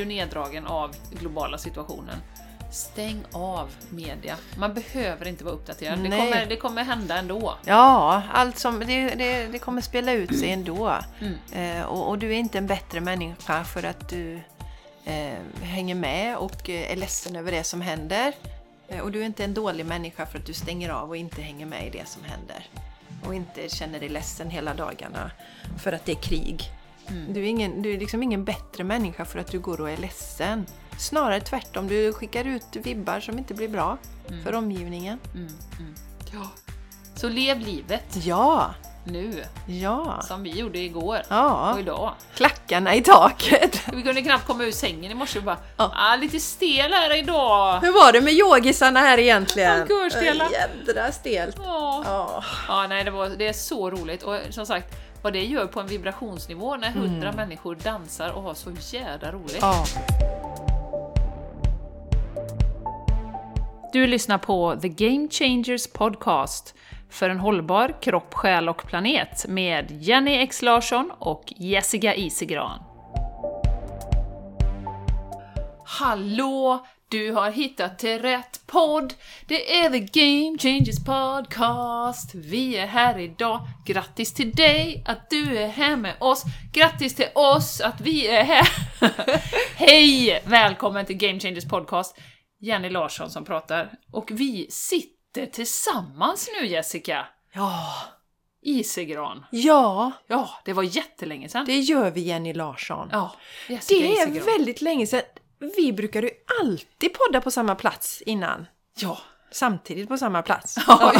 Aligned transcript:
du 0.00 0.06
neddragen 0.06 0.66
av 0.66 0.96
globala 1.10 1.58
situationen, 1.58 2.16
stäng 2.70 3.24
av 3.32 3.70
media. 3.90 4.36
Man 4.58 4.74
behöver 4.74 5.28
inte 5.28 5.44
vara 5.44 5.54
uppdaterad. 5.54 5.98
Det 5.98 6.10
kommer, 6.10 6.46
det 6.46 6.56
kommer 6.56 6.84
hända 6.84 7.18
ändå. 7.18 7.54
Ja, 7.64 8.22
allt 8.32 8.58
som, 8.58 8.78
det, 8.80 9.14
det, 9.14 9.46
det 9.46 9.58
kommer 9.58 9.80
spela 9.80 10.12
ut 10.12 10.38
sig 10.38 10.50
ändå. 10.50 10.98
Mm. 11.20 11.78
Eh, 11.78 11.84
och, 11.84 12.08
och 12.08 12.18
du 12.18 12.28
är 12.28 12.38
inte 12.38 12.58
en 12.58 12.66
bättre 12.66 13.00
människa 13.00 13.64
för 13.64 13.82
att 13.82 14.08
du 14.08 14.40
eh, 15.04 15.38
hänger 15.62 15.94
med 15.94 16.36
och 16.36 16.70
eh, 16.70 16.92
är 16.92 16.96
ledsen 16.96 17.36
över 17.36 17.52
det 17.52 17.64
som 17.64 17.80
händer. 17.80 18.32
Eh, 18.88 19.00
och 19.00 19.12
du 19.12 19.20
är 19.20 19.26
inte 19.26 19.44
en 19.44 19.54
dålig 19.54 19.86
människa 19.86 20.26
för 20.26 20.38
att 20.38 20.46
du 20.46 20.52
stänger 20.52 20.90
av 20.90 21.08
och 21.08 21.16
inte 21.16 21.42
hänger 21.42 21.66
med 21.66 21.86
i 21.86 21.90
det 21.90 22.08
som 22.08 22.24
händer. 22.24 22.66
Och 23.26 23.34
inte 23.34 23.68
känner 23.68 24.00
dig 24.00 24.08
ledsen 24.08 24.50
hela 24.50 24.74
dagarna 24.74 25.30
för 25.82 25.92
att 25.92 26.04
det 26.04 26.12
är 26.12 26.22
krig. 26.22 26.70
Mm. 27.08 27.32
Du 27.32 27.40
är, 27.40 27.44
ingen, 27.44 27.82
du 27.82 27.94
är 27.94 27.98
liksom 27.98 28.22
ingen 28.22 28.44
bättre 28.44 28.84
människa 28.84 29.24
för 29.24 29.38
att 29.38 29.46
du 29.50 29.58
går 29.58 29.80
och 29.80 29.90
är 29.90 29.96
ledsen. 29.96 30.66
Snarare 30.98 31.40
tvärtom, 31.40 31.88
du 31.88 32.12
skickar 32.12 32.44
ut 32.44 32.66
vibbar 32.72 33.20
som 33.20 33.38
inte 33.38 33.54
blir 33.54 33.68
bra 33.68 33.98
för 34.44 34.54
omgivningen. 34.54 35.18
Mm, 35.34 35.48
mm. 35.78 35.94
Ja. 36.32 36.48
Så 37.14 37.28
lev 37.28 37.58
livet 37.58 38.16
Ja, 38.24 38.74
nu, 39.04 39.44
ja, 39.66 40.22
som 40.22 40.42
vi 40.42 40.50
gjorde 40.50 40.78
igår 40.78 41.18
ja. 41.28 41.72
och 41.72 41.80
idag. 41.80 42.12
Klackarna 42.34 42.94
i 42.94 43.02
taket. 43.02 43.82
Vi 43.92 44.02
kunde 44.02 44.22
knappt 44.22 44.46
komma 44.46 44.64
ur 44.64 44.72
sängen 44.72 45.12
i 45.12 45.14
morse 45.14 45.38
och 45.38 45.44
bara 45.44 45.56
Ja. 45.76 45.92
ah, 45.94 46.16
lite 46.16 46.40
stel 46.40 46.92
här 46.92 47.18
idag. 47.18 47.80
Hur 47.80 47.92
var 47.92 48.12
det 48.12 48.20
med 48.20 48.32
yogisarna 48.32 49.00
här 49.00 49.18
egentligen? 49.18 49.86
Jädra 50.50 51.12
stelt. 51.12 51.56
Ja. 51.58 52.02
Ja. 52.06 52.44
Ja, 52.68 52.86
nej, 52.86 53.04
det, 53.04 53.10
var, 53.10 53.28
det 53.28 53.48
är 53.48 53.52
så 53.52 53.90
roligt. 53.90 54.22
Och 54.22 54.36
som 54.50 54.66
sagt, 54.66 54.94
vad 55.22 55.32
det 55.32 55.44
gör 55.44 55.66
på 55.66 55.80
en 55.80 55.86
vibrationsnivå 55.86 56.76
när 56.76 56.90
hundra 56.90 57.32
människor 57.32 57.74
dansar 57.74 58.30
och 58.32 58.42
har 58.42 58.54
så 58.54 58.96
jädra 58.96 59.32
roligt. 59.32 59.58
ja. 59.60 59.84
Du 63.92 64.06
lyssnar 64.06 64.38
på 64.38 64.76
The 64.82 64.88
Game 64.88 65.28
Changers 65.30 65.92
Podcast 65.92 66.74
för 67.08 67.30
en 67.30 67.40
hållbar 67.40 67.94
kropp, 68.00 68.34
själ 68.34 68.68
och 68.68 68.86
planet 68.86 69.46
med 69.48 69.86
Jenny 69.90 70.34
X 70.34 70.62
Larsson 70.62 71.12
och 71.18 71.52
Jessica 71.56 72.14
Isigran. 72.14 72.78
Hallå! 75.84 76.86
Du 77.10 77.32
har 77.32 77.50
hittat 77.50 77.98
till 77.98 78.18
rätt 78.22 78.60
podd! 78.66 79.14
Det 79.46 79.78
är 79.80 79.90
The 79.90 79.98
Game 79.98 80.58
Changers 80.58 81.04
Podcast. 81.04 82.34
Vi 82.34 82.76
är 82.76 82.86
här 82.86 83.18
idag. 83.18 83.60
Grattis 83.86 84.34
till 84.34 84.52
dig 84.52 85.04
att 85.06 85.30
du 85.30 85.58
är 85.58 85.68
här 85.68 85.96
med 85.96 86.14
oss. 86.20 86.42
Grattis 86.72 87.14
till 87.14 87.28
oss 87.34 87.80
att 87.80 88.00
vi 88.00 88.26
är 88.28 88.44
här. 88.44 88.68
Hej! 89.76 90.42
Välkommen 90.46 91.06
till 91.06 91.16
Game 91.16 91.40
Changers 91.40 91.64
Podcast. 91.68 92.18
Jenny 92.60 92.88
Larsson 92.90 93.30
som 93.30 93.44
pratar. 93.44 93.90
Och 94.12 94.30
vi 94.30 94.66
sitter 94.70 95.46
tillsammans 95.46 96.50
nu 96.60 96.66
Jessica. 96.66 97.26
Ja. 97.52 97.94
Isegran. 98.62 99.44
ja, 99.50 100.12
Ja, 100.26 100.50
det 100.64 100.72
var 100.72 100.82
jättelänge 100.82 101.48
sedan. 101.48 101.64
det 101.66 101.78
gör 101.78 102.10
vi 102.10 102.20
Jenny 102.20 102.52
Larsson. 102.52 103.08
Ja, 103.12 103.32
Jessica 103.68 104.00
Det 104.00 104.06
är 104.18 104.28
Isigran. 104.28 104.46
väldigt 104.46 104.80
länge 104.82 105.06
sedan. 105.06 105.22
Vi 105.76 105.92
brukar 105.92 106.22
ju 106.22 106.30
alltid 106.60 107.12
podda 107.14 107.40
på 107.40 107.50
samma 107.50 107.74
plats 107.74 108.22
innan. 108.22 108.66
Ja. 109.00 109.18
Samtidigt 109.52 110.08
på 110.08 110.18
samma 110.18 110.42
plats. 110.42 110.76
Ja. 110.86 111.12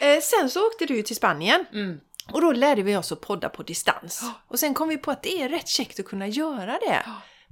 Eh, 0.00 0.20
Sen 0.20 0.50
så 0.50 0.66
åkte 0.66 0.86
du 0.86 0.96
ju 0.96 1.02
till 1.02 1.16
Spanien. 1.16 1.66
Mm. 1.72 2.00
Och 2.32 2.40
då 2.40 2.52
lärde 2.52 2.82
vi 2.82 2.96
oss 2.96 3.12
att 3.12 3.20
podda 3.20 3.48
på 3.48 3.62
distans. 3.62 4.22
Och 4.48 4.58
sen 4.58 4.74
kom 4.74 4.88
vi 4.88 4.96
på 4.96 5.10
att 5.10 5.22
det 5.22 5.42
är 5.42 5.48
rätt 5.48 5.68
käckt 5.68 6.00
att 6.00 6.06
kunna 6.06 6.26
göra 6.26 6.78
det. 6.78 7.04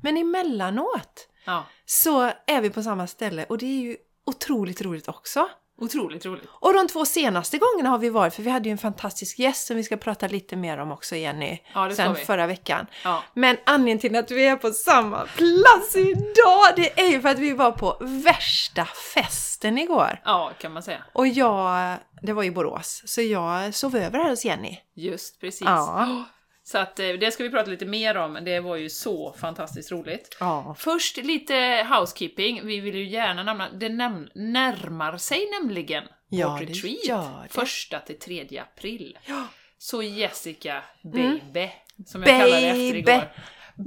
Men 0.02 0.16
emellanåt 0.16 1.28
ja. 1.44 1.66
så 1.84 2.33
är 2.46 2.60
vi 2.60 2.70
på 2.70 2.83
samma 2.83 3.06
ställe 3.06 3.44
och 3.44 3.58
det 3.58 3.66
är 3.66 3.80
ju 3.80 3.96
otroligt 4.27 4.83
roligt 4.83 5.08
också. 5.08 5.48
Otroligt 5.80 6.27
roligt. 6.27 6.44
Och 6.48 6.72
de 6.74 6.89
två 6.89 7.05
senaste 7.05 7.58
gångerna 7.58 7.90
har 7.90 7.98
vi 7.98 8.08
varit, 8.08 8.34
för 8.34 8.42
vi 8.42 8.50
hade 8.50 8.68
ju 8.68 8.72
en 8.72 8.78
fantastisk 8.78 9.39
gäst 9.39 9.66
som 9.66 9.77
vi 9.77 9.83
ska 9.83 9.96
prata 9.96 10.27
lite 10.27 10.56
mer 10.56 10.78
om 10.78 10.92
också 10.92 11.16
Jenny, 11.16 11.58
Ja, 11.74 11.89
det 11.89 11.94
sen 11.94 12.14
förra 12.14 12.46
veckan. 12.46 12.86
Ja. 13.05 13.22
Men 13.34 13.56
anledningen 13.66 13.98
till 13.98 14.17
att 14.17 14.30
vi 14.30 14.46
är 14.46 14.56
på 14.56 14.70
samma 14.70 15.27
plats 15.36 15.96
idag, 15.96 16.67
det 16.77 17.00
är 17.00 17.08
ju 17.11 17.20
för 17.20 17.28
att 17.28 17.38
vi 17.38 17.52
var 17.52 17.72
på 17.72 17.96
värsta 18.00 18.84
festen 19.14 19.78
igår. 19.78 20.20
ja, 20.24 20.52
kan 20.58 20.72
man 20.72 20.83
säga. 20.83 21.05
Och 21.12 21.27
jag, 21.27 21.96
det 22.22 22.33
var 22.33 22.44
i 22.44 22.50
Borås, 22.50 23.02
så 23.06 23.22
jag 23.22 23.74
sov 23.74 23.96
över 23.96 24.18
här 24.18 24.30
hos 24.30 24.44
Jenny. 24.44 24.78
Just 24.94 25.40
precis. 25.40 25.62
Ja. 25.67 26.24
Så 26.70 26.79
att 26.79 26.98
eh, 27.01 27.08
det 27.08 27.30
ska 27.33 27.42
vi 27.42 27.51
prata 27.51 27.70
lite 27.70 27.86
mer 27.86 28.17
om. 28.17 28.39
Det 28.45 28.61
var 28.61 28.77
ju 28.77 28.90
så 28.90 29.33
fantastiskt 29.40 29.92
roligt. 29.92 30.36
Ja. 30.40 30.74
Först 30.79 31.17
lite 31.17 31.86
housekeeping. 31.90 32.67
Vi 32.67 32.80
vill 32.80 32.95
ju 32.95 33.05
gärna 33.08 33.42
nämna, 33.42 33.68
det 33.70 33.89
näm- 33.89 34.29
närmar 34.34 35.17
sig 35.17 35.48
nämligen 35.62 36.05
Ja, 36.29 36.48
vårt 36.51 36.61
retreat. 36.61 37.52
Första 37.52 37.98
till 38.01 38.18
tredje 38.18 38.62
april. 38.62 39.18
Ja. 39.27 39.45
Så 39.79 40.02
Jessica, 40.02 40.83
baby, 41.02 41.70
som 42.06 42.23
jag 42.23 42.30
kallade 42.40 42.67
efter 42.67 42.77
Baby. 42.92 42.98
igår. 42.98 43.29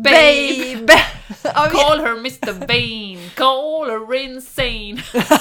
Baby! 0.03 0.93
Ja, 1.43 1.67
vi- 1.71 1.77
Call 1.77 1.99
her 1.99 2.11
Mr 2.17 2.53
Bane, 2.67 3.29
call 3.35 3.89
her 3.89 4.15
insane. 4.15 5.01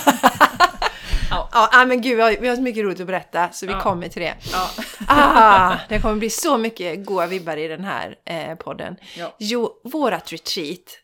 Ja, 1.30 1.48
ah, 1.52 1.84
men 1.84 2.00
gud, 2.02 2.16
vi 2.16 2.22
har, 2.22 2.36
vi 2.40 2.48
har 2.48 2.56
så 2.56 2.62
mycket 2.62 2.84
roligt 2.84 3.00
att 3.00 3.06
berätta, 3.06 3.52
så 3.52 3.66
vi 3.66 3.72
Ja. 3.72 3.80
kommer 3.80 4.08
till 4.08 4.22
det. 4.22 4.34
Ja. 4.52 4.70
Ah, 5.08 5.76
det 5.88 6.00
kommer 6.00 6.16
bli 6.16 6.30
så 6.30 6.58
mycket 6.58 7.06
goa 7.06 7.26
vibbar 7.26 7.56
i 7.56 7.68
den 7.68 7.84
här 7.84 8.18
eh, 8.24 8.54
podden. 8.54 8.96
Ja. 9.16 9.36
Jo, 9.38 9.80
vårat 9.84 10.32
retreat. 10.32 10.98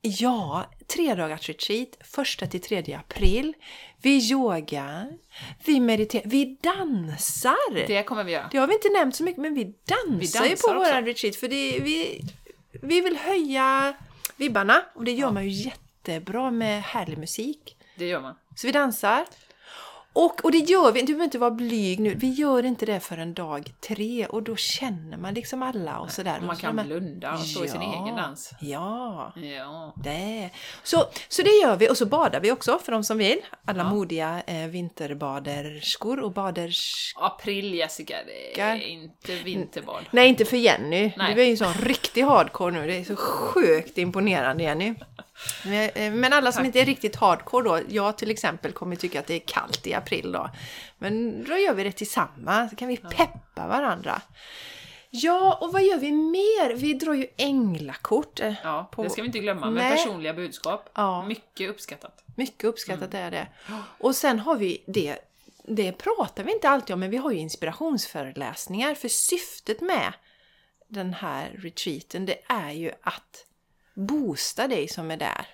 Ja, 0.00 0.64
tre 0.86 1.14
dagars 1.14 1.48
retreat, 1.48 1.88
första 2.00 2.46
till 2.46 2.60
tredje 2.60 2.98
april. 2.98 3.54
Vi 4.02 4.30
yogar, 4.30 5.12
vi 5.64 5.80
mediterar, 5.80 6.22
vi 6.26 6.58
dansar. 6.62 7.74
Det, 7.74 7.86
Det 7.86 8.02
kommer 8.02 8.24
vi 8.24 8.32
göra. 8.32 8.60
har 8.60 8.66
vi 8.66 8.74
inte 8.74 8.88
nämnt 8.88 9.16
så 9.16 9.24
mycket, 9.24 9.40
men 9.42 9.54
vi 9.54 9.64
dansar, 9.64 10.42
Vi 10.42 10.48
ju 10.48 10.56
på 10.56 10.68
dansar 10.68 10.76
också. 10.76 10.90
våran 10.90 11.04
retreat. 11.04 11.36
För 11.36 11.48
det, 11.48 11.78
vi, 11.80 12.20
vi 12.82 13.00
vill 13.00 13.16
höja 13.16 13.94
vibbarna 14.36 14.82
och 14.94 15.04
det 15.04 15.12
gör 15.12 15.30
man 15.30 15.44
ju 15.44 15.50
jättebra 15.50 16.50
med 16.50 16.82
härlig 16.82 17.18
musik. 17.18 17.76
Det 17.96 18.06
gör 18.06 18.20
man. 18.20 18.34
Så 18.54 18.66
vi 18.66 18.72
dansar. 18.72 19.24
Och, 20.16 20.44
och 20.44 20.52
det 20.52 20.58
gör 20.58 20.92
vi, 20.92 21.00
du 21.00 21.06
behöver 21.06 21.24
inte 21.24 21.38
vara 21.38 21.50
blyg 21.50 22.00
nu, 22.00 22.14
vi 22.14 22.30
gör 22.30 22.64
inte 22.64 22.86
det 22.86 23.00
förrän 23.00 23.34
dag 23.34 23.72
tre 23.88 24.26
och 24.26 24.42
då 24.42 24.56
känner 24.56 25.16
man 25.16 25.34
liksom 25.34 25.62
alla 25.62 25.98
och 25.98 26.10
sådär. 26.10 26.40
Man 26.46 26.56
kan 26.56 26.76
men- 26.76 26.86
blunda 26.86 27.32
och 27.32 27.40
stå 27.40 27.64
i 27.64 27.68
sin 27.68 27.82
Ja, 27.82 28.04
egen 28.04 28.16
dans. 28.16 28.50
Ja, 28.60 29.32
Ja. 29.36 29.94
det. 30.04 30.50
Så, 30.82 31.04
så 31.28 31.42
det 31.42 31.50
gör 31.50 31.76
vi 31.76 31.90
och 31.90 31.96
så 31.98 32.06
badar 32.06 32.40
vi 32.40 32.52
också 32.52 32.78
för 32.78 32.92
de 32.92 33.04
som 33.04 33.18
vill. 33.18 33.38
Alla 33.64 33.82
Ja. 33.82 33.90
modiga 33.90 34.42
eh, 34.46 34.66
vinterbaderskor 34.66 36.20
och 36.20 36.32
baders... 36.32 37.12
April 37.16 37.74
Jessica, 37.74 38.16
det 38.26 38.60
är 38.60 38.76
inte 38.76 39.34
vinterbad. 39.34 40.04
Nej, 40.10 40.28
inte 40.28 40.44
för 40.44 40.56
Jenny. 40.56 41.12
Nej. 41.16 41.34
Du 41.34 41.42
är 41.42 41.46
ju 41.46 41.56
sån 41.56 41.74
riktig 41.74 42.22
hardcore 42.22 42.72
nu. 42.72 42.86
Det 42.86 42.96
är 42.96 43.04
så 43.04 43.16
sjukt 43.16 43.98
imponerande 43.98 44.62
Jenny. 44.64 44.94
Men, 45.64 45.90
eh, 45.94 46.12
Men 46.12 46.32
alla 46.32 46.52
som 46.52 46.58
Tack. 46.60 46.66
inte 46.66 46.80
är 46.80 46.84
riktigt 46.84 47.16
hardcore 47.16 47.64
då, 47.68 47.80
jag 47.88 48.18
till 48.18 48.30
exempel 48.30 48.72
kommer 48.72 48.96
tycka 48.96 49.20
att 49.20 49.26
det 49.26 49.34
är 49.34 49.38
kallt 49.46 49.86
i 49.86 49.94
april 49.94 50.32
då. 50.32 50.50
Men 50.98 51.44
då 51.44 51.56
gör 51.58 51.74
vi 51.74 51.84
det 51.84 51.92
tillsammans, 51.92 52.70
så 52.70 52.76
kan 52.76 52.88
vi 52.88 52.96
peppa 52.96 53.66
varandra. 53.68 54.22
Ja, 55.10 55.58
och 55.60 55.72
vad 55.72 55.82
gör 55.84 55.98
vi 55.98 56.12
mer? 56.12 56.74
Vi 56.76 56.94
drar 56.94 57.14
ju 57.14 57.26
änglakort. 57.36 58.40
eh, 58.40 58.54
Ja, 58.62 58.88
på- 58.92 59.02
det 59.02 59.10
ska 59.10 59.22
vi 59.22 59.26
inte 59.26 59.38
glömma. 59.38 59.70
Med 59.70 59.82
Nej. 59.84 59.96
personliga 59.96 60.34
budskap. 60.34 60.88
Ja. 60.94 61.26
Mycket 61.26 61.70
uppskattat. 61.70 62.22
Mycket 62.36 62.64
uppskattat 62.64 63.14
är 63.14 63.30
det. 63.30 63.46
Och 63.98 64.16
sen 64.16 64.38
har 64.38 64.56
vi 64.56 64.82
det, 64.86 65.18
det 65.64 65.92
pratar 65.92 66.44
vi 66.44 66.52
inte 66.52 66.68
alltid 66.68 66.94
om, 66.94 67.00
men 67.00 67.10
vi 67.10 67.16
har 67.16 67.30
ju 67.30 67.38
inspirationsföreläsningar. 67.38 68.94
För 68.94 69.08
syftet 69.08 69.80
med 69.80 70.12
den 70.88 71.14
här 71.14 71.50
retreaten, 71.58 72.26
det 72.26 72.36
är 72.46 72.70
ju 72.70 72.92
att 73.02 73.44
boosta 73.94 74.68
dig 74.68 74.88
som 74.88 75.10
är 75.10 75.16
där. 75.16 75.46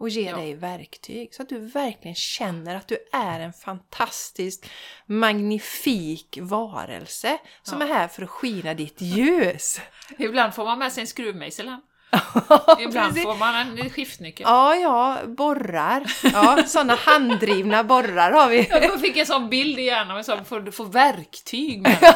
Och 0.00 0.08
ge 0.08 0.30
Ja. 0.30 0.36
dig 0.36 0.54
verktyg. 0.54 1.34
Så 1.34 1.42
att 1.42 1.48
du 1.48 1.58
verkligen 1.58 2.14
känner 2.14 2.74
att 2.76 2.88
du 2.88 2.98
är 3.12 3.40
en 3.40 3.52
fantastisk, 3.52 4.70
magnifik 5.06 6.38
varelse. 6.40 7.38
Som 7.62 7.82
är 7.82 7.86
här 7.86 8.08
för 8.08 8.22
att 8.22 8.30
skina 8.30 8.74
ditt 8.74 9.00
ljus. 9.00 9.80
Ibland 10.18 10.54
får 10.54 10.64
man 10.64 10.78
med 10.78 10.92
sig 10.92 11.00
en 11.00 11.06
skruvmejsel 11.06 11.68
hem. 11.68 11.80
Ibland 12.80 13.22
får 13.22 13.34
man 13.36 13.54
en 13.78 13.90
skiftnyckel. 13.90 14.44
Ja, 14.48 14.74
ja, 14.76 15.18
borrar. 15.26 16.12
Ja, 16.22 16.62
sådana 16.66 16.94
handdrivna 16.94 17.84
borrar 17.84 18.32
har 18.32 18.48
vi. 18.48 18.68
Jag 18.70 19.00
fick 19.00 19.16
en 19.16 19.26
sån 19.26 19.48
bild 19.48 19.78
i 19.78 19.82
hjärnan, 19.82 20.24
så 20.24 20.44
får 20.44 20.60
du 20.60 20.72
får 20.72 20.84
verktyg 20.86 21.82
med. 21.82 22.14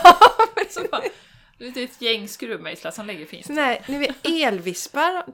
så 0.70 0.80
bara, 0.90 1.02
det 1.58 1.66
är 1.80 1.84
ett 1.84 2.02
gäng 2.02 2.28
skruvmejslar 2.28 2.90
som 2.90 3.06
lägger 3.06 3.26
fint. 3.26 3.48
Här, 3.48 3.80
ni 3.86 3.98
vet, 3.98 4.16
elvispar 4.26 5.24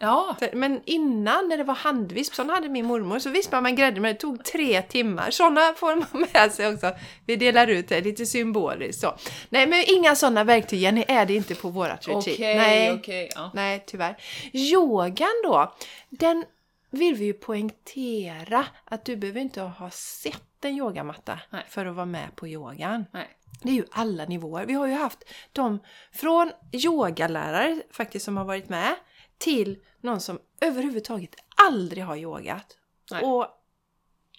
Ja, 0.00 0.36
Men 0.52 0.80
innan 0.84 1.48
när 1.48 1.56
det 1.56 1.64
var 1.64 1.74
handvisp, 1.74 2.34
sån 2.34 2.50
hade 2.50 2.68
min 2.68 2.86
mormor, 2.86 3.18
så 3.18 3.30
vispade 3.30 3.62
man 3.62 3.76
grädde 3.76 4.00
men 4.00 4.14
det 4.14 4.20
tog 4.20 4.44
tre 4.44 4.82
timmar. 4.82 5.30
Såna 5.30 5.74
får 5.76 5.96
man 5.96 6.26
med 6.32 6.52
sig 6.52 6.74
också. 6.74 6.92
Vi 7.26 7.36
delar 7.36 7.66
ut 7.66 7.88
det 7.88 8.00
lite 8.00 8.26
symboliskt 8.26 9.00
så. 9.00 9.14
Nej 9.48 9.66
men 9.66 9.84
inga 9.86 10.14
sådana 10.14 10.44
verktyg 10.44 10.80
Jenny, 10.80 11.04
är 11.08 11.26
det 11.26 11.34
inte 11.34 11.54
på 11.54 11.68
vårat 11.68 12.08
retreat. 12.08 12.18
okej, 12.28 12.56
Nej, 12.56 12.92
okej. 12.92 13.30
ja. 13.34 13.50
nej 13.54 13.84
tyvärr. 13.86 14.16
Yogan 14.52 15.42
då, 15.44 15.74
den 16.10 16.44
vill 16.90 17.14
vi 17.14 17.24
ju 17.24 17.32
poängtera 17.32 18.64
att 18.84 19.04
du 19.04 19.16
behöver 19.16 19.40
inte 19.40 19.60
ha 19.60 19.90
sett 19.90 20.64
en 20.64 20.76
yogamatta 20.76 21.38
Nej. 21.50 21.64
för 21.68 21.86
att 21.86 21.94
vara 21.94 22.06
med 22.06 22.36
på 22.36 22.48
yogan. 22.48 23.04
Nej. 23.12 23.28
Det 23.62 23.68
är 23.68 23.74
ju 23.74 23.84
alla 23.90 24.24
nivåer. 24.24 24.66
Vi 24.66 24.72
har 24.72 24.86
ju 24.86 24.94
haft 24.94 25.24
de 25.52 25.78
från 26.12 26.52
yogalärare 26.72 27.82
faktiskt 27.92 28.24
som 28.24 28.36
har 28.36 28.44
varit 28.44 28.68
med 28.68 28.94
till 29.38 29.78
någon 30.00 30.20
som 30.20 30.38
överhuvudtaget 30.60 31.34
aldrig 31.66 32.04
har 32.04 32.16
yogat. 32.16 32.76
Nej. 33.10 33.24
Och 33.24 33.46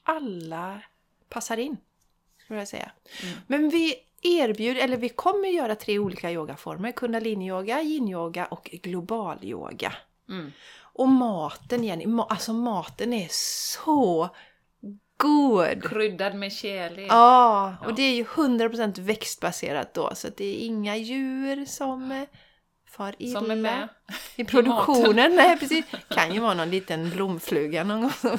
alla 0.03 0.81
passar 1.29 1.57
in, 1.57 1.77
skulle 2.37 2.59
jag 2.59 2.67
säga. 2.67 2.91
Mm. 3.23 3.37
Men 3.47 3.69
vi 3.69 3.95
erbjuder, 4.21 4.81
eller 4.81 4.97
vi 4.97 5.09
kommer 5.09 5.47
göra 5.47 5.75
tre 5.75 5.99
olika 5.99 6.31
yogaformer. 6.31 6.91
Kundalini-yoga, 6.91 7.81
yin-yoga 7.81 8.45
och 8.45 8.69
global-yoga. 8.83 9.93
Mm. 10.29 10.51
Och 10.81 11.07
maten 11.07 11.83
Jenny, 11.83 12.05
ma- 12.05 12.27
alltså 12.29 12.53
maten 12.53 13.13
är 13.13 13.27
så 13.75 14.29
god! 15.17 15.83
Kryddad 15.83 16.35
med 16.35 16.51
chili. 16.53 17.07
Ja, 17.09 17.75
och 17.85 17.95
det 17.95 18.01
är 18.01 18.15
ju 18.15 18.23
100% 18.23 19.01
växtbaserat 19.01 19.93
då, 19.93 20.11
så 20.15 20.27
det 20.37 20.45
är 20.45 20.65
inga 20.65 20.97
djur 20.97 21.65
som 21.65 22.25
far 22.91 23.15
illa 23.18 23.39
Som 23.39 23.51
är 23.51 23.56
med 23.56 23.88
i 24.36 24.44
produktionen. 24.45 25.36
Nej, 25.36 25.57
precis. 25.59 25.86
Kan 26.09 26.33
ju 26.33 26.39
vara 26.39 26.53
någon 26.53 26.69
liten 26.69 27.09
blomfluga 27.09 27.83
någon 27.83 28.01
gång. 28.01 28.12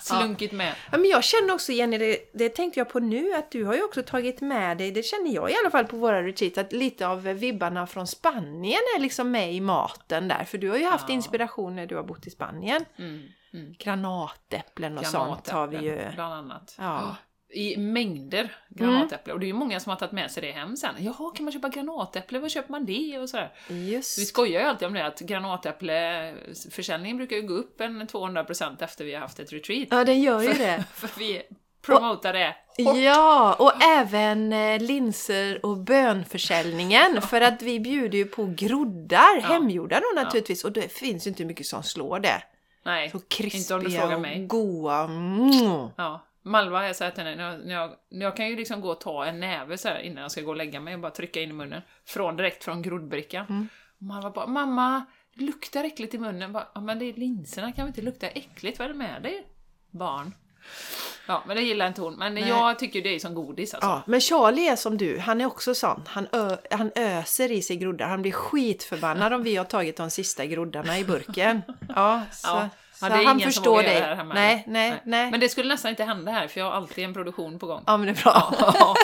Slunkit 0.00 0.52
med. 0.52 0.74
Ja, 0.92 0.98
men 0.98 1.10
jag 1.10 1.24
känner 1.24 1.54
också 1.54 1.72
Jenny, 1.72 1.98
det, 1.98 2.18
det 2.34 2.48
tänkte 2.48 2.80
jag 2.80 2.88
på 2.88 3.00
nu, 3.00 3.34
att 3.34 3.50
du 3.50 3.64
har 3.64 3.74
ju 3.74 3.82
också 3.82 4.02
tagit 4.02 4.40
med 4.40 4.78
dig, 4.78 4.90
det 4.90 5.02
känner 5.02 5.34
jag 5.34 5.50
i 5.50 5.54
alla 5.62 5.70
fall 5.70 5.84
på 5.84 5.96
våra 5.96 6.22
retreat, 6.22 6.58
att 6.58 6.72
lite 6.72 7.06
av 7.06 7.22
vibbarna 7.22 7.86
från 7.86 8.06
Spanien 8.06 8.80
är 8.96 9.00
liksom 9.00 9.30
med 9.30 9.54
i 9.54 9.60
maten 9.60 10.28
där. 10.28 10.44
För 10.44 10.58
du 10.58 10.70
har 10.70 10.76
ju 10.76 10.86
haft 10.86 11.08
Ja. 11.08 11.14
inspiration 11.14 11.76
när 11.76 11.86
du 11.86 11.96
har 11.96 12.02
bott 12.02 12.26
i 12.26 12.30
Spanien. 12.30 12.84
Mm. 12.98 13.22
Mm. 13.52 13.74
Granatäpplen 13.78 14.98
och 14.98 15.06
sånt 15.06 15.48
har 15.48 15.66
vi 15.66 15.76
ju. 15.76 16.02
Bland 16.14 16.34
annat. 16.34 16.74
Ja. 16.78 17.16
I 17.52 17.76
mängder 17.76 18.56
granatäpple. 18.68 19.32
Och 19.32 19.40
det 19.40 19.46
är 19.46 19.48
ju 19.48 19.54
många 19.54 19.80
som 19.80 19.90
har 19.90 19.96
tagit 19.96 20.12
med 20.12 20.30
sig 20.30 20.42
det 20.42 20.52
hem 20.52 20.76
sen. 20.76 20.94
Jaha, 20.98 21.32
kan 21.34 21.44
man 21.44 21.52
köpa 21.52 21.68
granatäpple? 21.68 22.38
Var 22.38 22.48
köper 22.48 22.72
man 22.72 22.86
det? 22.86 23.18
Och 23.18 23.28
sådär. 23.28 23.52
Just 23.68 24.18
Vi 24.18 24.24
skojar 24.24 24.60
ju 24.60 24.66
alltid 24.66 24.88
om 24.88 24.94
det, 24.94 25.06
att 25.06 25.20
granatäppleförsäljningen 25.20 27.16
brukar 27.16 27.36
ju 27.36 27.42
gå 27.42 27.54
upp 27.54 27.80
en 27.80 28.08
200% 28.08 28.84
efter 28.84 29.04
vi 29.04 29.14
har 29.14 29.20
haft 29.20 29.40
ett 29.40 29.52
retreat. 29.52 29.88
Ja, 29.90 30.04
den 30.04 30.20
gör 30.20 30.42
ju 30.42 30.52
det. 30.52 30.84
För 30.94 31.10
vi 31.18 31.42
promotar 31.82 32.32
det 32.32 32.56
hårt. 32.84 32.96
Ja, 32.96 33.54
och 33.58 33.82
även 33.82 34.52
eh, 34.52 34.80
linser 34.80 35.66
och 35.66 35.76
bönförsäljningen. 35.76 37.22
För 37.22 37.40
att 37.40 37.62
vi 37.62 37.80
bjuder 37.80 38.18
ju 38.18 38.24
på 38.24 38.54
groddar, 38.56 39.40
hemgjorda 39.40 40.00
då 40.00 40.22
naturligtvis. 40.22 40.64
Och 40.64 40.72
det 40.72 40.92
finns 40.92 41.26
ju 41.26 41.28
inte 41.28 41.44
mycket 41.44 41.66
som 41.66 41.82
slår 41.82 42.20
det. 42.20 42.42
Nej, 42.84 43.10
Så 43.10 43.16
inte 43.16 43.74
om 43.74 43.80
du 43.80 43.86
krispiga 43.86 44.00
frågar 44.00 44.16
och 44.16 44.20
mig. 44.22 44.46
goa. 44.46 45.04
Mm. 45.04 45.88
Ja. 45.96 46.26
Malva 46.50 46.86
har 46.86 46.92
sagt 46.92 47.14
till 47.14 47.24
henne, 47.24 47.42
jag, 47.42 47.70
jag, 47.70 47.96
jag 48.08 48.36
kan 48.36 48.48
ju 48.48 48.56
liksom 48.56 48.80
gå 48.80 48.90
och 48.90 49.00
ta 49.00 49.24
en 49.24 49.40
näve 49.40 49.78
så 49.78 49.88
innan 49.98 50.22
jag 50.22 50.30
ska 50.30 50.40
gå 50.40 50.50
och 50.50 50.56
lägga 50.56 50.80
mig 50.80 50.94
och 50.94 51.00
bara 51.00 51.10
trycka 51.10 51.40
in 51.40 51.50
i 51.50 51.52
munnen. 51.52 51.82
Från, 52.04 52.36
direkt 52.36 52.64
från 52.64 52.82
groddbrickan. 52.82 53.46
Mm. 53.48 53.68
Malva 53.98 54.30
bara, 54.30 54.46
mamma, 54.46 55.04
det 55.34 55.44
luktar 55.44 55.84
äckligt 55.84 56.14
i 56.14 56.18
munnen. 56.18 56.52
Bara, 56.52 56.68
ja, 56.74 56.80
men 56.80 56.98
det 56.98 57.04
är 57.04 57.12
linserna, 57.12 57.72
kan 57.72 57.84
väl 57.84 57.88
inte 57.88 58.02
lukta 58.02 58.28
äckligt? 58.28 58.78
Vad 58.78 58.88
är 58.88 58.92
det 58.92 58.98
med 58.98 59.22
dig? 59.22 59.46
Barn. 59.90 60.34
Ja, 61.26 61.42
men 61.46 61.56
det 61.56 61.62
gillar 61.62 61.88
inte 61.88 62.00
hon. 62.00 62.14
Men 62.14 62.34
Nej. 62.34 62.48
jag 62.48 62.78
tycker 62.78 63.02
det 63.02 63.14
är 63.14 63.18
som 63.18 63.34
godis 63.34 63.74
alltså. 63.74 63.88
Ja, 63.88 64.02
men 64.06 64.20
Charlie 64.20 64.68
är 64.68 64.76
som 64.76 64.98
du, 64.98 65.18
han 65.18 65.40
är 65.40 65.46
också 65.46 65.74
sån. 65.74 66.02
Han, 66.06 66.26
ö, 66.32 66.56
han 66.70 66.90
öser 66.94 67.52
i 67.52 67.62
sig 67.62 67.76
groddar. 67.76 68.06
Han 68.06 68.22
blir 68.22 68.32
skitförbannad 68.32 69.32
om 69.32 69.42
vi 69.42 69.56
har 69.56 69.64
tagit 69.64 69.96
de 69.96 70.10
sista 70.10 70.46
groddarna 70.46 70.98
i 70.98 71.04
burken. 71.04 71.62
Ja, 71.88 72.22
så, 72.32 72.48
Ja, 72.48 72.68
så 73.00 73.06
ja, 73.06 73.22
han 73.26 73.40
förstår 73.40 73.82
dig. 73.82 74.00
hemma. 74.00 74.34
Nej, 74.34 74.64
nej, 74.66 75.02
nej. 75.04 75.30
Men 75.30 75.40
det 75.40 75.48
skulle 75.48 75.68
nästan 75.68 75.90
inte 75.90 76.04
hända 76.04 76.32
här, 76.32 76.48
för 76.48 76.60
jag 76.60 76.66
har 76.66 76.72
alltid 76.72 77.04
en 77.04 77.14
produktion 77.14 77.58
på 77.58 77.66
gång. 77.66 77.82
Ja, 77.86 77.96
men 77.96 78.06
det 78.06 78.20
är 78.20 78.22
bra. 78.22 78.54
Ja. 78.58 78.94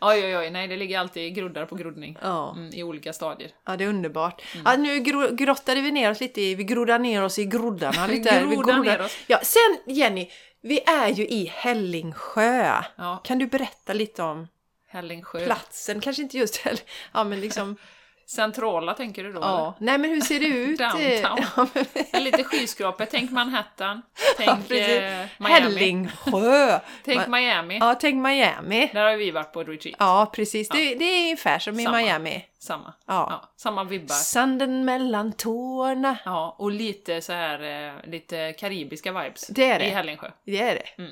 oj, 0.00 0.24
oj, 0.24 0.36
oj, 0.38 0.50
nej, 0.50 0.68
det 0.68 0.76
ligger 0.76 0.98
alltid 0.98 1.34
groddar 1.34 1.66
på 1.66 1.74
groddning. 1.74 2.18
Ja. 2.22 2.52
Mm, 2.56 2.70
I 2.74 2.82
olika 2.82 3.12
stadier. 3.12 3.50
Ja, 3.66 3.76
det 3.76 3.84
är 3.84 3.88
underbart. 3.88 4.42
Mm. 4.54 4.64
Ja, 4.66 4.76
nu 4.76 4.98
gro- 5.00 5.34
grottade 5.36 5.80
vi 5.80 5.90
ner 5.90 6.10
oss 6.10 6.20
lite 6.20 6.40
i, 6.40 6.54
vi 6.54 6.64
groddar 6.64 6.98
ner 6.98 7.22
oss 7.22 7.38
i 7.38 7.44
groddarna 7.44 8.06
lite. 8.16 8.44
Vi 8.46 8.56
Groddar 8.56 8.78
ner 8.78 9.00
oss. 9.00 9.16
Ja, 9.26 9.38
sen 9.42 9.94
Jenny, 9.94 10.30
vi 10.60 10.80
är 10.80 11.08
ju 11.08 11.26
i 11.26 11.52
Hällingsjö. 11.54 12.82
Ja, 12.96 13.20
Kan 13.24 13.38
du 13.38 13.46
berätta 13.46 13.92
lite 13.92 14.22
om 14.22 14.48
Hällingsjö. 14.88 15.44
platsen? 15.44 16.00
Kanske 16.00 16.22
inte 16.22 16.38
just 16.38 16.56
Häll... 16.56 16.78
Ja, 17.12 17.24
men 17.24 17.40
liksom... 17.40 17.76
Centrala 18.26 18.94
tänker 18.94 19.24
du 19.24 19.32
då? 19.32 19.38
eller? 19.38 19.48
ja. 19.48 19.74
Nej, 19.78 19.98
men 19.98 20.10
hur 20.10 20.20
ser 20.20 20.40
det 20.40 20.46
ut? 20.46 20.78
Downtown. 20.78 21.68
Ja, 22.12 22.20
lite 22.20 22.44
skyskrapor, 22.44 23.06
tänk 23.10 23.30
Manhattan, 23.30 24.02
tänk 24.36 24.68
precis. 24.68 24.88
eh, 24.88 25.26
Miami. 25.38 25.54
Hällingsjö! 25.60 26.80
Tänk 27.04 27.26
Miami. 27.28 27.78
Ja, 27.78 27.94
tänk 28.00 28.22
Miami. 28.22 28.90
Där 28.94 29.04
har 29.04 29.16
vi 29.16 29.30
varit 29.30 29.52
på 29.52 29.64
retreat. 29.64 29.96
Ja, 29.98 30.30
precis. 30.34 30.68
Det, 30.68 30.94
det 30.94 31.04
är 31.04 31.22
ungefär 31.22 31.58
som 31.58 31.80
i 31.80 31.84
Samma. 31.84 31.96
Miami. 31.96 32.44
Samma. 32.58 32.92
Ja. 33.06 33.26
Ja, 33.30 33.52
samma 33.56 33.84
vibbar. 33.84 34.14
Sanden 34.14 34.84
mellan 34.84 35.32
tårna. 35.32 36.16
Ja, 36.24 36.56
och 36.58 36.70
lite 36.70 37.20
så 37.20 37.32
här 37.32 37.88
eh, 37.88 38.10
lite 38.10 38.52
karibiska 38.52 39.12
vibes. 39.12 39.46
Det 39.46 39.64
är 39.70 39.78
det. 39.78 39.86
I 39.86 39.90
Hällingsjö. 39.90 40.30
Det 40.46 40.60
är 40.60 40.74
det. 40.74 41.04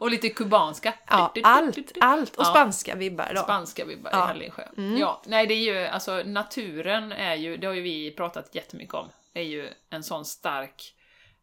Och 0.00 0.10
lite 0.10 0.28
kubanska. 0.28 0.94
Ja, 1.08 1.30
du, 1.34 1.40
du, 1.40 1.46
allt, 1.48 1.74
du. 1.76 1.84
allt. 2.00 2.36
Och 2.36 2.46
spanska 2.46 2.94
vibbar 2.94 3.32
då. 3.34 3.40
Spanska 3.42 3.84
vibbar 3.84 4.10
Ja. 4.14 4.24
i 4.24 4.28
Hällingsjö. 4.28 4.68
Ja, 4.98 5.22
nej 5.26 5.46
det 5.46 5.54
är 5.54 5.74
ju, 5.74 5.86
alltså 5.86 6.22
naturen 6.26 7.12
är 7.12 7.34
ju, 7.34 7.56
det 7.56 7.66
har 7.66 7.74
ju 7.74 7.82
vi 7.82 8.10
pratat 8.10 8.54
jättemycket 8.54 8.94
om, 8.94 9.08
är 9.34 9.42
ju 9.42 9.68
en 9.90 10.02
sån 10.02 10.24
stark 10.24 10.94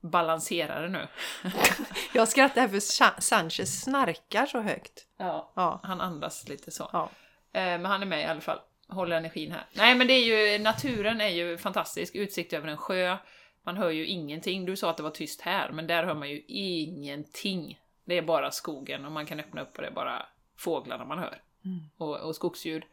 balanserare 0.02 0.90
nu. 0.90 1.08
Jag 2.14 2.28
skrattar 2.28 2.62
här 2.62 2.68
för 2.68 2.80
Sa- 2.80 3.20
Sanchez 3.22 3.82
snarkar 3.84 4.46
så 4.46 4.60
högt. 4.62 5.06
Ja. 5.18 5.52
Ja. 5.56 5.80
Han 5.84 6.02
andas 6.02 6.48
lite 6.48 6.72
så. 6.72 6.90
Ja. 6.94 7.10
Eh, 7.54 7.62
men 7.64 7.86
han 7.86 8.02
är 8.02 8.06
med 8.06 8.22
i 8.22 8.26
alla 8.26 8.42
fall. 8.42 8.60
Håller 8.90 9.18
energin 9.18 9.52
här. 9.52 9.66
Nej 9.74 9.96
men 9.96 10.08
det 10.08 10.14
är 10.14 10.54
ju, 10.54 10.60
naturen 10.64 11.22
är 11.22 11.28
ju 11.30 11.58
fantastisk. 11.58 12.16
Utsikt 12.16 12.54
över 12.54 12.68
en 12.68 12.78
sjö. 12.78 13.18
Man 13.66 13.78
hör 13.78 13.90
ju 13.90 14.06
ingenting. 14.06 14.66
Du 14.66 14.76
sa 14.76 14.90
att 14.90 14.98
det 14.98 15.04
var 15.04 15.10
tyst 15.10 15.42
här, 15.42 15.72
men 15.72 15.88
där 15.88 16.04
hör 16.04 16.14
man 16.16 16.30
ju 16.30 16.42
ingenting. 16.48 17.80
Det 18.06 18.18
är 18.18 18.22
bara 18.22 18.52
skogen 18.52 19.06
och 19.06 19.12
man 19.12 19.26
kan 19.26 19.40
öppna 19.40 19.62
upp 19.62 19.76
och 19.76 19.82
det 19.82 19.88
är 19.88 19.92
bara 19.92 20.26
fåglarna 20.58 21.06
man 21.06 21.20
hör. 21.20 21.42
Och, 21.98 22.20
och 22.20 22.36
skogsljud. 22.36 22.84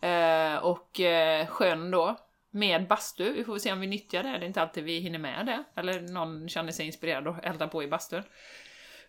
Eh, 0.00 0.56
och 0.56 1.00
eh, 1.00 1.46
sjön 1.46 1.90
då, 1.90 2.16
med 2.50 2.88
bastu. 2.88 3.32
Vi 3.32 3.44
får 3.44 3.58
se 3.58 3.72
om 3.72 3.80
vi 3.80 3.86
nyttjar 3.86 4.22
det. 4.22 4.28
Det 4.28 4.36
är 4.36 4.46
inte 4.46 4.62
alltid 4.62 4.84
vi 4.84 4.98
hinner 4.98 5.18
med 5.18 5.46
det. 5.46 5.64
Eller 5.74 6.00
någon 6.00 6.48
känner 6.48 6.72
sig 6.72 6.86
inspirerad 6.86 7.28
och 7.28 7.44
eldar 7.44 7.66
på 7.66 7.82
i 7.82 7.88
bastun. 7.88 8.22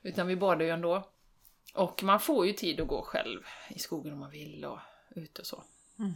Utan 0.02 0.28
vi 0.28 0.36
badar 0.36 0.66
ju 0.66 0.72
ändå. 0.72 1.10
Och 1.74 2.04
man 2.04 2.20
får 2.20 2.48
ju 2.48 2.54
tid 2.54 2.82
att 2.82 2.88
gå 2.88 3.02
själv 3.02 3.42
i 3.70 3.80
skogen 3.80 4.14
om 4.14 4.20
man 4.20 4.32
vill 4.32 4.66
och 4.66 4.80
ute 5.16 5.42
och 5.42 5.48
så. 5.48 5.64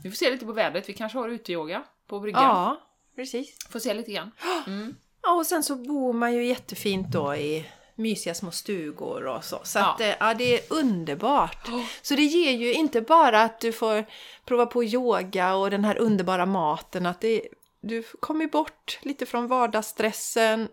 Vi 0.04 0.10
får 0.10 0.16
se 0.16 0.32
lite 0.32 0.46
på 0.46 0.52
vädret. 0.52 0.90
Vi 0.90 0.94
kanske 0.94 1.18
har 1.18 1.30
uteyoga 1.30 1.84
på 2.08 2.20
bryggan. 2.20 2.44
ja, 2.44 2.82
precis. 3.16 3.68
Får 3.70 3.80
se 3.80 3.94
lite 3.94 4.12
grann. 4.12 4.32
Mm. 4.68 4.96
Ja, 5.22 5.34
och 5.34 5.46
sen 5.46 5.64
så 5.64 5.76
bor 5.76 6.14
man 6.14 6.34
ju 6.34 6.46
jättefint 6.46 7.08
då 7.12 7.36
i 7.36 7.72
mysiga 8.00 8.34
små 8.34 8.52
stugor 8.52 9.26
och 9.28 9.44
så. 9.44 9.60
Så 9.64 9.80
Ja. 9.80 9.92
att, 9.94 10.02
eh, 10.02 10.14
ja, 10.20 10.34
det 10.34 10.54
är 10.60 10.74
underbart. 10.80 11.68
Så 12.02 12.16
det 12.16 12.24
ger 12.24 12.52
ju 12.52 12.74
inte 12.74 13.02
bara 13.02 13.42
att 13.44 13.60
du 13.62 13.72
får 13.72 14.06
prova 14.46 14.66
på 14.66 14.84
yoga 14.84 15.56
och 15.56 15.70
den 15.72 15.86
här 15.86 15.98
underbara 15.98 16.46
maten, 16.46 17.06
att 17.06 17.22
det, 17.22 17.42
du 17.82 18.04
kommer 18.04 18.48
bort 18.48 19.00
lite 19.02 19.26
från 19.26 19.48
vardagsstressen. 19.48 20.68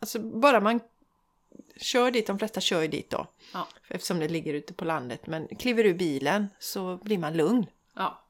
Alltså 0.00 0.18
bara 0.18 0.60
man 0.60 0.80
kör 1.76 2.10
dit, 2.10 2.26
de 2.26 2.38
flesta 2.38 2.60
kör 2.60 2.82
ju 2.82 2.88
dit 2.88 3.10
då. 3.10 3.26
Ja. 3.54 3.66
Eftersom 3.88 4.20
det 4.20 4.28
ligger 4.28 4.54
ute 4.54 4.74
på 4.74 4.84
landet. 4.84 5.26
Men 5.26 5.48
kliver 5.48 5.84
ur 5.84 5.94
bilen 5.94 6.48
så 6.58 6.96
blir 6.96 7.18
man 7.18 7.36
lugn. 7.36 7.66
ja. 7.96 8.26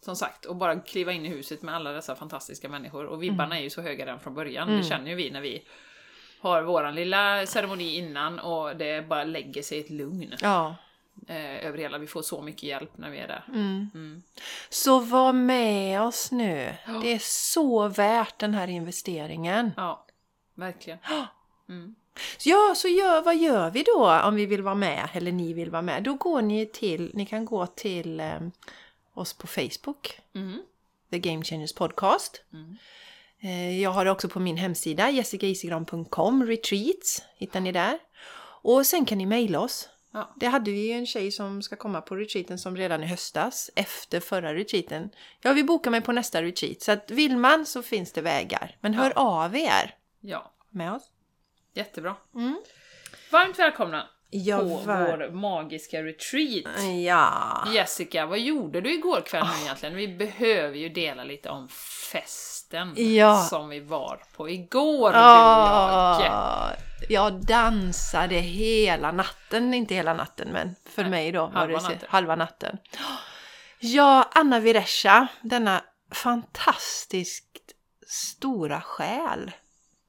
Som 0.00 0.16
sagt, 0.16 0.44
och 0.44 0.56
bara 0.56 0.80
kliva 0.80 1.12
in 1.12 1.26
i 1.26 1.28
huset 1.28 1.62
med 1.62 1.74
alla 1.74 1.92
dessa 1.92 2.16
fantastiska 2.16 2.68
människor. 2.68 3.04
Och 3.06 3.22
vibbarna 3.22 3.58
är 3.58 3.62
ju 3.62 3.70
så 3.70 3.82
höga 3.82 4.06
redan 4.06 4.20
från 4.20 4.34
början. 4.34 4.76
Det 4.76 4.82
känner 4.84 5.10
ju 5.10 5.14
vi 5.16 5.30
när 5.30 5.40
vi 5.40 5.64
har 6.44 6.62
våran 6.62 6.94
lilla 6.94 7.46
ceremoni 7.46 7.96
innan 7.96 8.38
och 8.38 8.76
det 8.76 9.08
bara 9.08 9.24
lägger 9.24 9.62
sig 9.62 9.80
ett 9.80 9.90
lugn 9.90 10.34
Ja. 10.40 10.76
eh, 11.28 11.66
över 11.66 11.78
hela. 11.78 11.98
Vi 11.98 12.06
får 12.06 12.22
så 12.22 12.42
mycket 12.42 12.62
hjälp 12.62 12.90
när 12.98 13.10
vi 13.10 13.18
är 13.18 13.28
där. 13.28 13.44
Mm. 13.48 14.22
Så 14.68 14.98
var 15.00 15.32
med 15.32 16.02
oss 16.02 16.32
nu. 16.32 16.74
Det 17.02 17.12
är 17.12 17.18
så 17.52 17.88
värt 17.88 18.38
den 18.38 18.54
här 18.54 18.68
investeringen. 18.68 19.70
Ja, 19.76 20.06
verkligen. 20.54 20.98
Mm. 21.68 21.94
Ja, 22.44 22.74
så 22.76 22.88
gör, 22.88 23.22
vad 23.22 23.36
gör 23.36 23.70
vi 23.70 23.82
då 23.82 24.20
om 24.24 24.34
vi 24.34 24.46
vill 24.46 24.62
vara 24.62 24.74
med, 24.74 25.08
eller 25.12 25.32
ni 25.32 25.52
vill 25.52 25.70
vara 25.70 25.82
med? 25.82 26.02
Då 26.02 26.14
går 26.14 26.42
ni 26.42 26.66
till, 26.66 27.10
ni 27.14 27.26
kan 27.26 27.44
gå 27.44 27.66
till 27.66 28.20
eh, 28.20 28.38
oss 29.14 29.32
på 29.32 29.46
Facebook, 29.46 30.20
Mm. 30.34 30.62
The 31.10 31.18
Game 31.18 31.44
Changers 31.44 31.72
Podcast. 31.72 32.42
Eh, 33.44 33.80
Jag 33.82 33.90
har 33.90 34.04
det 34.04 34.10
också 34.10 34.28
på 34.28 34.40
min 34.40 34.56
hemsida, 34.56 35.10
jessicaisigran.com, 35.10 36.46
retreats, 36.46 37.22
hittar 37.36 37.60
ni 37.60 37.72
där. 37.72 37.98
Och 38.62 38.86
sen 38.86 39.04
kan 39.06 39.18
ni 39.18 39.26
mejla 39.26 39.60
oss. 39.60 39.88
Ja. 40.12 40.34
Det 40.36 40.46
hade 40.46 40.70
vi 40.70 40.92
en 40.92 41.06
tjej 41.06 41.30
som 41.32 41.62
ska 41.62 41.76
komma 41.76 42.00
på 42.00 42.16
retreaten 42.16 42.58
som 42.58 42.76
redan 42.76 43.02
i 43.02 43.06
höstas, 43.06 43.70
efter 43.76 44.20
förra 44.20 44.54
retreaten. 44.54 45.10
Jag 45.42 45.54
vill 45.54 45.66
boka 45.66 45.90
mig 45.90 46.00
på 46.00 46.12
nästa 46.12 46.42
retreat, 46.42 46.82
så 46.82 46.92
att 46.92 47.10
vill 47.10 47.36
man 47.36 47.66
så 47.66 47.82
finns 47.82 48.12
det 48.12 48.20
vägar. 48.22 48.76
Men 48.80 48.94
hör 48.94 49.12
av 49.16 49.56
er 49.56 49.94
Ja, 50.20 50.52
med 50.70 50.92
oss. 50.92 51.02
jättebra. 51.74 52.16
Mm. 52.34 52.62
Varmt 53.32 53.58
välkomna 53.58 54.08
Ja, 54.30 54.58
på 54.58 54.64
var- 54.64 55.16
vår 55.16 55.30
magiska 55.30 56.02
retreat. 56.02 56.84
Ja. 57.06 57.68
Jessica, 57.74 58.26
vad 58.26 58.38
gjorde 58.40 58.80
du 58.80 58.94
igår 58.94 59.20
kväll 59.20 59.46
nu 59.46 59.62
egentligen? 59.64 59.94
Vi 59.96 60.08
behöver 60.08 60.76
ju 60.78 60.88
dela 60.88 61.24
lite 61.24 61.48
om 61.50 61.68
festen 62.70 63.14
Ja. 63.14 63.36
som 63.42 63.68
vi 63.68 63.80
var 63.80 64.22
på 64.36 64.48
igår, 64.48 65.12
du 65.12 65.18
och 65.18 66.26
jag. 66.26 66.76
Jag 67.08 67.46
dansade 67.46 68.34
hela 68.34 69.12
natten, 69.12 69.74
inte 69.74 69.94
hela 69.94 70.14
natten 70.14 70.48
men 70.52 70.74
för 70.84 71.02
Nej, 71.02 71.10
mig 71.10 71.32
då 71.32 71.46
var 71.46 71.68
det 71.68 71.72
natten. 71.74 71.98
halva 72.08 72.36
natten. 72.36 72.78
Ja, 73.80 74.28
Anna 74.34 74.60
Viresha, 74.60 75.26
denna 75.42 75.82
fantastiskt 76.12 77.72
stora 78.06 78.80
själ 78.80 79.50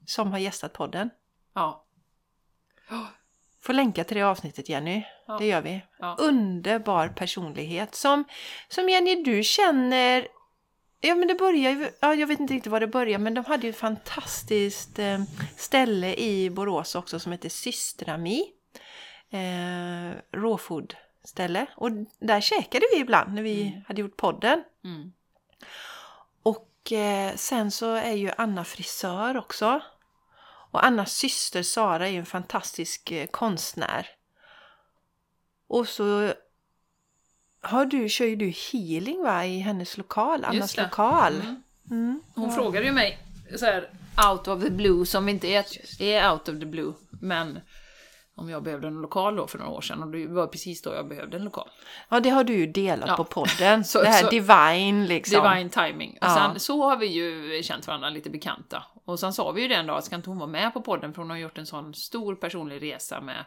som 0.06 0.32
har 0.32 0.40
gästat 0.40 0.74
podden. 0.74 1.10
Ja. 1.56 1.82
Får 3.62 3.74
länka 3.74 4.04
till 4.04 4.18
det 4.18 4.24
avsnittet 4.24 4.70
Jenny, 4.70 5.04
Ja. 5.28 5.38
det 5.38 5.46
gör 5.46 5.62
vi. 5.62 5.82
Ja. 6.00 6.16
Underbar 6.20 7.08
personlighet 7.08 7.96
som, 7.96 8.24
som 8.68 8.90
Jenny 8.90 9.24
du 9.24 9.44
känner 9.44 10.28
Ja 11.06 11.16
men 11.16 11.28
det 11.28 11.36
börjar 11.36 11.72
ju, 11.72 11.90
ja, 12.00 12.16
jag 12.16 12.28
vet 12.28 12.40
inte 12.40 12.54
riktigt 12.54 12.72
var 12.72 12.80
det 12.80 12.88
börjar 12.88 13.20
men 13.20 13.34
de 13.34 13.46
hade 13.46 13.64
ju 13.64 13.70
ett 13.70 13.78
fantastiskt 13.78 15.00
eh, 15.00 15.24
ställe 15.58 16.16
i 16.16 16.50
Borås 16.50 16.96
också 16.96 17.20
som 17.20 17.32
heter 17.32 17.50
Systrami. 17.50 18.44
Eh, 19.30 20.12
råfood 20.32 20.96
ställe. 21.24 21.66
Och 21.76 21.92
där 22.20 22.42
käkade 22.42 22.86
vi 22.94 23.00
ibland 23.00 23.34
när 23.34 23.42
vi 23.42 23.82
hade 23.88 24.02
gjort 24.02 24.18
podden. 24.18 24.64
Mm. 24.84 25.14
Och 26.44 26.92
eh, 26.92 27.36
sen 27.36 27.72
så 27.72 27.94
är 27.94 28.14
ju 28.14 28.32
Anna 28.38 28.64
frisör 28.64 29.38
också. 29.38 29.82
Och 30.72 30.86
Annas 30.86 31.14
syster 31.14 31.64
Sara 31.64 32.08
är 32.08 32.12
ju 32.12 32.20
en 32.20 32.26
fantastisk 32.26 33.12
eh, 33.12 33.28
konstnär. 33.28 34.08
Och 35.68 35.88
så 35.88 36.34
har 37.66 37.86
du, 37.86 38.10
kör 38.10 38.26
ju 38.26 38.36
du 38.36 38.54
healing 38.72 39.24
va, 39.24 39.46
i 39.46 39.60
hennes 39.60 39.98
lokal, 39.98 40.46
Annas 40.46 40.74
det. 40.76 40.82
lokal. 40.84 41.34
Mm. 41.34 41.62
Mm. 41.92 42.22
Hon 42.36 42.52
frågade 42.52 42.86
ju 42.86 42.92
mig 42.92 43.18
så 43.56 43.66
här 43.66 43.90
out 44.32 44.48
of 44.48 44.64
the 44.64 44.70
blue, 44.70 45.06
som 45.06 45.30
inte 45.30 45.48
är, 45.48 45.66
är 46.02 46.32
out 46.32 46.50
of 46.50 46.60
the 46.60 46.66
blue, 46.66 46.94
men 47.22 47.60
om 48.38 48.50
jag 48.50 48.64
behövde 48.64 48.88
en 48.88 49.02
lokal 49.02 49.36
då 49.36 49.48
för 49.48 49.58
några 49.58 49.72
år 49.72 49.82
sedan 49.82 50.04
och 50.04 50.12
det 50.12 50.28
var 50.28 50.48
precis 50.48 50.82
då 50.82 50.94
jag 50.94 51.08
behövde 51.08 51.38
en 51.38 51.44
lokal. 51.44 51.70
Ja, 52.10 52.20
det 52.20 52.30
har 52.30 52.44
du 52.44 52.54
ju 52.54 52.68
delat 52.68 53.10
Ja. 53.10 53.16
på 53.18 53.24
podden. 53.24 53.84
Så- 53.86 54.02
det 54.02 54.10
här 54.10 54.24
så- 54.24 54.30
divine 54.30 55.06
liksom. 55.08 55.44
Divine 55.44 55.70
timing. 55.70 56.12
Och 56.12 56.18
Ja. 56.28 56.36
sen 56.36 56.60
så 56.60 56.84
har 56.90 56.98
vi 56.98 57.06
ju 57.08 57.64
känt 57.64 57.88
varandra 57.88 58.10
lite 58.10 58.30
bekanta. 58.30 58.84
Och 59.06 59.20
sen 59.20 59.34
sa 59.34 59.52
vi 59.52 59.62
ju 59.62 59.68
den 59.68 59.86
dag 59.88 59.98
att 59.98 60.06
ska 60.06 60.16
inte 60.16 60.30
hon 60.30 60.38
vara 60.40 60.50
med 60.50 60.74
på 60.74 60.82
podden 60.82 61.14
för 61.14 61.22
hon 61.22 61.30
har 61.32 61.38
gjort 61.38 61.58
en 61.58 61.66
sån 61.66 61.94
stor 61.94 62.36
personlig 62.36 62.82
resa 62.94 63.22
med, 63.22 63.46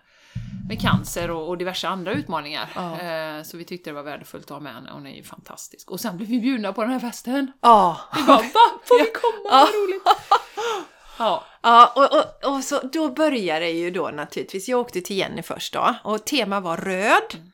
med 0.68 0.80
cancer 0.80 1.30
och, 1.30 1.49
och 1.49 1.58
diverse 1.58 1.88
andra 1.88 2.12
utmaningar. 2.12 2.68
Ja. 2.75 3.00
Eh, 3.00 3.42
så 3.42 3.56
vi 3.56 3.64
tyckte 3.64 3.90
det 3.90 3.94
var 3.94 4.02
värdefullt 4.02 4.44
att 4.44 4.50
ha 4.50 4.61
med 4.61 4.75
henne, 4.75 4.90
hon 4.92 5.06
är 5.06 5.16
ju 5.16 5.23
fantastisk. 5.23 5.90
Och 5.90 6.00
sen 6.00 6.16
blev 6.16 6.28
vi 6.28 6.40
bjudna 6.40 6.73
på 6.73 6.82
den 6.82 6.92
här 6.92 7.00
festen. 7.00 7.52
Ja. 7.61 8.00
Vi 8.16 8.23
bara 8.23 8.37
va? 8.37 8.80
Får 8.85 8.99
vi 8.99 9.11
komma? 9.11 9.50
Vad 9.50 9.68
roligt! 9.68 10.02
Ja, 11.20 11.44
Ja, 11.62 11.92
och, 11.97 12.18
och, 12.18 12.54
och 12.56 12.64
så 12.64 12.80
då 12.92 13.08
började 13.08 13.61
det 13.64 13.70
ju 13.70 13.90
då 13.90 14.08
naturligtvis. 14.08 14.68
Jag 14.68 14.80
åkte 14.80 15.00
till 15.00 15.16
Jenny 15.16 15.42
först 15.42 15.73
då 15.73 15.94
och 16.04 16.25
tema 16.25 16.61
var 16.61 16.76
röd. 16.76 17.35
Mm. 17.35 17.52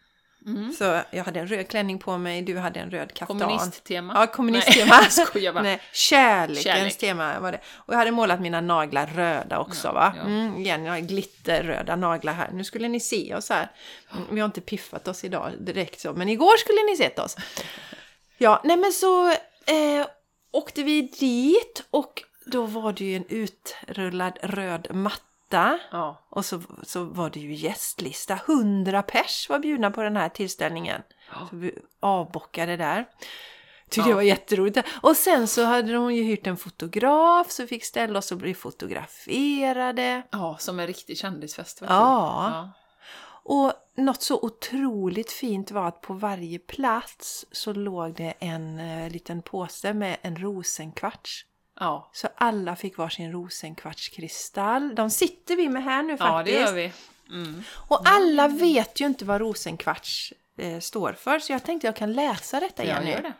Så 0.78 1.00
jag 1.10 1.24
hade 1.24 1.40
en 1.40 1.46
röd 1.46 1.68
klänning 1.68 1.98
på 1.98 2.18
mig, 2.18 2.42
du 2.42 2.58
hade 2.58 2.80
en 2.80 2.90
röd 2.90 3.14
kaftan. 3.14 3.38
kommunisttema. 3.38 4.12
Ja, 4.16 4.26
kommunisttema. 4.26 4.94
Nej, 4.96 5.08
jag 5.16 5.26
skojar 5.28 5.52
bara. 5.52 5.62
Nej, 5.62 5.80
kärlekens 5.92 6.64
Kärlek. 6.64 6.98
tema 6.98 7.40
var 7.40 7.52
det. 7.52 7.60
Och 7.74 7.94
jag 7.94 7.98
hade 7.98 8.10
målat 8.10 8.40
mina 8.40 8.60
naglar 8.60 9.06
röda 9.06 9.58
också 9.58 9.88
Ja, 9.88 9.92
va. 9.92 10.14
ja. 10.16 10.22
Mm, 10.22 10.56
igen, 10.56 10.84
jag 10.84 10.92
har 10.92 11.00
glitterröda 11.00 11.96
naglar 11.96 12.32
här. 12.32 12.50
Nu 12.52 12.64
skulle 12.64 12.88
ni 12.88 13.00
se 13.00 13.34
oss 13.34 13.50
här. 13.50 13.70
Mm, 14.12 14.24
Vi 14.30 14.40
har 14.40 14.46
inte 14.46 14.60
piffat 14.60 15.08
oss 15.08 15.24
idag 15.24 15.52
direkt 15.60 16.00
så, 16.00 16.12
men 16.12 16.28
igår 16.28 16.56
skulle 16.56 16.82
ni 16.90 16.96
sett 16.96 17.18
oss. 17.18 17.36
Ja, 18.38 18.60
nej 18.64 18.76
men 18.76 18.92
så 18.92 19.28
eh, 19.30 20.06
åkte 20.52 20.82
vi 20.82 21.02
dit 21.02 21.84
och 21.90 22.22
då 22.46 22.66
var 22.66 22.92
det 22.92 23.04
ju 23.04 23.16
en 23.16 23.24
utrullad 23.28 24.38
röd 24.42 24.88
matta. 24.94 25.22
Ja. 25.90 26.26
Och 26.30 26.44
så, 26.44 26.62
så 26.82 27.04
var 27.04 27.30
det 27.30 27.40
ju 27.40 27.54
gästlista. 27.54 28.38
100 28.46 29.02
pers 29.02 29.48
var 29.48 29.58
bjudna 29.58 29.90
på 29.90 30.02
den 30.02 30.16
här 30.16 30.28
tillställningen. 30.28 31.02
Ja. 31.32 31.46
Så 31.50 31.56
vi 31.56 31.78
avbockade 32.00 32.76
där. 32.76 33.06
Tyckte 33.90 34.00
Ja. 34.00 34.06
det 34.08 34.14
var 34.14 34.22
jätteroligt. 34.22 34.78
Och 35.02 35.16
sen 35.16 35.48
så 35.48 35.64
hade 35.64 35.96
hon 35.96 36.14
ju 36.14 36.22
hyrt 36.22 36.46
en 36.46 36.56
fotograf 36.56 37.50
så 37.50 37.66
fick 37.66 37.84
ställa 37.84 38.18
oss 38.18 38.32
och 38.32 38.38
bli 38.38 38.54
fotograferade. 38.54 40.22
ja, 40.30 40.56
som 40.60 40.80
en 40.80 40.86
riktig 40.86 41.18
kändisfest. 41.18 41.78
Ja. 41.80 41.88
ja. 41.88 42.70
Och 43.46 43.72
något 43.96 44.22
så 44.22 44.38
otroligt 44.42 45.32
fint 45.32 45.70
var 45.70 45.88
att 45.88 46.00
på 46.00 46.12
varje 46.14 46.58
plats 46.58 47.46
så 47.52 47.72
låg 47.72 48.14
det 48.14 48.34
en 48.38 48.78
eh, 48.78 49.10
liten 49.10 49.42
påse 49.42 49.94
med 49.94 50.16
en 50.22 50.36
rosenkvarts. 50.36 51.46
Ja. 51.80 52.10
Så 52.12 52.28
alla 52.36 52.76
fick 52.76 52.98
varsin 52.98 53.32
rosenkvartskristall. 53.32 54.94
De 54.94 55.10
sitter 55.10 55.56
vi 55.56 55.68
med 55.68 55.84
här 55.84 56.02
nu 56.02 56.16
ja, 56.18 56.24
det 56.24 56.30
faktiskt. 56.30 56.58
gör 56.58 56.72
vi. 56.72 56.92
Mm. 57.30 57.62
Och 57.88 58.00
alla 58.04 58.48
vet 58.48 59.00
ju 59.00 59.06
inte 59.06 59.24
vad 59.24 59.40
rosenkvarts 59.40 60.32
eh, 60.58 60.80
står 60.80 61.12
för, 61.12 61.38
så 61.38 61.52
jag 61.52 61.64
tänkte 61.64 61.86
jag 61.86 61.96
kan 61.96 62.12
läsa 62.12 62.60
detta 62.60 62.84
Jenny. 62.84 63.10
gör 63.10 63.22
det. 63.22 63.32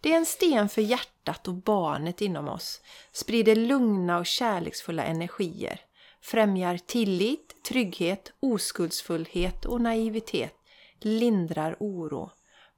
Det 0.00 0.12
är 0.12 0.16
en 0.16 0.26
sten 0.26 0.68
för 0.68 0.82
hjärtat 0.82 1.48
och 1.48 1.54
barnet 1.54 2.20
inom 2.20 2.48
oss. 2.48 2.80
Sprider 3.12 3.56
lugna 3.56 4.18
och 4.18 4.26
kärleksfulla 4.26 5.04
energier. 5.04 5.80
Främjar 6.20 6.78
tillit, 6.78 7.64
trygghet, 7.64 8.32
oskuldsfullhet 8.40 9.64
och 9.64 9.80
naivitet. 9.80 10.54
Lindrar 11.00 11.76
oro. 11.80 12.30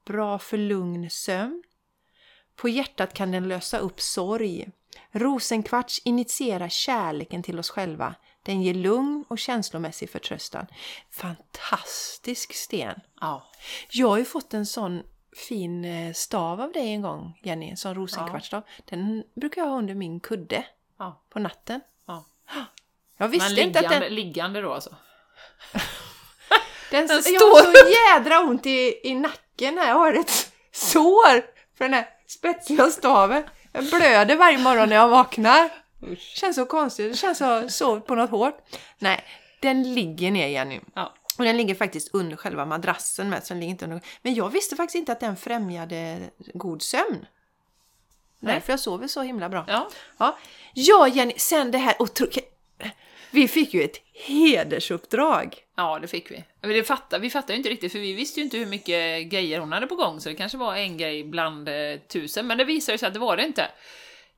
Bra 0.06 0.38
för 0.38 0.56
lugn 0.56 1.10
sömn. 1.10 1.62
På 2.56 2.68
hjärtat 2.68 3.14
kan 3.14 3.30
den 3.30 3.48
lösa 3.48 3.78
upp 3.78 4.00
sorg. 4.00 4.68
Rosenkvarts 5.12 6.00
initierar 6.04 6.68
kärleken 6.68 7.42
till 7.42 7.58
oss 7.58 7.70
själva. 7.70 8.14
Den 8.42 8.62
ger 8.62 8.74
lugn 8.74 9.24
och 9.28 9.38
känslomässig 9.38 10.10
förtröstan. 10.10 10.66
Fantastisk 11.10 12.54
sten! 12.54 13.00
Ja. 13.20 13.50
Jag 13.90 14.08
har 14.08 14.18
ju 14.18 14.24
fått 14.24 14.54
en 14.54 14.66
sån 14.66 15.02
fin 15.48 15.84
eh, 15.84 16.12
stav 16.12 16.60
av 16.60 16.72
dig 16.72 16.88
en 16.92 17.02
gång, 17.02 17.40
Jenny. 17.42 17.70
En 17.70 17.76
sån 17.76 17.94
rosenkvartsstav. 17.94 18.62
Den 18.84 19.24
brukar 19.34 19.62
jag 19.62 19.68
ha 19.68 19.78
under 19.78 19.94
min 19.94 20.20
kudde 20.20 20.64
ja. 20.98 21.22
på 21.30 21.38
natten. 21.38 21.80
ja. 22.06 22.24
Jag 23.16 23.28
visste 23.28 23.54
Men 23.54 23.58
inte 23.58 23.78
att 23.78 23.84
liggande, 23.84 24.06
den... 24.06 24.14
liggande 24.14 24.60
då 24.60 24.72
alltså? 24.72 24.96
den, 25.72 25.80
den 27.06 27.16
jag 27.16 27.24
står- 27.24 27.66
har 27.66 27.72
så 27.72 28.18
jädra 28.18 28.40
ont 28.40 28.66
i, 28.66 29.00
i 29.04 29.14
nacken 29.14 29.78
här. 29.78 29.88
Jag 29.88 29.94
har 29.94 30.12
ett 30.12 30.52
sår 30.72 31.40
för 31.78 31.84
den 31.84 31.94
här 31.94 32.08
spetsiga 32.26 32.90
staven. 32.90 33.42
Jag 33.74 33.84
blöder 33.84 34.36
varje 34.36 34.58
morgon 34.58 34.88
när 34.88 34.96
jag 34.96 35.08
vaknar. 35.08 35.70
Det 36.00 36.20
känns 36.20 36.56
så 36.56 36.66
konstigt. 36.66 37.12
Det 37.12 37.16
känns 37.16 37.38
som 37.38 37.46
jag 37.46 37.72
sovit 37.72 38.06
på 38.06 38.14
något 38.14 38.30
hårt. 38.30 38.58
Nej, 38.98 39.24
den 39.60 39.94
ligger 39.94 40.30
ner 40.30 40.46
Jenny. 40.46 40.80
Ja. 40.94 41.14
Och 41.38 41.44
den 41.44 41.56
ligger 41.56 41.74
faktiskt 41.74 42.14
under 42.14 42.36
själva 42.36 42.64
madrassen 42.64 43.30
med. 43.30 43.44
Så 43.44 43.54
den 43.54 43.60
ligger 43.60 43.70
inte 43.70 43.84
under... 43.84 44.00
Men 44.22 44.34
jag 44.34 44.50
visste 44.50 44.76
faktiskt 44.76 44.94
inte 44.94 45.12
att 45.12 45.20
den 45.20 45.36
främjade 45.36 46.18
god 46.54 46.82
sömn. 46.82 47.26
Nej. 48.40 48.54
Därför 48.54 48.72
jag 48.72 48.80
sover 48.80 49.06
så 49.06 49.22
himla 49.22 49.48
bra. 49.48 49.64
Ja. 49.68 49.88
Ja, 50.18 50.38
ja 50.74 51.08
Jenny, 51.08 51.34
sen 51.36 51.70
det 51.70 51.78
här 51.78 51.94
otro... 51.98 52.26
Vi 53.34 53.48
fick 53.48 53.74
ju 53.74 53.82
ett 53.82 54.00
hedersuppdrag. 54.12 55.56
Ja, 55.76 55.98
det 55.98 56.08
fick 56.08 56.30
vi. 56.30 56.44
Men 56.60 56.70
det 56.70 56.84
fattar, 56.84 57.18
vi 57.18 57.30
fattade 57.30 57.52
ju 57.52 57.56
inte 57.56 57.68
riktigt, 57.68 57.92
för 57.92 57.98
vi 57.98 58.12
visste 58.12 58.40
ju 58.40 58.44
inte 58.44 58.56
hur 58.56 58.66
mycket 58.66 59.26
grejer 59.30 59.60
hon 59.60 59.72
hade 59.72 59.86
på 59.86 59.94
gång, 59.94 60.20
så 60.20 60.28
det 60.28 60.34
kanske 60.34 60.58
var 60.58 60.76
en 60.76 60.96
grej 60.96 61.24
bland 61.24 61.68
eh, 61.68 61.96
tusen, 62.08 62.46
men 62.46 62.58
det 62.58 62.64
visade 62.64 62.98
sig 62.98 63.06
att 63.06 63.14
det 63.14 63.20
var 63.20 63.36
det 63.36 63.46
inte. 63.46 63.68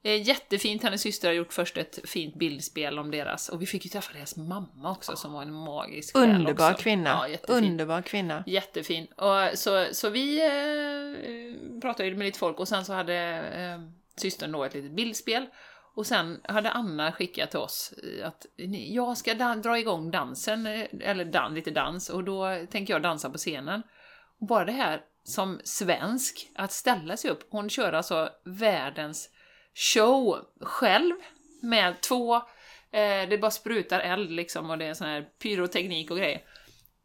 Eh, 0.03 0.23
jättefint, 0.23 0.83
hennes 0.83 1.01
syster 1.01 1.29
har 1.29 1.35
gjort 1.35 1.53
först 1.53 1.77
ett 1.77 1.99
fint 2.05 2.35
bildspel 2.35 2.99
om 2.99 3.11
deras, 3.11 3.49
och 3.49 3.63
vi 3.63 3.67
fick 3.67 3.85
ju 3.85 3.89
träffa 3.89 4.13
deras 4.13 4.37
mamma 4.37 4.91
också, 4.91 5.17
som 5.17 5.33
var 5.33 5.43
en 5.43 5.53
magisk 5.53 6.17
Underbar 6.17 6.75
kvinna. 6.75 7.27
Ja. 7.29 7.39
Underbar 7.49 8.03
kvinna. 8.03 8.45
Jättefin. 8.47 9.07
Och, 9.07 9.59
så, 9.59 9.87
så 9.93 10.09
vi 10.09 10.41
eh, 10.41 11.81
pratade 11.81 12.09
ju 12.09 12.17
med 12.17 12.25
lite 12.25 12.39
folk 12.39 12.61
och 12.61 12.69
sen 12.69 12.85
så 12.85 12.93
hade 12.93 13.15
eh, 13.15 13.81
systern 14.21 14.53
då 14.53 14.65
ett 14.65 14.75
litet 14.75 14.93
bildspel. 14.93 15.47
Och 15.97 16.07
sen 16.07 16.41
hade 16.45 16.71
Anna 16.71 17.13
skickat 17.13 17.51
till 17.51 17.59
oss 17.59 17.95
att 18.25 18.47
jag 18.71 19.17
ska 19.17 19.35
dra 19.35 19.79
igång 19.79 20.11
dansen, 20.11 20.67
eh, 20.67 20.87
eller 21.01 21.25
dan, 21.25 21.55
lite 21.55 21.71
dans, 21.71 22.11
och 22.11 22.25
då 22.25 22.67
tänker 22.71 22.95
jag 22.95 23.03
dansa 23.03 23.31
på 23.31 23.39
scenen. 23.39 23.83
Och 24.41 24.47
bara 24.47 24.65
det 24.65 24.73
här 24.73 25.01
som 25.25 25.61
svensk, 25.65 26.51
att 26.55 26.73
ställa 26.73 27.17
sig 27.17 27.31
upp. 27.31 27.47
Hon 27.51 27.71
kör 27.71 27.93
alltså 27.93 28.31
världens 28.45 29.31
show 29.75 30.39
själv 30.61 31.15
med 31.63 32.01
två, 32.01 32.35
eh, 32.91 33.29
det 33.29 33.41
bara 33.41 33.51
sprutar 33.51 34.01
eld 34.01 34.31
liksom 34.31 34.71
och 34.71 34.79
det 34.79 34.85
är 34.85 34.95
sån 34.95 35.07
här 35.07 35.23
pyroteknik 35.43 36.11
och 36.11 36.17
grejer. 36.17 36.41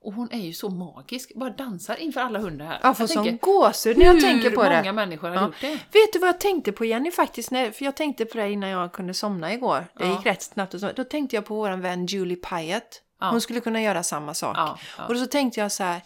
Och 0.04 0.14
hon 0.14 0.32
är 0.32 0.38
ju 0.40 0.54
så 0.54 0.70
magisk, 0.70 1.32
bara 1.36 1.50
dansar 1.50 1.96
inför 1.96 2.22
alla 2.22 2.40
hundar 2.40 2.66
här. 2.66 2.80
Jag 2.84 2.98
får 2.98 3.08
sån 3.08 3.38
gåshud 3.38 3.98
när 3.98 4.06
jag 4.06 4.20
tänker 4.22 4.50
på 4.52 4.64
hur 4.64 4.70
det. 4.70 4.78
många 4.78 4.94
människor 4.94 5.30
har 5.30 5.36
Ja. 5.36 5.46
gjort 5.46 5.56
det? 5.62 5.68
Vet 5.74 6.14
du 6.14 6.20
vad 6.20 6.30
jag 6.30 6.40
tänkte 6.40 6.72
på 6.72 6.86
Jenny 6.86 7.12
faktiskt? 7.12 7.52
När, 7.52 7.72
för 7.72 7.86
jag 7.86 7.96
tänkte 7.96 8.26
på 8.26 8.38
det 8.38 8.52
innan 8.52 8.70
jag 8.70 8.94
kunde 8.94 9.14
somna 9.14 9.54
igår. 9.54 9.88
Det 9.98 10.06
Ja. 10.08 10.12
gick 10.18 10.26
rätt 10.26 10.42
snabbt. 10.42 10.74
Och 10.74 10.80
så, 10.80 10.92
då 10.96 11.04
tänkte 11.04 11.36
jag 11.36 11.46
på 11.46 11.56
vår 11.56 11.72
vän 11.78 12.06
Julie 12.06 12.36
Pyatt. 12.36 13.02
Ja. 13.20 13.30
Hon 13.30 13.42
skulle 13.42 13.60
kunna 13.60 13.82
göra 13.82 14.04
samma 14.04 14.34
sak. 14.34 14.58
Ja, 14.58 14.80
ja. 14.98 15.06
Och 15.08 15.18
så 15.18 15.26
tänkte 15.26 15.60
jag 15.60 15.72
så 15.72 15.84
här. 15.84 16.02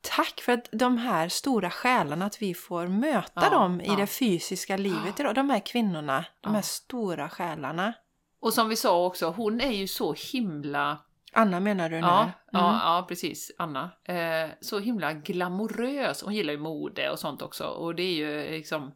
Tack 0.00 0.40
för 0.40 0.52
att 0.52 0.68
de 0.72 0.98
här 0.98 1.28
stora 1.28 1.70
själarna, 1.70 2.24
att 2.26 2.42
vi 2.42 2.54
får 2.54 2.86
möta 2.86 3.30
Ja, 3.44 3.50
dem 3.50 3.80
i 3.80 3.86
ja. 3.86 3.96
det 3.96 4.06
fysiska 4.06 4.76
livet 4.76 5.20
idag. 5.20 5.34
De 5.34 5.50
här 5.50 5.60
kvinnorna, 5.66 6.24
de 6.40 6.54
här 6.54 6.62
stora 6.62 7.28
själarna. 7.28 7.92
Och 8.40 8.52
som 8.52 8.68
vi 8.68 8.76
sa 8.76 9.04
också, 9.06 9.26
hon 9.30 9.60
är 9.60 9.70
ju 9.72 9.86
så 9.88 10.14
himla... 10.32 10.98
Anna 11.38 11.60
menar 11.60 11.88
du 11.90 11.96
nu? 11.96 12.06
Ja, 12.06 12.20
Mm. 12.22 12.32
ja, 12.64 12.80
ja 12.84 13.06
precis, 13.08 13.52
Anna. 13.58 13.90
Eh, 14.04 14.50
så 14.60 14.78
himla 14.78 15.12
glamorös. 15.12 16.22
Hon 16.22 16.34
gillar 16.34 16.52
ju 16.52 16.58
mode 16.58 17.10
och 17.10 17.18
sånt 17.18 17.42
också. 17.42 17.64
Och 17.64 17.94
det 17.94 18.02
är 18.02 18.14
ju 18.14 18.50
liksom... 18.50 18.94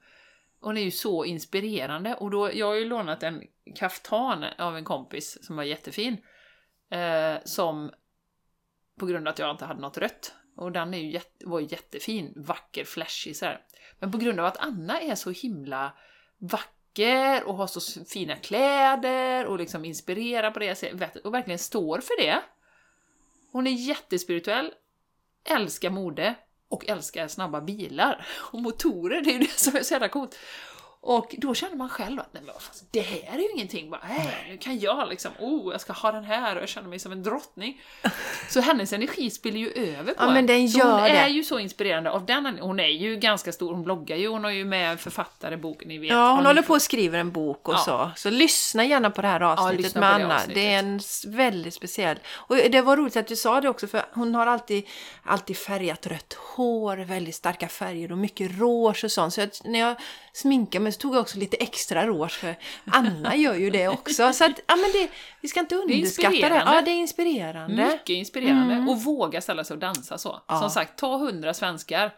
Hon 0.61 0.77
är 0.77 0.83
ju 0.83 0.91
så 0.91 1.25
inspirerande. 1.25 2.15
Och 2.15 2.31
då, 2.31 2.51
jag 2.55 2.67
har 2.67 2.75
ju 2.75 2.85
lånat 2.85 3.23
en 3.23 3.43
kaftan 3.77 4.45
av 4.59 4.77
en 4.77 4.85
kompis 4.85 5.39
som 5.47 5.57
var 5.57 5.65
jättefin. 5.65 6.17
Eh, 6.91 7.35
som 7.45 7.91
på 9.01 9.07
grund 9.07 9.29
av 9.29 9.33
att 9.33 9.39
jag 9.39 9.51
inte 9.51 9.65
hade 9.65 9.81
något 9.81 9.99
rött. 9.99 10.35
Och 10.57 10.73
den 10.73 10.95
är 10.95 10.99
ju 10.99 11.11
jätte, 11.13 11.47
var 11.47 11.61
ju 11.61 11.67
jättefin, 11.67 12.33
vacker, 12.37 12.85
flashig 12.85 13.37
så 13.37 13.45
här. 13.45 13.61
Men 13.99 14.13
på 14.13 14.19
grund 14.19 14.41
av 14.41 14.47
att 14.47 14.57
Anna 14.57 15.01
är 15.01 15.15
så 15.15 15.31
himla 15.31 15.93
vacker 16.39 16.82
och 17.45 17.55
har 17.55 17.67
så 17.67 18.05
fina 18.05 18.37
kläder 18.37 19.47
och 19.47 19.59
liksom 19.59 19.85
inspirerar 19.85 20.51
på 20.51 20.59
det 20.59 20.75
sättet 20.75 21.17
och 21.17 21.35
verkligen 21.35 21.59
står 21.59 22.01
för 22.01 22.23
det. 22.23 22.43
Hon 23.53 23.67
är 23.67 23.71
jättespirituell, 23.71 24.73
älskar 25.45 25.91
mode 25.91 26.35
och 26.69 26.89
älskar 26.89 27.29
snabba 27.29 27.61
bilar 27.61 28.27
och 28.53 28.63
motorer. 28.63 29.21
Det 29.21 29.31
är 29.31 29.33
ju 29.33 29.39
det 29.39 29.59
som 29.59 29.77
är 29.77 29.83
så 29.83 29.95
jävla 29.95 30.09
coolt. 30.09 30.39
Och 31.05 31.35
då 31.39 31.55
känner 31.55 31.77
man 31.77 31.89
själv 31.89 32.21
att 32.21 32.29
nej 32.33 32.43
men 32.47 32.55
det 32.91 33.01
här 33.01 33.39
är 33.39 33.43
ju 33.43 33.49
ingenting. 33.55 33.91
Bara, 33.91 34.01
nej, 34.09 34.47
nu 34.51 34.59
kan 34.59 34.79
jag 34.79 35.09
liksom, 35.09 35.31
oh, 35.39 35.73
jag 35.73 35.81
ska 35.81 35.93
ha 35.93 36.13
den 36.13 36.25
här 36.25 36.57
och 36.57 36.63
jag 36.63 36.69
känner 36.69 36.89
mig 36.89 36.99
som 36.99 37.13
en 37.13 37.23
drottning. 37.23 37.81
Så 38.51 38.61
hennes 38.61 38.93
energi 38.93 39.31
spiller 39.31 39.59
ju 39.59 39.71
över 39.73 40.15
på 40.15 40.23
Ja, 40.23 40.27
men 40.27 40.37
en. 40.37 40.47
den 40.47 40.67
gör 40.67 40.85
hon 40.93 41.01
är 41.01 41.25
det. 41.25 41.29
ju 41.29 41.45
så 41.45 41.59
inspirerande 41.59 42.11
av 42.11 42.27
den. 42.27 42.59
Hon 42.61 42.81
är 42.81 42.87
ju 42.89 43.17
ganska 43.17 43.53
stor, 43.53 43.73
hon 43.73 43.83
bloggar 43.83 44.17
ju, 44.17 44.29
hon 44.29 44.45
har 44.45 44.51
ju 44.51 44.65
med 44.65 45.01
författare 45.01 45.57
boken, 45.57 45.89
ni 45.89 45.99
vet. 45.99 46.11
Ja, 46.11 46.33
hon 46.35 46.47
håller 46.47 46.63
på 46.63 46.73
och 46.75 46.83
skriver 46.83 47.19
en 47.19 47.33
bok 47.33 47.69
och 47.69 47.75
Ja. 47.75 47.79
så. 47.79 48.11
Så 48.17 48.31
lyssna 48.31 48.85
gärna 48.85 49.11
på 49.11 49.23
det 49.23 49.29
här 49.29 49.41
avsnittet 49.41 49.81
lyssna 49.85 50.01
med 50.01 50.21
det 50.21 50.25
Anna. 50.25 50.35
avsnittet. 50.35 50.55
Det 50.55 50.73
är 50.75 50.79
en 50.79 51.01
väldigt 51.37 51.75
speciell. 51.75 52.19
Och 52.29 52.57
det 52.57 52.81
var 52.81 52.97
roligt 52.97 53.17
att 53.17 53.27
du 53.27 53.37
sa 53.37 53.61
det 53.61 53.69
också 53.69 53.87
för 53.87 54.03
hon 54.13 54.35
har 54.35 54.47
alltid, 54.47 54.85
alltid 55.23 55.57
färgat 55.57 56.07
rött 56.07 56.33
hår, 56.57 56.97
väldigt 56.97 57.35
starka 57.35 57.69
färger 57.69 58.13
och 58.13 58.19
mycket 58.19 58.59
rouge 58.59 59.05
och 59.05 59.11
sånt. 59.13 59.35
Så 59.35 59.41
jag, 59.41 59.51
när 59.65 59.79
jag 59.79 59.95
sminkade 60.33 60.83
mig 60.83 60.92
så 60.93 60.99
tog 60.99 61.15
jag 61.15 61.21
också 61.21 61.39
lite 61.39 61.57
extra 61.57 62.07
rouge 62.07 62.33
för 62.33 62.57
Anna 62.85 63.37
gör 63.37 63.55
ju 63.55 63.71
det 63.71 63.89
också. 63.89 64.33
Så 64.33 64.45
att, 64.45 64.61
ja 64.67 64.77
men 64.77 64.93
det, 64.93 65.09
vi 65.41 65.49
ska 65.49 65.61
inte 65.61 65.77
underskatta 65.77 66.31
det. 66.31 66.37
inspirerande. 66.37 66.75
Ja, 66.75 66.83
det 66.83 66.91
är 66.91 66.95
inspirerande. 66.95 67.87
Mycket 67.87 68.15
inspirerande. 68.15 68.91
Och 68.91 69.03
våga 69.03 69.41
ställa 69.41 69.65
sig 69.65 69.75
och 69.75 69.81
dansa 69.81 70.19
så. 70.19 70.31
Mm. 70.31 70.43
Ja. 70.49 70.61
Som 70.61 70.71
sagt, 70.71 70.99
ta 70.99 71.17
hundra 71.17 71.55
svenskar. 71.55 72.15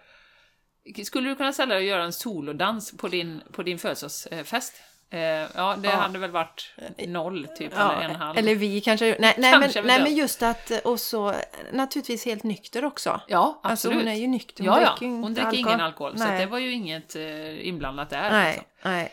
Skulle 1.05 1.29
du 1.29 1.35
kunna 1.35 1.53
ställa 1.53 1.75
dig 1.75 1.83
och 1.83 1.89
göra 1.89 2.05
en 2.05 2.13
solodans 2.13 2.97
på 2.97 3.09
din, 3.09 3.43
på 3.53 3.63
din 3.63 3.79
födelsedagsfest? 3.79 4.73
Eh, 5.15 5.21
ja, 5.55 5.77
det 5.79 5.89
Ja. 5.89 5.95
hade 5.97 6.19
väl 6.19 6.31
varit 6.31 6.75
noll, 7.07 7.49
typ, 7.59 7.73
Ja, 7.77 7.93
eller 7.93 8.09
en 8.09 8.17
halv. 8.17 8.39
eller 8.39 8.55
vi 8.55 8.81
kanske. 8.81 9.17
Nej, 9.19 9.35
nej, 9.39 9.53
Kanske 9.53 9.81
men, 9.83 9.87
nej 9.87 10.03
men 10.03 10.15
just 10.15 10.43
att, 10.43 10.71
och 10.85 11.01
så 11.01 11.35
naturligtvis 11.73 12.25
helt 12.25 12.43
nykter 12.43 12.85
också. 12.85 13.21
Ja, 13.29 13.61
Alltså 13.63 13.89
absolut. 13.89 13.99
hon 14.05 14.09
är 14.15 14.19
ju 14.19 14.27
nykter. 14.27 14.65
ja, 14.65 14.81
ja. 14.81 14.89
dricker 14.91 15.07
ju 15.07 15.13
inte 15.13 15.23
Hon 15.27 15.35
dricker 15.35 15.59
ingen 15.69 15.81
alkohol, 15.81 16.19
så 16.19 16.25
Nej. 16.25 16.33
att 16.35 16.41
det 16.41 16.47
var 16.47 16.59
ju 16.59 16.73
inget 16.73 17.17
eh, 17.17 17.69
inblandat 17.69 18.11
där. 18.11 18.31
Nej, 18.31 18.53
liksom. 18.55 18.67
nej. 18.93 19.13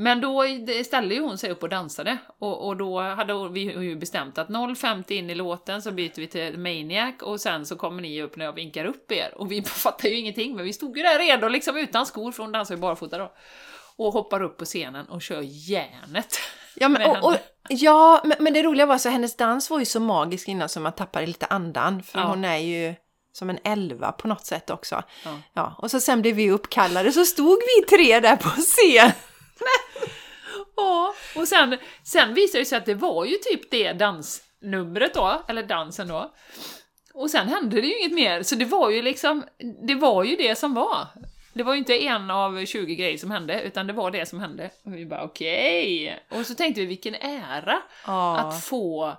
Men 0.00 0.20
då 0.20 0.44
ställde 0.84 1.14
ju 1.14 1.20
hon 1.20 1.38
sig 1.38 1.50
upp 1.50 1.62
och 1.62 1.68
dansade 1.68 2.18
och, 2.38 2.66
och 2.66 2.76
då 2.76 3.00
hade 3.00 3.32
hon- 3.32 3.52
vi 3.52 3.60
ju 3.60 3.96
bestämt 3.96 4.38
att 4.38 4.48
0.50 4.48 5.12
in 5.12 5.30
i 5.30 5.34
låten 5.34 5.82
så 5.82 5.90
byter 5.90 6.16
vi 6.20 6.26
till 6.26 6.58
Maniac 6.58 7.14
och 7.22 7.40
sen 7.40 7.66
så 7.66 7.76
kommer 7.76 8.02
ni 8.02 8.22
upp 8.22 8.36
när 8.36 8.44
jag 8.44 8.52
vinkar 8.52 8.84
upp 8.84 9.12
er. 9.12 9.34
Och 9.36 9.52
vi 9.52 9.62
fattar 9.66 10.08
ju 10.08 10.18
ingenting 10.18 10.56
men 10.56 10.64
vi 10.64 10.72
stod 10.72 10.96
ju 10.96 11.02
där 11.02 11.18
redo 11.18 11.48
liksom 11.48 11.76
utan 11.76 12.06
skor 12.06 12.32
för 12.32 12.42
hon 12.42 12.52
dansar 12.52 12.74
ju 12.74 12.80
barfota 12.80 13.18
då. 13.18 13.32
Och 13.98 14.12
hoppar 14.12 14.42
upp 14.42 14.56
på 14.56 14.64
scenen 14.64 15.06
och 15.08 15.22
kör 15.22 15.40
järnet. 15.44 16.38
Ja, 16.74 16.88
men, 16.88 17.10
och, 17.10 17.24
och, 17.24 17.36
ja 17.68 18.20
men, 18.24 18.36
men 18.40 18.52
det 18.52 18.62
roliga 18.62 18.86
var 18.86 18.98
så 18.98 19.08
hennes 19.08 19.36
dans 19.36 19.70
var 19.70 19.78
ju 19.78 19.84
så 19.84 20.00
magisk 20.00 20.48
innan 20.48 20.68
så 20.68 20.80
man 20.80 20.92
tappade 20.92 21.26
lite 21.26 21.46
andan. 21.46 22.02
För 22.02 22.18
Ja. 22.18 22.24
hon 22.26 22.44
är 22.44 22.56
ju 22.56 22.94
som 23.32 23.50
en 23.50 23.58
elva 23.64 24.12
på 24.12 24.28
något 24.28 24.46
sätt 24.46 24.70
också. 24.70 25.02
Ja. 25.24 25.38
Ja, 25.52 25.74
och 25.78 25.90
så 25.90 26.00
sen 26.00 26.22
blev 26.22 26.34
vi 26.34 26.50
uppkallade 26.50 27.12
så 27.12 27.24
stod 27.24 27.58
vi 27.58 27.86
tre 27.96 28.20
där 28.20 28.36
på 28.36 28.48
scen. 28.48 29.10
Ja, 30.76 31.14
och 31.36 31.48
sen, 31.48 31.78
sen 32.04 32.34
visade 32.34 32.60
det 32.60 32.66
sig 32.66 32.78
att 32.78 32.86
det 32.86 32.94
var 32.94 33.24
ju 33.24 33.36
typ 33.36 33.70
det 33.70 33.92
dansnumret 33.92 35.14
då, 35.14 35.42
eller 35.48 35.62
dansen 35.62 36.08
då. 36.08 36.32
Och 37.14 37.30
sen 37.30 37.48
hände 37.48 37.80
det 37.80 37.86
ju 37.86 37.98
inget 37.98 38.12
mer, 38.12 38.42
så 38.42 38.54
det 38.54 38.64
var 38.64 38.90
ju 38.90 39.02
liksom, 39.02 39.44
det 39.86 39.94
var 39.94 40.24
ju 40.24 40.36
det 40.36 40.58
som 40.58 40.74
var. 40.74 41.06
Det 41.58 41.64
var 41.64 41.72
ju 41.72 41.78
inte 41.78 42.04
en 42.04 42.30
av 42.30 42.64
20 42.66 42.94
grejer 42.94 43.18
som 43.18 43.30
hände, 43.30 43.62
utan 43.62 43.86
det 43.86 43.92
var 43.92 44.10
det 44.10 44.26
som 44.26 44.40
hände. 44.40 44.70
Och 44.84 44.94
vi 44.94 45.06
bara 45.06 45.24
okej! 45.24 46.18
Och 46.30 46.46
så 46.46 46.54
tänkte 46.54 46.80
vi 46.80 46.86
vilken 46.86 47.14
ära 47.14 47.78
Ja. 48.06 48.38
att 48.38 48.64
få 48.64 49.12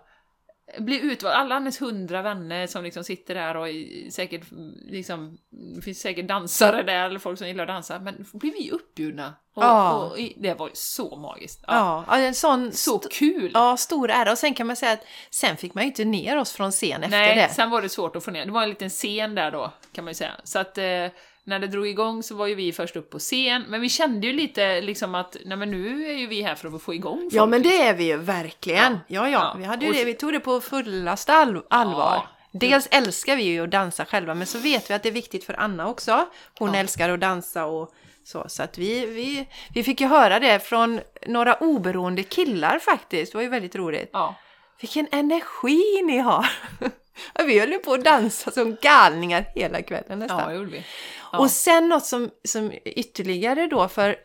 bli 0.80 1.00
utvald. 1.02 1.36
Alla 1.36 1.56
hennes 1.56 1.82
hundra 1.82 2.22
vänner 2.22 2.68
som 2.68 2.84
liksom 2.84 3.04
sitter 3.04 3.36
där 3.36 3.58
och 3.58 3.68
säkert 4.14 4.42
liksom, 4.86 5.38
det 5.76 5.82
finns 5.82 6.00
säkert 6.02 6.28
dansare 6.28 6.84
där 6.84 7.06
eller 7.06 7.20
folk 7.20 7.38
som 7.38 7.48
gillar 7.48 7.64
att 7.64 7.68
dansa, 7.68 8.00
men 8.00 8.26
blir 8.34 8.52
vi 8.52 8.72
uppbjudna. 8.72 9.34
Och, 9.56 9.64
Ja. 9.64 9.94
och, 10.00 10.20
i- 10.20 10.34
det 10.38 10.54
var 10.54 10.68
ju 10.68 10.74
så 10.76 11.16
magiskt. 11.16 11.64
Ja. 11.68 12.04
Ja, 12.08 12.20
ja, 12.20 12.26
en 12.26 12.36
sån 12.36 12.72
Så 12.72 13.00
kul! 13.00 13.52
ja, 13.54 13.78
stor 13.78 14.10
ära. 14.12 14.32
Och 14.32 14.38
sen 14.38 14.54
kan 14.54 14.68
man 14.68 14.76
säga 14.76 14.92
att 14.92 15.06
sen 15.32 15.58
fick 15.58 15.74
man 15.74 15.84
ju 15.84 15.88
inte 15.88 16.06
ner 16.06 16.38
oss 16.38 16.52
från 16.54 16.72
scen 16.72 17.04
efter 17.04 17.18
Nej, 17.18 17.36
det. 17.36 17.54
sen 17.54 17.70
var 17.70 17.82
det 17.82 17.90
svårt 17.90 18.16
att 18.16 18.24
få 18.26 18.32
ner. 18.32 18.46
Det 18.46 18.52
var 18.52 18.64
en 18.64 18.70
liten 18.70 18.90
scen 18.90 19.36
där 19.36 19.52
då, 19.52 19.72
kan 19.94 20.04
man 20.04 20.12
ju 20.12 20.16
säga. 20.16 20.32
Så 20.44 20.60
att 20.60 20.78
eh, 20.78 21.06
när 21.44 21.60
det 21.60 21.68
drog 21.68 21.88
igång 21.88 22.24
så 22.24 22.36
var 22.36 22.48
ju 22.48 22.56
vi 22.56 22.72
först 22.74 22.96
upp 22.96 23.10
på 23.10 23.20
scen, 23.20 23.66
men 23.68 23.82
vi 23.82 23.90
kände 23.90 24.28
ju 24.28 24.34
lite 24.34 24.82
liksom 24.82 25.16
att 25.16 25.36
nej 25.46 25.58
men 25.58 25.72
nu 25.72 26.06
är 26.10 26.14
ju 26.18 26.28
vi 26.28 26.42
här 26.42 26.56
för 26.56 26.76
att 26.76 26.82
få 26.82 26.94
igång 26.94 27.20
folk. 27.22 27.34
Ja 27.34 27.46
men 27.46 27.62
det 27.62 27.82
är 27.82 27.94
vi 27.94 28.04
ju 28.04 28.18
verkligen. 28.18 28.94
Ja, 29.08 29.30
ja, 29.30 29.30
Ja. 29.30 29.56
vi, 29.58 29.64
hade 29.64 29.86
ju 29.86 29.92
det. 29.94 30.04
vi 30.06 30.14
tog 30.14 30.34
det 30.34 30.40
på 30.40 30.62
fullaste 30.62 31.34
all- 31.34 31.62
allvar. 31.70 32.16
Ja. 32.16 32.28
Dels 32.52 32.88
älskar 32.92 33.36
vi 33.36 33.44
ju 33.44 33.64
att 33.64 33.72
dansa 33.72 34.06
själva 34.06 34.34
men 34.34 34.48
så 34.48 34.58
vet 34.60 34.90
vi 34.90 34.94
att 34.94 35.04
det 35.04 35.10
är 35.10 35.14
viktigt 35.14 35.44
för 35.44 35.60
Anna 35.60 35.88
också. 35.88 36.28
Hon 36.60 36.74
Ja. 36.74 36.80
älskar 36.80 37.10
att 37.10 37.20
dansa 37.20 37.66
och 37.66 37.94
så. 38.24 38.46
Så 38.50 38.64
att 38.64 38.78
vi, 38.78 39.06
vi, 39.06 39.48
vi 39.74 39.84
fick 39.84 40.02
ju 40.02 40.08
höra 40.08 40.40
det 40.40 40.60
från 40.60 41.00
några 41.28 41.56
oberoende 41.56 42.24
killar 42.24 42.80
faktiskt. 42.80 43.32
Det 43.32 43.38
var 43.38 43.44
ju 43.44 43.50
väldigt 43.50 43.76
roligt. 43.76 44.10
Ja. 44.14 44.36
Vilken 44.82 45.08
energi 45.12 46.02
ni 46.06 46.18
har! 46.18 46.50
Vi 47.46 47.60
höll 47.60 47.72
ju 47.72 47.80
på 47.80 47.94
att 47.94 48.04
dansa 48.04 48.52
som 48.52 48.78
galningar 48.82 49.46
hela 49.56 49.82
kvällen 49.82 50.20
nästan. 50.20 50.40
ja, 50.40 50.54
gjorde 50.54 50.72
vi. 50.72 50.84
Ja. 51.32 51.40
Och 51.40 51.52
sen 51.52 51.90
något 51.90 52.06
som, 52.06 52.30
som 52.48 52.72
ytterligare 52.86 53.68
då, 53.68 53.88
för 53.88 54.16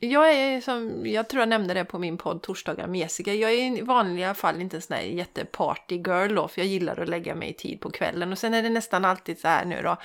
jag 0.00 0.32
är 0.32 0.60
som, 0.60 1.06
jag 1.06 1.28
tror 1.28 1.40
jag 1.40 1.48
nämnde 1.48 1.74
det 1.74 1.84
på 1.84 1.98
min 1.98 2.18
podd 2.18 2.42
torsdagar 2.42 2.86
med 2.86 3.00
Jessica, 3.00 3.34
jag 3.34 3.50
är 3.52 3.78
i 3.78 3.80
vanliga 3.80 4.34
fall 4.34 4.60
inte 4.60 4.76
en 4.76 4.82
sån 4.82 4.96
här 4.96 5.02
jätteparty 5.02 5.96
girl 5.96 6.34
då, 6.34 6.48
för 6.48 6.60
jag 6.60 6.68
gillar 6.68 7.00
att 7.00 7.08
lägga 7.08 7.34
mig 7.34 7.50
i 7.50 7.54
tid 7.54 7.80
på 7.80 7.90
kvällen. 7.90 8.32
Och 8.32 8.38
sen 8.38 8.54
är 8.54 8.62
det 8.62 8.68
nästan 8.68 9.04
alltid 9.04 9.38
så 9.38 9.48
här 9.48 9.64
nu 9.64 9.82
då, 9.82 9.96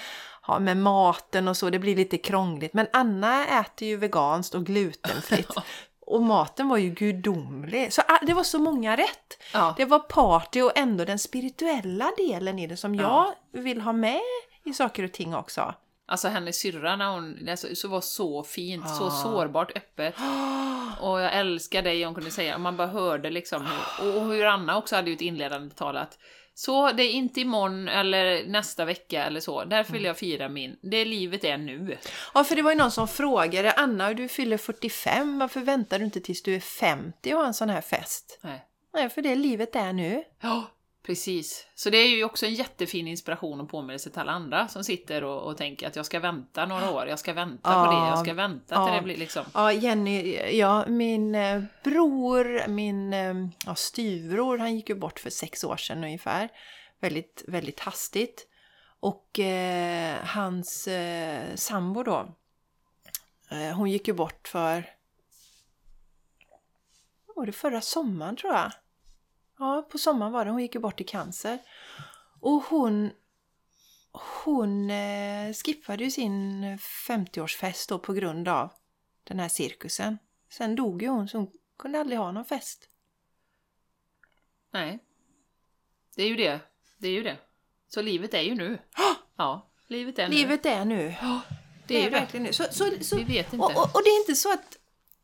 ja, 0.47 0.59
med 0.59 0.77
maten 0.77 1.47
och 1.47 1.57
så, 1.57 1.69
det 1.69 1.79
blir 1.79 1.95
lite 1.95 2.17
krångligt. 2.17 2.73
Men 2.73 2.87
Anna 2.93 3.47
äter 3.47 3.87
ju 3.87 3.97
veganskt 3.97 4.55
och 4.55 4.65
glutenfritt. 4.65 5.49
Och 6.05 6.23
maten 6.23 6.69
var 6.69 6.77
ju 6.77 6.89
gudomlig. 6.89 7.93
Så 7.93 8.01
ah, 8.07 8.19
det 8.25 8.33
var 8.33 8.43
så 8.43 8.59
många 8.59 8.97
rätt. 8.97 9.37
Ja. 9.53 9.73
Det 9.77 9.85
var 9.85 9.99
party 9.99 10.61
och 10.61 10.71
ändå 10.75 11.05
den 11.05 11.19
spirituella 11.19 12.11
delen 12.17 12.59
i 12.59 12.67
det 12.67 12.77
som 12.77 12.95
Ja. 12.95 13.33
jag 13.51 13.61
vill 13.61 13.81
ha 13.81 13.93
med 13.93 14.21
i 14.65 14.73
saker 14.73 15.03
och 15.03 15.11
ting 15.11 15.35
också. 15.35 15.73
Alltså 16.13 16.27
hennes 16.27 16.57
syrra 16.59 16.95
när 16.95 17.09
hon, 17.09 17.49
alltså, 17.49 17.75
så 17.75 17.87
var 17.87 18.01
så 18.01 18.43
fint, 18.43 18.89
så 18.89 19.07
Ah. 19.07 19.09
sårbart 19.23 19.77
öppet. 19.77 20.15
Och 21.01 21.21
jag 21.21 21.33
älskar 21.33 21.81
dig, 21.81 22.03
hon 22.03 22.15
kunde 22.15 22.31
säga. 22.31 22.57
Man 22.57 22.77
bara 22.77 22.87
hörde 22.87 23.29
liksom 23.29 23.67
hur, 24.01 24.15
och 24.17 24.25
hur 24.27 24.45
Anna 24.45 24.77
också 24.77 24.95
hade 24.95 25.09
ju 25.09 25.15
ett 25.15 25.21
inledande 25.21 25.75
tal 25.75 25.97
att 25.97 26.17
så 26.53 26.91
det 26.91 27.03
är 27.03 27.11
inte 27.11 27.41
imorgon 27.41 27.87
eller 27.87 28.45
nästa 28.47 28.85
vecka 28.85 29.23
eller 29.25 29.39
så, 29.39 29.63
därför 29.63 29.93
vill 29.93 30.03
jag 30.03 30.17
fira 30.17 30.49
min, 30.49 30.75
det 30.81 31.05
livet 31.05 31.43
är 31.43 31.57
nu. 31.57 31.97
Ja, 32.33 32.43
för 32.43 32.55
det 32.55 32.61
var 32.61 32.71
ju 32.71 32.77
någon 32.77 32.91
som 32.91 33.07
frågade 33.07 33.71
Anna, 33.71 34.13
du 34.13 34.27
fyller 34.27 34.57
45, 34.57 35.39
varför 35.39 35.59
väntar 35.59 35.99
du 35.99 36.05
inte 36.05 36.19
tills 36.21 36.43
du 36.43 36.55
är 36.55 36.59
50 36.59 37.33
och 37.33 37.39
har 37.39 37.47
en 37.47 37.53
sån 37.53 37.69
här 37.69 37.81
fest? 37.81 38.39
Nej. 38.41 38.65
Nej, 38.93 39.09
för 39.09 39.21
det 39.21 39.35
livet 39.35 39.75
är 39.75 39.93
nu. 39.93 40.23
Ja, 40.41 40.63
Precis. 41.03 41.67
Så 41.75 41.89
det 41.89 41.97
är 41.97 42.07
ju 42.07 42.23
också 42.23 42.45
en 42.45 42.53
jättefin 42.53 43.07
inspiration 43.07 43.61
och 43.61 43.69
påminnelse 43.69 44.09
till 44.09 44.19
alla 44.19 44.31
andra 44.31 44.67
som 44.67 44.83
sitter 44.83 45.23
och, 45.23 45.41
och 45.41 45.57
tänker 45.57 45.87
att 45.87 45.95
jag 45.95 46.05
ska 46.05 46.19
vänta 46.19 46.65
några 46.65 46.91
år, 46.91 47.07
jag 47.07 47.19
ska 47.19 47.33
vänta 47.33 47.69
på 47.69 47.93
Ja. 47.93 48.01
det, 48.01 48.09
jag 48.09 48.19
ska 48.19 48.33
vänta 48.33 48.85
till 48.85 48.93
Ja. 48.93 48.95
det 48.95 49.01
blir 49.01 49.17
liksom... 49.17 49.45
Ja, 49.53 49.71
Jenny, 49.71 50.37
ja, 50.57 50.85
min 50.87 51.35
eh, 51.35 51.63
bror, 51.83 52.67
min 52.67 53.13
eh, 53.13 53.33
ja, 53.65 53.75
styvbror, 53.75 54.57
han 54.57 54.75
gick 54.75 54.89
ju 54.89 54.95
bort 54.95 55.19
för 55.19 55.29
sex 55.29 55.63
år 55.63 55.77
sedan 55.77 56.03
ungefär. 56.03 56.49
Väldigt, 56.99 57.43
väldigt 57.47 57.79
hastigt. 57.79 58.47
Och 58.99 59.39
eh, 59.39 60.17
hans 60.25 60.87
eh, 60.87 61.55
sambo 61.55 62.03
då, 62.03 62.35
eh, 63.51 63.75
hon 63.75 63.91
gick 63.91 64.07
ju 64.07 64.13
bort 64.13 64.47
för, 64.47 64.89
var 67.35 67.45
det, 67.45 67.51
förra 67.51 67.81
sommaren 67.81 68.35
tror 68.35 68.53
jag. 68.53 68.71
Ja, 69.63 69.87
på 69.91 69.97
sommaren 69.97 70.31
var 70.31 70.45
det. 70.45 70.51
Hon 70.51 70.61
gick 70.61 70.75
ju 70.75 70.81
bort 70.81 71.01
i 71.01 71.03
cancer. 71.03 71.59
Och 72.39 72.63
hon, 72.63 73.11
hon 74.43 74.89
eh, 74.89 75.53
skippade 75.53 76.03
ju 76.03 76.11
sin 76.11 76.63
50-årsfest 77.07 77.89
då 77.89 77.99
på 77.99 78.13
grund 78.13 78.47
av 78.47 78.71
den 79.23 79.39
här 79.39 79.49
cirkusen. 79.49 80.17
Sen 80.49 80.75
dog 80.75 81.01
ju 81.01 81.07
hon 81.07 81.27
så 81.27 81.37
hon 81.37 81.51
kunde 81.77 81.99
aldrig 81.99 82.19
ha 82.19 82.31
någon 82.31 82.45
fest. 82.45 82.89
Nej. 84.71 84.99
Det 86.15 86.23
är 86.23 86.27
ju 86.27 86.35
det. 86.35 86.59
Det 86.97 87.07
är 87.07 87.11
ju 87.11 87.23
det. 87.23 87.37
Så 87.87 88.01
livet 88.01 88.33
är 88.33 88.41
ju 88.41 88.55
nu. 88.55 88.77
Ja, 89.37 89.71
livet 89.87 90.19
är 90.19 90.27
nu. 90.27 90.35
Livet 90.35 90.65
är 90.65 90.85
nu. 90.85 91.15
det 91.87 91.95
är 91.95 92.03
ju 92.03 92.09
det. 92.09 92.19
verkligen 92.19 92.43
nu. 92.43 92.53
Så, 92.53 92.63
så, 92.71 92.91
så, 93.01 93.17
Vi 93.17 93.23
vet 93.23 93.53
inte. 93.53 93.65
Och, 93.65 93.71
och, 93.71 93.95
och 93.95 94.01
det 94.03 94.09
är 94.09 94.19
inte 94.19 94.35
så 94.35 94.53
att 94.53 94.77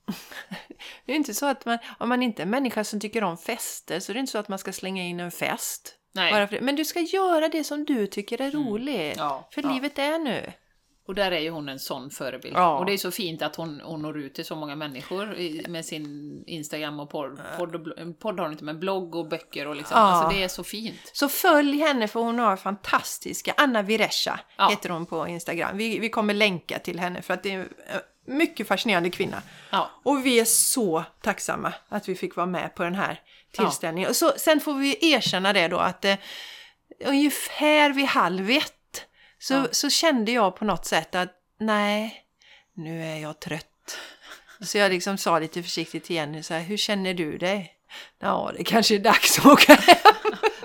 det 1.06 1.12
är 1.12 1.16
inte 1.16 1.34
så 1.34 1.46
att 1.46 1.66
man, 1.66 1.78
om 1.98 2.10
man 2.10 2.24
inte 2.24 2.42
är 2.42 2.44
en 2.44 2.50
människa 2.50 2.84
som 2.84 3.00
tycker 3.00 3.24
om 3.24 3.38
fester 3.38 4.00
så 4.00 4.14
det 4.14 4.18
är 4.18 4.20
inte 4.20 4.32
så 4.32 4.38
att 4.38 4.50
man 4.50 4.60
ska 4.60 4.74
slänga 4.74 5.04
in 5.04 5.20
en 5.20 5.32
fest. 5.32 5.96
För 6.14 6.48
det. 6.52 6.62
Men 6.62 6.76
du 6.76 6.86
ska 6.86 7.00
göra 7.00 7.50
det 7.50 7.64
som 7.64 7.86
du 7.86 8.08
tycker 8.08 8.42
är 8.42 8.52
roligt. 8.52 9.18
Ja, 9.18 9.50
för 9.54 9.64
ja. 9.64 9.74
livet 9.74 10.00
är 10.00 10.20
nu. 10.20 10.54
Och 11.10 11.16
där 11.16 11.32
är 11.32 11.40
ju 11.40 11.50
hon 11.50 11.70
en 11.70 11.80
sån 11.80 12.10
förebild. 12.10 12.56
Ja. 12.58 12.80
Och 12.80 12.86
det 12.86 12.94
är 12.94 12.98
så 12.98 13.12
fint 13.12 13.42
att 13.42 13.56
hon, 13.56 13.82
hon 13.84 14.02
når 14.02 14.20
ut 14.20 14.36
till 14.36 14.46
så 14.46 14.56
många 14.56 14.76
människor 14.76 15.36
i, 15.36 15.66
med 15.70 15.86
sin 15.86 16.44
Instagram 16.48 17.00
och 17.00 17.10
podd. 17.10 17.42
Podd, 17.58 17.76
och 17.76 18.20
podd 18.20 18.40
har 18.40 18.46
hon 18.46 18.52
inte, 18.52 18.64
men 18.64 18.80
blogg 18.80 19.16
och 19.16 19.28
böcker 19.28 19.68
och 19.68 19.76
liksom. 19.76 19.98
Ja. 19.98 20.04
Alltså 20.04 20.38
det 20.38 20.44
är 20.44 20.48
så 20.48 20.64
fint. 20.64 21.12
Så 21.14 21.30
följ 21.30 21.78
henne 21.78 22.08
för 22.08 22.20
hon 22.20 22.40
har 22.40 22.58
fantastiska, 22.58 23.54
Anna 23.58 23.82
Viresha 23.82 24.40
Ja. 24.58 24.70
heter 24.70 24.90
hon 24.90 25.06
på 25.06 25.28
Instagram. 25.28 25.78
Vi, 25.78 26.00
vi 26.00 26.10
kommer 26.10 26.34
länka 26.34 26.80
till 26.80 27.00
henne 27.00 27.22
för 27.22 27.34
att 27.34 27.44
det 27.44 27.54
är 27.54 27.68
mycket 28.30 28.68
fascinerande 28.68 29.10
kvinna. 29.10 29.42
Ja. 29.70 29.90
Och 30.04 30.26
vi 30.26 30.40
är 30.40 30.46
så 30.46 31.04
tacksamma 31.22 31.74
att 31.90 32.10
vi 32.10 32.16
fick 32.16 32.36
vara 32.36 32.48
med 32.48 32.76
på 32.76 32.84
den 32.84 32.96
här 32.96 33.22
tillställningen. 33.52 34.10
Och 34.10 34.16
så, 34.16 34.34
sen 34.38 34.60
får 34.60 34.74
vi 34.74 35.12
erkänna 35.14 35.54
det 35.54 35.68
då 35.68 35.78
att 35.78 36.06
eh, 36.06 36.16
ungefär 37.06 37.90
vid 37.94 38.06
halv 38.06 38.50
ett 38.50 39.06
så, 39.40 39.54
Ja. 39.54 39.68
så 39.72 39.90
kände 39.90 40.32
jag 40.32 40.56
på 40.56 40.66
något 40.66 40.86
sätt 40.86 41.16
att 41.16 41.30
nej, 41.60 42.24
nu 42.74 43.04
är 43.04 43.16
jag 43.18 43.40
trött. 43.40 43.66
Så 44.62 44.78
jag 44.78 44.92
liksom 44.92 45.18
sa 45.18 45.40
lite 45.40 45.64
försiktigt 45.64 46.04
till 46.04 46.16
Jenny 46.16 46.44
så 46.44 46.54
här, 46.54 46.62
hur 46.62 46.78
känner 46.78 47.14
du 47.14 47.38
dig? 47.38 47.74
Ja, 48.22 48.52
det 48.58 48.64
kanske 48.64 48.96
är 48.96 49.00
dags 49.00 49.40
att 49.40 49.46
åka 49.46 49.74
hem. 49.74 50.14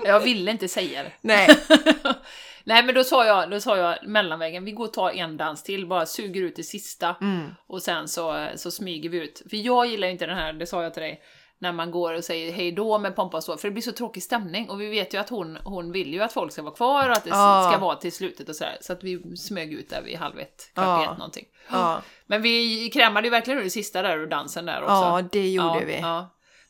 Jag 0.05 0.19
ville 0.19 0.51
inte 0.51 0.67
säga 0.67 1.03
det. 1.03 1.11
Nej. 1.21 1.49
Nej 2.65 2.83
men 2.83 2.95
då 2.95 3.03
sa 3.03 3.25
jag, 3.25 3.51
då 3.51 3.59
sa 3.59 3.77
jag 3.77 4.07
mellanvägen, 4.07 4.65
vi 4.65 4.71
går 4.71 4.85
och 4.85 4.93
tar 4.93 5.11
en 5.11 5.37
dans 5.37 5.63
till, 5.63 5.87
bara 5.87 6.05
suger 6.05 6.41
ut 6.41 6.55
det 6.55 6.63
sista. 6.63 7.15
Mm. 7.21 7.49
Och 7.67 7.81
sen 7.81 8.07
så, 8.07 8.47
så 8.55 8.71
smyger 8.71 9.09
vi 9.09 9.17
ut. 9.17 9.41
För 9.49 9.57
jag 9.57 9.85
gillar 9.85 10.07
ju 10.07 10.11
inte 10.13 10.25
den 10.25 10.37
här, 10.37 10.53
det 10.53 10.65
sa 10.65 10.83
jag 10.83 10.93
till 10.93 11.03
dig, 11.03 11.21
när 11.59 11.71
man 11.71 11.91
går 11.91 12.13
och 12.13 12.23
säger 12.23 12.51
hej 12.53 12.71
då 12.71 12.97
med 12.99 13.15
pompa 13.15 13.37
och 13.37 13.43
så, 13.43 13.57
för 13.57 13.67
det 13.67 13.71
blir 13.71 13.81
så 13.83 13.91
tråkig 13.91 14.23
stämning. 14.23 14.69
Och 14.69 14.81
vi 14.81 14.89
vet 14.89 15.13
ju 15.13 15.17
att 15.17 15.29
hon, 15.29 15.57
hon 15.63 15.91
vill 15.91 16.13
ju 16.13 16.21
att 16.21 16.33
folk 16.33 16.51
ska 16.51 16.61
vara 16.61 16.73
kvar 16.75 17.09
och 17.09 17.15
att 17.17 17.23
det 17.23 17.29
Ja. 17.29 17.69
ska 17.71 17.81
vara 17.81 17.95
till 17.95 18.11
slutet 18.11 18.49
och 18.49 18.55
sådär. 18.55 18.77
Så 18.81 18.93
att 18.93 19.03
vi 19.03 19.37
smög 19.37 19.73
ut 19.73 19.89
där 19.89 20.01
vid 20.01 20.17
halv 20.17 20.39
ett, 20.39 20.71
kvart 20.73 20.85
Ja. 20.85 21.11
ett 21.11 21.17
någonting. 21.17 21.45
Ja. 21.71 22.01
Men 22.25 22.41
vi 22.41 22.89
krämade 22.89 23.27
ju 23.27 23.31
verkligen 23.31 23.59
ur 23.59 23.63
det 23.63 23.69
sista 23.69 24.01
där 24.01 24.19
och 24.19 24.27
dansen 24.27 24.65
där 24.65 24.81
också. 24.81 24.93
Ja, 24.93 25.23
det 25.31 25.49
gjorde 25.49 25.85
vi. 25.85 26.03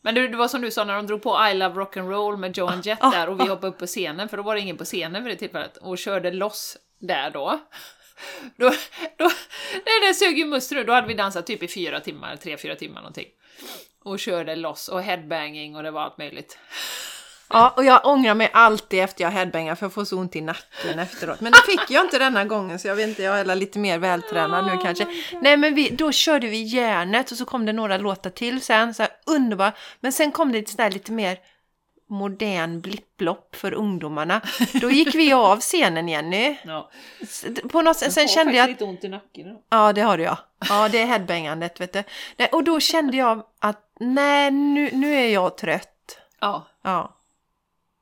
Men 0.05 0.15
det, 0.15 0.27
det 0.27 0.37
var 0.37 0.47
som 0.47 0.61
du 0.61 0.71
sa 0.71 0.83
när 0.83 0.95
de 0.95 1.07
drog 1.07 1.21
på 1.21 1.47
I 1.51 1.53
Love 1.53 1.81
Rock'n'Roll 1.81 2.37
med 2.37 2.57
Joan 2.57 2.81
Jett 2.81 2.99
ah, 3.01 3.09
där 3.09 3.29
och 3.29 3.39
vi 3.39 3.47
hoppade 3.47 3.67
upp 3.67 3.77
på 3.77 3.85
scenen, 3.85 4.29
för 4.29 4.37
då 4.37 4.43
var 4.43 4.55
det 4.55 4.61
ingen 4.61 4.77
på 4.77 4.85
scenen 4.85 5.23
vid 5.23 5.33
det 5.33 5.39
tillfället, 5.39 5.77
och 5.77 5.97
körde 5.97 6.31
loss 6.31 6.77
där 6.99 7.31
då. 7.31 7.59
Då, 8.55 8.69
då 9.17 9.31
nej, 9.73 10.07
det 10.07 10.13
sög 10.13 10.37
ju 10.37 10.45
muster 10.45 10.83
då 10.83 10.93
hade 10.93 11.07
vi 11.07 11.13
dansat 11.13 11.47
typ 11.47 11.63
i 11.63 11.67
fyra 11.67 11.99
timmar, 11.99 12.35
tre, 12.35 12.57
fyra 12.57 12.75
timmar 12.75 13.01
någonting. 13.01 13.27
Och 14.03 14.19
körde 14.19 14.55
loss 14.55 14.87
och 14.87 15.01
headbanging 15.01 15.75
och 15.75 15.83
det 15.83 15.91
var 15.91 16.01
allt 16.01 16.17
möjligt. 16.17 16.57
Ja, 17.49 17.73
och 17.77 17.85
jag 17.85 18.05
ångrar 18.05 18.35
mig 18.35 18.49
alltid 18.53 18.99
efter 18.99 19.23
jag 19.23 19.31
headbangar 19.31 19.75
för 19.75 19.85
jag 19.85 19.93
får 19.93 20.05
så 20.05 20.17
ont 20.17 20.35
i 20.35 20.41
nacken 20.41 20.99
efteråt. 20.99 21.41
Men 21.41 21.51
det 21.51 21.61
fick 21.71 21.89
jag 21.89 22.05
inte 22.05 22.19
denna 22.19 22.45
gången 22.45 22.79
så 22.79 22.87
jag 22.87 22.95
vet 22.95 23.07
inte, 23.07 23.23
jag 23.23 23.39
är 23.39 23.55
lite 23.55 23.79
mer 23.79 23.99
vältränad 23.99 24.65
nu 24.65 24.77
kanske. 24.83 25.07
Nej 25.41 25.57
men 25.57 25.75
vi, 25.75 25.89
då 25.89 26.11
körde 26.11 26.47
vi 26.47 26.63
järnet 26.63 27.31
och 27.31 27.37
så 27.37 27.45
kom 27.45 27.65
det 27.65 27.73
några 27.73 27.97
låtar 27.97 28.29
till 28.29 28.61
sen, 28.61 28.93
så 28.93 29.03
här 29.03 29.11
underbar. 29.25 29.71
Men 29.99 30.11
sen 30.11 30.31
kom 30.31 30.51
det 30.51 30.57
lite 30.57 30.71
sådär 30.71 30.91
lite 30.91 31.11
mer 31.11 31.37
modern 32.09 32.81
blipplopp 32.81 33.55
för 33.55 33.73
ungdomarna. 33.73 34.41
Då 34.81 34.91
gick 34.91 35.15
vi 35.15 35.33
av 35.33 35.59
scenen 35.59 36.07
Jenny. 36.07 36.57
Ja. 36.63 36.89
På 37.71 37.81
något 37.81 37.97
sen 37.97 38.27
kände 38.27 38.53
jag... 38.53 38.69
lite 38.69 38.83
ont 38.83 39.03
i 39.03 39.09
nacken. 39.09 39.53
då. 39.53 39.61
Ja, 39.69 39.93
det 39.93 40.01
har 40.01 40.17
du 40.17 40.23
ja. 40.23 40.37
Ja, 40.69 40.89
det 40.89 41.01
är 41.01 41.05
headbangandet 41.05 41.81
vet 41.81 41.93
du. 41.93 42.03
Nej, 42.37 42.49
och 42.51 42.63
då 42.63 42.79
kände 42.79 43.17
jag 43.17 43.43
att 43.59 43.91
nej, 43.99 44.51
nu, 44.51 44.89
nu 44.93 45.13
är 45.15 45.29
jag 45.29 45.57
trött. 45.57 46.17
Ja. 46.39 46.67
Ja. 46.83 47.14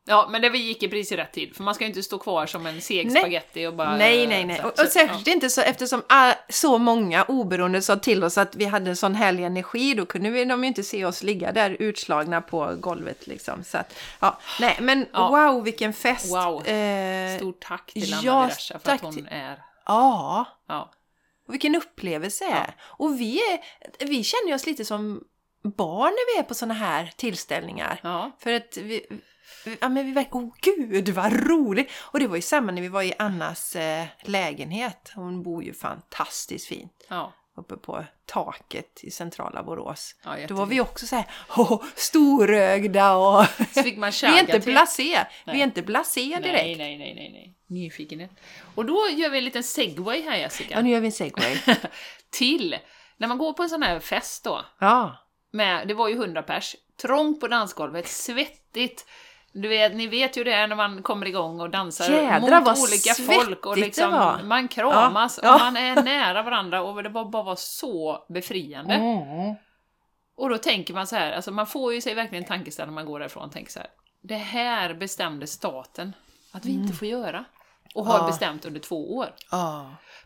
Ja, 0.06 0.28
men 0.32 0.42
det 0.42 0.50
vi 0.50 0.58
gick 0.58 0.84
i 0.84 0.88
precis 0.88 1.12
i 1.12 1.18
rätt 1.18 1.32
tid, 1.32 1.56
för 1.56 1.64
man 1.64 1.76
ska 1.76 1.84
ju 1.84 1.88
inte 1.88 2.04
stå 2.04 2.20
kvar 2.20 2.46
som 2.46 2.66
en 2.66 2.82
seg 2.82 3.12
Nej. 3.12 3.22
spaghetti 3.22 3.66
och 3.68 3.74
bara... 3.74 3.98
Nej, 3.98 4.28
nej, 4.28 4.46
nej. 4.46 4.58
så- 4.58 4.68
Och, 4.68 4.80
och 4.80 4.88
särskilt 4.88 5.28
inte 5.28 5.50
så 5.50 5.62
eftersom 5.62 6.04
ah, 6.10 6.34
så 6.50 6.78
många 6.78 7.24
oberoende 7.24 7.82
sa 7.82 7.96
till 7.96 8.24
oss 8.24 8.38
att 8.38 8.56
vi 8.56 8.66
hade 8.66 8.90
en 8.90 8.96
sån 8.96 9.16
härlig 9.16 9.44
energi. 9.44 9.94
Då 9.94 10.06
kunde 10.06 10.30
vi, 10.30 10.46
de 10.46 10.64
ju 10.64 10.68
inte 10.68 10.84
se 10.84 11.06
oss 11.06 11.24
ligga 11.24 11.52
där 11.52 11.78
utslagna 11.80 12.42
på 12.42 12.76
golvet 12.80 13.28
liksom. 13.28 13.64
Så 13.64 13.78
att, 13.78 13.96
ja, 14.20 14.40
nej, 14.60 14.78
men 14.82 15.06
Ja. 15.14 15.30
wow, 15.52 15.64
vilken 15.64 15.94
fest! 15.94 16.32
Wow. 16.32 16.68
Eh, 16.68 17.38
Stort 17.38 17.60
tack 17.68 17.94
till 17.94 18.14
Anna 18.14 18.22
ja, 18.24 18.50
för 18.84 18.92
att 18.92 19.02
hon 19.02 19.28
är... 19.28 19.60
ja, 19.86 20.46
Ja. 20.68 20.92
och 21.48 21.54
vilken 21.54 21.76
upplevelse! 21.76 22.74
Och 22.82 23.20
vi, 23.20 23.38
är, 23.38 23.60
vi 24.06 24.24
känner 24.24 24.54
oss 24.56 24.66
lite 24.66 24.86
som 24.86 25.24
barn 25.78 26.12
när 26.12 26.34
vi 26.36 26.40
är 26.40 26.44
på 26.44 26.54
såna 26.54 26.74
här 26.74 27.12
tillställningar. 27.18 28.00
Ja. 28.04 28.32
För 28.40 28.54
att 28.54 28.78
vi- 28.78 29.06
ja 29.80 29.90
men 29.90 30.06
vi 30.06 30.12
verkar, 30.12 30.36
åh 30.36 30.54
gud 30.62 31.10
vad 31.10 31.48
roligt! 31.48 31.92
Och 31.96 32.20
det 32.20 32.28
var 32.28 32.36
ju 32.36 32.42
samma 32.42 32.72
när 32.72 32.82
vi 32.82 32.88
var 32.88 33.02
i 33.04 33.14
Annas 33.20 33.76
eh, 33.76 34.06
lägenhet. 34.22 35.12
Hon 35.16 35.44
bor 35.44 35.64
ju 35.64 35.74
fantastiskt 35.74 36.68
fint 36.68 37.06
Ja. 37.10 37.34
uppe 37.58 37.78
på 37.78 38.06
taket 38.26 39.04
i 39.04 39.12
centrala 39.12 39.64
Borås. 39.64 40.16
Ja, 40.24 40.36
Då 40.48 40.56
var 40.56 40.66
vi 40.66 40.82
också 40.82 41.08
så 41.08 41.16
här, 41.16 41.26
åh, 41.58 41.84
storögda 41.96 43.16
och... 43.16 43.46
Så 43.74 43.84
fick 43.84 43.98
man 43.98 44.12
vi 44.22 44.28
är 44.28 44.40
inte 44.40 44.60
blasé, 44.60 45.26
vi 45.46 45.60
är 45.60 45.64
inte 45.64 45.82
blasé 45.82 46.22
direkt. 46.22 46.44
Nej, 46.44 46.76
nej, 46.78 46.98
nej, 46.98 47.16
nej, 47.16 47.32
nej. 47.32 47.56
Nyfikenhet. 47.68 48.32
Och 48.76 48.86
då 48.86 49.08
gör 49.12 49.30
vi 49.30 49.38
en 49.38 49.44
liten 49.46 49.64
segway 49.64 50.22
här 50.22 50.38
Jessica. 50.38 50.76
Ja, 50.76 50.82
nu 50.82 50.90
gör 50.90 51.00
vi 51.00 51.06
en 51.06 51.12
segway. 51.12 51.58
Till, 52.30 52.78
när 53.18 53.28
man 53.28 53.38
går 53.38 53.54
på 53.54 53.64
en 53.64 53.70
sån 53.70 53.84
här 53.84 54.00
fest 54.00 54.44
då, 54.44 54.66
Ja, 54.80 55.18
med, 55.52 55.88
det 55.88 55.94
var 55.94 56.10
ju 56.10 56.16
100 56.16 56.44
pers, 56.44 56.76
trångt 57.02 57.40
på 57.40 57.48
dansgolvet, 57.48 58.08
svettigt. 58.08 59.06
Du 59.54 59.68
vet, 59.68 59.96
ni 59.96 60.08
vet 60.08 60.38
ju 60.38 60.44
det 60.44 60.54
är 60.54 60.68
när 60.68 60.76
man 60.76 61.04
kommer 61.04 61.26
igång 61.26 61.60
och 61.62 61.70
dansar 61.70 62.10
Jädrar, 62.12 62.62
mot 62.62 62.80
olika 62.90 63.14
folk 63.14 63.66
och 63.66 63.78
liksom, 63.78 64.38
man 64.44 64.68
kramas 64.68 65.40
Ja, 65.44 65.48
ja. 65.50 65.54
och 65.56 65.60
man 65.62 65.78
är 65.78 66.04
nära 66.04 66.44
varandra 66.44 66.82
och 66.82 67.04
det 67.04 67.10
var 67.10 67.26
bara 67.26 67.44
var 67.44 67.56
så 67.56 68.26
befriande. 68.30 68.94
Mm. 68.94 69.56
Och 70.38 70.50
då 70.50 70.58
tänker 70.58 70.94
man 70.94 71.08
så 71.08 71.16
här, 71.16 71.32
alltså 71.32 71.52
man 71.52 71.68
får 71.68 71.94
ju 71.94 72.02
sig 72.02 72.14
verkligen 72.14 72.44
en 72.44 72.48
tankeställare 72.48 72.92
när 72.92 72.96
man 72.96 73.06
går 73.06 73.20
därifrån 73.20 73.44
och 73.44 73.52
tänker 73.52 73.72
så 73.72 73.80
här. 73.80 73.90
Det 74.22 74.36
här 74.36 74.94
bestämde 74.94 75.48
staten 75.48 76.16
att 76.52 76.66
vi 76.66 76.72
inte 76.72 76.94
får 76.94 77.08
göra. 77.08 77.46
Och 77.96 78.06
har 78.06 78.14
Mm. 78.14 78.26
Ja. 78.26 78.28
bestämt 78.32 78.66
under 78.66 78.80
två 78.80 79.16
år. 79.18 79.30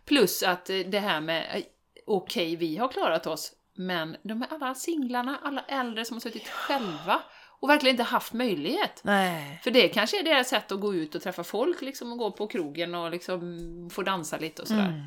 Plus 0.05 0.43
att 0.43 0.69
eh, 0.69 0.77
det 0.77 0.99
här 0.99 1.21
med, 1.21 1.45
eh, 1.53 1.63
okej 2.07 2.55
vi 2.55 2.77
har 2.77 2.87
klarat 2.87 3.27
oss, 3.27 3.51
men 3.75 4.17
de 4.23 4.41
är 4.41 4.47
alla 4.53 4.75
singlarna, 4.75 5.37
alla 5.43 5.61
äldre 5.67 6.05
som 6.05 6.15
har 6.15 6.19
suttit 6.21 6.47
själva 6.47 7.19
och 7.59 7.69
verkligen 7.69 7.93
inte 7.93 8.03
haft 8.03 8.33
möjlighet. 8.33 8.99
Nej. 9.03 9.59
För 9.63 9.71
det 9.71 9.89
kanske 9.89 10.19
är 10.19 10.23
deras 10.23 10.47
sätt 10.49 10.71
att 10.71 10.79
gå 10.79 10.95
ut 10.95 11.15
och 11.15 11.21
träffa 11.21 11.43
folk 11.43 11.81
liksom 11.81 12.11
och 12.11 12.17
gå 12.17 12.31
på 12.31 12.47
krogen 12.47 12.95
och 12.95 13.11
liksom 13.11 13.89
få 13.93 14.03
dansa 14.03 14.37
lite 14.37 14.61
och 14.61 14.67
sådär. 14.67 15.03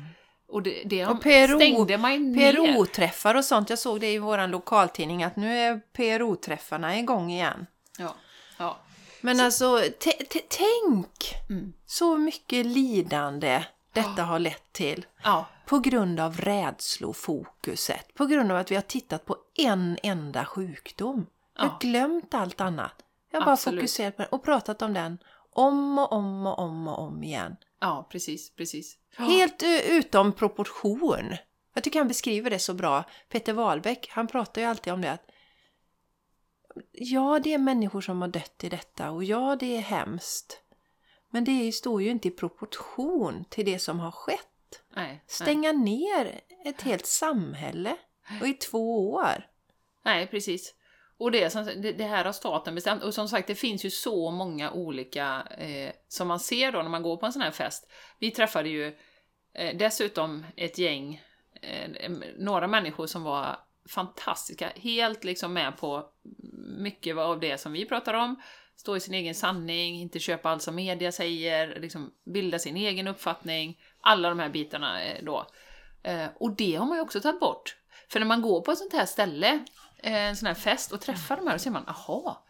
Och 0.47 0.63
det, 0.63 0.81
det 0.85 1.01
Mm. 1.01 1.15
Och 1.17 1.23
PRO, 1.23 1.55
stängde 1.59 1.97
man 1.97 2.31
ner. 2.31 2.53
PRO-träffar 2.53 3.35
och 3.35 3.45
sånt. 3.45 3.69
Jag 3.69 3.79
såg 3.79 3.99
det 3.99 4.11
i 4.13 4.17
vår 4.17 4.47
lokaltidning 4.47 5.23
att 5.23 5.35
nu 5.35 5.57
är 5.57 5.81
PRO-träffarna 5.93 6.99
igång 6.99 7.31
igen. 7.31 7.67
Ja, 7.99 8.15
ja. 8.57 8.77
Men 9.21 9.39
alltså, 9.39 9.79
t- 9.99 10.11
t- 10.29 10.41
tänk 10.49 11.35
Mm. 11.49 11.73
så 11.85 12.17
mycket 12.17 12.65
lidande 12.65 13.63
detta 13.93 14.23
har 14.23 14.39
lett 14.39 14.73
till. 14.73 15.05
ja. 15.23 15.45
På 15.65 15.79
grund 15.79 16.19
av 16.19 16.37
rädslofokuset. 17.05 18.13
På 18.13 18.25
grund 18.25 18.51
av 18.51 18.57
att 18.57 18.71
vi 18.71 18.75
har 18.75 18.81
tittat 18.81 19.25
på 19.25 19.37
en 19.57 19.97
enda 20.03 20.45
sjukdom. 20.45 21.25
Vi 21.61 21.67
har 21.67 21.79
glömt 21.79 22.33
allt 22.33 22.61
annat. 22.61 23.05
Jag 23.31 23.39
har 23.39 23.45
bara 23.45 23.53
Absolut. 23.53 23.79
fokuserat 23.79 24.17
på 24.17 24.21
den 24.21 24.29
och 24.31 24.43
pratat 24.43 24.81
om 24.81 24.93
den 24.93 25.17
om 25.51 25.99
och 25.99 26.11
om 26.11 26.45
och 26.45 26.59
om 26.59 26.87
och 26.87 26.99
om 26.99 27.23
igen. 27.23 27.55
Ja, 27.79 28.07
precis, 28.11 28.55
precis. 28.55 28.97
Helt 29.17 29.63
utom 29.89 30.33
proportion. 30.33 31.35
Jag 31.73 31.83
tycker 31.83 31.99
han 31.99 32.07
beskriver 32.07 32.49
det 32.49 32.59
så 32.59 32.73
bra. 32.73 33.03
Peter 33.29 33.53
Wahlbeck, 33.53 34.09
han 34.11 34.27
pratar 34.27 34.61
ju 34.61 34.67
alltid 34.67 34.93
om 34.93 35.01
det 35.01 35.11
att 35.11 35.29
Ja, 36.91 37.39
det 37.43 37.53
är 37.53 37.57
människor 37.57 38.01
som 38.01 38.21
har 38.21 38.27
dött 38.27 38.63
i 38.63 38.69
detta 38.69 39.11
och 39.11 39.23
ja, 39.23 39.55
det 39.59 39.77
är 39.77 39.81
hemskt. 39.81 40.61
Men 41.29 41.43
det 41.43 41.71
står 41.71 42.01
ju 42.01 42.09
inte 42.09 42.27
i 42.27 42.31
proportion 42.31 43.45
till 43.49 43.65
det 43.65 43.79
som 43.79 43.99
har 43.99 44.11
skett. 44.11 44.83
Nej, 44.95 45.07
nej. 45.07 45.23
Stänga 45.27 45.71
ner 45.71 46.41
ett 46.65 46.81
helt 46.81 47.05
samhälle 47.05 47.97
och 48.41 48.47
i 48.47 48.53
två 48.53 49.11
år. 49.11 49.47
Nej, 50.03 50.27
precis. 50.27 50.75
Och 51.21 51.31
det, 51.31 51.49
som, 51.49 51.65
det, 51.65 51.91
det 51.91 52.03
här 52.03 52.25
har 52.25 52.31
staten 52.31 52.75
bestämt. 52.75 53.03
Och 53.03 53.13
som 53.13 53.27
sagt, 53.27 53.47
det 53.47 53.55
finns 53.55 53.85
ju 53.85 53.89
så 53.89 54.31
många 54.31 54.71
olika 54.71 55.47
eh, 55.57 55.91
som 56.07 56.27
man 56.27 56.39
ser 56.39 56.71
då 56.71 56.81
när 56.81 56.89
man 56.89 57.03
går 57.03 57.17
på 57.17 57.25
en 57.25 57.33
sån 57.33 57.41
här 57.41 57.51
fest. 57.51 57.91
Vi 58.19 58.31
träffade 58.31 58.69
ju 58.69 58.97
eh, 59.53 59.77
dessutom 59.77 60.45
ett 60.55 60.77
gäng, 60.77 61.21
eh, 61.61 62.11
några 62.37 62.67
människor 62.67 63.07
som 63.07 63.23
var 63.23 63.59
fantastiska, 63.89 64.71
helt 64.75 65.23
liksom 65.23 65.53
med 65.53 65.77
på 65.77 66.09
mycket 66.77 67.17
av 67.17 67.39
det 67.39 67.57
som 67.57 67.73
vi 67.73 67.85
pratar 67.85 68.13
om. 68.13 68.41
Stå 68.75 68.95
i 68.95 68.99
sin 68.99 69.13
egen 69.13 69.35
sanning, 69.35 70.01
inte 70.01 70.19
köpa 70.19 70.49
allt 70.49 70.61
som 70.61 70.75
media 70.75 71.11
säger, 71.11 71.79
liksom 71.79 72.11
bilda 72.25 72.59
sin 72.59 72.77
egen 72.77 73.07
uppfattning. 73.07 73.79
Alla 73.99 74.29
de 74.29 74.39
här 74.39 74.49
bitarna 74.49 75.03
eh, 75.03 75.23
då. 75.23 75.47
Eh, 76.03 76.27
och 76.35 76.55
det 76.55 76.75
har 76.75 76.85
man 76.85 76.97
ju 76.97 77.01
också 77.01 77.21
tagit 77.21 77.39
bort. 77.39 77.77
För 78.09 78.19
när 78.19 78.27
man 78.27 78.41
går 78.41 78.61
på 78.61 78.71
ett 78.71 78.77
sånt 78.77 78.93
här 78.93 79.05
ställe, 79.05 79.65
en 80.03 80.35
sån 80.35 80.47
här 80.47 80.53
fest 80.53 80.91
och 80.91 81.01
träffar 81.01 81.37
de 81.37 81.47
här, 81.47 81.57
så 81.57 81.63
ser 81.63 81.71
man, 81.71 81.87
aha, 81.87 82.45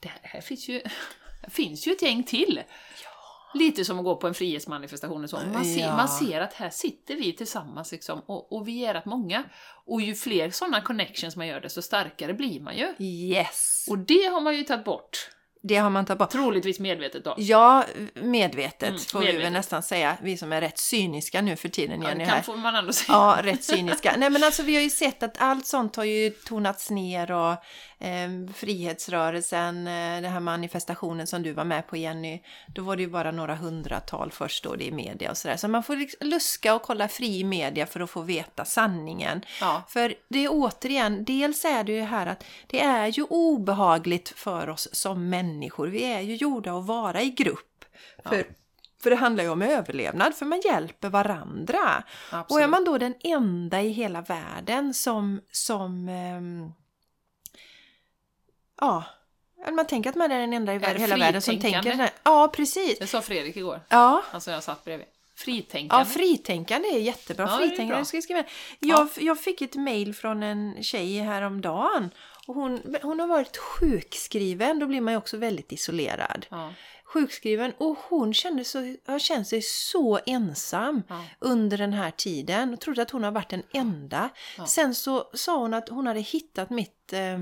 det 0.00 0.08
här, 0.08 0.20
här 0.22 0.40
finns 0.40 0.68
ju, 0.68 0.82
här 1.42 1.50
finns 1.50 1.86
ju 1.86 1.92
ett 1.92 2.02
gäng 2.02 2.22
till. 2.22 2.62
Lite 3.54 3.84
som 3.84 3.98
att 3.98 4.04
gå 4.04 4.16
på 4.16 4.26
en 4.28 4.34
frihetsmanifestation 4.34 5.24
och 5.24 5.30
så. 5.30 5.40
Man 5.52 5.64
ser, 5.64 5.80
Ja. 5.80 5.96
man 5.96 6.08
ser 6.08 6.40
att 6.40 6.52
här 6.54 6.70
sitter 6.70 7.14
vi 7.14 7.32
tillsammans 7.32 7.92
liksom, 7.92 8.20
och, 8.20 8.52
och 8.52 8.68
vi 8.68 8.84
är 8.84 8.94
rätt 8.94 9.04
många. 9.04 9.44
Och 9.86 10.00
ju 10.00 10.14
fler 10.14 10.50
sådana 10.50 10.80
connections 10.80 11.36
man 11.36 11.46
gör, 11.46 11.60
desto 11.60 11.82
starkare 11.82 12.34
blir 12.34 12.60
man 12.60 12.76
ju. 12.76 12.94
Yes! 12.98 13.86
Och 13.90 13.98
det 13.98 14.24
har 14.26 14.40
man 14.40 14.56
ju 14.56 14.62
tagit 14.62 14.84
bort. 14.84 15.30
Det 15.68 15.76
har 15.76 15.90
man 15.90 16.04
tagit 16.06 16.18
bort. 16.18 16.30
Troligtvis 16.30 16.80
medvetet 16.80 17.24
då. 17.24 17.34
Ja, 17.36 17.84
medvetet 18.14 18.88
Mm, 18.88 19.00
får 19.00 19.18
vi 19.20 19.26
väl 19.26 19.34
medvetet. 19.34 19.52
nästan 19.52 19.82
säga. 19.82 20.16
Vi 20.22 20.36
som 20.36 20.52
är 20.52 20.60
rätt 20.60 20.78
cyniska 20.78 21.40
nu 21.42 21.56
för 21.56 21.68
tiden, 21.68 22.02
Ja, 22.02 22.14
det 22.14 22.24
här. 22.24 22.34
kan 22.34 22.42
får 22.44 22.56
man 22.56 22.74
ändå 22.76 22.92
säga. 22.92 23.06
Ja, 23.18 23.38
rätt 23.42 23.64
cyniska. 23.64 24.14
Nej 24.18 24.30
men 24.30 24.44
alltså 24.44 24.62
vi 24.62 24.74
har 24.74 24.82
ju 24.82 24.90
sett 24.90 25.22
att 25.22 25.34
allt 25.38 25.66
sånt 25.66 25.96
har 25.96 26.04
ju 26.04 26.30
tonats 26.30 26.90
ner 26.90 27.30
och 27.30 27.54
eh, 27.98 28.52
frihetsrörelsen, 28.54 29.86
eh, 29.86 30.22
den 30.22 30.32
här 30.32 30.40
manifestationen 30.40 31.26
som 31.26 31.42
du 31.42 31.52
var 31.52 31.64
med 31.64 31.86
på 31.86 31.96
Jenny, 31.96 32.42
då 32.74 32.82
var 32.82 32.96
det 32.96 33.02
ju 33.02 33.08
bara 33.08 33.30
några 33.30 33.54
hundratal 33.54 34.30
först 34.30 34.64
då 34.64 34.74
det 34.74 34.84
i 34.84 34.92
media 34.92 35.30
och 35.30 35.36
sådär. 35.36 35.56
Så 35.56 35.68
man 35.68 35.82
får 35.82 35.96
liksom 35.96 36.28
luska 36.28 36.74
och 36.74 36.82
kolla 36.82 37.08
fri 37.08 37.44
media 37.44 37.86
för 37.86 38.00
att 38.00 38.10
få 38.10 38.22
veta 38.22 38.64
sanningen. 38.64 39.44
Ja. 39.60 39.82
För 39.88 40.14
det 40.28 40.44
är 40.44 40.48
återigen, 40.52 41.24
dels 41.24 41.64
är 41.64 41.84
det 41.84 41.92
ju 41.92 42.02
här 42.02 42.26
att 42.26 42.44
det 42.66 42.80
är 42.82 43.06
ju 43.06 43.22
obehagligt 43.22 44.28
för 44.28 44.68
oss 44.68 44.88
som 44.92 45.28
människor. 45.28 45.86
Vi 45.86 46.04
är 46.04 46.20
ju 46.20 46.36
gjorda 46.36 46.78
att 46.78 46.86
vara 46.86 47.22
i 47.22 47.30
grupp. 47.30 47.84
För, 48.24 48.46
för 49.02 49.10
det 49.10 49.16
handlar 49.16 49.44
ju 49.44 49.50
om 49.50 49.62
överlevnad, 49.62 50.34
för 50.34 50.46
man 50.46 50.60
hjälper 50.64 51.08
varandra. 51.08 52.04
Och 52.30 52.34
är 52.34 52.38
Absolut. 52.38 52.70
man 52.70 52.84
då 52.84 52.98
den 52.98 53.14
enda 53.20 53.82
i 53.82 53.88
hela 53.88 54.20
världen 54.20 54.94
som, 54.94 55.40
som 55.52 56.08
ehm, 56.08 56.72
ja, 58.80 59.04
man 59.72 59.86
tänker 59.86 60.10
att 60.10 60.16
man 60.16 60.32
är 60.32 60.40
den 60.40 60.52
enda 60.52 60.74
i 60.74 60.78
hela 60.78 61.16
världen 61.16 61.42
som 61.42 61.60
tänker 61.60 61.96
det. 61.96 62.10
Ja, 62.22 62.48
precis. 62.52 62.98
Det 62.98 63.06
sa 63.06 63.22
Fredrik 63.22 63.56
igår. 63.56 63.80
Ja, 63.88 64.22
Alltså 64.32 64.50
jag 64.50 64.62
satt 64.62 64.84
bredvid. 64.84 65.06
Fritänkande. 65.36 66.02
Ja, 66.02 66.04
fritänkande 66.14 66.88
är 66.88 66.98
jättebra. 66.98 67.46
Ja, 67.50 67.58
fritänkande 67.58 67.94
bra. 67.94 68.04
ska 68.04 68.16
jag 68.16 68.24
skriva. 68.24 68.44
Jag, 68.78 69.08
jag 69.16 69.40
fick 69.40 69.62
ett 69.62 69.74
mail 69.74 70.14
från 70.14 70.42
en 70.42 70.82
tjej 70.82 71.18
häromdagen. 71.18 72.10
Och 72.46 72.54
hon, 72.54 72.82
hon 73.02 73.20
har 73.20 73.26
varit 73.26 73.56
sjukskriven, 73.56 74.78
då 74.78 74.86
blir 74.86 75.00
man 75.00 75.12
ju 75.12 75.18
också 75.18 75.36
väldigt 75.36 75.72
isolerad. 75.72 76.46
Ja. 76.50 76.72
Sjukskriven 77.04 77.72
och 77.78 77.98
hon 78.08 78.34
kände 78.34 78.64
så, 78.64 78.96
har 79.06 79.18
känt 79.18 79.48
sig 79.48 79.62
så 79.62 80.20
ensam 80.26 81.02
Ja. 81.08 81.24
under 81.38 81.78
den 81.78 81.92
här 81.92 82.10
tiden 82.10 82.72
och 82.74 82.80
trodde 82.80 83.02
att 83.02 83.10
hon 83.10 83.24
har 83.24 83.30
varit 83.30 83.50
den 83.50 83.62
enda. 83.72 84.28
Ja. 84.58 84.66
Sen 84.66 84.94
så 84.94 85.30
sa 85.34 85.56
hon 85.58 85.74
att 85.74 85.88
hon 85.88 86.06
hade 86.06 86.20
hittat 86.20 86.70
mitt 86.70 87.12
eh, 87.12 87.38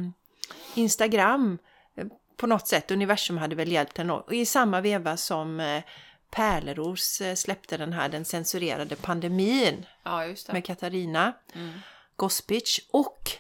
Instagram 0.79 1.59
eh, 1.97 2.07
på 2.37 2.47
något 2.47 2.69
sätt. 2.69 2.91
Universum 2.91 3.39
hade 3.39 3.57
väl 3.57 3.73
hjälpt 3.73 3.99
henne. 3.99 4.13
Och 4.13 4.35
i 4.35 4.47
samma 4.47 4.81
veva 4.81 5.17
som 5.17 5.61
eh, 5.61 5.83
Pärleros 6.31 7.21
eh, 7.21 7.35
släppte 7.35 7.77
den 7.77 7.93
här 7.93 8.09
den 8.09 8.25
censurerade 8.25 8.97
pandemin 8.97 9.87
ja, 10.03 10.23
med 10.53 10.65
Katarina 10.65 11.33
Mm. 11.55 11.73
Gospic. 12.17 12.81
Och 12.91 13.31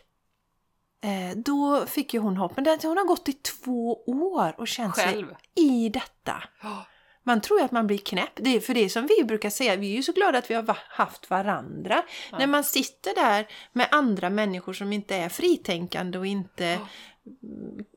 eh, 1.05 1.37
då 1.37 1.87
fick 1.87 2.15
ju 2.15 2.21
hon 2.21 2.37
hopp. 2.37 2.57
Men 2.57 2.79
hon 2.83 2.97
har 2.97 3.05
gått 3.05 3.29
i 3.29 3.33
två 3.33 4.05
år 4.07 4.55
och 4.59 4.69
känt 4.69 4.95
Själv. 4.95 5.27
sig 5.27 5.65
i 5.65 5.89
detta. 5.89 6.43
Ja. 6.63 6.87
Man 7.27 7.41
tror 7.41 7.59
ju 7.59 7.65
att 7.65 7.73
man 7.73 7.87
blir 7.87 7.99
knäpp. 7.99 8.33
Det 8.35 8.57
är 8.57 8.61
för 8.61 8.75
det 8.75 8.89
som 8.89 9.07
vi 9.07 9.25
brukar 9.25 9.51
säga, 9.51 9.77
vi 9.77 9.91
är 9.93 9.97
ju 9.97 10.03
så 10.03 10.13
glada 10.13 10.39
att 10.39 10.51
vi 10.51 10.55
har 10.55 10.79
haft 10.89 11.31
varandra. 11.31 12.03
När 12.33 12.47
man 12.47 12.65
sitter 12.65 13.15
där 13.15 13.47
med 13.73 13.89
andra 13.91 14.31
människor 14.31 14.73
som 14.73 14.93
inte 14.93 15.17
är 15.17 15.29
fritänkande 15.29 16.19
och 16.19 16.27
inte 16.27 16.79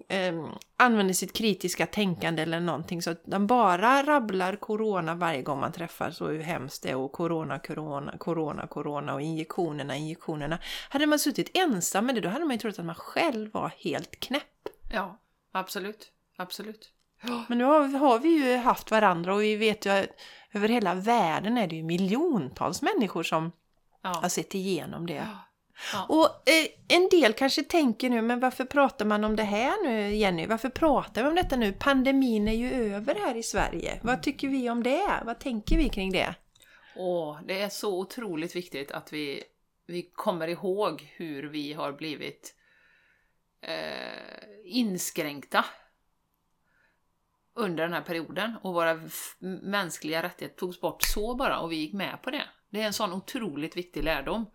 eh, 0.07 0.45
använder 0.77 1.13
sitt 1.13 1.33
kritiska 1.33 1.85
tänkande 1.85 2.41
eller 2.41 2.59
någonting. 2.59 3.01
Så 3.01 3.09
att 3.09 3.21
de 3.25 3.47
bara 3.47 4.03
rabblar 4.03 4.55
corona 4.55 5.15
varje 5.15 5.41
gång 5.41 5.59
man 5.59 5.71
träffas 5.71 6.21
och 6.21 6.29
hur 6.29 6.39
hemskt 6.39 6.83
det 6.83 6.89
är 6.89 6.95
och 6.95 7.11
corona, 7.11 7.59
corona, 7.59 8.17
corona, 8.17 8.67
corona 8.67 9.13
och 9.13 9.21
injektionerna, 9.21 9.95
injektionerna. 9.95 10.59
Hade 10.89 11.05
man 11.05 11.19
suttit 11.19 11.57
ensam 11.57 12.05
med 12.05 12.15
det 12.15 12.21
då 12.21 12.29
hade 12.29 12.45
man 12.45 12.53
ju 12.53 12.59
trott 12.59 12.79
att 12.79 12.85
man 12.85 12.95
själv 12.95 13.51
var 13.51 13.71
helt 13.77 14.19
knäpp. 14.19 14.69
ja, 14.91 15.19
absolut. 15.51 16.11
Absolut. 16.37 16.91
Men 17.47 17.57
nu 17.57 17.63
har, 17.63 17.87
har 17.87 18.19
vi 18.19 18.29
ju 18.29 18.57
haft 18.57 18.91
varandra 18.91 19.33
och 19.33 19.41
vi 19.41 19.55
vet 19.55 19.85
ju 19.85 19.89
att 19.89 20.05
över 20.53 20.69
hela 20.69 20.93
världen 20.93 21.57
är 21.57 21.67
det 21.67 21.75
ju 21.75 21.83
miljontals 21.83 22.81
människor 22.81 23.23
som 23.23 23.51
Ja. 24.01 24.09
har 24.21 24.29
sett 24.29 24.55
igenom 24.55 25.05
det. 25.05 25.27
Ja. 25.93 26.05
Och 26.09 26.25
eh, 26.25 26.67
en 26.97 27.09
del 27.11 27.33
kanske 27.33 27.63
tänker 27.63 28.09
nu, 28.09 28.21
men 28.21 28.39
varför 28.39 28.65
pratar 28.65 29.05
man 29.05 29.23
om 29.23 29.35
det 29.35 29.43
här 29.43 29.83
nu 29.83 30.15
Jenny? 30.15 30.45
Varför 30.45 30.69
pratar 30.69 31.23
vi 31.23 31.29
om 31.29 31.35
detta 31.35 31.55
nu? 31.55 31.73
Pandemin 31.73 32.47
är 32.47 32.53
ju 32.53 32.93
över 32.93 33.15
här 33.15 33.35
i 33.35 33.43
Sverige. 33.43 33.99
Vad 34.03 34.23
tycker 34.23 34.47
vi 34.47 34.69
om 34.69 34.83
det? 34.83 35.21
Vad 35.25 35.39
tänker 35.39 35.77
vi 35.77 35.89
kring 35.89 36.11
det? 36.11 36.35
Åh, 36.95 37.39
det 37.47 37.61
är 37.61 37.69
så 37.69 37.99
otroligt 37.99 38.55
viktigt 38.55 38.91
att 38.91 39.13
vi, 39.13 39.43
vi 39.87 40.01
kommer 40.15 40.47
ihåg 40.47 41.13
hur 41.15 41.43
vi 41.43 41.73
har 41.73 41.91
blivit 41.91 42.55
eh, 43.61 44.43
inskränkta 44.65 45.65
under 47.57 47.83
den 47.83 47.93
här 47.93 48.01
perioden 48.01 48.55
och 48.61 48.73
våra 48.73 48.99
mänskliga 49.61 50.23
rättigheter 50.23 50.57
togs 50.57 50.81
bort 50.81 51.03
så 51.03 51.35
bara 51.35 51.59
och 51.59 51.71
vi 51.71 51.75
gick 51.75 51.93
med 51.93 52.21
på 52.21 52.31
det. 52.31 52.43
Det 52.69 52.81
är 52.81 52.85
en 52.85 52.93
sån 52.93 53.13
otroligt 53.13 53.77
viktig 53.77 54.03
lärdom 54.03 54.45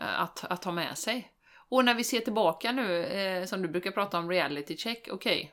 eh, 0.00 0.20
att, 0.20 0.44
att 0.44 0.64
ha 0.64 0.72
med 0.72 0.98
sig. 0.98 1.32
Och 1.68 1.84
när 1.84 1.94
vi 1.94 2.04
ser 2.04 2.20
tillbaka 2.20 2.72
nu, 2.72 3.04
eh, 3.04 3.44
som 3.44 3.62
du 3.62 3.68
brukar 3.68 3.90
prata 3.90 4.18
om 4.18 4.30
reality 4.30 4.76
check, 4.76 5.08
okej. 5.12 5.52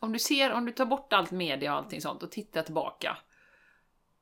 Om 0.00 0.12
du 0.12 0.18
ser, 0.18 0.52
om 0.52 0.66
du 0.66 0.72
tar 0.72 0.86
bort 0.86 1.12
allt 1.12 1.30
media 1.30 1.72
och 1.72 1.78
allting 1.78 2.00
sånt 2.00 2.22
och 2.22 2.30
tittar 2.30 2.62
tillbaka. 2.62 3.16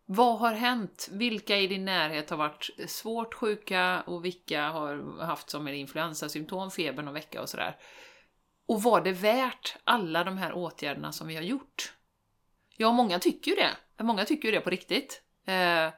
Vad 0.07 0.39
har 0.39 0.53
hänt? 0.53 1.09
Vilka 1.13 1.57
i 1.57 1.67
din 1.67 1.85
närhet 1.85 2.31
har 2.31 2.37
varit 2.37 2.71
svårt 2.87 3.35
sjuka 3.35 4.03
och 4.07 4.25
vilka 4.25 4.69
har 4.69 5.23
haft 5.25 5.51
som 5.51 5.67
en 5.67 5.75
influensasymptom, 5.75 6.71
feber 6.71 7.03
någon 7.03 7.15
vecka 7.15 7.43
och 7.43 7.49
sådär? 7.49 7.77
Och 8.67 8.83
var 8.83 9.01
det 9.01 9.13
värt 9.13 9.77
alla 9.85 10.25
de 10.25 10.39
här 10.39 10.53
åtgärderna 10.53 11.13
som 11.13 11.27
vi 11.27 11.35
har 11.35 11.43
gjort? 11.43 11.93
Ja, 12.77 12.93
många 12.93 13.19
tycker 13.19 13.51
ju 13.51 13.57
det. 13.57 14.05
Många 14.05 14.25
tycker 14.25 14.49
ju 14.49 14.55
det 14.55 14.61
på 14.61 14.71
riktigt. 14.71 15.23
Eh, 15.47 15.89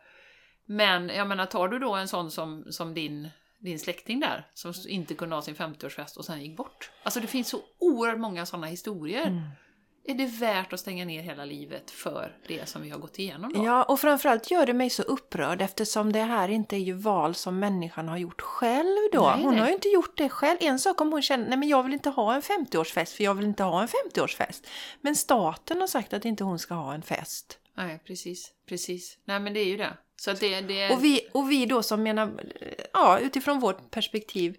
men 0.65 1.09
jag 1.09 1.29
menar, 1.29 1.47
tar 1.47 1.69
du 1.69 1.79
då 1.79 1.95
en 1.95 2.09
sån 2.09 2.31
som, 2.31 2.65
som 2.71 2.95
din, 2.95 3.29
din 3.59 3.79
släkting 3.79 4.21
där, 4.21 4.51
som 4.55 4.73
inte 4.89 5.15
kunde 5.15 5.35
ha 5.35 5.43
sin 5.43 5.55
50-årsfest 5.55 6.17
och 6.17 6.25
sen 6.25 6.43
gick 6.43 6.57
bort. 6.57 6.91
Alltså 7.03 7.21
det 7.21 7.27
finns 7.27 7.49
så 7.49 7.61
oerhört 7.79 8.21
många 8.21 8.47
sådana 8.47 8.67
historier. 8.67 9.27
Mm. 9.27 9.49
Är 10.09 10.15
det 10.15 10.27
värt 10.27 10.73
att 10.73 10.81
stänga 10.81 11.05
ner 11.05 11.23
hela 11.23 11.45
livet 11.45 11.91
för 11.91 12.37
det 12.49 12.69
som 12.69 12.83
vi 12.83 12.91
har 12.91 12.99
gått 12.99 13.19
igenom 13.19 13.53
då? 13.53 13.65
Ja, 13.65 13.83
och 13.83 14.01
framförallt 14.01 14.51
gör 14.51 14.67
det 14.67 14.75
mig 14.75 14.91
så 14.91 15.03
upprörd 15.03 15.63
eftersom 15.63 16.13
det 16.13 16.23
här 16.23 16.49
inte 16.49 16.77
är 16.77 16.81
ju 16.81 16.93
val 16.93 17.35
som 17.35 17.59
människan 17.59 18.09
har 18.09 18.17
gjort 18.17 18.41
själv 18.41 18.97
då. 19.13 19.23
Nej, 19.23 19.43
hon 19.43 19.53
nej. 19.53 19.61
har 19.61 19.69
ju 19.69 19.75
inte 19.75 19.89
gjort 19.89 20.17
det 20.17 20.29
själv. 20.29 20.59
En 20.61 20.79
sak 20.79 21.01
om 21.01 21.13
hon 21.13 21.23
känner, 21.23 21.49
nej 21.49 21.59
men 21.59 21.69
jag 21.69 21.83
vill 21.83 21.93
inte 21.93 22.11
ha 22.11 22.35
en 22.35 22.43
50-årsfest 22.43 23.17
för 23.17 23.25
jag 23.25 23.35
vill 23.35 23.47
inte 23.47 23.63
ha 23.63 23.83
en 23.83 23.89
50-årsfest. 23.89 24.67
Men 25.01 25.17
staten 25.17 25.81
har 25.81 25.87
sagt 25.87 26.13
att 26.13 26.25
inte 26.25 26.45
hon 26.45 26.59
ska 26.59 26.75
ha 26.75 26.95
en 26.95 27.03
fest. 27.03 27.59
Nej, 27.77 28.01
precis. 28.07 28.53
Precis. 28.69 29.19
Nej, 29.25 29.41
men 29.41 29.55
det 29.55 29.61
är 29.61 29.67
ju 29.67 29.77
det. 29.77 29.97
Så 30.17 30.33
det, 30.33 30.61
det 30.61 30.91
Och 30.91 31.05
vi, 31.05 31.21
och 31.33 31.51
vi 31.51 31.67
då 31.67 31.83
som 31.83 32.03
menar, 32.03 32.31
ja 32.93 33.19
utifrån 33.19 33.61
vårt 33.61 33.91
perspektiv 33.91 34.57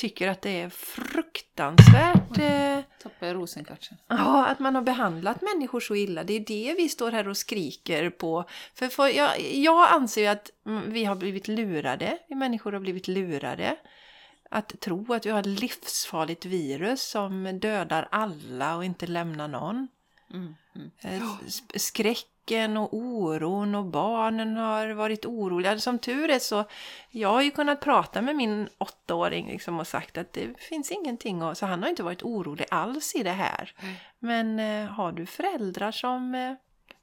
tycker 0.00 0.28
att 0.28 0.42
det 0.42 0.60
är 0.60 0.68
fruktansvärt 0.68 2.38
eh, 2.38 2.84
Tappar 3.02 3.26
jag 3.26 3.36
rosenkvartsen. 3.36 3.98
Ja, 4.08 4.46
att 4.46 4.58
man 4.58 4.74
har 4.74 4.82
behandlat 4.82 5.42
människor 5.42 5.80
så 5.80 5.94
illa. 5.96 6.24
Det 6.24 6.32
är 6.32 6.40
det 6.40 6.74
vi 6.76 6.88
står 6.88 7.12
här 7.12 7.28
och 7.28 7.36
skriker 7.36 8.10
på. 8.10 8.44
För, 8.74 8.88
för 8.88 9.06
jag, 9.06 9.40
jag 9.40 9.92
anser 9.92 10.20
ju 10.20 10.26
att 10.26 10.50
vi 10.86 11.04
har 11.04 11.16
blivit 11.16 11.48
lurade. 11.48 12.18
Vi 12.28 12.34
människor 12.34 12.72
har 12.72 12.80
blivit 12.80 13.08
lurade. 13.08 13.76
Att 14.50 14.80
tro 14.80 15.12
att 15.12 15.26
vi 15.26 15.30
har 15.30 15.40
ett 15.40 15.60
livsfarligt 15.60 16.44
virus 16.44 17.02
som 17.10 17.60
dödar 17.60 18.08
alla 18.10 18.76
och 18.76 18.84
inte 18.84 19.06
lämnar 19.06 19.48
någon. 19.48 19.88
Mm, 20.30 20.54
mm. 20.74 20.90
Eh, 21.00 21.22
Skräcken 22.50 22.76
och 22.76 22.94
oron 22.94 23.74
och 23.74 23.84
barnen 23.84 24.56
har 24.56 24.88
varit 24.88 25.26
oroliga. 25.26 25.78
Som 25.78 25.98
tur 25.98 26.30
är 26.30 26.38
så, 26.38 26.64
jag 27.10 27.28
har 27.28 27.42
ju 27.42 27.50
kunnat 27.50 27.80
prata 27.80 28.22
med 28.22 28.36
min 28.36 28.68
åttaåring 28.78 29.46
liksom 29.48 29.80
och 29.80 29.86
sagt 29.86 30.18
att 30.18 30.32
det 30.32 30.60
finns 30.60 30.90
ingenting. 30.90 31.42
Och, 31.42 31.56
så 31.56 31.66
han 31.66 31.82
har 31.82 31.90
inte 31.90 32.02
varit 32.02 32.22
orolig 32.22 32.66
alls 32.70 33.14
i 33.14 33.22
det 33.22 33.30
här. 33.30 33.72
Men 34.18 34.58
eh, 34.58 34.90
har 34.90 35.12
du 35.12 35.26
föräldrar 35.26 35.92
som 35.92 36.34
eh, 36.34 36.40
är 36.40 36.56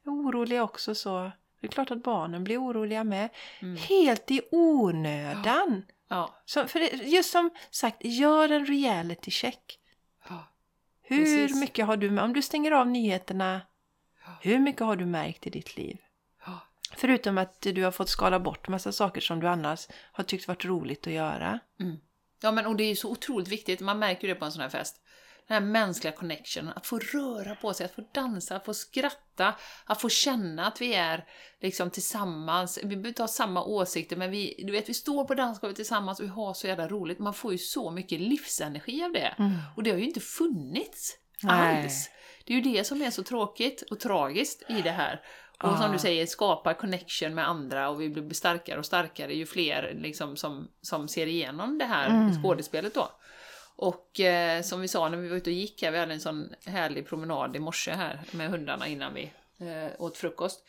oroliga 0.06 0.64
också 0.64 0.96
så 0.96 1.32
det 1.62 1.68
är 1.68 1.72
klart 1.72 1.92
att 1.92 2.04
barnen 2.04 2.44
blir 2.44 2.62
oroliga 2.62 3.04
med. 3.04 3.30
Helt 3.90 4.32
i 4.32 4.42
onödan. 4.52 5.86
Ja. 6.08 6.36
Så, 6.46 6.68
för 6.68 6.80
det, 6.80 6.94
just 6.94 7.32
som 7.32 7.50
sagt, 7.72 7.98
gör 8.06 8.52
en 8.52 8.66
reality 8.66 9.32
check. 9.32 9.80
ja. 10.30 10.44
Hur 11.02 11.18
Precis. 11.18 11.60
mycket 11.60 11.86
har 11.86 11.98
du, 11.98 12.20
om 12.20 12.34
du 12.34 12.42
stänger 12.42 12.72
av 12.72 12.88
nyheterna, 12.88 13.62
hur 14.42 14.60
mycket 14.60 14.82
har 14.82 14.96
du 14.96 15.06
märkt 15.06 15.48
i 15.48 15.50
ditt 15.50 15.78
liv? 15.78 15.98
Förutom 16.96 17.38
att 17.38 17.62
du 17.62 17.84
har 17.84 17.92
fått 17.92 18.10
skala 18.10 18.40
bort 18.40 18.68
massa 18.68 18.92
saker 18.92 19.22
som 19.22 19.40
du 19.40 19.48
annars 19.48 19.88
har 20.12 20.24
tyckt 20.24 20.48
varit 20.48 20.66
roligt 20.66 21.08
att 21.08 21.14
göra. 21.14 21.60
Ja, 22.42 22.52
men 22.52 22.66
och 22.66 22.76
det 22.76 22.84
är 22.84 22.90
ju 22.90 22.96
så 22.96 23.12
otroligt 23.12 23.48
viktigt. 23.48 23.80
Man 23.80 24.00
märker 24.00 24.28
det 24.28 24.36
på 24.36 24.46
en 24.46 24.52
sån 24.52 24.62
här 24.62 24.70
fest. 24.70 25.02
Den 25.48 25.64
här 25.64 25.72
mänskliga 25.72 26.14
connectionen, 26.14 26.74
att 26.76 26.88
få 26.88 27.00
röra 27.00 27.56
på 27.56 27.74
sig, 27.74 27.86
att 27.86 27.96
få 27.96 28.04
dansa, 28.14 28.56
att 28.56 28.66
få 28.66 28.74
skratta, 28.74 29.56
att 29.86 30.02
få 30.02 30.10
känna 30.10 30.68
att 30.68 30.82
vi 30.82 30.94
är 30.94 31.26
liksom 31.62 31.90
tillsammans. 31.90 32.80
Vi 32.84 32.88
behöver 32.88 33.08
inte 33.08 33.22
ha 33.22 33.28
samma 33.28 33.64
åsikter, 33.64 34.16
men 34.16 34.32
vi, 34.32 34.64
du 34.68 34.72
vet, 34.72 34.90
vi 34.90 34.94
står 34.94 35.26
på 35.26 35.34
dansgolvet 35.34 35.76
tillsammans 35.76 36.20
och 36.20 36.26
vi 36.26 36.30
har 36.30 36.54
så 36.54 36.68
jävla 36.68 36.88
roligt. 36.88 37.20
Man 37.20 37.34
får 37.34 37.52
ju 37.52 37.58
så 37.58 37.92
mycket 37.92 38.22
livsenergi 38.22 39.04
av 39.04 39.12
det. 39.12 39.36
Och 39.76 39.84
det 39.84 39.92
har 39.92 39.98
ju 39.98 40.06
inte 40.06 40.20
funnits 40.20 41.18
Nej. 41.44 41.84
alls. 41.84 42.10
Det 42.48 42.54
är 42.54 42.56
ju 42.56 42.74
det 42.74 42.84
som 42.84 43.02
är 43.02 43.12
så 43.12 43.24
tråkigt 43.24 43.82
och 43.82 44.00
tragiskt 44.00 44.64
i 44.70 44.82
det 44.82 44.92
här. 44.92 45.22
Och 45.64 45.78
som 45.78 45.92
du 45.92 46.00
säger, 46.00 46.26
skapa 46.26 46.74
connection 46.74 47.36
med 47.36 47.48
andra 47.50 47.90
och 47.90 48.02
vi 48.02 48.10
blir 48.10 48.34
starkare 48.34 48.80
och 48.80 48.86
starkare 48.86 49.34
ju 49.34 49.46
fler 49.46 49.98
liksom, 50.02 50.36
som, 50.36 50.68
som 50.82 51.08
ser 51.08 51.28
igenom 51.28 51.78
det 51.78 51.86
här 51.86 52.42
skådespelet 52.42 52.94
då. 52.94 53.10
Och 53.76 54.20
eh, 54.20 54.62
som 54.62 54.82
vi 54.82 54.88
sa 54.88 55.10
när 55.10 55.18
vi 55.18 55.30
var 55.30 55.36
ute 55.36 55.50
och 55.50 55.54
gick 55.54 55.84
här, 55.84 55.92
vi 55.92 55.98
hade 55.98 56.14
en 56.14 56.20
sån 56.20 56.54
härlig 56.66 57.08
promenad 57.08 57.56
i 57.56 57.60
morse 57.60 57.92
här 57.92 58.20
med 58.32 58.50
hundarna 58.50 58.88
innan 58.88 59.14
vi 59.14 59.32
eh, 59.58 59.92
åt 60.00 60.18
frukost. 60.18 60.68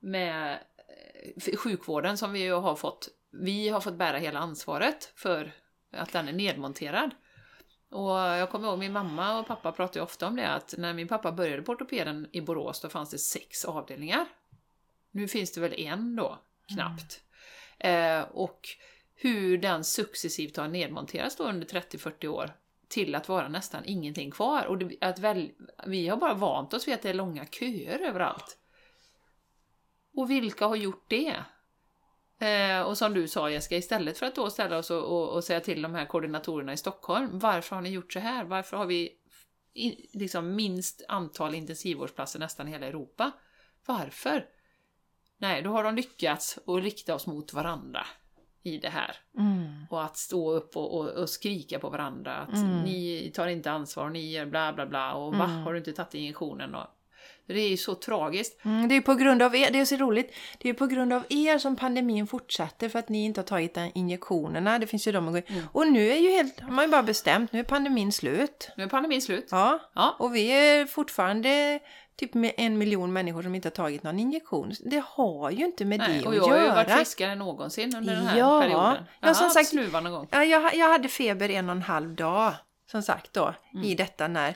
Med 0.00 0.58
eh, 1.46 1.56
sjukvården 1.56 2.18
som 2.18 2.32
vi 2.32 2.40
ju 2.40 2.52
har 2.52 2.76
fått, 2.76 3.08
vi 3.30 3.68
har 3.68 3.80
fått 3.80 3.94
bära 3.94 4.18
hela 4.18 4.38
ansvaret 4.38 5.12
för 5.14 5.52
att 5.92 6.12
den 6.12 6.28
är 6.28 6.32
nedmonterad. 6.32 7.10
Och 7.94 8.10
jag 8.10 8.50
kommer 8.50 8.68
ihåg 8.68 8.78
min 8.78 8.92
mamma 8.92 9.38
och 9.38 9.46
pappa 9.46 9.72
pratade 9.72 10.02
ofta 10.04 10.26
om 10.26 10.36
det 10.36 10.48
att 10.48 10.74
när 10.78 10.94
min 10.94 11.08
pappa 11.08 11.32
började 11.32 11.62
på 11.62 11.72
ortopeden 11.72 12.28
i 12.32 12.40
Borås 12.40 12.80
då 12.80 12.88
fanns 12.88 13.10
det 13.10 13.18
sex 13.18 13.64
avdelningar. 13.64 14.26
Nu 15.10 15.28
finns 15.28 15.52
det 15.52 15.60
väl 15.60 15.74
en 15.80 16.16
då, 16.16 16.38
knappt. 16.74 17.20
Eh, 17.78 18.20
och 18.20 18.68
hur 19.14 19.58
den 19.58 19.84
successivt 19.84 20.56
har 20.56 20.68
nedmonterats 20.68 21.36
då 21.36 21.44
under 21.44 21.66
30-40 21.66 22.26
år 22.26 22.50
till 22.88 23.14
att 23.14 23.28
vara 23.28 23.48
nästan 23.48 23.82
ingenting 23.84 24.30
kvar. 24.30 24.66
Och 24.66 24.78
det, 24.78 24.96
att 25.00 25.18
väl, 25.18 25.50
vi 25.86 26.08
har 26.08 26.16
bara 26.16 26.34
vant 26.34 26.74
oss 26.74 26.88
vid 26.88 26.94
att 26.94 27.02
det 27.02 27.10
är 27.10 27.14
långa 27.14 27.46
köer 27.46 27.98
överallt. 27.98 28.58
Och 30.14 30.30
vilka 30.30 30.66
har 30.66 30.76
gjort 30.76 31.04
det? 31.08 31.34
Eh, 32.38 32.82
och 32.82 32.98
som 32.98 33.14
du 33.14 33.28
sa 33.28 33.50
Jessica, 33.50 33.76
istället 33.76 34.18
för 34.18 34.26
att 34.26 34.34
då 34.34 34.50
ställa 34.50 34.78
oss 34.78 34.90
och, 34.90 35.04
och, 35.04 35.34
och 35.34 35.44
säga 35.44 35.60
till 35.60 35.82
de 35.82 35.94
här 35.94 36.06
koordinatorerna 36.06 36.72
i 36.72 36.76
Stockholm, 36.76 37.38
varför 37.38 37.76
har 37.76 37.82
ni 37.82 37.90
gjort 37.90 38.12
så 38.12 38.18
här? 38.18 38.44
Varför 38.44 38.76
har 38.76 38.86
vi 38.86 39.12
i, 39.74 40.18
liksom 40.18 40.54
minst 40.54 41.02
antal 41.08 41.54
intensivvårdsplatser 41.54 42.38
nästan 42.38 42.68
i 42.68 42.70
hela 42.70 42.86
Europa? 42.86 43.32
Varför? 43.86 44.46
Nej, 45.38 45.62
då 45.62 45.70
har 45.70 45.84
de 45.84 45.94
lyckats 45.94 46.58
att 46.66 46.82
rikta 46.82 47.14
oss 47.14 47.26
mot 47.26 47.52
varandra 47.52 48.06
i 48.62 48.78
det 48.78 48.88
här. 48.88 49.16
Och 49.90 50.04
att 50.04 50.16
stå 50.16 50.52
upp 50.52 50.76
och, 50.76 50.98
och, 50.98 51.08
och 51.08 51.30
skrika 51.30 51.78
på 51.78 51.90
varandra 51.90 52.34
att 52.36 52.54
ni 52.84 53.30
tar 53.34 53.46
inte 53.46 53.70
ansvar, 53.70 54.10
ni 54.10 54.30
gör 54.30 54.46
bla 54.46 54.72
bla 54.72 54.86
bla 54.86 55.14
och 55.14 55.34
va, 55.34 55.44
har 55.46 55.72
du 55.72 55.78
inte 55.78 55.92
tagit 55.92 56.14
injektionen? 56.14 56.74
Och, 56.74 56.86
det 57.46 57.60
är 57.60 57.68
ju 57.68 57.76
så 57.76 57.94
tragiskt. 57.94 58.64
Mm, 58.64 58.88
det 58.88 58.94
är 58.96 59.00
på 59.00 59.14
grund 59.14 59.42
av 59.42 59.56
er, 59.56 59.70
det 59.70 59.80
är 59.80 59.84
så 59.84 59.96
roligt, 59.96 60.34
det 60.58 60.68
är 60.68 60.74
på 60.74 60.86
grund 60.86 61.12
av 61.12 61.22
er 61.28 61.58
som 61.58 61.76
pandemin 61.76 62.26
fortsätter 62.26 62.88
för 62.88 62.98
att 62.98 63.08
ni 63.08 63.24
inte 63.24 63.40
har 63.40 63.46
tagit 63.46 63.78
injektionerna. 63.94 64.78
Det 64.78 64.86
finns 64.86 65.08
ju 65.08 65.12
de 65.12 65.36
in. 65.36 65.42
Och 65.72 65.86
nu 65.92 66.10
är 66.10 66.16
ju 66.18 66.30
helt, 66.30 66.60
har 66.60 66.70
man 66.72 66.84
ju 66.84 66.90
bara 66.90 67.02
bestämt, 67.02 67.52
nu 67.52 67.58
är 67.60 67.64
pandemin 67.64 68.12
slut. 68.12 68.70
Nu 68.76 68.82
är 68.84 68.88
pandemin 68.88 69.22
slut. 69.22 69.48
Ja, 69.50 69.78
Ja. 69.94 70.16
och 70.18 70.34
vi 70.34 70.46
är 70.48 70.86
fortfarande 70.86 71.78
typ 72.16 72.34
med 72.34 72.52
en 72.56 72.78
miljon 72.78 73.12
människor 73.12 73.42
som 73.42 73.54
inte 73.54 73.68
har 73.68 73.70
tagit 73.74 74.02
någon 74.02 74.18
injektion. 74.18 74.72
Det 74.84 75.02
har 75.06 75.50
ju 75.50 75.64
inte 75.64 75.84
med 75.84 75.98
Nej, 75.98 76.18
det 76.20 76.26
och 76.26 76.30
att 76.32 76.36
jag 76.36 76.44
har 76.48 76.56
ju 76.62 76.68
varit 76.68 76.88
göra. 76.88 76.96
friskare 76.98 77.32
än 77.32 77.38
någonsin 77.38 77.96
under 77.96 78.14
den 78.14 78.26
här 78.26 78.38
Ja. 78.38 78.60
perioden. 78.60 79.04
Ja, 79.20 79.26
Jag 79.28 79.36
som 79.36 79.44
har 79.44 79.50
sagt- 79.50 79.56
haft 79.60 79.70
snuva 79.70 80.00
någon 80.00 80.12
gång. 80.12 80.28
Ja, 80.30 80.44
jag, 80.44 80.74
jag 80.74 80.88
hade 80.92 81.08
feber 81.08 81.50
en 81.50 81.68
och 81.68 81.76
en 81.76 81.82
halv 81.82 82.14
dag, 82.14 82.52
som 82.90 83.02
sagt 83.02 83.32
då, 83.32 83.54
Mm. 83.74 83.84
i 83.86 83.94
detta 83.94 84.28
när... 84.28 84.54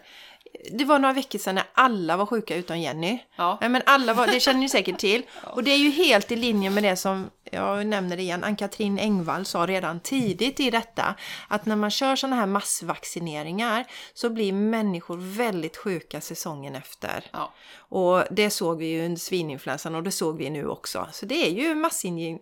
Det 0.72 0.84
var 0.84 0.98
några 0.98 1.12
veckor 1.12 1.38
sedan 1.38 1.54
när 1.54 1.64
alla 1.72 2.16
var 2.16 2.26
sjuka 2.26 2.56
utom 2.56 2.78
Jenny. 2.78 3.18
Ja. 3.36 3.58
Nej, 3.60 3.70
men 3.70 3.82
alla 3.86 4.14
var, 4.14 4.26
det 4.26 4.40
känner 4.40 4.60
ni 4.60 4.68
säkert 4.68 4.98
till. 4.98 5.22
Och 5.44 5.64
det 5.64 5.70
är 5.70 5.76
ju 5.78 5.90
helt 5.90 6.32
i 6.32 6.36
linje 6.36 6.70
med 6.70 6.82
det 6.82 6.96
som, 6.96 7.30
jag 7.52 7.86
nämner 7.86 8.16
det 8.16 8.22
igen, 8.22 8.44
Ann-Katrin 8.44 8.98
Engvall 8.98 9.44
sa 9.44 9.66
redan 9.66 10.00
tidigt 10.00 10.60
i 10.60 10.70
detta. 10.70 11.14
Att 11.48 11.66
när 11.66 11.76
man 11.76 11.90
kör 11.90 12.16
sådana 12.16 12.36
här 12.36 12.46
massvaccineringar 12.46 13.84
så 14.14 14.30
blir 14.30 14.52
människor 14.52 15.16
väldigt 15.36 15.76
sjuka 15.76 16.20
säsongen 16.20 16.74
efter. 16.74 17.24
Ja. 17.32 17.52
Och 17.78 18.24
det 18.30 18.50
såg 18.50 18.78
vi 18.78 18.86
ju 18.86 19.04
under 19.04 19.20
svininfluensan 19.20 19.94
och 19.94 20.02
det 20.02 20.10
såg 20.10 20.38
vi 20.38 20.50
nu 20.50 20.68
också. 20.68 21.08
Så 21.12 21.26
det 21.26 21.46
är 21.46 21.50
ju 21.50 21.74
massinje- 21.74 22.38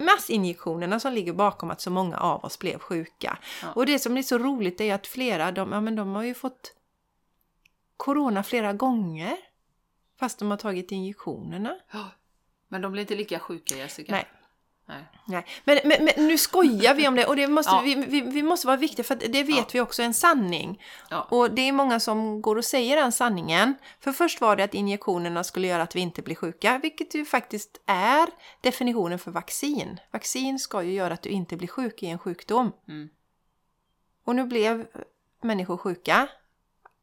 massinjektionerna 0.00 1.00
som 1.00 1.12
ligger 1.12 1.32
bakom 1.32 1.70
att 1.70 1.80
så 1.80 1.90
många 1.90 2.18
av 2.18 2.44
oss 2.44 2.58
blev 2.58 2.78
sjuka. 2.78 3.38
Och 3.74 3.86
det 3.86 3.98
som 3.98 4.16
är 4.16 4.22
så 4.22 4.38
roligt 4.38 4.80
är 4.80 4.94
att 4.94 5.06
flera, 5.06 5.52
de, 5.52 5.72
ja, 5.72 5.80
men 5.80 5.96
de 5.96 6.14
har 6.14 6.22
ju 6.22 6.34
fått 6.34 6.72
corona 7.98 8.42
flera 8.42 8.72
gånger. 8.72 9.36
Fast 10.20 10.38
de 10.38 10.50
har 10.50 10.58
tagit 10.58 10.92
injektionerna. 10.92 11.76
Men 12.68 12.82
de 12.82 12.92
blir 12.92 13.00
inte 13.02 13.16
lika 13.16 13.38
sjuka 13.38 13.76
Jessica. 13.76 14.12
Nej. 14.12 14.26
Nej. 14.86 15.04
Nej, 15.26 15.44
men, 15.64 15.78
men, 15.84 16.04
men 16.04 16.26
nu 16.28 16.38
skojar 16.38 16.94
vi 16.94 17.08
om 17.08 17.14
det 17.14 17.26
och 17.26 17.36
det 17.36 17.46
måste, 17.46 17.72
Ja. 17.74 17.80
vi, 17.84 17.94
vi, 17.94 18.20
vi 18.20 18.42
måste 18.42 18.66
vara 18.66 18.76
viktiga 18.76 19.04
för 19.04 19.14
att 19.14 19.20
det 19.20 19.42
vet 19.42 19.56
Ja. 19.56 19.66
vi 19.72 19.80
också 19.80 20.02
är 20.02 20.06
en 20.06 20.14
sanning. 20.14 20.82
Ja. 21.10 21.22
Och 21.30 21.50
det 21.50 21.62
är 21.68 21.72
många 21.72 22.00
som 22.00 22.42
går 22.42 22.56
och 22.56 22.64
säger 22.64 22.96
den 22.96 23.12
sanningen. 23.12 23.74
För 24.00 24.12
först 24.12 24.40
var 24.40 24.56
det 24.56 24.64
att 24.64 24.74
injektionerna 24.74 25.44
skulle 25.44 25.66
göra 25.66 25.82
att 25.82 25.96
vi 25.96 26.00
inte 26.00 26.22
blir 26.22 26.34
sjuka, 26.34 26.78
vilket 26.82 27.14
ju 27.14 27.24
faktiskt 27.24 27.80
är 27.86 28.28
definitionen 28.60 29.18
för 29.18 29.30
vaccin. 29.30 30.00
Vaccin 30.10 30.58
ska 30.58 30.82
ju 30.82 30.92
göra 30.92 31.14
att 31.14 31.22
du 31.22 31.28
inte 31.28 31.56
blir 31.56 31.68
sjuk 31.68 32.02
i 32.02 32.06
en 32.06 32.18
sjukdom. 32.18 32.72
Mm. 32.88 33.08
Och 34.24 34.36
nu 34.36 34.44
blev 34.44 34.86
människor 35.42 35.76
sjuka. 35.76 36.28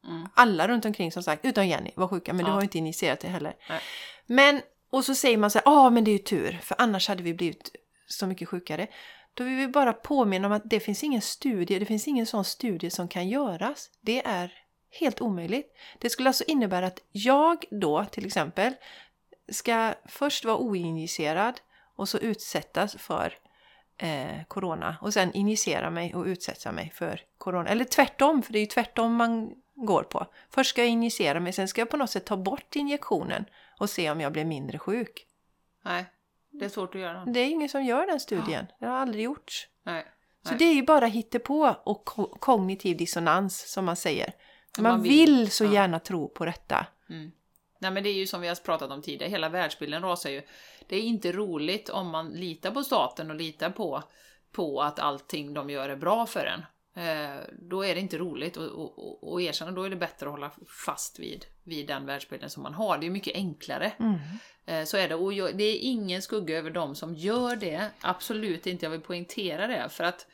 Mm. 0.06 0.28
Alla 0.34 0.68
runt 0.68 0.84
omkring 0.84 1.12
som 1.12 1.22
sagt, 1.22 1.44
utom 1.44 1.66
Jenny, 1.66 1.90
var 1.94 2.08
sjuka, 2.08 2.32
men 2.32 2.44
du 2.44 2.50
Ja. 2.50 2.54
har 2.54 2.60
ju 2.60 2.64
inte 2.64 2.78
initierat 2.78 3.20
det 3.20 3.28
heller. 3.28 3.56
Nej. 3.68 3.80
Men, 4.26 4.60
och 4.90 5.04
så 5.04 5.14
säger 5.14 5.36
man 5.36 5.50
så 5.50 5.58
här, 5.58 5.64
ja 5.64 5.90
men 5.90 6.04
det 6.04 6.10
är 6.10 6.12
ju 6.12 6.18
tur, 6.18 6.58
för 6.62 6.76
annars 6.78 7.08
hade 7.08 7.22
vi 7.22 7.34
blivit 7.34 7.70
så 8.06 8.26
mycket 8.26 8.48
sjukare. 8.48 8.86
Då 9.34 9.44
vill 9.44 9.54
vi 9.56 9.68
bara 9.68 9.92
påminna 9.92 10.46
om 10.46 10.52
att 10.52 10.62
det 10.70 10.80
finns 10.80 11.04
ingen 11.04 11.20
studie, 11.22 11.78
det 11.78 11.86
finns 11.86 12.08
ingen 12.08 12.26
sån 12.26 12.44
studie 12.44 12.90
som 12.90 13.08
kan 13.08 13.28
göras. 13.28 13.90
Det 14.00 14.26
är 14.26 14.52
helt 14.90 15.20
omöjligt. 15.20 15.76
Det 15.98 16.10
skulle 16.10 16.28
alltså 16.28 16.44
innebära 16.46 16.86
att 16.86 17.00
jag 17.12 17.64
då 17.70 18.04
till 18.04 18.26
exempel 18.26 18.74
ska 19.52 19.94
först 20.06 20.44
vara 20.44 20.56
oinjicerad 20.56 21.60
och 21.96 22.08
så 22.08 22.18
utsättas 22.18 22.96
för 22.96 23.34
eh, 23.98 24.44
corona 24.48 24.96
och 25.00 25.12
sen 25.12 25.32
injicera 25.32 25.90
mig 25.90 26.14
och 26.14 26.24
utsätta 26.24 26.72
mig 26.72 26.92
för 26.94 27.20
corona. 27.38 27.70
Eller 27.70 27.84
tvärtom, 27.84 28.42
för 28.42 28.52
det 28.52 28.58
är 28.58 28.60
ju 28.60 28.66
tvärtom 28.66 29.14
man 29.14 29.54
går 29.76 30.02
på. 30.02 30.26
Först 30.50 30.70
ska 30.70 30.80
jag 30.80 30.90
injicera 30.90 31.40
mig, 31.40 31.52
sen 31.52 31.68
ska 31.68 31.80
jag 31.80 31.90
på 31.90 31.96
något 31.96 32.10
sätt 32.10 32.24
ta 32.26 32.36
bort 32.36 32.76
injektionen 32.76 33.44
och 33.78 33.90
se 33.90 34.10
om 34.10 34.20
jag 34.20 34.32
blir 34.32 34.44
mindre 34.44 34.78
sjuk. 34.78 35.26
Nej. 35.82 36.06
Det 36.50 36.64
är 36.64 36.68
svårt 36.68 36.94
att 36.94 37.00
göra. 37.00 37.24
Det 37.24 37.40
är 37.40 37.46
ingen 37.46 37.68
som 37.68 37.84
gör 37.84 38.06
den 38.06 38.20
studien. 38.20 38.66
Det 38.80 38.86
har 38.86 38.96
aldrig 38.96 39.24
gjorts. 39.24 39.68
Nej. 39.82 40.06
Så 40.42 40.54
det 40.54 40.64
är 40.64 40.74
ju 40.74 40.82
bara 40.82 41.06
hittepå 41.06 41.74
och 41.84 42.04
ko- 42.04 42.36
kognitiv 42.40 42.96
dissonans 42.96 43.72
som 43.72 43.84
man 43.84 43.96
säger. 43.96 44.32
Man, 44.78 44.92
man 44.92 45.02
vill, 45.02 45.36
vill. 45.36 45.50
så 45.50 45.64
Ja. 45.64 45.72
gärna 45.72 45.98
tro 46.00 46.28
på 46.28 46.44
detta. 46.44 46.86
Mm. 47.10 47.32
Nej 47.78 47.90
men 47.90 48.02
det 48.02 48.08
är 48.08 48.14
ju 48.14 48.26
som 48.26 48.40
vi 48.40 48.48
har 48.48 48.54
pratat 48.54 48.90
om 48.90 49.02
tidigare, 49.02 49.30
hela 49.30 49.48
världsbilden 49.48 50.02
rasar 50.02 50.30
ju. 50.30 50.42
Det 50.86 50.96
är 50.96 51.00
inte 51.02 51.32
roligt 51.32 51.88
om 51.88 52.08
man 52.10 52.28
litar 52.28 52.70
på 52.70 52.84
staten 52.84 53.30
och 53.30 53.36
litar 53.36 53.70
på 53.70 54.02
på 54.52 54.82
att 54.82 54.98
allting 54.98 55.54
de 55.54 55.70
gör 55.70 55.88
är 55.88 55.96
bra 55.96 56.26
för 56.26 56.46
en. 56.46 56.62
Eh, 56.96 57.40
då 57.52 57.84
är 57.84 57.94
det 57.94 58.00
inte 58.00 58.18
roligt 58.18 58.56
att 58.56 59.40
erkänna, 59.40 59.70
då 59.70 59.82
är 59.82 59.90
det 59.90 59.96
bättre 59.96 60.26
att 60.26 60.32
hålla 60.32 60.50
fast 60.86 61.18
vid, 61.18 61.44
vid 61.64 61.86
den 61.86 62.06
världsbilden 62.06 62.50
som 62.50 62.62
man 62.62 62.74
har. 62.74 62.98
Det 62.98 63.06
är 63.06 63.10
mycket 63.10 63.34
enklare. 63.34 63.92
Mm. 63.98 64.18
Eh, 64.66 64.84
så 64.84 64.96
är 64.96 65.08
det. 65.08 65.14
Och 65.14 65.32
jag, 65.32 65.58
det 65.58 65.64
är 65.64 65.78
ingen 65.78 66.22
skugga 66.22 66.58
över 66.58 66.70
dem 66.70 66.94
som 66.94 67.14
gör 67.14 67.56
det. 67.56 67.90
Absolut 68.00 68.66
inte, 68.66 68.86
jag 68.86 68.90
vill 68.90 69.00
poängtera 69.00 69.66
det. 69.66 69.88
För 69.88 70.04
att 70.04 70.26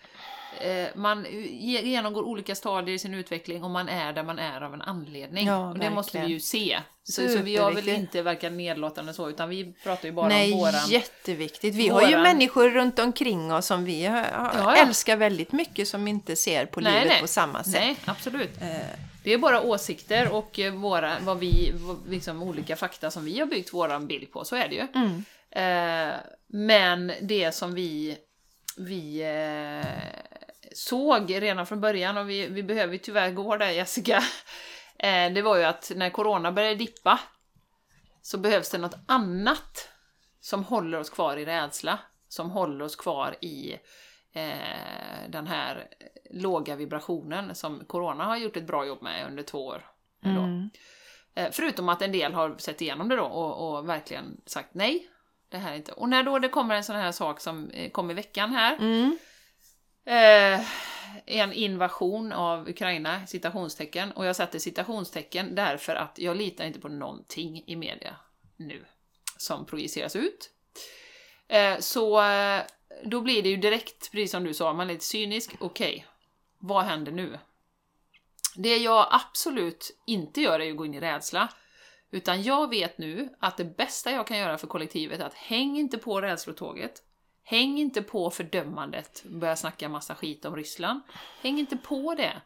man 0.94 1.26
ge- 1.50 1.82
genomgår 1.82 2.22
olika 2.22 2.55
stadier 2.55 2.94
i 2.94 2.98
sin 2.98 3.14
utveckling 3.14 3.64
och 3.64 3.70
man 3.70 3.88
är 3.88 4.12
där 4.12 4.22
man 4.22 4.38
är 4.38 4.61
av 4.61 4.74
en 4.74 4.82
anledning. 4.82 5.46
Ja, 5.46 5.70
och 5.70 5.78
det 5.78 5.90
måste 5.90 6.20
vi 6.20 6.26
ju 6.26 6.40
se. 6.40 6.78
Så, 7.05 7.28
så 7.28 7.38
vi 7.38 7.57
har 7.57 7.72
väl 7.72 7.88
inte 7.88 8.22
verka 8.22 8.50
nedlåtande 8.50 9.14
så, 9.14 9.28
utan 9.30 9.48
vi 9.48 9.72
pratar 9.84 10.09
ju 10.09 10.12
bara 10.12 10.28
Nej, 10.28 10.53
om 10.53 10.59
våran... 10.59 10.88
jätteviktigt. 10.88 11.74
Vi 11.74 11.88
har 11.88 12.00
ju 12.03 12.07
våran- 12.09 12.22
människor 12.22 12.70
runt 12.70 12.98
omkring 12.98 13.53
oss 13.53 13.66
som 13.66 13.84
vi 13.84 14.05
har, 14.07 14.18
Ja, 14.32 14.53
ja. 14.57 14.76
älskar 14.76 15.16
väldigt 15.16 15.53
mycket 15.53 15.88
som 15.88 16.09
inte 16.09 16.36
ser 16.36 16.66
på 16.66 16.80
Nej, 16.80 16.92
livet 16.92 17.09
nej. 17.09 17.20
på 17.20 17.26
samma 17.26 17.64
sätt. 17.64 17.74
Nej, 17.74 17.96
absolut. 18.05 18.62
Eh, 18.62 18.68
Det 19.24 19.32
är 19.32 19.38
bara 19.38 19.62
åsikter 19.62 20.32
och 20.32 20.59
eh, 20.59 20.74
våra, 20.74 21.12
vad 21.20 21.38
vi, 21.38 21.72
liksom 22.09 22.42
olika 22.42 22.76
fakta 22.76 23.11
som 23.11 23.24
vi 23.24 23.38
har 23.38 23.46
byggt 23.46 23.74
våran 23.74 24.07
bild 24.07 24.32
på, 24.32 24.44
så 24.44 24.57
är 24.57 24.68
det 24.68 24.74
ju. 24.74 24.86
Mm. 24.94 25.24
Eh, 25.50 26.14
men 26.48 27.12
det 27.20 27.53
som 27.53 27.74
vi, 27.74 28.16
vi 28.76 29.20
eh, 29.22 30.32
såg 30.75 31.43
redan 31.43 31.66
från 31.66 31.81
början, 31.81 32.18
och 32.18 32.31
vi, 32.31 32.47
vi 32.47 32.62
behöver 32.62 32.99
tyvärr 32.99 33.31
gå 33.31 33.57
där 33.57 33.70
Jessica, 33.70 34.16
eh, 34.99 35.33
det 35.33 35.43
var 35.43 35.57
ju 35.57 35.64
att 35.64 35.93
när 35.97 36.11
corona 36.11 36.53
började 36.53 36.75
dippa 36.75 37.20
så 38.23 38.39
behövs 38.39 38.70
det 38.70 38.79
något 38.79 38.99
annat 39.07 39.89
som 40.41 40.64
håller 40.64 40.99
oss 40.99 41.11
kvar 41.11 41.37
i 41.37 41.45
rädsla, 41.45 41.99
som 42.29 42.51
håller 42.51 42.85
oss 42.85 42.97
kvar 42.97 43.37
i 43.41 43.73
eh, 44.33 45.29
den 45.29 45.47
här 45.47 45.89
låga 46.31 46.77
vibrationen 46.77 47.55
som 47.55 47.85
corona 47.85 48.25
har 48.25 48.37
gjort 48.37 48.57
ett 48.57 48.66
bra 48.66 48.87
jobb 48.87 49.03
med 49.03 49.27
under 49.27 49.43
två 49.43 49.66
år. 49.66 49.87
Mm. 50.25 50.70
Eh, 51.35 51.49
förutom 51.53 51.89
att 51.89 52.03
en 52.03 52.12
del 52.12 52.35
har 52.35 52.55
sett 52.59 52.81
igenom 52.81 53.09
det 53.09 53.16
då 53.16 53.25
och, 53.25 53.79
och 53.79 53.89
verkligen 53.89 54.41
sagt 54.47 54.75
nej, 54.75 55.09
det 55.49 55.59
här 55.59 55.73
är 55.73 55.77
inte... 55.77 55.93
Och 55.93 56.09
när 56.09 56.23
då 56.23 56.39
det 56.39 56.49
kommer 56.49 56.75
en 56.75 56.85
sån 56.85 56.97
här 56.97 57.12
sak 57.12 57.41
som 57.41 57.70
eh, 57.70 57.91
kom 57.91 58.11
i 58.11 58.14
veckan 58.14 58.51
här, 58.51 58.77
Mm 58.77 59.18
eh, 60.05 60.61
en 61.26 61.53
invasion 61.53 62.32
av 62.32 62.68
Ukraina, 62.68 63.26
citationstecken, 63.26 64.12
och 64.12 64.26
jag 64.26 64.36
sätter 64.36 64.59
citationstecken 64.59 65.55
därför 65.55 65.94
att 65.94 66.18
jag 66.18 66.36
litar 66.36 66.64
inte 66.64 66.80
på 66.80 66.88
någonting 66.88 67.64
i 67.66 67.76
media 67.76 68.16
nu 68.57 68.84
som 69.36 69.66
projiceras 69.66 70.16
ut. 70.16 70.50
Eh, 71.48 71.78
så 71.78 72.22
eh, 72.22 72.62
då 73.05 73.20
blir 73.20 73.42
det 73.42 73.48
ju 73.48 73.57
direkt, 73.57 74.12
precis 74.12 74.30
som 74.30 74.44
du 74.44 74.55
sa, 74.55 74.72
man 74.72 74.88
är 74.90 74.92
lite 74.92 75.05
cynisk. 75.05 75.55
Okej, 75.61 76.07
vad 76.59 76.84
händer 76.84 77.12
nu? 77.12 77.38
Det 78.57 78.76
jag 78.76 79.07
absolut 79.11 80.03
inte 80.07 80.40
gör 80.40 80.61
är 80.61 80.70
att 80.70 80.76
gå 80.76 80.86
in 80.86 80.94
i 80.94 81.00
rädsla. 81.00 81.48
Utan 82.11 82.42
jag 82.42 82.70
vet 82.70 82.98
nu 82.98 83.28
att 83.38 83.57
det 83.57 83.64
bästa 83.64 84.11
jag 84.11 84.26
kan 84.26 84.38
göra 84.38 84.59
för 84.59 84.66
kollektivet 84.66 85.20
är 85.20 85.24
att 85.24 85.34
häng 85.34 85.78
inte 85.78 85.98
på 85.98 86.20
rädslotåget. 86.20 87.03
Häng 87.53 87.78
inte 87.78 88.03
på 88.03 88.30
fördömandet, 88.30 89.24
börja 89.24 89.57
snacka 89.57 89.88
massa 89.88 90.14
skit 90.14 90.44
om 90.44 90.57
Ryssland. 90.57 91.00
Häng 91.42 91.59
inte 91.59 91.76
på 91.76 92.14
det. 92.14 92.42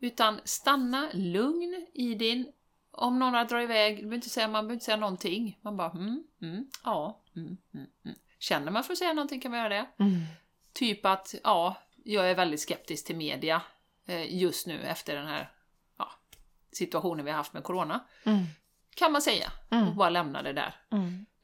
Utan 0.00 0.40
stanna 0.44 1.08
lugn 1.12 1.86
i 1.94 2.14
din... 2.14 2.52
Om 2.90 3.18
någon 3.18 3.46
drar 3.46 3.60
iväg, 3.60 3.96
du 3.96 4.02
behöver 4.02 4.16
inte 4.16 4.28
säga, 4.28 4.48
man 4.48 4.52
behöver 4.52 4.74
inte 4.74 4.84
säga 4.84 4.96
någonting. 4.96 5.58
Man 5.62 5.76
bara 5.76 5.90
mm, 5.90 6.24
mm, 6.42 6.66
ja, 6.84 7.22
mm, 7.36 7.56
mm, 7.74 7.86
mm. 8.04 8.16
Känner 8.38 8.70
man 8.70 8.84
för 8.84 8.92
att 8.92 8.98
säga 8.98 9.12
någonting 9.12 9.40
kan 9.40 9.50
man 9.50 9.60
göra 9.60 9.68
det. 9.68 9.86
Mm. 9.98 10.20
Typ 10.72 11.06
att, 11.06 11.34
ja, 11.44 11.76
jag 12.04 12.30
är 12.30 12.34
väldigt 12.34 12.60
skeptisk 12.60 13.06
till 13.06 13.16
media 13.16 13.62
eh, 14.06 14.36
just 14.36 14.66
nu 14.66 14.82
efter 14.82 15.16
den 15.16 15.26
här 15.26 15.52
ja, 15.98 16.10
situationen 16.72 17.24
vi 17.24 17.30
har 17.30 17.38
haft 17.38 17.52
med 17.52 17.64
Corona. 17.64 18.04
Mm. 18.24 18.44
Kan 18.94 19.12
man 19.12 19.22
säga. 19.22 19.52
Mm. 19.70 19.88
Och 19.88 19.94
bara 19.94 20.10
lämna 20.10 20.42
det 20.42 20.52
där. 20.52 20.76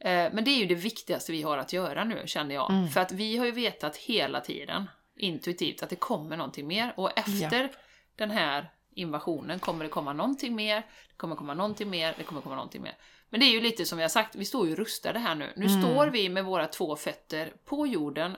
Eh, 0.05 0.33
men 0.33 0.43
det 0.43 0.51
är 0.51 0.57
ju 0.59 0.65
det 0.65 0.75
viktigaste 0.75 1.31
vi 1.31 1.41
har 1.41 1.57
att 1.57 1.73
göra 1.73 2.03
nu, 2.03 2.21
känner 2.25 2.55
jag. 2.55 2.71
Mm. 2.71 2.87
För 2.89 3.01
att 3.01 3.11
vi 3.11 3.37
har 3.37 3.45
ju 3.45 3.51
vetat 3.51 3.97
hela 3.97 4.41
tiden, 4.41 4.89
intuitivt, 5.17 5.83
att 5.83 5.89
det 5.89 5.95
kommer 5.95 6.37
någonting 6.37 6.67
mer. 6.67 6.93
Och 6.97 7.19
efter 7.19 7.71
den 8.15 8.31
här 8.31 8.69
invasionen 8.95 9.59
kommer 9.59 9.83
det 9.83 9.89
komma 9.89 10.13
någonting 10.13 10.55
mer, 10.55 10.75
det 11.09 11.15
kommer 11.17 11.35
komma 11.35 11.53
någonting 11.53 11.89
mer, 11.89 12.13
det 12.17 12.23
kommer 12.23 12.41
komma 12.41 12.55
någonting 12.55 12.81
mer. 12.81 12.95
Men 13.29 13.39
det 13.39 13.45
är 13.45 13.51
ju 13.51 13.61
lite 13.61 13.85
som 13.85 13.97
vi 13.97 14.03
har 14.03 14.09
sagt, 14.09 14.35
vi 14.35 14.45
står 14.45 14.67
ju 14.67 14.75
rustade 14.75 15.19
här 15.19 15.35
nu. 15.35 15.53
Nu 15.55 15.65
Mm. 15.65 15.81
står 15.81 16.07
vi 16.07 16.29
med 16.29 16.45
våra 16.45 16.67
två 16.67 16.95
fötter 16.95 17.53
på 17.65 17.87
jorden, 17.87 18.37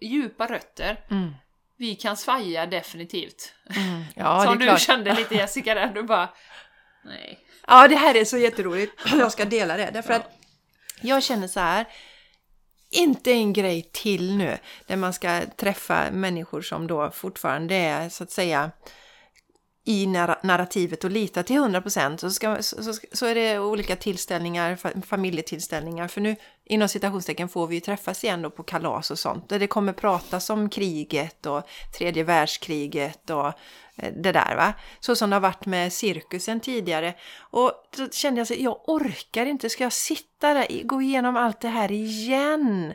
djupa 0.00 0.46
rötter. 0.46 1.00
Mm. 1.10 1.34
Vi 1.76 1.94
kan 1.94 2.16
svaja 2.16 2.66
definitivt. 2.66 3.54
Mm. 3.76 4.02
Ja, 4.16 4.44
som 4.44 4.58
du 4.58 4.64
klart. 4.64 4.80
kände 4.80 5.14
lite 5.14 5.34
Jessica 5.34 5.74
där, 5.74 5.86
du 5.94 6.02
bara... 6.02 6.28
Nej. 7.04 7.38
Ja, 7.66 7.88
det 7.88 7.96
här 7.96 8.14
är 8.16 8.24
så 8.24 8.38
jätteroligt. 8.38 8.92
Jag 9.12 9.32
ska 9.32 9.44
dela 9.44 9.76
det. 9.76 9.90
Därför 9.92 10.12
Ja. 10.12 10.18
att 10.18 10.38
jag 11.00 11.22
känner 11.22 11.48
så 11.48 11.60
här. 11.60 11.86
Inte 12.90 13.32
en 13.32 13.52
grej 13.52 13.90
till 13.92 14.36
nu 14.36 14.58
där 14.86 14.96
man 14.96 15.12
ska 15.12 15.40
träffa 15.56 16.10
människor 16.10 16.62
som 16.62 16.86
då 16.86 17.10
fortfarande 17.10 17.74
är 17.74 18.08
så 18.08 18.24
att 18.24 18.30
säga 18.30 18.70
i 19.84 20.06
narrativet 20.06 21.04
och 21.04 21.10
lita 21.10 21.42
till 21.42 21.56
100% 21.56 22.16
så, 22.16 22.30
ska, 22.30 22.62
så, 22.62 22.82
så, 22.82 23.00
så 23.12 23.26
är 23.26 23.34
det 23.34 23.58
olika 23.58 23.96
tillställningar, 23.96 25.02
familjetillställningar. 25.06 26.08
För 26.08 26.20
nu 26.20 26.36
inom 26.64 26.88
citationstecken 26.88 27.48
får 27.48 27.66
vi 27.66 27.74
ju 27.74 27.80
träffas 27.80 28.24
igen 28.24 28.42
då 28.42 28.50
på 28.50 28.62
kalas 28.62 29.10
och 29.10 29.18
sånt. 29.18 29.48
Där 29.48 29.58
det 29.58 29.66
kommer 29.66 29.92
pratas 29.92 30.50
om 30.50 30.68
kriget 30.68 31.46
och 31.46 31.62
tredje 31.98 32.24
världskriget 32.24 33.30
och 33.30 33.46
eh, 33.96 34.12
det 34.16 34.32
där 34.32 34.56
va. 34.56 34.74
Så 35.00 35.16
som 35.16 35.30
det 35.30 35.36
har 35.36 35.40
varit 35.40 35.66
med 35.66 35.92
cirkusen 35.92 36.60
tidigare. 36.60 37.14
Och 37.38 37.72
då 37.96 38.08
kände 38.08 38.40
jag 38.40 38.46
så 38.46 38.54
jag 38.58 38.88
orkar 38.88 39.46
inte, 39.46 39.70
ska 39.70 39.84
jag 39.84 39.92
sitta 39.92 40.54
där, 40.54 40.82
gå 40.84 41.02
igenom 41.02 41.36
allt 41.36 41.60
det 41.60 41.68
här 41.68 41.92
igen? 41.92 42.94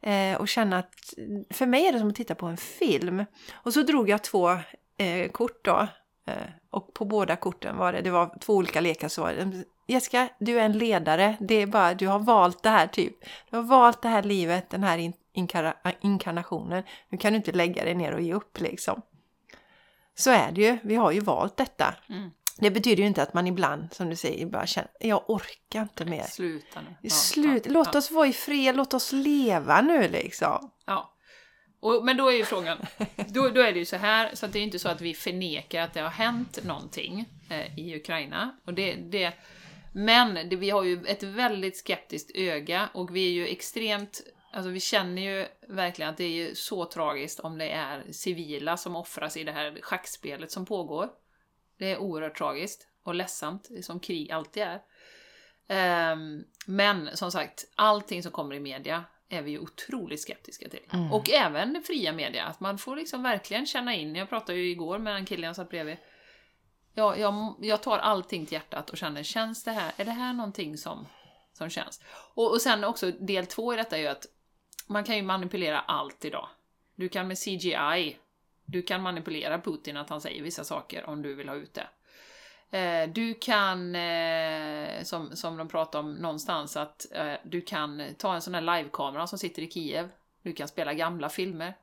Eh, 0.00 0.36
och 0.40 0.48
känna 0.48 0.78
att 0.78 1.14
för 1.50 1.66
mig 1.66 1.86
är 1.86 1.92
det 1.92 1.98
som 1.98 2.08
att 2.08 2.16
titta 2.16 2.34
på 2.34 2.46
en 2.46 2.56
film. 2.56 3.24
Och 3.52 3.72
så 3.72 3.82
drog 3.82 4.08
jag 4.08 4.22
två 4.24 4.50
eh, 4.98 5.30
kort 5.32 5.64
då. 5.64 5.88
Eh, 6.26 6.48
och 6.70 6.94
på 6.94 7.04
båda 7.04 7.36
korten 7.36 7.76
var 7.76 7.92
det, 7.92 8.00
det 8.00 8.10
var 8.10 8.38
två 8.40 8.54
olika 8.54 8.80
lekar 8.80 9.08
så 9.08 9.22
var 9.22 9.32
det, 9.32 9.64
Jessica, 9.88 10.28
du 10.38 10.60
är 10.60 10.64
en 10.64 10.78
ledare, 10.78 11.36
det 11.40 11.54
är 11.54 11.66
bara, 11.66 11.94
du 11.94 12.06
har 12.06 12.18
valt 12.18 12.62
det 12.62 12.70
här 12.70 12.86
typ. 12.86 13.14
Du 13.50 13.56
har 13.56 13.62
valt 13.62 14.02
det 14.02 14.08
här 14.08 14.22
livet, 14.22 14.70
den 14.70 14.82
här 14.82 14.98
in, 14.98 15.12
inkara- 15.34 15.92
inkarnationen. 16.00 16.82
Nu 17.08 17.18
kan 17.18 17.32
du 17.32 17.36
inte 17.36 17.52
lägga 17.52 17.84
dig 17.84 17.94
ner 17.94 18.12
och 18.12 18.20
ge 18.20 18.34
upp 18.34 18.60
liksom. 18.60 19.02
Så 20.14 20.30
är 20.30 20.52
det 20.52 20.60
ju, 20.60 20.78
vi 20.82 20.94
har 20.94 21.12
ju 21.12 21.20
valt 21.20 21.56
detta. 21.56 21.94
Mm. 22.08 22.30
Det 22.60 22.70
betyder 22.70 23.02
ju 23.02 23.06
inte 23.06 23.22
att 23.22 23.34
man 23.34 23.46
ibland, 23.46 23.92
som 23.92 24.10
du 24.10 24.16
säger, 24.16 24.46
bara 24.46 24.66
känner, 24.66 24.90
jag 25.00 25.30
orkar 25.30 25.82
inte 25.82 26.04
mer. 26.04 26.22
Sluta 26.22 26.80
nu. 26.80 26.96
Ja, 27.02 27.10
Slut, 27.10 27.66
ja, 27.66 27.72
låt 27.72 27.88
ja. 27.92 27.98
oss 27.98 28.10
vara 28.10 28.26
i 28.26 28.32
fred, 28.32 28.76
låt 28.76 28.94
oss 28.94 29.12
leva 29.12 29.80
nu 29.80 30.08
liksom. 30.08 30.70
Ja. 30.86 31.14
Och, 31.80 32.04
men 32.04 32.16
då 32.16 32.28
är 32.28 32.36
ju 32.36 32.44
frågan, 32.44 32.78
då, 33.28 33.48
då 33.48 33.60
är 33.60 33.72
det 33.72 33.78
ju 33.78 33.84
så 33.84 33.96
här, 33.96 34.34
så 34.34 34.46
att 34.46 34.52
det 34.52 34.58
är 34.58 34.62
inte 34.62 34.78
så 34.78 34.88
att 34.88 35.00
vi 35.00 35.14
förnekar 35.14 35.82
att 35.82 35.94
det 35.94 36.00
har 36.00 36.10
hänt 36.10 36.64
någonting 36.64 37.24
eh, 37.50 37.78
i 37.78 37.96
Ukraina. 37.96 38.56
Och 38.66 38.74
det, 38.74 38.94
det, 38.94 39.32
men 39.98 40.48
det, 40.48 40.56
vi 40.56 40.70
har 40.70 40.84
ju 40.84 41.04
ett 41.06 41.22
väldigt 41.22 41.76
skeptiskt 41.76 42.30
öga 42.34 42.88
och 42.94 43.16
vi 43.16 43.28
är 43.28 43.32
ju 43.32 43.46
extremt, 43.46 44.20
alltså 44.52 44.70
vi 44.70 44.80
känner 44.80 45.22
ju 45.22 45.46
verkligen 45.68 46.10
att 46.10 46.16
det 46.16 46.24
är 46.24 46.54
så 46.54 46.84
tragiskt 46.84 47.40
om 47.40 47.58
det 47.58 47.70
är 47.70 48.12
civila 48.12 48.76
som 48.76 48.96
offras 48.96 49.36
i 49.36 49.44
det 49.44 49.52
här 49.52 49.78
schackspelet 49.82 50.50
som 50.50 50.66
pågår. 50.66 51.08
Det 51.78 51.92
är 51.92 51.98
oerhört 51.98 52.38
tragiskt 52.38 52.86
och 53.02 53.14
ledsamt, 53.14 53.68
som 53.82 54.00
krig 54.00 54.32
alltid 54.32 54.62
är. 54.62 54.80
Ehm, 55.68 56.44
men 56.66 57.16
som 57.16 57.32
sagt, 57.32 57.64
allting 57.74 58.22
som 58.22 58.32
kommer 58.32 58.54
i 58.54 58.60
media 58.60 59.04
är 59.28 59.42
vi 59.42 59.50
ju 59.50 59.58
otroligt 59.58 60.20
skeptiska 60.20 60.68
till. 60.68 60.82
Mm. 60.92 61.12
Och 61.12 61.30
även 61.30 61.82
fria 61.86 62.12
media, 62.12 62.44
att 62.44 62.60
man 62.60 62.78
får 62.78 62.96
liksom 62.96 63.22
verkligen 63.22 63.66
känna 63.66 63.94
in. 63.94 64.14
Jag 64.16 64.28
pratade 64.28 64.58
ju 64.58 64.70
igår 64.70 64.98
med 64.98 65.14
en 65.14 65.26
kille 65.26 65.46
jag 65.46 65.56
satt 65.56 65.70
bredvid. 65.70 65.96
Jag, 66.98 67.18
jag, 67.18 67.54
jag 67.60 67.82
tar 67.82 67.98
allting 67.98 68.46
till 68.46 68.52
hjärtat 68.52 68.90
och 68.90 68.96
känner, 68.96 69.22
känns 69.22 69.64
det 69.64 69.70
här, 69.70 69.92
är 69.96 70.04
det 70.04 70.10
här 70.10 70.32
någonting 70.32 70.76
som, 70.78 71.06
som 71.52 71.68
känns? 71.70 72.00
Och, 72.34 72.50
och 72.50 72.60
sen 72.60 72.84
också 72.84 73.10
del 73.10 73.46
två 73.46 73.74
i 73.74 73.76
detta 73.76 73.96
är 73.96 74.00
ju 74.00 74.06
att 74.06 74.26
man 74.86 75.04
kan 75.04 75.16
ju 75.16 75.22
manipulera 75.22 75.80
allt 75.80 76.24
idag. 76.24 76.48
Du 76.94 77.08
kan 77.08 77.28
med 77.28 77.38
CGI, 77.38 78.16
du 78.64 78.82
kan 78.82 79.02
manipulera 79.02 79.58
Putin 79.58 79.96
att 79.96 80.10
han 80.10 80.20
säger 80.20 80.42
vissa 80.42 80.64
saker 80.64 81.04
om 81.08 81.22
du 81.22 81.34
vill 81.34 81.48
ha 81.48 81.56
ut 81.56 81.74
det. 81.74 81.88
Eh, 82.78 83.08
Du 83.08 83.34
kan, 83.34 83.94
eh, 83.94 85.02
som, 85.02 85.36
som 85.36 85.56
de 85.56 85.68
pratar 85.68 85.98
om 85.98 86.14
någonstans, 86.14 86.76
att 86.76 87.06
eh, 87.12 87.34
du 87.44 87.60
kan 87.60 88.02
ta 88.18 88.34
en 88.34 88.42
sån 88.42 88.54
här 88.54 88.60
livekamera 88.60 89.26
som 89.26 89.38
sitter 89.38 89.62
i 89.62 89.70
Kiev. 89.70 90.08
Du 90.42 90.52
kan 90.52 90.68
spela 90.68 90.94
gamla 90.94 91.28
filmer. 91.28 91.74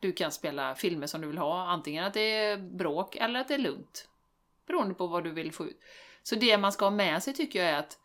Du 0.00 0.12
kan 0.12 0.32
spela 0.32 0.74
filmer 0.74 1.06
som 1.06 1.20
du 1.20 1.26
vill 1.26 1.38
ha, 1.38 1.66
antingen 1.66 2.04
att 2.04 2.14
det 2.14 2.34
är 2.34 2.56
bråk 2.56 3.16
eller 3.16 3.40
att 3.40 3.48
det 3.48 3.54
är 3.54 3.58
lugnt. 3.58 4.08
Beroende 4.66 4.94
på 4.94 5.06
vad 5.06 5.24
du 5.24 5.30
vill 5.30 5.52
få 5.52 5.66
ut. 5.66 5.80
Så 6.22 6.34
det 6.34 6.58
man 6.58 6.72
ska 6.72 6.84
ha 6.84 6.90
med 6.90 7.22
sig 7.22 7.34
tycker 7.34 7.58
jag 7.58 7.68
är 7.68 7.78
att 7.78 7.98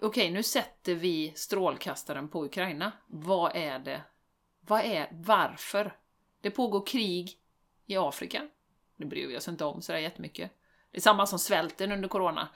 Okej, 0.00 0.30
nu 0.30 0.42
sätter 0.42 0.94
vi 0.94 1.32
strålkastaren 1.36 2.28
på 2.28 2.44
Ukraina. 2.44 2.92
Vad 3.06 3.56
är 3.56 3.78
det 3.78 4.02
Vad 4.60 4.80
är, 4.80 5.08
varför? 5.12 5.96
Det 6.40 6.50
pågår 6.50 6.86
krig 6.86 7.38
i 7.86 7.96
Afrika. 7.96 8.48
Det 8.96 9.04
bryr 9.04 9.28
vi 9.28 9.36
oss 9.36 9.48
inte 9.48 9.64
om 9.64 9.82
sådär 9.82 9.98
jättemycket. 9.98 10.50
Det 10.90 10.98
är 10.98 11.00
samma 11.00 11.26
som 11.26 11.38
svälten 11.38 11.92
under 11.92 12.08
corona. 12.08 12.48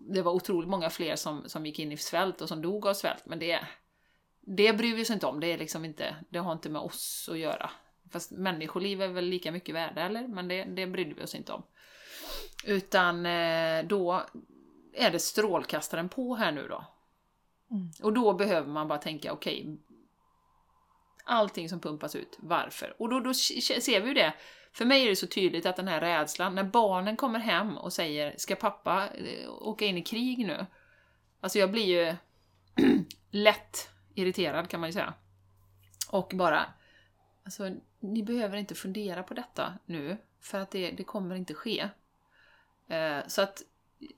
Det 0.00 0.22
var 0.22 0.32
otroligt 0.32 0.68
många 0.68 0.90
fler 0.90 1.16
som, 1.16 1.48
som 1.48 1.66
gick 1.66 1.78
in 1.78 1.92
i 1.92 1.96
svält 1.96 2.40
och 2.40 2.48
som 2.48 2.62
dog 2.62 2.86
av 2.86 2.94
svält, 2.94 3.26
men 3.26 3.38
det, 3.38 3.66
det 4.46 4.72
bryr 4.72 4.94
vi 4.94 5.02
oss 5.02 5.10
inte 5.10 5.26
om. 5.26 5.40
Det, 5.40 5.46
är 5.46 5.58
liksom 5.58 5.84
inte, 5.84 6.16
det 6.28 6.38
har 6.38 6.52
inte 6.52 6.70
med 6.70 6.82
oss 6.82 7.28
att 7.32 7.38
göra. 7.38 7.70
Fast 8.10 8.30
människoliv 8.30 9.02
är 9.02 9.08
väl 9.08 9.24
lika 9.24 9.52
mycket 9.52 9.74
värda, 9.74 10.02
eller? 10.02 10.28
Men 10.28 10.48
det, 10.48 10.64
det 10.64 10.86
brydde 10.86 11.14
vi 11.14 11.22
oss 11.22 11.34
inte 11.34 11.52
om. 11.52 11.62
Utan 12.64 13.26
eh, 13.26 13.84
då 13.84 14.22
är 14.92 15.10
det 15.10 15.18
strålkastaren 15.18 16.08
på 16.08 16.34
här 16.34 16.52
nu 16.52 16.68
då. 16.68 16.84
Mm. 17.70 17.90
Och 18.02 18.12
då 18.12 18.32
behöver 18.32 18.68
man 18.68 18.88
bara 18.88 18.98
tänka, 18.98 19.32
okej, 19.32 19.78
allting 21.24 21.68
som 21.68 21.80
pumpas 21.80 22.16
ut, 22.16 22.38
varför? 22.38 22.96
Och 22.98 23.08
då, 23.08 23.20
då 23.20 23.34
ser 23.34 24.00
vi 24.00 24.08
ju 24.08 24.14
det. 24.14 24.34
För 24.72 24.84
mig 24.84 25.04
är 25.04 25.08
det 25.08 25.16
så 25.16 25.26
tydligt 25.26 25.66
att 25.66 25.76
den 25.76 25.88
här 25.88 26.00
rädslan, 26.00 26.54
när 26.54 26.64
barnen 26.64 27.16
kommer 27.16 27.38
hem 27.38 27.78
och 27.78 27.92
säger 27.92 28.34
“Ska 28.36 28.56
pappa 28.56 29.08
eh, 29.08 29.50
åka 29.50 29.84
in 29.84 29.98
i 29.98 30.02
krig 30.02 30.38
nu?” 30.46 30.66
Alltså 31.40 31.58
jag 31.58 31.70
blir 31.70 31.84
ju 31.84 32.14
lätt 33.30 33.88
irriterad 34.14 34.68
kan 34.68 34.80
man 34.80 34.88
ju 34.88 34.92
säga. 34.92 35.14
Och 36.10 36.32
bara, 36.34 36.72
alltså 37.44 37.70
ni 38.00 38.22
behöver 38.22 38.56
inte 38.56 38.74
fundera 38.74 39.22
på 39.22 39.34
detta 39.34 39.78
nu, 39.86 40.16
för 40.40 40.60
att 40.60 40.70
det, 40.70 40.90
det 40.90 41.04
kommer 41.04 41.34
inte 41.34 41.54
ske. 41.54 41.88
Eh, 42.88 43.18
så 43.26 43.42
att 43.42 43.62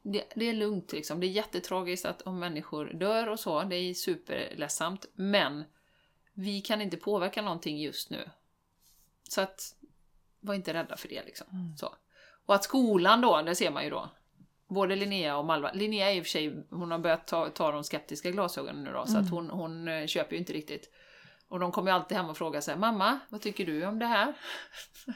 det, 0.03 0.24
det, 0.34 0.45
är 0.45 0.53
lugnt 0.53 0.92
liksom. 0.92 1.20
Det 1.20 1.26
är 1.26 1.30
jättetragiskt 1.30 2.05
att 2.05 2.22
om 2.22 2.38
människor 2.38 2.84
dör 2.86 3.28
och 3.28 3.40
så, 3.40 3.62
det 3.62 3.76
är 3.76 3.95
superledsamt, 3.95 5.07
men 5.14 5.64
vi 6.32 6.61
kan 6.61 6.80
inte 6.80 6.97
påverka 6.97 7.42
någonting 7.42 7.78
just 7.78 8.11
nu. 8.11 8.30
Så 9.28 9.40
att, 9.40 9.74
var 10.40 10.55
inte 10.55 10.74
rädda 10.74 10.97
för 10.97 11.09
det 11.09 11.24
liksom. 11.24 11.47
Mm. 11.53 11.76
Så. 11.76 11.95
Och 12.47 12.55
att 12.55 12.64
skolan 12.64 13.20
då, 13.20 13.42
det 13.42 13.55
ser 13.55 13.70
man 13.70 13.84
ju 13.84 13.90
då. 13.90 14.11
Både 14.75 14.97
Linnea 14.97 15.37
och 15.37 15.45
Malva. 15.45 15.70
Linnea 15.72 16.11
är 16.11 16.14
i 16.16 16.20
och 16.20 16.25
för 16.25 16.31
sig, 16.31 16.66
hon 16.70 16.91
har 16.91 16.99
börjat 16.99 17.27
ta, 17.27 17.49
ta 17.49 17.72
de 17.72 17.85
skeptiska 17.85 18.31
glasögonen 18.31 18.85
nu 18.85 18.93
då, 18.93 19.07
så 19.07 19.18
att 19.18 19.31
hon, 19.31 19.51
hon 19.51 19.89
eh, 19.89 20.07
köper 20.07 20.33
ju 20.33 20.39
inte 20.39 20.53
riktigt. 20.53 20.91
Och 21.49 21.61
de 21.61 21.72
kommer 21.72 21.91
ju 21.91 21.95
alltid 21.95 22.16
hem 22.16 22.31
och 22.31 22.37
frågar 22.37 22.61
sig 22.61 22.77
Mamma, 22.77 23.18
vad 23.29 23.41
tycker 23.41 23.66
du 23.66 23.87
om 23.87 23.99
det 23.99 24.07
här? 24.07 24.35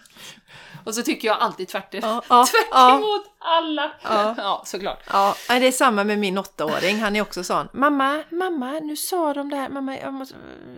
och 0.84 0.94
så 0.94 1.02
tycker 1.02 1.28
jag 1.28 1.38
alltid 1.38 1.68
tvärt, 1.68 1.94
Ja, 1.94 2.00
ja, 2.28 2.46
tvärt 2.46 2.68
ja. 2.70 3.24
alla. 3.38 3.92
Ja. 4.02 4.34
ja, 4.38 4.62
såklart. 4.66 5.02
Ja, 5.12 5.34
det 5.48 5.66
är 5.66 5.72
samma 5.72 6.04
med 6.04 6.18
min 6.18 6.38
åttaåring. 6.38 6.98
Han 6.98 7.16
är 7.16 7.22
också 7.22 7.44
sån. 7.44 7.68
Mamma, 7.72 8.22
mamma, 8.30 8.72
nu 8.72 8.96
sa 8.96 9.34
de 9.34 9.50
det 9.50 9.56
här. 9.56 9.68
Mamma, 9.68 10.10
måste, 10.10 10.34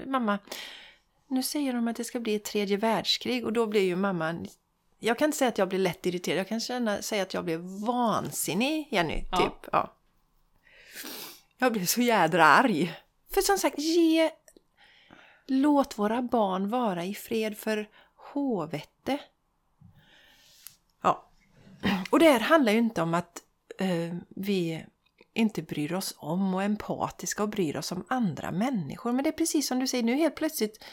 mamma, 0.06 0.38
nu 1.28 1.42
säger 1.42 1.72
de 1.72 1.88
att 1.88 1.96
det 1.96 2.04
ska 2.04 2.20
bli 2.20 2.34
ett 2.34 2.44
tredje 2.44 2.76
världskrig. 2.76 3.44
Och 3.46 3.52
då 3.52 3.66
blir 3.66 3.82
ju 3.82 3.96
mamman... 3.96 4.46
Jag 5.00 5.18
kan 5.18 5.26
inte 5.26 5.38
säga 5.38 5.48
att 5.48 5.58
jag 5.58 5.68
blir 5.68 5.78
lätt 5.78 6.06
irriterad. 6.06 6.38
Jag 6.38 6.48
kan 6.48 6.60
känna, 6.60 7.02
säga 7.02 7.22
att 7.22 7.34
jag 7.34 7.44
blir 7.44 7.86
vansinnig, 7.86 8.88
Jenny. 8.90 9.24
Ja. 9.30 9.36
Typ. 9.36 9.68
Ja. 9.72 9.96
Jag 11.58 11.72
blir 11.72 11.86
så 11.86 12.00
jädra 12.00 12.44
arg. 12.44 12.94
För 13.34 13.40
som 13.40 13.58
sagt, 13.58 13.78
ge... 13.78 14.30
Låt 15.46 15.98
våra 15.98 16.22
barn 16.22 16.68
vara 16.68 17.04
i 17.04 17.14
fred 17.14 17.58
för 17.58 17.88
håvete. 18.14 19.18
Ja. 21.02 21.30
Och 22.10 22.18
det 22.18 22.30
här 22.30 22.40
handlar 22.40 22.72
ju 22.72 22.78
inte 22.78 23.02
om 23.02 23.14
att 23.14 23.42
eh, 23.78 24.14
vi 24.28 24.86
inte 25.32 25.62
bryr 25.62 25.92
oss 25.92 26.14
om 26.18 26.54
och 26.54 26.62
är 26.62 26.66
empatiska 26.66 27.42
och 27.42 27.48
bryr 27.48 27.76
oss 27.76 27.92
om 27.92 28.04
andra 28.08 28.50
människor. 28.50 29.12
Men 29.12 29.24
det 29.24 29.30
är 29.30 29.32
precis 29.32 29.66
som 29.66 29.78
du 29.78 29.86
säger, 29.86 30.04
nu 30.04 30.14
helt 30.14 30.34
plötsligt 30.34 30.84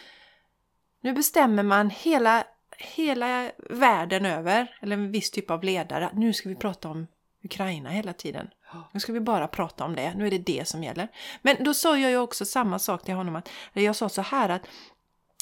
nu 1.01 1.13
bestämmer 1.13 1.63
man 1.63 1.89
hela, 1.89 2.43
hela 2.77 3.51
världen 3.69 4.25
över, 4.25 4.77
eller 4.81 4.97
en 4.97 5.11
viss 5.11 5.31
typ 5.31 5.51
av 5.51 5.63
ledare, 5.63 6.07
att 6.07 6.13
nu 6.13 6.33
ska 6.33 6.49
vi 6.49 6.55
prata 6.55 6.89
om 6.89 7.07
Ukraina 7.43 7.89
hela 7.89 8.13
tiden. 8.13 8.49
Nu 8.91 8.99
ska 8.99 9.13
vi 9.13 9.19
bara 9.19 9.47
prata 9.47 9.85
om 9.85 9.95
det, 9.95 10.13
nu 10.13 10.27
är 10.27 10.31
det 10.31 10.37
det 10.37 10.67
som 10.67 10.83
gäller. 10.83 11.07
Men 11.41 11.63
då 11.63 11.73
sa 11.73 11.97
jag 11.97 12.11
ju 12.11 12.17
också 12.17 12.45
samma 12.45 12.79
sak 12.79 13.03
till 13.03 13.13
honom, 13.13 13.35
att 13.35 13.49
jag 13.73 13.95
sa 13.95 14.09
så 14.09 14.21
här 14.21 14.49
att 14.49 14.67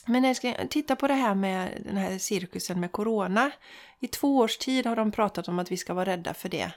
men 0.07 0.35
ska 0.35 0.53
titta 0.69 0.95
på 0.95 1.07
det 1.07 1.13
här 1.13 1.35
med 1.35 1.81
den 1.85 1.97
här 1.97 2.17
cirkusen 2.17 2.79
med 2.79 2.91
corona. 2.91 3.51
I 3.99 4.07
två 4.07 4.37
års 4.37 4.57
tid 4.57 4.85
har 4.85 4.95
de 4.95 5.11
pratat 5.11 5.47
om 5.47 5.59
att 5.59 5.71
vi 5.71 5.77
ska 5.77 5.93
vara 5.93 6.05
rädda 6.05 6.33
för 6.33 6.49
det. 6.49 6.71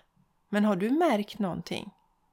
Men 0.49 0.65
har 0.65 0.77
du 0.77 0.91
märkt 0.91 1.39
någonting? 1.39 1.91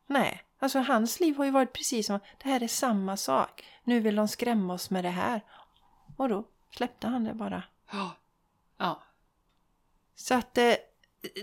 Nej, 0.07 0.43
alltså 0.59 0.80
hans 0.80 1.19
liv 1.19 1.38
har 1.38 1.45
ju 1.45 1.51
varit 1.51 1.73
precis 1.73 2.07
som 2.07 2.19
det 2.43 2.49
här 2.49 2.63
är 2.63 2.67
samma 2.67 3.17
sak. 3.17 3.65
Nu 3.84 3.99
vill 3.99 4.15
de 4.15 4.28
skrämma 4.28 4.73
oss 4.73 4.89
med 4.89 5.03
det 5.03 5.09
här. 5.09 5.41
Och 6.17 6.30
då 6.30 6.43
släppte 6.71 7.07
han 7.07 7.23
det 7.23 7.34
bara. 7.34 7.63
Ja. 7.91 8.11
ja. 8.79 9.03
Så 10.15 10.33
att 10.33 10.57
eh, 10.57 10.73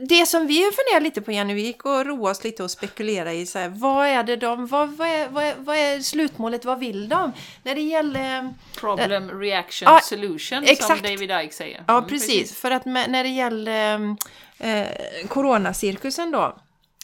det 0.09 0.27
som 0.27 0.47
vi 0.47 0.55
funderar 0.55 1.01
lite 1.01 1.21
på 1.23 1.33
Jenny, 1.33 1.55
vi 1.55 1.63
gick 1.63 1.85
och 1.85 2.07
roade 2.07 2.31
oss 2.31 2.45
lite 2.45 2.63
och 2.63 2.71
spekulera 2.71 3.33
i 3.33 3.47
så 3.47 3.59
här, 3.59 3.69
vad 3.69 4.07
är 4.07 4.23
det 4.23 4.37
de, 4.37 4.67
vad, 4.67 4.91
vad, 4.91 5.09
är, 5.09 5.29
vad, 5.29 5.45
är, 5.45 5.55
vad 5.59 5.77
är 5.77 6.01
slutmålet, 6.01 6.65
vad 6.65 6.79
vill 6.79 7.09
de? 7.09 7.33
När 7.63 7.75
det 7.75 7.81
gäller 7.81 8.55
Problem, 8.81 9.41
reaction, 9.41 9.87
Ja, 9.93 10.01
solution 10.03 10.63
exakt. 10.63 10.87
som 11.01 11.11
David 11.11 11.31
Icke 11.45 11.55
säger. 11.55 11.85
Ja, 11.89 11.97
Mm, 11.99 12.09
precis. 12.09 12.57
För 12.57 12.71
att 12.71 12.85
med, 12.85 13.11
när 13.11 13.23
det 13.25 13.31
gäller 13.31 14.17
eh, 14.59 14.87
coronacirkusen 15.29 16.31
då, 16.31 16.57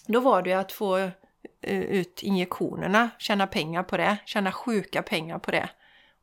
då 0.06 0.20
var 0.20 0.42
det 0.42 0.52
att 0.52 0.72
få 0.72 0.98
eh, 0.98 1.80
ut 1.80 2.22
injektionerna, 2.22 3.10
tjäna 3.18 3.46
pengar 3.46 3.82
på 3.82 3.96
det, 3.96 4.16
tjäna 4.26 4.52
sjuka 4.52 5.02
pengar 5.02 5.38
på 5.38 5.50
det. 5.50 5.68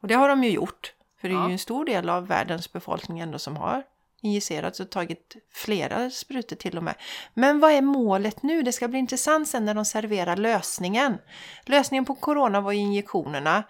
Och 0.02 0.08
det 0.08 0.14
har 0.16 0.30
de 0.30 0.44
ju 0.44 0.50
gjort. 0.50 0.94
För 1.26 1.30
det 1.30 1.36
är 1.36 1.40
Ja. 1.40 1.48
ju 1.48 1.52
en 1.54 1.60
stor 1.60 1.86
del 1.86 2.10
av 2.10 2.28
världens 2.28 2.74
befolkning 2.74 3.20
ändå 3.20 3.40
som 3.40 3.58
har 3.58 3.84
injicerats 4.22 4.80
och 4.80 4.90
tagit 4.90 5.36
flera 5.54 6.10
sprutor 6.10 6.56
till 6.56 6.78
och 6.78 6.84
med. 6.84 6.96
Men 7.34 7.60
vad 7.60 7.72
är 7.72 7.82
målet 7.82 8.44
nu? 8.44 8.62
Det 8.62 8.72
ska 8.72 8.88
bli 8.88 9.00
intressant 9.00 9.48
sen 9.48 9.66
när 9.66 9.74
de 9.74 9.86
serverar 9.86 10.36
lösningen. 10.38 11.18
Lösningen 11.66 12.06
på 12.06 12.16
corona 12.16 12.62
var 12.62 12.72
ju 12.72 12.80
injektionerna. 12.80 13.64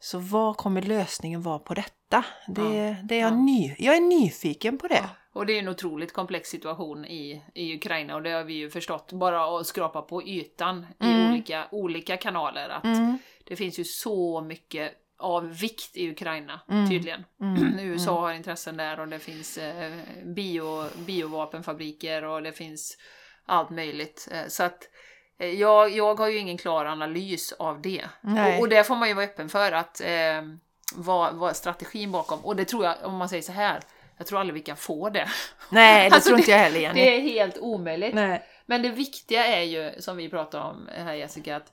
Så 0.00 0.18
vad 0.18 0.56
kommer 0.56 0.82
lösningen 0.82 1.42
vara 1.42 1.58
på 1.58 1.74
detta? 1.74 2.24
Det, 2.46 2.62
Ja. 2.62 2.96
det 3.04 3.14
är 3.14 3.20
jag, 3.20 3.32
Ja. 3.32 3.36
ny, 3.36 3.74
jag 3.78 3.96
är 3.96 4.00
nyfiken 4.00 4.78
på 4.78 4.88
det. 4.88 5.04
Och 5.32 5.46
det 5.46 5.52
är 5.52 5.58
en 5.58 5.68
otroligt 5.68 6.12
komplex 6.12 6.48
situation 6.50 7.04
i, 7.04 7.42
i 7.54 7.74
Ukraina 7.76 8.14
och 8.14 8.22
det 8.22 8.30
har 8.30 8.44
vi 8.44 8.54
ju 8.54 8.70
förstått 8.70 9.12
bara 9.12 9.60
att 9.60 9.66
skrapa 9.66 10.02
på 10.02 10.22
ytan 10.22 10.86
i 11.00 11.04
Mm. 11.04 11.30
olika, 11.32 11.64
olika 11.70 12.16
kanaler. 12.16 12.68
Att 12.68 12.84
Mm, 12.84 13.18
Det 13.44 13.56
finns 13.56 13.78
ju 13.78 13.84
så 13.84 14.40
mycket 14.40 14.92
av 15.24 15.56
vikt 15.58 15.96
i 15.96 16.10
Ukraina, 16.10 16.60
Mm. 16.70 16.88
tydligen. 16.88 17.24
mm, 17.40 17.78
USA 17.78 18.20
har 18.20 18.32
intressen 18.32 18.76
där 18.76 19.00
och 19.00 19.08
det 19.08 19.18
finns 19.18 19.58
eh, 19.58 19.92
bio, 20.24 20.84
biovapenfabriker 21.06 22.24
och 22.24 22.42
det 22.42 22.52
finns 22.52 22.98
allt 23.46 23.70
möjligt. 23.70 24.28
Eh, 24.32 24.46
så 24.48 24.62
att 24.62 24.88
eh, 25.38 25.48
jag, 25.50 25.90
jag 25.90 26.14
har 26.14 26.28
ju 26.28 26.38
ingen 26.38 26.58
klar 26.58 26.84
analys 26.84 27.52
av 27.52 27.82
det. 27.82 28.04
Och, 28.22 28.60
och 28.60 28.68
det 28.68 28.84
får 28.84 28.96
man 28.96 29.08
ju 29.08 29.14
vara 29.14 29.24
öppen 29.24 29.48
för 29.48 29.72
att 29.72 30.00
eh, 30.00 30.42
vad, 30.94 31.34
vad 31.34 31.56
strategin 31.56 32.12
bakom. 32.12 32.44
Och 32.44 32.56
det 32.56 32.64
tror 32.64 32.84
jag, 32.84 32.94
om 33.02 33.16
man 33.16 33.28
säger 33.28 33.42
så 33.42 33.52
här, 33.52 33.80
jag 34.18 34.26
tror 34.26 34.40
aldrig 34.40 34.54
vi 34.54 34.60
kan 34.60 34.76
få 34.76 35.10
det. 35.10 35.28
Nej, 35.70 36.10
det 36.10 36.14
Alltså, 36.14 36.28
tror 36.28 36.38
inte 36.38 36.50
jag 36.50 36.58
heller 36.58 36.80
Jenny. 36.80 37.00
Det 37.00 37.16
är 37.16 37.20
helt 37.20 37.58
omöjligt. 37.58 38.14
Nej. 38.14 38.42
Men 38.66 38.82
det 38.82 38.88
viktiga 38.88 39.46
är 39.46 39.62
ju, 39.62 39.92
som 39.98 40.16
vi 40.16 40.28
pratade 40.28 40.64
om 40.64 40.88
här 40.96 41.14
Jessica, 41.14 41.56
att 41.56 41.72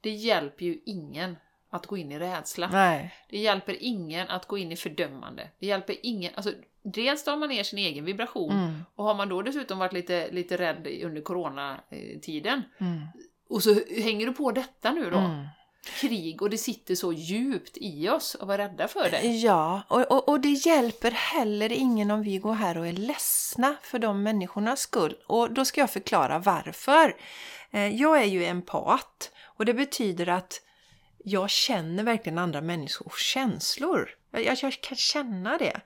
det 0.00 0.10
hjälper 0.10 0.64
ju 0.64 0.78
ingen 0.86 1.36
att 1.72 1.86
gå 1.86 1.96
in 1.96 2.12
i 2.12 2.18
rädsla. 2.18 2.68
Nej. 2.72 3.14
Det 3.28 3.38
hjälper 3.38 3.76
ingen 3.80 4.28
att 4.28 4.46
gå 4.46 4.58
in 4.58 4.72
i 4.72 4.76
fördömande. 4.76 5.48
Det 5.58 5.66
hjälper 5.66 5.96
ingen, 6.02 6.32
alltså 6.34 6.52
dels 6.82 7.24
tar 7.24 7.36
man 7.36 7.48
ner 7.48 7.62
sin 7.62 7.78
egen 7.78 8.04
vibration 8.04 8.52
Mm, 8.52 8.84
och 8.94 9.04
har 9.04 9.14
man 9.14 9.28
då 9.28 9.42
dessutom 9.42 9.78
varit 9.78 9.92
lite, 9.92 10.30
lite 10.30 10.56
rädd 10.56 10.86
under 11.04 11.20
coronatiden 11.22 12.62
mm, 12.78 13.00
och 13.48 13.62
så 13.62 13.74
hänger 14.02 14.26
du 14.26 14.32
på 14.32 14.52
detta 14.52 14.92
nu 14.92 15.10
då, 15.10 15.18
mm. 15.18 15.46
krig 16.00 16.42
och 16.42 16.50
det 16.50 16.58
sitter 16.58 16.94
så 16.94 17.12
djupt 17.12 17.76
i 17.76 18.08
oss 18.08 18.36
att 18.40 18.48
vara 18.48 18.58
rädda 18.58 18.88
för 18.88 19.10
det. 19.10 19.26
Ja, 19.26 19.82
och, 19.88 20.12
och, 20.12 20.28
och 20.28 20.40
det 20.40 20.48
hjälper 20.48 21.10
heller 21.10 21.72
ingen 21.72 22.10
om 22.10 22.22
vi 22.22 22.38
går 22.38 22.54
här 22.54 22.78
och 22.78 22.86
är 22.86 22.92
ledsna 22.92 23.76
för 23.82 23.98
de 23.98 24.22
människornas 24.22 24.80
skull. 24.80 25.16
Och 25.26 25.52
då 25.52 25.64
ska 25.64 25.80
jag 25.80 25.90
förklara 25.90 26.38
varför. 26.38 27.16
Eh, 27.70 28.00
Jag 28.00 28.20
är 28.20 28.26
ju 28.26 28.44
empat 28.44 29.30
och 29.44 29.64
det 29.64 29.74
betyder 29.74 30.28
att 30.28 30.60
jag 31.24 31.50
känner 31.50 32.04
verkligen 32.04 32.38
andra 32.38 32.60
människors 32.60 33.20
känslor. 33.20 34.10
Jag, 34.30 34.58
jag, 34.62 34.72
kan 34.72 34.96
känna 34.96 35.58
det. 35.58 35.80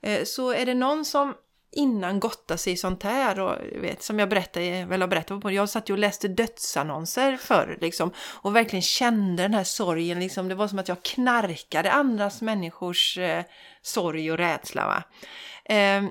Eh, 0.00 0.24
så 0.24 0.52
är 0.52 0.66
det 0.66 0.74
någon 0.74 1.04
som 1.04 1.34
innan 1.76 2.20
gottar 2.20 2.56
sig 2.56 2.72
i 2.72 2.76
sånt 2.76 3.02
här 3.02 3.40
och 3.40 3.58
vet, 3.82 4.02
som 4.02 4.18
jag 4.18 4.28
berättade, 4.28 4.84
väl 4.84 5.00
har 5.00 5.08
berättat 5.08 5.40
på, 5.40 5.50
jag 5.50 5.68
satt 5.68 5.90
ju 5.90 5.92
och 5.92 5.98
läste 5.98 6.28
dödsannonser 6.28 7.36
förr 7.36 7.78
liksom 7.80 8.10
och 8.18 8.56
verkligen 8.56 8.82
kände 8.82 9.42
den 9.42 9.54
här 9.54 9.64
sorgen 9.64 10.20
liksom, 10.20 10.48
det 10.48 10.54
var 10.54 10.68
som 10.68 10.78
att 10.78 10.88
jag 10.88 11.02
knarkade 11.02 11.92
andras 11.92 12.42
människors 12.42 13.18
eh, 13.18 13.44
sorg 13.82 14.32
och 14.32 14.38
rädsla 14.38 14.86
va. 14.86 15.02
Eh, 15.74 16.04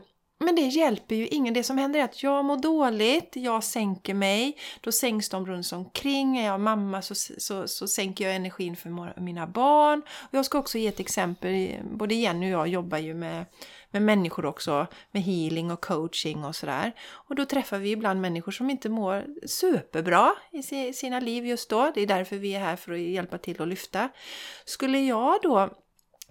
men 0.46 0.56
det 0.56 0.62
hjälper 0.62 1.16
ju 1.16 1.28
ingen. 1.28 1.54
Det 1.54 1.64
som 1.64 1.78
händer 1.78 2.00
är 2.00 2.04
att 2.04 2.24
jag 2.24 2.46
mår 2.46 2.58
dåligt, 2.58 3.32
jag 3.36 3.64
sänker 3.64 4.14
mig, 4.14 4.58
då 4.82 4.91
sänks 4.91 5.30
de 5.30 5.46
runt 5.46 5.72
omkring. 5.72 6.38
Är 6.38 6.46
jag 6.46 6.60
mamma 6.60 7.02
så, 7.02 7.16
så, 7.16 7.68
så 7.68 7.88
sänker 7.88 8.26
jag 8.26 8.36
energin 8.36 8.76
för 8.76 9.20
mina 9.22 9.48
barn. 9.48 10.02
Och 10.22 10.34
jag 10.34 10.46
ska 10.46 10.58
också 10.58 10.78
ge 10.78 10.88
ett 10.88 11.00
exempel. 11.00 11.70
Både 11.91 12.16
Jenny 12.16 12.46
och 12.46 12.60
jag 12.60 12.68
jobbar 12.68 12.98
ju 12.98 13.14
med, 13.14 13.46
med 13.91 14.02
människor 14.02 14.46
också, 14.46 14.88
med 15.12 15.24
healing 15.24 15.72
och 15.72 15.82
coaching 15.82 16.46
och 16.46 16.56
sådär. 16.56 16.91
Och 17.12 17.36
då 17.36 17.46
träffar 17.46 17.78
vi 17.78 17.91
ibland 17.91 18.22
människor 18.22 18.52
som 18.52 18.70
inte 18.70 18.89
mår 18.89 19.26
superbra 19.48 20.32
i 20.52 20.93
sina 20.93 21.20
liv 21.20 21.46
just 21.46 21.70
då. 21.70 21.91
Det 21.96 22.02
är 22.02 22.08
därför 22.08 22.36
vi 22.36 22.56
är 22.56 22.60
här 22.60 22.76
för 22.76 22.91
att 22.91 23.00
hjälpa 23.00 23.38
till 23.38 23.62
att 23.62 23.68
lyfta. 23.68 24.10
Skulle 24.66 25.00
jag 25.00 25.39
då 25.41 25.70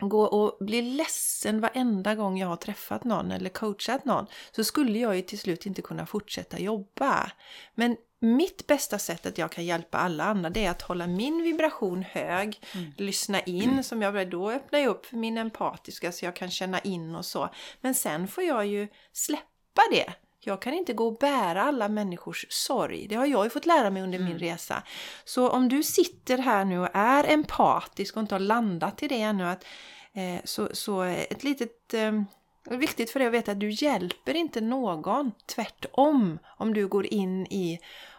gå 0.00 0.22
och 0.22 0.64
bli 0.64 0.82
ledsen 0.82 1.60
varenda 1.60 2.14
gång 2.14 2.38
jag 2.38 2.48
har 2.48 2.56
träffat 2.56 3.04
någon 3.04 3.32
eller 3.32 3.50
coachat 3.50 4.04
någon 4.04 4.26
så 4.52 4.64
skulle 4.64 4.98
jag 4.98 5.16
ju 5.16 5.22
till 5.22 5.38
slut 5.38 5.66
inte 5.66 5.82
kunna 5.82 6.06
fortsätta 6.06 6.58
jobba. 6.58 7.30
Men 7.74 7.96
mitt 8.20 8.66
bästa 8.66 8.98
sätt 8.98 9.26
att 9.26 9.38
jag 9.38 9.52
kan 9.52 9.64
hjälpa 9.64 9.98
alla 9.98 10.24
andra 10.24 10.50
det 10.50 10.64
är 10.64 10.70
att 10.70 10.82
hålla 10.82 11.06
min 11.06 11.42
vibration 11.42 12.02
hög, 12.02 12.60
mm. 12.74 12.92
lyssna 12.96 13.40
in 13.40 13.84
som 13.84 14.02
jag 14.02 14.30
då 14.30 14.50
öppnar 14.50 14.78
jag 14.78 14.88
upp 14.88 15.06
för 15.06 15.16
min 15.16 15.38
empatiska 15.38 16.12
så 16.12 16.24
jag 16.24 16.36
kan 16.36 16.50
känna 16.50 16.80
in 16.80 17.14
och 17.14 17.24
så. 17.24 17.48
Men 17.80 17.94
sen 17.94 18.28
får 18.28 18.44
jag 18.44 18.66
ju 18.66 18.88
släppa 19.12 19.82
det. 19.90 20.14
Jag 20.46 20.62
kan 20.62 20.74
inte 20.74 20.92
gå 20.92 21.06
och 21.06 21.18
bära 21.18 21.62
alla 21.62 21.88
människors 21.88 22.46
sorg. 22.48 23.06
Det 23.08 23.14
har 23.14 23.26
jag 23.26 23.44
ju 23.44 23.50
fått 23.50 23.66
lära 23.66 23.90
mig 23.90 24.02
under 24.02 24.18
mm. 24.18 24.30
min 24.30 24.38
resa. 24.38 24.82
Så 25.24 25.48
om 25.48 25.68
du 25.68 25.82
sitter 25.82 26.38
här 26.38 26.64
nu 26.64 26.78
och 26.78 26.88
är 26.92 27.24
empatisk 27.32 28.16
och 28.16 28.20
inte 28.20 28.34
har 28.34 28.40
landat 28.40 29.02
i 29.02 29.08
det 29.08 29.20
ännu, 29.20 29.46
att, 29.48 29.64
eh, 30.12 30.40
så, 30.44 30.68
så 30.72 31.02
ett 31.02 31.44
litet 31.44 31.94
eh, 31.94 32.12
det 32.68 32.74
är 32.74 32.78
viktigt 32.78 33.10
för 33.10 33.18
dig 33.18 33.28
att 33.28 33.34
veta 33.34 33.52
att 33.52 33.60
du 33.60 33.70
hjälper 33.70 34.36
inte 34.36 34.60
någon. 34.60 35.32
Tvärtom, 35.46 36.38
om 36.58 36.74
du 36.74 36.88
går 36.88 37.06
in 37.06 37.46
i 37.46 37.78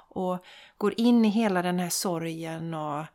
och 0.10 0.46
går 0.78 0.94
in 0.98 1.26
i 1.26 1.30
hela 1.30 1.62
den 1.62 1.80
här 1.80 1.90
sorgen 1.90 2.74
och 2.74 3.06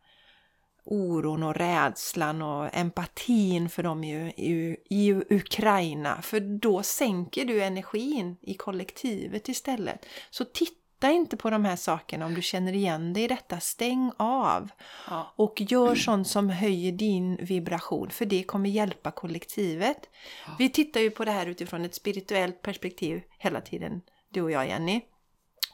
oron 0.91 1.43
och 1.43 1.55
rädslan 1.55 2.43
och 2.43 2.77
empatin 2.77 3.69
för 3.69 3.83
dem 3.83 4.05
i, 4.05 4.35
i, 4.37 4.77
i, 4.89 5.13
Ukraina. 5.31 6.23
För 6.23 6.41
då 6.41 6.83
sänker 6.83 7.45
du 7.45 7.63
energin 7.63 8.37
i 8.41 8.55
kollektivet 8.55 9.49
istället. 9.49 10.07
Så 10.31 10.45
titta 10.45 11.11
inte 11.11 11.37
på 11.37 11.51
de 11.51 11.65
här 11.65 11.77
sakerna 11.77 12.27
om 12.27 12.35
du 12.35 12.43
känner 12.43 12.73
igen 12.73 13.13
dig 13.13 13.23
i 13.23 13.29
detta. 13.29 13.61
Stäng 13.61 14.13
av! 14.17 14.69
Ja. 15.11 15.33
Och 15.37 15.61
gör 15.61 15.95
sånt 15.95 16.29
som 16.29 16.51
höjer 16.51 16.93
din 16.93 17.37
vibration, 17.37 18.11
för 18.11 18.25
det 18.27 18.43
kommer 18.43 18.71
hjälpa 18.71 19.11
kollektivet. 19.11 20.09
Ja. 20.47 20.53
Vi 20.59 20.71
tittar 20.71 21.01
ju 21.01 21.11
på 21.11 21.25
det 21.25 21.33
här 21.33 21.47
utifrån 21.47 21.85
ett 21.85 21.95
spirituellt 21.95 22.63
perspektiv 22.63 23.23
hela 23.39 23.61
tiden, 23.61 24.01
du 24.29 24.43
och 24.43 24.51
jag 24.51 24.69
Jenny. 24.69 25.01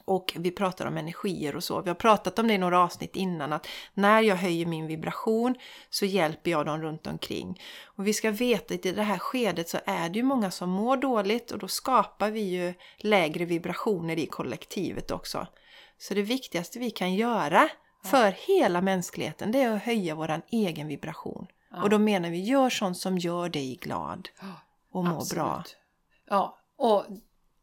Och 0.07 0.33
vi 0.37 0.51
pratar 0.51 0.87
om 0.87 0.97
energier 0.97 1.57
och 1.57 1.65
så. 1.65 1.83
Vi 1.83 1.91
har 1.91 1.95
pratat 1.95 2.39
om 2.39 2.49
det 2.49 2.55
i 2.55 2.59
några 2.59 2.81
avsnitt 2.81 3.17
innan 3.17 3.53
att 3.53 3.67
när 3.95 4.21
jag 4.21 4.37
höjer 4.37 4.67
min 4.67 4.87
vibration 4.87 5.55
så 5.91 6.05
hjälper 6.05 6.51
jag 6.51 6.67
dem 6.67 6.83
runt 6.83 7.07
omkring. 7.07 7.63
Och 7.85 8.07
vi 8.07 8.13
ska 8.13 8.31
veta 8.31 8.75
att 8.75 8.87
i 8.87 8.93
det 8.93 9.03
här 9.03 9.19
skedet 9.19 9.69
så 9.69 9.79
är 9.85 10.09
det 10.09 10.19
ju 10.19 10.23
många 10.23 10.51
som 10.51 10.71
mår 10.71 10.97
dåligt 10.97 11.51
och 11.51 11.59
då 11.59 11.69
skapar 11.69 12.31
vi 12.31 12.41
ju 12.41 12.75
lägre 12.97 13.45
vibrationer 13.45 14.19
i 14.19 14.27
kollektivet 14.27 15.11
också. 15.11 15.47
Så 15.99 16.15
det 16.15 16.23
viktigaste 16.23 16.79
vi 16.79 16.91
kan 16.91 17.15
göra 17.15 17.69
för 18.05 18.31
hela 18.31 18.81
mänskligheten 18.81 19.53
det 19.53 19.63
är 19.63 19.77
att 19.77 19.83
höja 19.83 20.15
våran 20.15 20.43
egen 20.49 20.89
vibration. 20.89 21.47
Ja. 21.71 21.83
Och 21.83 21.91
då 21.91 21.99
menar 21.99 22.31
vi 22.31 22.41
gör 22.41 22.71
sånt 22.71 22.99
som 22.99 23.19
gör 23.19 23.49
dig 23.49 23.79
glad 23.83 24.29
och 24.93 25.05
mår 25.05 25.17
Absolut. 25.17 25.45
bra. 25.45 25.65
Ja, 26.29 26.59
och 26.77 27.05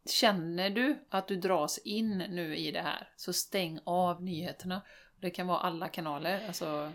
Känner 0.06 0.70
du 0.70 0.98
att 1.10 1.28
du 1.28 1.36
dras 1.36 1.78
in 1.78 2.18
nu 2.18 2.58
i 2.58 2.72
det 2.72 2.82
här, 2.82 3.10
så 3.16 3.34
stäng 3.34 3.80
av 3.84 4.24
nyheterna. 4.24 4.82
Det 5.20 5.30
kan 5.30 5.48
vara 5.48 5.60
alla 5.60 5.88
kanaler, 5.88 6.48
alltså 6.48 6.92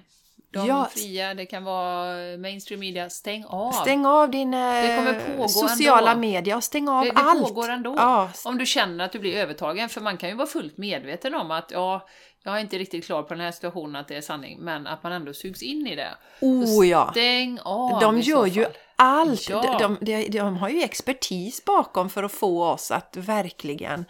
de 0.50 0.66
ja. 0.66 0.88
fria, 0.94 1.34
det 1.34 1.46
kan 1.46 1.64
vara 1.64 2.36
mainstream 2.38 2.80
media. 2.80 3.10
Stäng 3.10 3.44
av! 3.44 3.72
Stäng 3.72 4.06
av 4.06 4.30
din 4.30 4.54
eh, 4.54 5.46
sociala 5.46 6.10
ändå. 6.10 6.20
media 6.20 6.56
och 6.56 6.64
stäng 6.64 6.88
av 6.88 7.04
det, 7.04 7.10
det 7.10 7.16
allt! 7.16 7.40
Det 7.40 7.54
pågår 7.54 7.68
ändå. 7.68 7.94
Ja. 7.96 8.30
Om 8.44 8.58
du 8.58 8.66
känner 8.66 9.04
att 9.04 9.12
du 9.12 9.18
blir 9.18 9.36
övertagen, 9.36 9.88
för 9.88 10.00
man 10.00 10.16
kan 10.16 10.28
ju 10.28 10.34
vara 10.34 10.46
fullt 10.46 10.78
medveten 10.78 11.34
om 11.34 11.50
att 11.50 11.70
ja, 11.70 12.06
jag 12.44 12.56
är 12.56 12.60
inte 12.60 12.78
riktigt 12.78 13.06
klar 13.06 13.22
på 13.22 13.34
den 13.34 13.40
här 13.40 13.52
situationen 13.52 13.96
att 13.96 14.08
det 14.08 14.16
är 14.16 14.20
sanning, 14.20 14.58
men 14.60 14.86
att 14.86 15.02
man 15.02 15.12
ändå 15.12 15.34
sugs 15.34 15.62
in 15.62 15.86
i 15.86 15.96
det. 15.96 16.14
Oh 16.40 16.88
ja! 16.88 17.08
Stäng 17.10 17.58
av 17.62 18.00
De 18.00 18.20
gör 18.20 18.46
ju 18.46 18.66
allt! 18.96 19.48
Ja. 19.48 19.78
De, 19.80 19.96
de, 20.00 20.28
de, 20.28 20.56
har 20.56 20.68
ju 20.68 20.82
expertis 20.82 21.64
bakom 21.64 22.10
för 22.10 22.22
att 22.22 22.32
få 22.32 22.64
oss 22.64 22.90
att 22.90 23.16
verkligen 23.16 24.04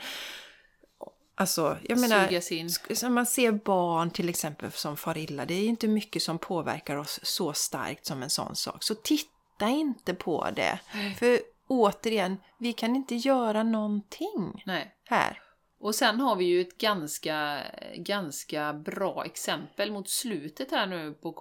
Alltså, 1.40 1.76
jag 1.82 1.98
menar, 2.00 2.94
som 2.94 3.14
man 3.14 3.26
ser 3.26 3.52
barn 3.52 4.10
till 4.10 4.28
exempel 4.28 4.72
som 4.72 4.96
far 4.96 5.18
illa, 5.18 5.44
det 5.44 5.54
är 5.54 5.60
ju 5.60 5.66
inte 5.66 5.88
mycket 5.88 6.22
som 6.22 6.38
påverkar 6.38 6.96
oss 6.96 7.20
så 7.22 7.52
starkt 7.52 8.06
som 8.06 8.22
en 8.22 8.30
sån 8.30 8.56
sak. 8.56 8.82
Så 8.82 8.94
titta 8.94 9.68
inte 9.68 10.14
på 10.14 10.48
det. 10.56 10.78
För 11.18 11.40
återigen, 11.68 12.36
vi 12.58 12.72
kan 12.72 12.96
inte 12.96 13.14
göra 13.14 13.62
någonting 13.62 14.62
Nej. 14.66 14.94
här. 15.04 15.42
Och 15.80 15.94
sen 15.94 16.20
har 16.20 16.36
vi 16.36 16.44
ju 16.44 16.60
ett 16.60 16.78
ganska, 16.78 17.60
ganska 17.96 18.72
bra 18.72 19.24
exempel 19.24 19.92
mot 19.92 20.08
slutet 20.08 20.70
här 20.70 20.86
nu 20.86 21.12
på 21.12 21.32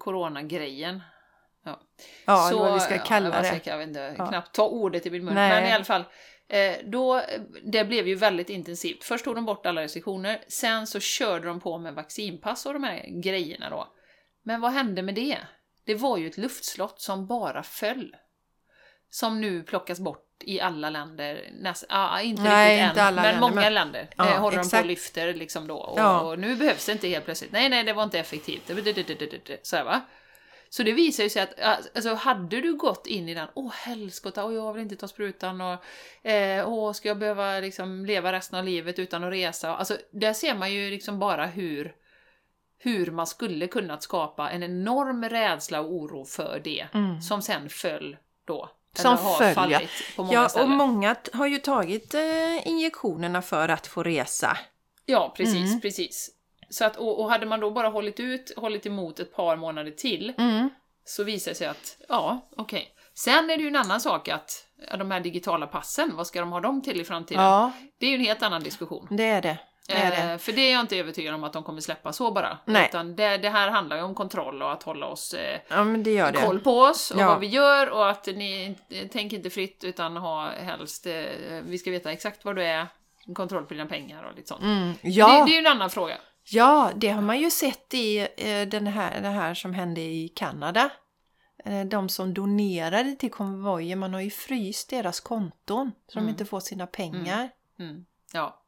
coronagrejen. 0.00 1.00
Ja, 1.64 1.80
ja 2.26 2.48
så, 2.50 2.58
vad 2.58 2.74
vi 2.74 2.80
ska 2.80 2.98
kalla 2.98 3.42
det. 3.42 3.60
Jag 3.64 3.78
vet 3.78 3.88
inte, 3.88 4.14
ja. 4.18 4.28
knappt 4.28 4.54
ta 4.54 4.68
ordet 4.68 5.06
i 5.06 5.10
min 5.10 5.24
mun. 5.24 5.34
Nej. 5.34 5.50
Men 5.50 5.70
i 5.70 5.72
alla 5.72 5.84
fall, 5.84 6.04
då, 6.84 7.22
det 7.62 7.84
blev 7.84 8.08
ju 8.08 8.14
väldigt 8.14 8.50
intensivt. 8.50 9.04
Först 9.04 9.24
tog 9.24 9.34
de 9.34 9.44
bort 9.44 9.66
alla 9.66 9.82
restriktioner, 9.82 10.44
sen 10.48 10.86
så 10.86 11.00
körde 11.00 11.46
de 11.46 11.60
på 11.60 11.78
med 11.78 11.94
vaccinpass 11.94 12.66
och 12.66 12.72
de 12.72 12.84
här 12.84 13.20
grejerna 13.22 13.70
då. 13.70 13.88
Men 14.42 14.60
vad 14.60 14.72
hände 14.72 15.02
med 15.02 15.14
det? 15.14 15.38
Det 15.84 15.94
var 15.94 16.18
ju 16.18 16.26
ett 16.26 16.36
luftslott 16.36 17.00
som 17.00 17.26
bara 17.26 17.62
föll. 17.62 18.16
Som 19.10 19.40
nu 19.40 19.62
plockas 19.62 20.00
bort 20.00 20.24
i 20.44 20.60
alla 20.60 20.90
länder, 20.90 21.48
näst, 21.52 21.84
ah, 21.88 22.20
inte 22.20 22.42
Nej, 22.42 22.76
riktigt 22.76 22.88
inte 22.88 23.00
än, 23.00 23.14
men 23.14 23.24
länder, 23.24 23.40
många 23.40 23.60
men... 23.60 23.74
länder 23.74 24.08
ja, 24.16 24.34
eh, 24.34 24.40
håller 24.40 24.58
exakt. 24.58 24.72
de 24.72 24.78
på 24.78 24.82
och 24.82 24.88
lyfter 24.88 25.34
liksom 25.34 25.66
då. 25.66 25.76
Och, 25.76 25.98
ja. 25.98 26.20
och, 26.20 26.38
nu 26.38 26.56
behövs 26.56 26.86
det 26.86 26.92
inte 26.92 27.08
helt 27.08 27.24
plötsligt. 27.24 27.52
Nej, 27.52 27.68
nej, 27.68 27.84
det 27.84 27.92
var 27.92 28.02
inte 28.02 28.18
effektivt. 28.18 28.70
Så 29.62 29.76
här, 29.76 29.84
va? 29.84 30.00
Så 30.74 30.82
det 30.82 30.92
visar 30.92 31.24
ju 31.24 31.30
sig 31.30 31.42
att, 31.42 31.60
alltså 31.96 32.14
hade 32.14 32.60
du 32.60 32.76
gått 32.76 33.06
in 33.06 33.28
i 33.28 33.34
den, 33.34 33.48
åh 33.54 33.72
helskotta, 33.72 34.44
och 34.44 34.52
jag 34.52 34.72
vill 34.72 34.82
inte 34.82 34.96
ta 34.96 35.08
sprutan 35.08 35.60
och 35.60 35.84
eh, 36.30 36.68
åh, 36.68 36.92
ska 36.92 37.08
jag 37.08 37.18
behöva 37.18 37.60
liksom 37.60 38.06
leva 38.06 38.32
resten 38.32 38.58
av 38.58 38.64
livet 38.64 38.98
utan 38.98 39.24
att 39.24 39.32
resa? 39.32 39.76
Alltså 39.76 39.96
där 40.10 40.32
ser 40.32 40.54
man 40.54 40.72
ju 40.72 40.90
liksom 40.90 41.18
bara 41.18 41.46
hur, 41.46 41.94
hur 42.78 43.10
man 43.10 43.26
skulle 43.26 43.66
kunnat 43.66 44.02
skapa 44.02 44.50
en 44.50 44.62
enorm 44.62 45.24
rädsla 45.24 45.80
och 45.80 45.92
oro 45.92 46.24
för 46.24 46.60
det, 46.64 46.86
mm. 46.94 47.20
som 47.20 47.42
sen 47.42 47.68
föll 47.68 48.16
då. 48.44 48.70
Som 48.92 49.18
följer. 49.18 49.90
Ja, 50.32 50.48
ställen. 50.48 50.70
och 50.70 50.76
många 50.76 51.16
har 51.32 51.46
ju 51.46 51.58
tagit 51.58 52.14
eh, 52.14 52.66
injektionerna 52.66 53.42
för 53.42 53.68
att 53.68 53.86
få 53.86 54.02
resa. 54.02 54.58
Ja, 55.06 55.34
precis, 55.36 55.70
mm. 55.70 55.80
precis. 55.80 56.30
Så 56.74 56.84
att, 56.84 56.96
och, 56.96 57.20
och, 57.20 57.30
hade 57.30 57.46
man 57.46 57.60
då 57.60 57.70
bara 57.70 57.88
hållit 57.88 58.20
ut, 58.20 58.52
hållit 58.56 58.86
emot 58.86 59.20
ett 59.20 59.36
par 59.36 59.56
månader 59.56 59.90
till, 59.90 60.34
mm. 60.38 60.70
så 61.04 61.24
visar 61.24 61.50
det 61.50 61.54
sig 61.54 61.66
att, 61.66 61.96
ja, 62.08 62.48
okej. 62.56 62.78
Okay. 62.78 62.88
Sen 63.14 63.50
är 63.50 63.56
det 63.56 63.62
ju 63.62 63.68
en 63.68 63.76
annan 63.76 64.00
sak 64.00 64.28
att 64.28 64.66
de 64.98 65.10
här 65.10 65.20
digitala 65.20 65.66
passen, 65.66 66.16
vad 66.16 66.26
ska 66.26 66.40
de 66.40 66.52
ha 66.52 66.60
dem 66.60 66.82
till 66.82 67.00
i 67.00 67.04
framtiden? 67.04 67.42
Ja. 67.42 67.72
Det 67.98 68.06
är 68.06 68.10
ju 68.10 68.16
en 68.16 68.24
helt 68.24 68.42
annan 68.42 68.62
diskussion. 68.62 69.08
Det 69.10 69.24
är 69.24 69.42
det. 69.42 69.58
Det 69.88 69.94
är 69.94 70.10
det. 70.10 70.32
Eh, 70.32 70.38
för 70.38 70.52
det 70.52 70.60
är 70.60 70.72
jag 70.72 70.80
inte 70.80 70.96
övertygad 70.96 71.34
om 71.34 71.44
att 71.44 71.52
de 71.52 71.62
kommer 71.62 71.80
släppa 71.80 72.12
så 72.12 72.30
bara. 72.30 72.58
Nej. 72.64 72.86
Utan 72.88 73.16
det, 73.16 73.36
det 73.36 73.48
här 73.48 73.70
handlar 73.70 73.96
ju 73.96 74.02
om 74.02 74.14
kontroll 74.14 74.62
och 74.62 74.72
att 74.72 74.82
hålla 74.82 75.06
oss 75.06 75.34
eh, 75.34 75.60
ja, 75.68 75.84
men 75.84 76.02
det 76.02 76.10
gör 76.10 76.32
det. 76.32 76.40
koll 76.40 76.60
på 76.60 76.80
oss 76.80 77.10
och 77.10 77.20
ja. 77.20 77.26
vad 77.26 77.40
vi 77.40 77.46
gör 77.46 77.90
och 77.90 78.10
att 78.10 78.26
ni 78.26 78.76
tänker 79.12 79.36
inte 79.36 79.50
fritt 79.50 79.84
utan 79.84 80.16
ha 80.16 80.50
helst, 80.50 81.06
eh, 81.06 81.12
vi 81.62 81.78
ska 81.78 81.90
veta 81.90 82.12
exakt 82.12 82.44
vad 82.44 82.56
du 82.56 82.62
är, 82.62 82.86
kontroll 83.34 83.66
på 83.66 83.74
dina 83.74 83.86
pengar 83.86 84.22
och 84.22 84.36
lite 84.36 84.48
sånt. 84.48 84.62
Mm. 84.62 84.92
Ja. 85.02 85.26
Det, 85.26 85.32
det, 85.32 85.50
är 85.50 85.52
ju 85.52 85.66
en 85.66 85.72
annan 85.72 85.90
fråga. 85.90 86.16
Ja, 86.50 86.92
det 86.96 87.08
har 87.08 87.22
man 87.22 87.40
ju 87.40 87.50
sett 87.50 87.94
i 87.94 88.18
eh, 88.36 88.68
den 88.68 88.86
här, 88.86 89.20
det 89.20 89.28
här 89.28 89.54
som 89.54 89.74
hände 89.74 90.00
i 90.00 90.28
Kanada. 90.28 90.90
Eh, 91.64 91.84
de 91.84 92.08
som 92.08 92.34
donerade 92.34 93.16
till 93.16 93.30
konvojer, 93.30 93.96
man 93.96 94.14
har 94.14 94.20
ju 94.20 94.30
fryst 94.30 94.90
deras 94.90 95.20
konton 95.20 95.92
så 96.08 96.18
mm. 96.18 96.26
de 96.26 96.30
inte 96.30 96.44
får 96.44 96.60
sina 96.60 96.86
pengar. 96.86 97.50
Mm. 97.78 97.90
Mm. 97.90 98.06
Ja. 98.32 98.60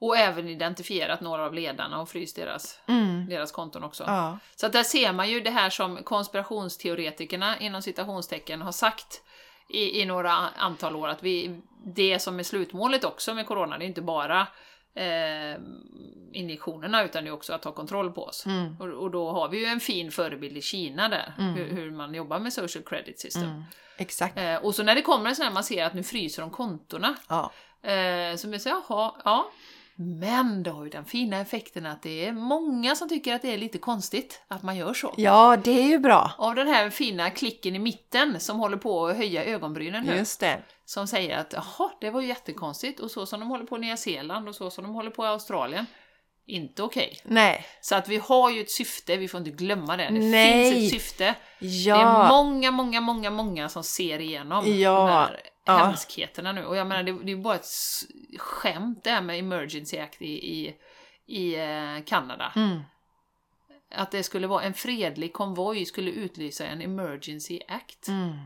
Och 0.00 0.16
även 0.16 0.48
identifierat 0.48 1.20
några 1.20 1.46
av 1.46 1.54
ledarna 1.54 2.00
och 2.00 2.08
fryst 2.08 2.36
deras, 2.36 2.80
mm. 2.86 3.26
deras 3.28 3.52
konton 3.52 3.84
också. 3.84 4.04
Ja. 4.06 4.38
Så 4.56 4.66
att 4.66 4.72
där 4.72 4.82
ser 4.82 5.12
man 5.12 5.30
ju 5.30 5.40
det 5.40 5.50
här 5.50 5.70
som 5.70 6.02
konspirationsteoretikerna 6.02 7.58
inom 7.58 7.82
citationstecken 7.82 8.62
har 8.62 8.72
sagt 8.72 9.22
i, 9.68 10.00
i 10.00 10.04
några 10.04 10.32
antal 10.56 10.96
år 10.96 11.08
att 11.08 11.22
vi, 11.22 11.60
det 11.84 12.18
som 12.18 12.38
är 12.38 12.42
slutmålet 12.42 13.04
också 13.04 13.34
med 13.34 13.46
corona, 13.46 13.78
det 13.78 13.84
är 13.84 13.86
inte 13.86 14.02
bara 14.02 14.46
eh, 14.98 15.60
injektionerna 16.32 17.04
utan 17.04 17.24
det 17.24 17.30
är 17.30 17.32
också 17.34 17.52
att 17.52 17.62
ta 17.62 17.72
kontroll 17.72 18.12
på 18.12 18.24
oss. 18.24 18.46
Mm. 18.46 18.76
Och, 18.80 18.86
och 18.88 19.10
då 19.10 19.30
har 19.32 19.48
vi 19.48 19.58
ju 19.58 19.64
en 19.66 19.80
fin 19.80 20.10
förebild 20.10 20.56
i 20.56 20.62
Kina 20.62 21.08
där, 21.08 21.32
Mm. 21.38 21.54
hur, 21.54 21.68
hur 21.76 21.90
man 21.90 22.14
jobbar 22.14 22.38
med 22.38 22.52
social 22.52 22.84
credit 22.84 23.20
system. 23.20 23.42
Mm. 23.44 23.62
Exakt. 23.96 24.38
Eh, 24.38 24.56
och 24.56 24.74
så 24.74 24.82
när 24.82 24.94
det 24.94 25.02
kommer 25.02 25.28
en 25.30 25.36
sån 25.36 25.44
här 25.46 25.52
man 25.52 25.64
ser 25.64 25.84
att 25.84 25.94
nu 25.94 26.02
fryser 26.02 26.42
de 26.42 26.50
kontona, 26.50 27.16
Ja. 27.28 27.50
eh, 27.90 28.36
så 28.36 28.48
blir 28.48 28.58
säger 28.58 28.76
jaha, 28.88 29.12
ja. 29.24 29.50
Men 30.00 30.62
det 30.62 30.70
har 30.70 30.84
ju 30.84 30.90
den 30.90 31.04
fina 31.04 31.40
effekten 31.40 31.86
att 31.86 32.02
det 32.02 32.26
är 32.26 32.32
många 32.32 32.94
som 32.94 33.08
tycker 33.08 33.34
att 33.34 33.42
det 33.42 33.54
är 33.54 33.58
lite 33.58 33.78
konstigt 33.78 34.42
att 34.48 34.62
man 34.62 34.76
gör 34.76 34.94
så. 34.94 35.14
ja, 35.16 35.56
det 35.64 35.70
är 35.70 35.86
ju 35.88 35.98
bra. 35.98 36.32
Av 36.38 36.54
den 36.54 36.66
här 36.68 36.90
fina 36.90 37.30
klicken 37.30 37.76
i 37.76 37.78
mitten 37.78 38.40
som 38.40 38.58
håller 38.58 38.76
på 38.76 39.06
att 39.06 39.16
höja 39.16 39.44
ögonbrynen 39.44 40.04
nu. 40.04 40.16
Just 40.16 40.40
det. 40.40 40.62
Som 40.84 41.06
säger 41.06 41.38
att 41.38 41.52
jaha, 41.52 41.90
det 42.00 42.10
var 42.10 42.20
ju 42.20 42.28
jättekonstigt 42.28 43.00
och 43.00 43.10
så 43.10 43.26
som 43.26 43.40
de 43.40 43.48
håller 43.48 43.64
på 43.64 43.76
i 43.76 43.80
Nya 43.80 43.96
Zeeland 43.96 44.48
och 44.48 44.54
så 44.54 44.70
som 44.70 44.84
de 44.84 44.94
håller 44.94 45.10
på 45.10 45.24
i 45.24 45.28
Australien. 45.28 45.86
Inte 46.46 46.82
okej. 46.82 47.20
Nej. 47.24 47.66
Så 47.80 47.94
att 47.94 48.08
vi 48.08 48.16
har 48.16 48.50
ju 48.50 48.60
ett 48.60 48.70
syfte, 48.70 49.16
vi 49.16 49.28
får 49.28 49.38
inte 49.38 49.50
glömma 49.50 49.96
det. 49.96 50.04
Det 50.04 50.10
Nej. 50.10 50.72
finns 50.72 50.84
ett 50.92 51.00
syfte. 51.00 51.34
Det 51.60 51.66
är 51.66 51.86
Ja. 51.88 52.28
många, 52.28 52.70
många, 52.70 53.00
många, 53.00 53.30
många 53.30 53.68
som 53.68 53.84
ser 53.84 54.18
igenom 54.18 54.64
Ja. 54.80 54.98
de 54.98 55.08
här 55.10 55.40
Ja. 55.68 55.76
hemskheterna 55.84 56.52
nu. 56.52 56.64
Och 56.64 56.76
jag 56.76 56.86
menar, 56.86 57.02
det, 57.02 57.12
det 57.24 57.32
är 57.32 57.36
bara 57.36 57.54
ett 57.54 57.66
skämt 58.38 59.04
det 59.04 59.10
här 59.10 59.20
med 59.22 59.38
Emergency 59.38 59.98
Act 59.98 60.22
i, 60.22 60.56
i, 60.58 60.76
i 61.26 61.54
eh, 61.54 62.04
Kanada. 62.06 62.52
Mm. 62.56 62.80
Att 63.94 64.10
det 64.10 64.22
skulle 64.22 64.46
vara 64.46 64.62
en 64.62 64.74
fredlig 64.74 65.32
konvoj 65.32 65.84
skulle 65.84 66.10
utlysa 66.10 66.66
en 66.66 66.82
Emergency 66.82 67.60
Act. 67.68 68.08
Mm. 68.08 68.36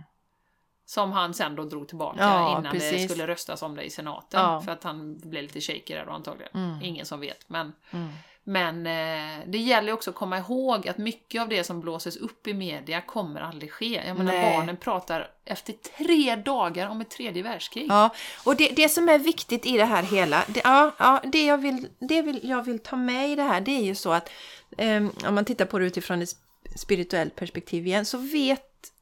Som 0.85 1.13
han 1.13 1.35
sen 1.35 1.57
då 1.57 1.65
drog 1.65 1.89
tillbaka 1.89 2.19
Ja, 2.21 2.51
innan 2.51 2.63
det 2.63 2.71
precis. 2.71 3.11
skulle 3.11 3.27
röstas 3.27 3.63
om 3.63 3.77
det 3.77 3.83
i 3.83 3.91
senaten. 3.91 4.41
Ja. 4.41 4.61
För 4.61 4.73
att 4.73 4.85
han 4.85 5.19
blev 5.19 5.43
lite 5.43 5.61
shaky 5.61 5.95
där 5.95 6.07
då 6.07 6.13
antagligen. 6.13 6.51
Mm. 6.55 6.83
Ingen 6.83 7.07
som 7.07 7.21
vet. 7.21 7.49
Men, 7.49 7.73
Mm. 7.91 8.09
Men 8.45 8.87
eh, 8.87 9.47
det 9.47 9.59
gäller 9.59 9.93
också 9.93 10.11
att 10.11 10.17
komma 10.17 10.39
ihåg 10.39 10.89
att 10.89 10.99
mycket 10.99 11.43
av 11.43 11.49
det 11.49 11.65
som 11.65 11.81
blåses 11.81 12.17
upp 12.17 12.47
i 12.47 12.55
media 12.55 13.01
kommer 13.01 13.41
aldrig 13.41 13.73
ske. 13.73 14.03
Jag 14.07 14.19
menar 14.19 14.33
Nej. 14.33 14.57
barnen 14.57 14.77
pratar 14.77 15.31
efter 15.45 15.73
tre 15.73 16.37
dagar 16.37 16.89
om 16.89 17.01
ett 17.01 17.11
tredje 17.11 17.43
världskrig. 17.43 17.87
Ja, 17.89 18.11
och 18.45 18.57
det, 18.57 18.69
det 18.69 18.89
som 18.89 19.09
är 19.09 19.19
viktigt 19.19 19.67
i 19.67 19.77
det 19.77 19.85
här 19.85 20.03
hela, 20.03 20.45
det, 20.49 20.61
ja, 20.65 20.93
ja, 20.99 21.23
det, 21.33 21.47
jag 21.47 21.59
vill, 21.59 21.89
det 21.99 22.23
vill, 22.23 22.41
jag 22.43 22.63
vill 22.63 22.79
ta 22.79 22.97
med 22.97 23.31
i 23.31 23.37
det 23.37 23.43
här, 23.43 23.61
det 23.61 23.71
är 23.71 23.83
ju 23.83 23.95
så 23.95 24.13
att 24.13 24.31
ehm, 24.79 25.11
om 25.27 25.35
man 25.35 25.45
tittar 25.45 25.65
på 25.65 25.79
det 25.79 25.87
utifrån 25.87 26.23
ett 26.23 26.37
spirituellt 26.77 27.37
perspektiv 27.37 27.87
igen, 27.87 28.05
så 28.05 28.19
vet 28.19 28.93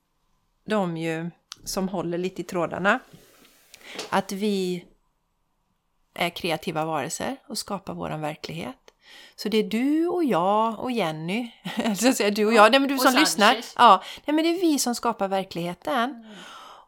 de 0.65 0.97
ju 0.97 1.31
som 1.65 1.89
håller 1.89 2.19
lite 2.19 2.41
i 2.41 2.45
trådarna 2.45 2.99
att 4.11 4.33
vi 4.33 4.85
är 6.15 6.31
kreativa 6.31 6.85
varelser 6.85 7.37
och 7.47 7.59
skapar 7.59 7.95
våran 7.95 8.21
verklighet. 8.21 8.77
Så 9.37 9.49
det 9.49 9.59
är 9.59 9.63
du 9.63 10.07
och 10.07 10.25
jag 10.25 10.79
och 10.81 10.93
Jenny, 10.93 11.51
så 11.97 12.13
säga 12.13 12.31
du 12.31 12.47
och 12.47 12.55
jag, 12.55 12.71
nej 12.71 12.81
men 12.81 12.89
du 12.89 12.99
som 12.99 13.13
Sanchez. 13.13 13.21
lyssnar. 13.21 13.57
Ja, 13.77 14.03
nej 14.25 14.35
men 14.35 14.45
det 14.45 14.51
är 14.51 14.61
vi 14.61 14.79
som 14.79 14.95
skapar 14.95 15.29
verkligheten. 15.29 16.27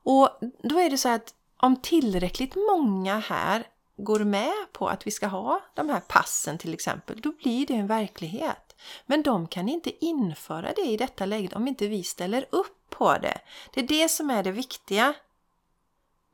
Och 0.04 0.38
då 0.62 0.80
är 0.80 0.90
det 0.90 0.98
så 0.98 1.08
att 1.08 1.34
om 1.56 1.76
tillräckligt 1.76 2.54
många 2.54 3.18
här 3.18 3.66
går 3.96 4.20
med 4.20 4.52
på 4.72 4.88
att 4.88 5.06
vi 5.06 5.10
ska 5.10 5.26
ha 5.26 5.60
de 5.74 5.88
här 5.88 6.00
passen 6.00 6.58
till 6.58 6.74
exempel, 6.74 7.20
då 7.20 7.32
blir 7.32 7.66
det 7.66 7.74
en 7.74 7.86
verklighet. 7.86 8.76
Men 9.06 9.22
de 9.22 9.48
kan 9.48 9.68
inte 9.68 10.04
införa 10.04 10.72
det 10.76 10.82
i 10.82 10.96
detta 10.96 11.26
läget 11.26 11.52
om 11.52 11.68
inte 11.68 11.88
vi 11.88 12.02
ställer 12.02 12.46
upp 12.50 12.90
på 12.90 13.18
det. 13.18 13.38
Det 13.74 13.80
är 13.80 13.88
det 13.88 14.08
som 14.08 14.30
är 14.30 14.42
det 14.42 14.52
viktiga. 14.52 15.14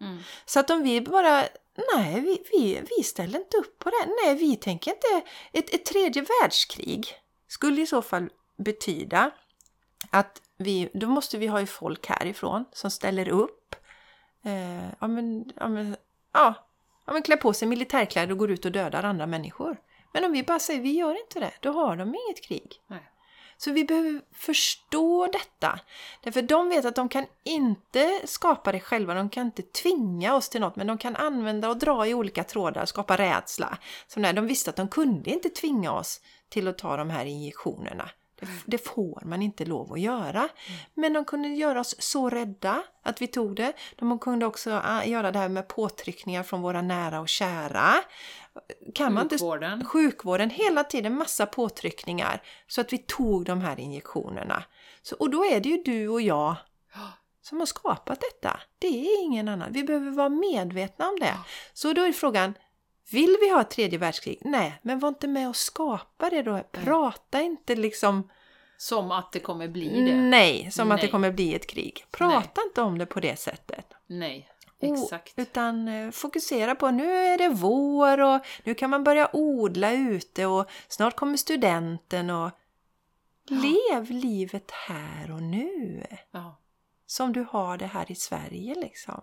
Mm. 0.00 0.18
Så 0.46 0.60
att 0.60 0.70
om 0.70 0.82
vi 0.82 1.00
bara, 1.00 1.44
nej 1.94 2.20
vi, 2.20 2.42
vi, 2.52 2.82
vi 2.96 3.04
ställer 3.04 3.38
inte 3.38 3.56
upp 3.56 3.78
på 3.78 3.90
det. 3.90 4.10
Nej, 4.24 4.34
vi 4.34 4.56
tänker 4.56 4.90
inte, 4.90 5.30
ett, 5.52 5.74
ett 5.74 5.84
tredje 5.84 6.24
världskrig 6.42 7.06
skulle 7.48 7.82
i 7.82 7.86
så 7.86 8.02
fall 8.02 8.30
betyda 8.56 9.30
att 10.10 10.42
vi, 10.56 10.90
då 10.94 11.06
måste 11.06 11.38
vi 11.38 11.46
ha 11.46 11.60
ju 11.60 11.66
folk 11.66 12.06
härifrån 12.06 12.64
som 12.72 12.90
ställer 12.90 13.28
upp. 13.28 13.74
Eh, 14.44 14.88
ja, 15.00 15.06
men, 15.06 15.52
ja, 15.56 15.68
men, 15.68 15.96
ja, 16.32 16.54
ja, 17.06 17.12
men 17.12 17.22
klär 17.22 17.36
på 17.36 17.52
sig 17.52 17.68
militärkläder 17.68 18.32
och 18.32 18.38
går 18.38 18.50
ut 18.50 18.64
och 18.64 18.72
dödar 18.72 19.02
andra 19.02 19.26
människor. 19.26 19.76
Men 20.12 20.24
om 20.24 20.32
vi 20.32 20.42
bara 20.42 20.58
säger 20.58 20.80
vi 20.80 20.92
gör 20.92 21.20
inte 21.20 21.40
det, 21.40 21.52
då 21.60 21.72
har 21.72 21.96
de 21.96 22.08
inget 22.08 22.44
krig. 22.44 22.82
Nej. 22.86 23.10
Så 23.58 23.72
vi 23.72 23.84
behöver 23.84 24.20
förstå 24.32 25.28
detta. 25.32 25.80
Därför 26.22 26.42
de 26.42 26.68
vet 26.68 26.84
att 26.84 26.94
de 26.94 27.08
kan 27.08 27.26
inte 27.44 28.20
skapa 28.24 28.72
det 28.72 28.80
själva, 28.80 29.14
de 29.14 29.30
kan 29.30 29.46
inte 29.46 29.62
tvinga 29.62 30.34
oss 30.34 30.48
till 30.48 30.60
något, 30.60 30.76
men 30.76 30.86
de 30.86 30.98
kan 30.98 31.16
använda 31.16 31.68
och 31.68 31.78
dra 31.78 32.06
i 32.06 32.14
olika 32.14 32.44
trådar 32.44 32.82
och 32.82 32.88
skapa 32.88 33.16
rädsla. 33.16 33.78
Som 34.06 34.22
när 34.22 34.32
de 34.32 34.46
visste 34.46 34.70
att 34.70 34.76
de 34.76 34.88
kunde 34.88 35.30
inte 35.30 35.48
tvinga 35.48 35.92
oss 35.92 36.20
till 36.48 36.68
att 36.68 36.78
ta 36.78 36.96
de 36.96 37.10
här 37.10 37.24
injektionerna. 37.24 38.10
Det, 38.40 38.46
det 38.66 38.78
får 38.78 39.22
man 39.24 39.42
inte 39.42 39.64
lov 39.64 39.92
att 39.92 40.00
göra. 40.00 40.48
Men 40.94 41.12
de 41.12 41.24
kunde 41.24 41.48
göra 41.48 41.80
oss 41.80 41.94
så 41.98 42.30
rädda 42.30 42.82
att 43.02 43.22
vi 43.22 43.26
tog 43.26 43.56
det. 43.56 43.72
De 43.96 44.18
kunde 44.18 44.46
också 44.46 44.80
ah, 44.84 45.04
göra 45.04 45.32
det 45.32 45.38
här 45.38 45.48
med 45.48 45.68
påtryckningar 45.68 46.42
från 46.42 46.62
våra 46.62 46.82
nära 46.82 47.20
och 47.20 47.28
kära. 47.28 47.94
Kan 48.94 49.14
man 49.14 49.22
inte 49.22 49.34
Sjukvården. 49.34 49.84
sjukvården 49.84 50.50
hela 50.50 50.84
tiden 50.84 51.18
massa 51.18 51.46
påtryckningar 51.46 52.42
så 52.66 52.80
att 52.80 52.92
vi 52.92 52.98
tog 52.98 53.44
de 53.44 53.60
här 53.60 53.80
injektionerna. 53.80 54.64
Så, 55.02 55.16
och 55.16 55.30
då 55.30 55.44
är 55.44 55.60
det 55.60 55.68
ju 55.68 55.82
du 55.82 56.08
och 56.08 56.20
jag 56.20 56.56
som 57.42 57.58
har 57.58 57.66
skapat 57.66 58.20
detta. 58.20 58.60
Det 58.78 58.86
är 58.86 59.24
ingen 59.24 59.48
annan. 59.48 59.72
Vi 59.72 59.84
behöver 59.84 60.10
vara 60.10 60.28
medvetna 60.28 61.08
om 61.08 61.16
det. 61.20 61.34
Så 61.72 61.92
då 61.92 62.02
är 62.02 62.12
frågan, 62.12 62.54
vill 63.10 63.36
vi 63.40 63.50
ha 63.52 63.60
ett 63.60 63.70
tredje 63.70 63.98
världskrig? 63.98 64.38
Nej, 64.44 64.78
men 64.82 64.98
var 64.98 65.08
inte 65.08 65.28
med 65.28 65.48
och 65.48 65.56
skapa 65.56 66.30
det 66.30 66.42
då. 66.42 66.62
Prata 66.72 67.40
inte 67.40 67.76
liksom 67.76 68.30
Som 68.76 69.10
att 69.10 69.32
det 69.32 69.40
kommer 69.40 69.68
bli 69.68 70.00
det. 70.04 70.14
nej, 70.16 70.70
som 70.70 70.90
att 70.92 70.98
det 70.98 71.02
Nej. 71.06 71.10
kommer 71.10 71.30
bli 71.32 71.54
ett 71.54 71.66
krig. 71.66 72.04
Prata 72.10 72.60
inte 72.62 72.82
om 72.82 72.98
det 72.98 73.06
på 73.06 73.20
det 73.20 73.36
sättet. 73.38 73.86
Nej, 74.06 74.48
O- 74.80 74.94
exakt. 74.94 75.32
Utan 75.36 75.88
eh, 75.88 76.10
fokusera 76.10 76.74
på 76.74 76.90
nu 76.90 77.12
är 77.16 77.38
det 77.38 77.48
vår 77.48 78.20
och 78.20 78.40
nu 78.64 78.74
kan 78.74 78.90
man 78.90 79.04
börja 79.04 79.30
odla 79.32 79.92
ute 79.92 80.46
och 80.46 80.70
snart 80.88 81.16
kommer 81.16 81.36
studenten 81.36 82.30
och 82.30 82.50
lev 83.48 84.10
livet 84.10 84.70
här 84.70 85.30
och 85.30 85.42
nu. 85.42 86.06
Ja. 86.30 86.60
Som 87.06 87.32
du 87.32 87.46
har 87.50 87.76
det 87.78 87.86
här 87.86 88.12
i 88.12 88.14
Sverige 88.14 88.74
liksom. 88.74 89.20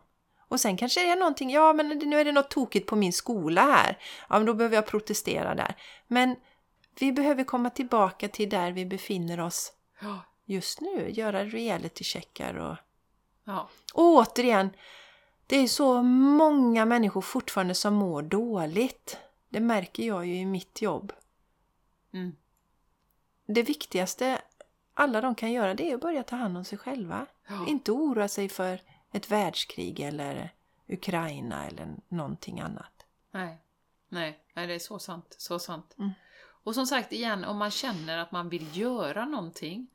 Och 0.47 0.59
sen 0.59 0.77
kanske 0.77 0.99
det 0.99 1.09
är 1.09 1.15
någonting, 1.15 1.51
ja 1.51 1.73
men 1.73 1.87
nu 1.87 2.19
är 2.19 2.25
det 2.25 2.31
något 2.31 2.49
tokigt 2.49 2.87
på 2.87 2.95
min 2.95 3.13
skola 3.13 3.61
här. 3.61 3.97
Ja 4.29 4.37
men 4.37 4.45
då 4.45 4.53
behöver 4.53 4.75
jag 4.75 4.85
protestera 4.85 5.55
där. 5.55 5.75
Men 6.07 6.35
vi 6.99 7.11
behöver 7.11 7.43
komma 7.43 7.69
tillbaka 7.69 8.27
till 8.27 8.49
där 8.49 8.71
vi 8.71 8.85
befinner 8.85 9.39
oss 9.39 9.73
just 10.45 10.81
nu. 10.81 11.09
Göra 11.09 11.45
reality-checkar 11.45 12.53
och 12.55 12.75
ja. 13.43 13.69
och 13.93 14.03
återigen, 14.03 14.69
det 15.47 15.57
är 15.57 15.67
så 15.67 16.01
många 16.03 16.85
människor 16.85 17.21
fortfarande 17.21 17.75
som 17.75 17.93
mår 17.93 18.21
dåligt. 18.21 19.17
Det 19.49 19.59
märker 19.59 20.03
jag 20.03 20.25
ju 20.25 20.35
i 20.35 20.45
mitt 20.45 20.81
jobb. 20.81 21.13
Mm. 22.13 22.35
Det 23.45 23.63
viktigaste 23.63 24.41
alla 24.93 25.21
de 25.21 25.35
kan 25.35 25.51
göra 25.51 25.73
det 25.73 25.91
är 25.91 25.95
att 25.95 26.01
börja 26.01 26.23
ta 26.23 26.35
hand 26.35 26.57
om 26.57 26.65
sig 26.65 26.77
själva. 26.77 27.25
Ja. 27.47 27.67
Inte 27.67 27.91
oroa 27.91 28.27
sig 28.27 28.49
för 28.49 28.81
ett 29.16 29.32
världskrig 29.32 29.99
eller 29.99 30.53
Ukraina 30.88 31.68
eller 31.68 31.95
någonting 32.07 32.59
annat. 32.59 33.05
Nej. 33.32 33.57
Nej, 34.09 34.39
nej, 34.53 34.68
det 34.68 34.74
är 34.74 34.80
så 34.80 34.99
sant. 34.99 35.36
Så 35.38 35.59
sant. 35.59 35.95
Mm. 35.99 36.11
Och 36.38 36.76
som 36.76 36.86
sagt 36.86 37.11
igen, 37.11 37.43
om 37.43 37.57
man 37.57 37.72
känner 37.72 38.18
att 38.18 38.32
man 38.32 38.49
vill 38.49 38.78
göra 38.78 39.26
någonting, 39.26 39.88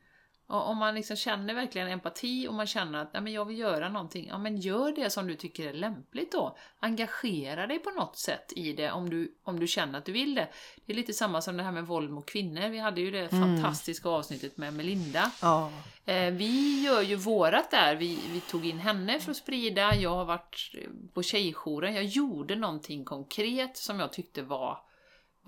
och 0.50 0.68
om 0.68 0.78
man 0.78 0.94
liksom 0.94 1.16
känner 1.16 1.54
verkligen 1.54 1.88
empati 1.88 2.48
och 2.48 2.54
man 2.54 2.66
känner 2.66 2.98
att 2.98 3.12
men 3.12 3.32
jag 3.32 3.44
vill 3.44 3.58
göra 3.58 3.88
någonting, 3.88 4.28
ja 4.28 4.38
men 4.38 4.56
gör 4.56 4.92
det 4.92 5.10
som 5.10 5.26
du 5.26 5.34
tycker 5.34 5.68
är 5.68 5.72
lämpligt 5.72 6.32
då. 6.32 6.56
Engagera 6.80 7.66
dig 7.66 7.78
på 7.78 7.90
något 7.90 8.16
sätt 8.16 8.52
i 8.56 8.72
det 8.72 8.90
om 8.90 9.10
du, 9.10 9.34
om 9.42 9.60
du 9.60 9.66
känner 9.66 9.98
att 9.98 10.04
du 10.04 10.12
vill 10.12 10.34
det. 10.34 10.48
Det 10.86 10.92
är 10.92 10.96
lite 10.96 11.12
samma 11.12 11.42
som 11.42 11.56
det 11.56 11.62
här 11.62 11.72
med 11.72 11.86
våld 11.86 12.10
mot 12.10 12.26
kvinnor. 12.26 12.68
Vi 12.68 12.78
hade 12.78 13.00
ju 13.00 13.10
det 13.10 13.28
fantastiska 13.28 14.08
avsnittet 14.08 14.56
med 14.56 14.74
Melinda. 14.74 15.32
Ja. 15.42 15.70
Eh, 16.04 16.30
vi 16.30 16.82
gör 16.84 17.02
ju 17.02 17.16
vårat 17.16 17.70
där, 17.70 17.96
vi, 17.96 18.18
vi 18.32 18.40
tog 18.40 18.66
in 18.66 18.78
henne 18.78 19.20
för 19.20 19.30
att 19.30 19.36
sprida, 19.36 19.94
jag 19.94 20.10
har 20.10 20.24
varit 20.24 20.74
på 21.14 21.22
tjejjouren, 21.22 21.94
jag 21.94 22.04
gjorde 22.04 22.56
någonting 22.56 23.04
konkret 23.04 23.76
som 23.76 24.00
jag 24.00 24.12
tyckte 24.12 24.42
var, 24.42 24.78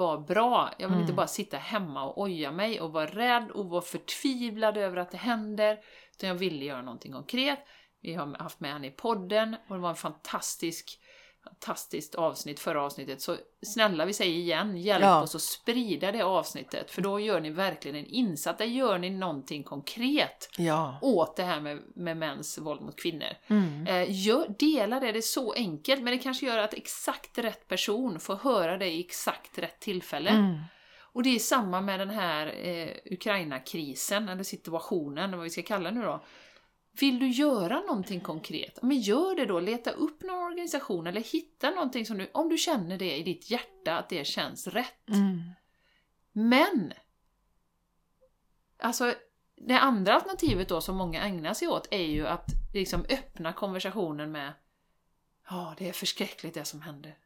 var 0.03 0.18
bra. 0.18 0.70
Jag 0.78 0.88
vill 0.88 1.00
inte 1.00 1.12
bara 1.12 1.26
sitta 1.26 1.57
hemma 1.57 2.05
och 2.05 2.22
oja 2.22 2.53
mig 2.53 2.80
och 2.80 2.92
vara 2.92 3.07
rädd 3.07 3.50
och 3.50 3.66
vara 3.66 3.82
förtvivlad 3.82 4.76
över 4.76 4.96
att 4.96 5.11
det 5.11 5.16
händer, 5.16 5.78
utan 6.12 6.28
jag 6.28 6.34
ville 6.34 6.64
göra 6.64 6.82
någonting 6.82 7.12
konkret. 7.12 7.59
Vi 8.00 8.14
har 8.14 8.38
haft 8.38 8.61
med 8.61 8.72
henne 8.72 8.86
i 8.86 8.90
podden 8.90 9.57
och 9.68 9.74
det 9.74 9.82
var 9.82 9.90
en 9.90 9.96
fantastisk 9.96 11.00
fantastiskt 11.45 12.14
avsnitt 12.14 12.61
förra 12.61 12.82
avsnittet, 12.82 13.22
så 13.22 13.36
snälla 13.62 14.05
vi 14.05 14.12
säger 14.12 14.38
igen, 14.38 14.76
hjälp 14.76 15.05
Ja. 15.05 15.22
oss 15.22 15.34
att 15.34 15.43
sprida 15.43 16.12
det 16.12 16.22
avsnittet, 16.22 16.90
för 16.90 17.03
då 17.03 17.20
gör 17.20 17.40
ni 17.40 17.51
verkligen 17.51 17.97
en 17.97 18.07
insats, 18.07 18.59
där 18.59 18.64
gör 18.64 18.99
ni 18.99 19.11
någonting 19.11 19.62
konkret 19.62 20.49
Ja. 20.59 20.99
åt 21.03 21.36
det 21.36 21.43
här 21.43 21.61
med, 21.61 21.82
med 21.95 22.16
mäns 22.16 22.59
våld 22.59 22.80
mot 22.80 23.01
kvinnor. 23.01 23.28
Mm. 23.47 23.86
Eh, 23.86 24.26
gör, 24.26 24.55
dela 24.59 25.01
det, 25.01 25.12
det 25.12 25.18
är 25.18 25.22
så 25.22 25.53
enkelt, 25.53 26.03
men 26.03 26.12
det 26.12 26.18
kanske 26.18 26.47
gör 26.47 26.59
att 26.59 26.74
exakt 26.74 27.38
rätt 27.38 27.68
person 27.68 28.20
får 28.20 28.36
höra 28.36 28.78
det 28.78 28.90
i 28.90 29.01
exakt 29.01 29.59
rätt 29.59 29.80
tillfälle. 29.80 30.30
Mm. 30.30 30.61
Och 31.14 31.22
det 31.22 31.34
är 31.34 31.38
samma 31.38 31.80
med 31.80 32.01
den 32.01 32.11
här 32.11 32.47
eh, 32.47 32.88
Ukraina-krisen, 33.12 34.28
eller 34.28 34.43
situationen, 34.43 35.32
vad 35.32 35.40
vi 35.40 35.51
ska 35.51 35.62
kalla 35.62 35.90
det 35.90 35.99
nu 35.99 36.03
då. 36.05 36.24
Vill 37.01 37.18
du 37.18 37.28
göra 37.28 37.80
någonting 37.80 38.20
konkret? 38.20 38.82
Men 38.82 39.01
gör 39.01 39.36
det 39.36 39.47
då, 39.47 39.61
leta 39.61 39.90
upp 39.90 40.22
någon 40.22 40.45
organisation 40.45 41.07
eller 41.07 41.20
hitta 41.20 41.70
någonting 41.70 42.07
som 42.07 42.18
du, 42.18 42.30
om 42.34 42.49
du 42.49 42.59
känner 42.59 42.99
det 42.99 43.16
i 43.16 43.22
ditt 43.22 43.51
hjärta, 43.51 43.97
att 43.97 44.09
det 44.09 44.26
känns 44.26 44.66
rätt. 44.66 45.09
Mm. 45.09 45.43
Men! 46.32 46.93
Alltså, 48.78 49.14
det 49.57 49.78
andra 49.78 50.14
alternativet 50.14 50.68
då 50.68 50.80
som 50.80 50.97
många 50.97 51.22
ägnar 51.22 51.55
sig 51.55 51.68
åt 51.68 51.88
är 51.90 52.07
ju 52.07 52.26
att 52.26 52.47
liksom 52.74 53.05
öppna 53.09 53.53
konversationen 53.53 54.32
med 54.32 54.53
Ja, 55.49 55.74
det 55.78 55.88
är 55.88 55.93
förskräckligt 55.93 56.55
det 56.55 56.64
som 56.64 56.82
händer. 56.82 57.18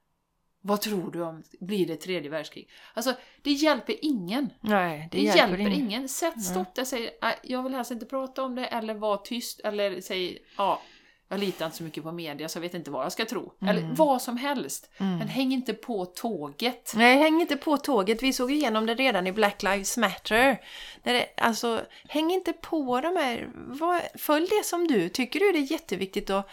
Vad 0.67 0.81
tror 0.81 1.11
du 1.11 1.23
om, 1.23 1.43
blir 1.61 1.87
det 1.87 1.97
tredje 1.97 2.31
världskrig? 2.31 2.69
Alltså, 2.95 3.15
det 3.43 3.53
hjälper 3.53 3.95
ingen. 4.05 4.51
Nej, 4.61 5.09
Det, 5.13 5.19
det, 5.19 5.23
hjälper, 5.25 5.59
ingen. 5.59 5.73
ingen. 5.73 6.09
Sätt 6.09 6.43
stopp 6.45 6.75
där, 6.75 6.85
säg 6.85 7.11
"Nej, 7.23 7.35
jag 7.43 7.63
vill 7.63 7.75
helst 7.75 7.91
inte 7.91 8.07
prata 8.07 8.43
om 8.43 8.55
det, 8.55 8.67
eller 8.67 8.95
var 8.95 9.17
tyst, 9.17 9.61
eller 9.61 10.01
säg 10.01 10.39
ja, 10.57 10.81
jag 11.29 11.41
litar 11.41 11.65
inte 11.67 11.77
så 11.79 11.83
mycket 11.85 12.03
på 12.03 12.13
media 12.13 12.49
så 12.49 12.57
jag 12.59 12.61
vet 12.63 12.75
inte 12.75 12.91
vad 12.91 13.05
jag 13.05 13.13
ska 13.13 13.25
tro. 13.25 13.53
Eller 13.69 13.83
vad 13.95 14.23
som 14.23 14.37
helst. 14.37 14.91
Men 14.99 15.29
häng 15.29 15.53
inte 15.53 15.73
på 15.75 16.05
tåget. 16.05 16.93
Nej, 16.97 17.17
häng 17.17 17.41
inte 17.41 17.57
på 17.57 17.77
tåget. 17.77 18.23
Vi 18.23 18.33
såg 18.33 18.53
igenom 18.53 18.87
det 18.87 18.95
redan 18.95 19.27
i 19.27 19.33
Black 19.33 19.63
Lives 19.63 19.97
Matter. 19.97 20.61
När 21.03 21.13
det, 21.13 21.27
alltså, 21.37 21.81
häng 22.09 22.31
inte 22.31 22.53
på 22.53 23.01
de 23.01 23.17
här... 23.17 23.51
Vad, 23.55 24.01
följ 24.15 24.47
det 24.47 24.65
som 24.65 24.87
du. 24.89 25.09
Tycker 25.09 25.41
du 25.41 25.53
det 25.53 25.59
är 25.59 25.73
jätteviktigt 25.73 26.31
att, 26.31 26.49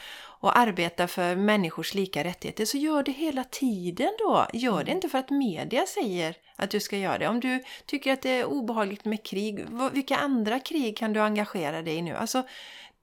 att 0.49 0.57
arbeta 0.57 1.07
för 1.07 1.35
människors 1.35 1.93
lika 1.93 2.23
rättigheter 2.23 2.65
så 2.65 2.77
gör 2.77 3.03
det 3.03 3.11
hela 3.11 3.43
tiden 3.43 4.11
då. 4.19 4.47
Gör 4.53 4.83
det 4.83 4.91
inte 4.91 5.09
för 5.09 5.17
att 5.17 5.29
media 5.29 5.85
säger 5.85 6.35
att 6.55 6.69
du 6.69 6.79
ska 6.79 6.97
göra 6.97 7.17
det. 7.17 7.27
Om 7.27 7.39
du 7.39 7.63
tycker 7.85 8.13
att 8.13 8.21
det 8.21 8.29
är 8.29 8.45
obehagligt 8.45 9.05
med 9.05 9.23
krig, 9.23 9.65
vilka 9.93 10.15
andra 10.17 10.59
krig 10.59 10.97
kan 10.97 11.13
du 11.13 11.19
engagera 11.19 11.81
dig 11.81 11.95
i 11.95 12.01
nu? 12.01 12.15
Alltså, 12.15 12.43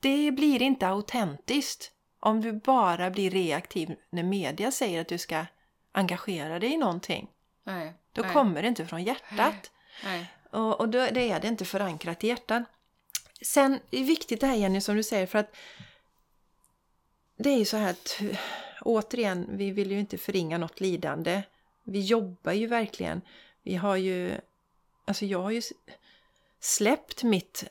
det 0.00 0.30
blir 0.30 0.62
inte 0.62 0.88
autentiskt 0.88 1.92
om 2.20 2.40
du 2.40 2.52
bara 2.52 3.10
blir 3.10 3.30
reaktiv 3.30 3.94
när 4.10 4.22
media 4.22 4.70
säger 4.70 5.00
att 5.00 5.08
du 5.08 5.18
ska 5.18 5.46
engagera 5.92 6.58
dig 6.58 6.72
i 6.72 6.76
någonting. 6.76 7.28
Nej, 7.64 7.92
Då 8.12 8.22
nej, 8.22 8.32
kommer 8.32 8.62
det 8.62 8.68
inte 8.68 8.86
från 8.86 9.04
hjärtat. 9.04 9.70
nej. 10.04 10.26
Och, 10.50 10.80
och 10.80 10.88
då 10.88 11.06
det 11.12 11.30
är 11.30 11.40
det 11.40 11.48
inte 11.48 11.64
förankrat 11.64 12.24
i 12.24 12.28
hjärtat. 12.28 12.62
Sen 13.42 13.74
är 13.74 13.80
det 13.90 14.02
viktigt 14.02 14.40
det 14.40 14.46
här 14.46 14.54
Jenny 14.54 14.80
som 14.80 14.96
du 14.96 15.02
säger 15.02 15.26
för 15.26 15.38
att 15.38 15.56
det 17.42 17.50
är 17.50 17.58
ju 17.58 17.64
så 17.64 17.76
här 17.76 17.90
att 17.90 18.20
återigen, 18.80 19.46
vi 19.50 19.70
vill 19.70 19.90
ju 19.90 20.00
inte 20.00 20.18
förringa 20.18 20.58
något 20.58 20.80
lidande. 20.80 21.42
Vi 21.84 22.00
jobbar 22.00 22.52
ju 22.52 22.66
verkligen. 22.66 23.20
Vi 23.62 23.74
har 23.76 23.96
ju, 23.96 24.40
alltså 25.04 25.24
jag 25.24 25.42
har 25.42 25.50
ju 25.50 25.62
släppt 26.60 27.22
mitt 27.22 27.64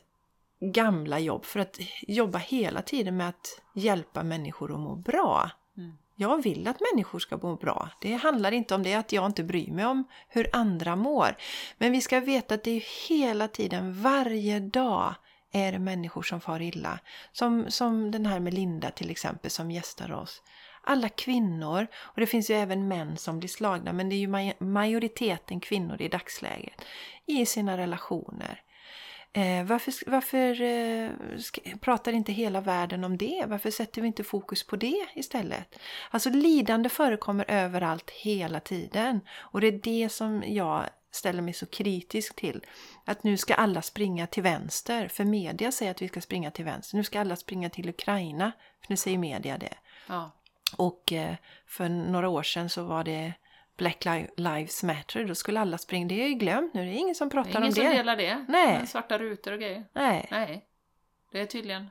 gamla 0.60 1.18
jobb 1.18 1.44
för 1.44 1.60
att 1.60 1.78
jobba 2.02 2.38
hela 2.38 2.82
tiden 2.82 3.16
med 3.16 3.28
att 3.28 3.60
hjälpa 3.74 4.22
människor 4.22 4.72
att 4.72 4.80
må 4.80 4.96
bra. 4.96 5.50
Mm. 5.76 5.92
Jag 6.14 6.42
vill 6.42 6.68
att 6.68 6.80
människor 6.92 7.18
ska 7.18 7.36
må 7.36 7.56
bra. 7.56 7.90
Det 8.00 8.14
handlar 8.14 8.52
inte 8.52 8.74
om 8.74 8.82
det 8.82 8.94
att 8.94 9.12
jag 9.12 9.26
inte 9.26 9.42
bryr 9.42 9.72
mig 9.72 9.86
om 9.86 10.04
hur 10.28 10.50
andra 10.52 10.96
mår. 10.96 11.36
Men 11.78 11.92
vi 11.92 12.00
ska 12.00 12.20
veta 12.20 12.54
att 12.54 12.64
det 12.64 12.70
är 12.70 13.08
hela 13.08 13.48
tiden, 13.48 14.02
varje 14.02 14.60
dag 14.60 15.14
är 15.52 15.72
det 15.72 15.78
människor 15.78 16.22
som 16.22 16.40
far 16.40 16.62
illa. 16.62 16.98
Som, 17.32 17.70
som 17.70 18.10
den 18.10 18.26
här 18.26 18.40
med 18.40 18.54
Linda 18.54 18.90
till 18.90 19.10
exempel 19.10 19.50
som 19.50 19.70
gästar 19.70 20.12
oss. 20.12 20.42
Alla 20.82 21.08
kvinnor, 21.08 21.86
och 21.94 22.20
det 22.20 22.26
finns 22.26 22.50
ju 22.50 22.54
även 22.54 22.88
män 22.88 23.16
som 23.16 23.38
blir 23.38 23.48
slagna, 23.48 23.92
men 23.92 24.08
det 24.08 24.14
är 24.14 24.18
ju 24.48 24.54
majoriteten 24.58 25.60
kvinnor 25.60 26.02
i 26.02 26.08
dagsläget. 26.08 26.84
I 27.26 27.46
sina 27.46 27.76
relationer. 27.76 28.62
Eh, 29.32 29.64
varför 29.64 30.10
varför 30.10 30.62
eh, 30.62 31.10
ska, 31.38 31.60
pratar 31.80 32.12
inte 32.12 32.32
hela 32.32 32.60
världen 32.60 33.04
om 33.04 33.16
det? 33.16 33.44
Varför 33.46 33.70
sätter 33.70 34.02
vi 34.02 34.06
inte 34.06 34.24
fokus 34.24 34.66
på 34.66 34.76
det 34.76 35.06
istället? 35.14 35.78
Alltså 36.10 36.30
lidande 36.30 36.88
förekommer 36.88 37.44
överallt 37.48 38.10
hela 38.10 38.60
tiden. 38.60 39.20
Och 39.30 39.60
det 39.60 39.66
är 39.66 39.80
det 39.82 40.08
som 40.08 40.44
jag 40.46 40.84
ställer 41.10 41.42
mig 41.42 41.54
så 41.54 41.66
kritisk 41.66 42.36
till. 42.36 42.66
Att 43.04 43.24
nu 43.24 43.36
ska 43.36 43.54
alla 43.54 43.82
springa 43.82 44.26
till 44.26 44.42
vänster. 44.42 45.08
För 45.08 45.24
media 45.24 45.72
säger 45.72 45.90
att 45.90 46.02
vi 46.02 46.08
ska 46.08 46.20
springa 46.20 46.50
till 46.50 46.64
vänster. 46.64 46.96
Nu 46.96 47.04
ska 47.04 47.20
alla 47.20 47.36
springa 47.36 47.70
till 47.70 47.88
Ukraina. 47.88 48.52
För 48.80 48.86
nu 48.92 48.96
säger 48.96 49.18
media 49.18 49.58
det. 49.58 49.74
Ja. 50.06 50.30
Och 50.76 51.12
eh, 51.12 51.34
för 51.66 51.88
några 51.88 52.28
år 52.28 52.42
sedan 52.42 52.68
så 52.70 52.82
var 52.84 53.04
det 53.04 53.32
Black 53.76 54.04
Li- 54.04 54.28
Lives 54.36 54.82
Matter. 54.82 55.24
Då 55.24 55.34
skulle 55.34 55.60
alla 55.60 55.78
springa. 55.78 56.06
Det 56.08 56.22
är 56.24 56.28
ju 56.28 56.34
glömt 56.34 56.74
nu. 56.74 56.84
Det 56.84 56.90
är 56.90 56.98
ingen 56.98 57.14
som 57.14 57.28
Det 57.28 57.32
pratar 57.32 57.50
är 57.50 57.54
ingen 57.56 57.66
om 57.68 57.72
som 57.74 57.84
det. 57.84 57.90
delar 57.90 58.16
det. 58.16 58.44
Nej. 58.48 58.86
Svarta 58.86 59.18
rutor 59.18 59.52
och 59.52 59.58
grejer. 59.58 59.84
Nej. 59.92 60.28
Nej. 60.30 60.66
Det 61.32 61.40
är 61.40 61.46
tydligen 61.46 61.86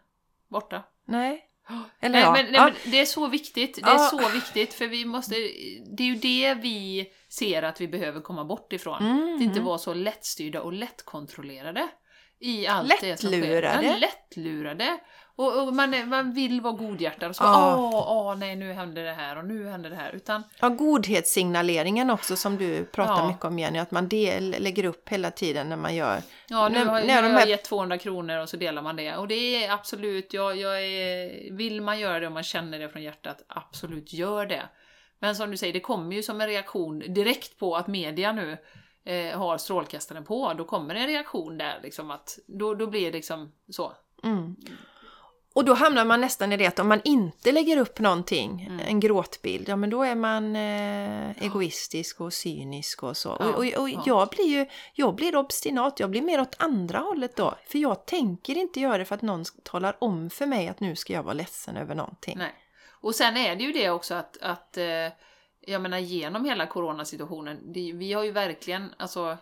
borta. 0.48 0.84
Nej. 1.06 1.49
Eller 2.02 2.14
Nej, 2.14 2.22
ja. 2.22 2.32
men, 2.32 2.46
nej, 2.46 2.54
ja. 2.54 2.64
men 2.84 2.92
det 2.92 3.00
är 3.00 3.06
så 3.06 3.28
viktigt. 3.28 3.76
Det 3.76 3.82
är 3.82 3.94
Ja. 3.94 3.98
så 4.12 4.30
viktigt 4.30 4.74
för 4.74 4.88
vi 4.88 5.06
måste... 5.06 5.36
Det 5.98 6.04
är 6.04 6.08
ju 6.08 6.16
det 6.16 6.54
vi 6.54 7.08
ser 7.30 7.64
att 7.64 7.82
vi 7.82 7.88
behöver 7.88 8.22
komma 8.22 8.46
bort 8.46 8.74
ifrån. 8.74 9.06
Mm, 9.06 9.36
Att 9.36 9.42
inte 9.42 9.60
vara 9.60 9.78
så 9.78 9.94
lättstyrda 9.94 10.62
och 10.62 10.74
lättkontrollerade. 10.74 11.88
I 12.42 12.68
allt 12.68 13.02
det 13.02 13.18
som 13.20 13.30
sker. 13.30 13.40
Lättlurade. 13.42 13.88
Ja, 13.88 13.98
lättlurade. 13.98 14.98
Och, 15.40 15.68
och 15.68 15.74
man, 15.74 15.94
är- 15.94 16.06
man 16.06 16.34
vill 16.34 16.62
vara 16.62 16.74
godhjärtad 16.74 17.30
och 17.30 17.36
så 17.36 17.44
Ja. 17.44 17.76
åh, 17.78 18.18
åh, 18.18 18.36
nej 18.38 18.56
nu 18.56 18.74
händer 18.74 19.04
det 19.04 19.12
här 19.14 19.38
och 19.38 19.46
nu 19.46 19.68
händer 19.68 19.90
det 19.90 19.96
här. 19.96 20.12
Utan 20.16 20.44
Ja, 20.60 20.70
godhetssignaleringen 20.70 22.10
också 22.10 22.36
som 22.36 22.58
du 22.58 22.86
pratar 22.86 23.14
Ja. 23.22 23.28
mycket 23.28 23.46
om 23.46 23.60
Jenny, 23.60 23.80
att 23.80 23.92
man 23.92 24.08
del, 24.08 24.56
lägger 24.60 24.86
upp 24.86 25.10
hela 25.10 25.32
tiden 25.32 25.70
när 25.70 25.76
man 25.78 25.96
gör... 25.96 26.22
Ja, 26.48 26.70
nu 26.70 26.80
När- 26.80 26.86
har, 26.86 27.02
när 27.04 27.16
har 27.16 27.22
de 27.24 27.32
jag 27.32 27.40
här- 27.40 27.48
gett 27.48 27.64
200 27.64 27.98
kronor 27.98 28.38
och 28.38 28.50
så 28.50 28.58
delar 28.58 28.82
man 28.82 28.96
det. 28.96 29.16
Och 29.16 29.28
det 29.28 29.66
är 29.66 29.72
absolut, 29.72 30.34
jag, 30.34 30.58
jag 30.58 30.84
är, 30.86 31.52
vill 31.54 31.82
man 31.82 32.00
göra 32.00 32.20
det 32.20 32.28
och 32.28 32.34
man 32.34 32.44
känner 32.44 32.80
det 32.80 32.90
från 32.90 33.02
hjärtat, 33.04 33.44
absolut 33.48 34.14
gör 34.14 34.46
det. 34.46 34.64
Men 35.20 35.36
som 35.36 35.52
du 35.52 35.58
säger, 35.58 35.74
det 35.74 35.80
kommer 35.80 36.16
ju 36.16 36.24
som 36.24 36.42
en 36.42 36.48
reaktion 36.48 37.00
direkt 37.00 37.60
på 37.60 37.76
att 37.76 37.88
media 37.88 38.32
nu 38.32 38.58
eh, 39.06 39.38
har 39.40 39.58
strålkastaren 39.58 40.24
på. 40.24 40.54
Då 40.58 40.64
kommer 40.66 40.96
en 40.96 41.08
reaktion 41.08 41.58
där, 41.58 41.80
liksom 41.84 42.12
att 42.12 42.38
då, 42.48 42.74
då 42.74 42.88
blir 42.88 43.06
det 43.06 43.12
liksom 43.12 43.52
så. 43.70 43.94
Mm. 44.24 44.56
Och 45.60 45.66
då 45.66 45.74
hamnar 45.74 46.06
man 46.06 46.22
nästan 46.22 46.54
i 46.54 46.58
det 46.58 46.66
att 46.68 46.80
om 46.80 46.88
man 46.88 47.02
inte 47.04 47.52
lägger 47.52 47.78
upp 47.78 48.00
någonting, 48.00 48.66
Mm. 48.70 48.86
en 48.88 49.00
gråtbild, 49.00 49.70
ja 49.70 49.76
men 49.76 49.90
då 49.90 50.04
är 50.04 50.16
man 50.16 50.56
eh, 50.56 51.44
egoistisk 51.44 52.22
och 52.22 52.34
cynisk 52.34 53.04
och 53.04 53.18
så. 53.18 53.38
Ja, 53.40 53.46
och 53.46 53.56
och, 53.56 53.82
och 53.82 53.90
ja. 53.90 54.04
jag 54.06 54.30
blir 54.30 54.46
ju 54.46 54.66
jag 54.94 55.16
blir 55.16 55.36
obstinat, 55.36 56.00
jag 56.00 56.10
blir 56.10 56.22
mer 56.22 56.42
åt 56.42 56.56
andra 56.60 57.00
hållet 57.00 57.36
då. 57.36 57.56
För 57.68 57.80
jag 57.80 58.06
tänker 58.06 58.58
inte 58.58 58.80
göra 58.80 58.98
det 58.98 59.06
för 59.06 59.16
att 59.16 59.22
någon 59.22 59.46
talar 59.64 59.98
om 60.00 60.30
för 60.30 60.46
mig 60.46 60.68
att 60.68 60.80
nu 60.80 60.96
ska 60.96 61.14
jag 61.14 61.24
vara 61.24 61.34
ledsen 61.34 61.78
över 61.78 61.96
någonting. 61.96 62.38
Nej. 62.38 62.54
Och 63.02 63.16
sen 63.16 63.38
är 63.38 63.56
det 63.56 63.64
ju 63.64 63.72
det 63.72 63.90
också 63.90 64.14
att, 64.14 64.38
att 64.42 64.78
eh, 64.78 64.86
jag 65.62 65.82
menar 65.82 65.98
genom 65.98 66.46
hela 66.46 66.66
coronasituationen, 66.66 67.74
det, 67.74 67.92
vi 67.94 68.14
har 68.14 68.24
ju 68.24 68.32
verkligen, 68.32 68.94
alltså, 68.98 69.38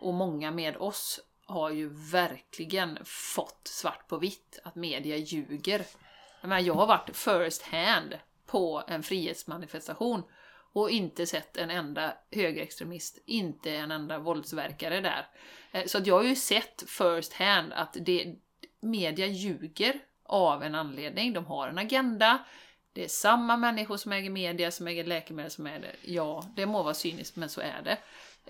och 0.00 0.14
många 0.14 0.50
med 0.50 0.76
oss 0.76 1.20
har 1.46 1.70
ju 1.70 1.88
verkligen 1.92 2.98
fått 3.04 3.60
svart 3.68 4.08
på 4.08 4.16
vitt 4.16 4.58
att 4.64 4.74
media 4.74 5.16
ljuger. 5.16 5.86
Jag 6.40 6.48
menar, 6.48 6.62
jag 6.62 6.74
har 6.74 6.86
varit 6.86 7.16
first 7.16 7.62
hand 7.62 8.18
på 8.46 8.82
en 8.88 9.02
frihetsmanifestation 9.02 10.22
och 10.72 10.90
inte 10.90 11.26
sett 11.26 11.56
en 11.56 11.70
enda 11.70 12.12
högerextremist, 12.30 13.18
inte 13.26 13.70
en 13.70 13.90
enda 13.90 14.18
våldsverkare 14.18 15.00
där. 15.00 15.26
Eh, 15.72 15.86
så 15.86 15.98
att 15.98 16.06
jag 16.06 16.14
har 16.14 16.22
ju 16.22 16.36
sett 16.36 16.84
first 16.86 17.32
hand 17.32 17.72
att 17.72 17.96
det, 18.00 18.34
media 18.80 19.26
ljuger 19.26 20.00
av 20.22 20.62
en 20.62 20.74
anledning. 20.74 21.32
De 21.32 21.46
har 21.46 21.68
en 21.68 21.78
agenda. 21.78 22.38
Det 22.92 23.04
är 23.04 23.08
samma 23.08 23.56
människor 23.56 23.96
som 23.96 24.12
äger 24.12 24.30
media, 24.30 24.70
som 24.70 24.86
äger 24.86 25.04
läkemedel, 25.04 25.50
som 25.50 25.66
äger... 25.66 25.96
Ja, 26.02 26.44
det 26.56 26.66
må 26.66 26.82
vara 26.82 26.94
cyniskt, 26.94 27.36
men 27.36 27.48
så 27.48 27.60
är 27.60 27.82
det. 27.84 27.98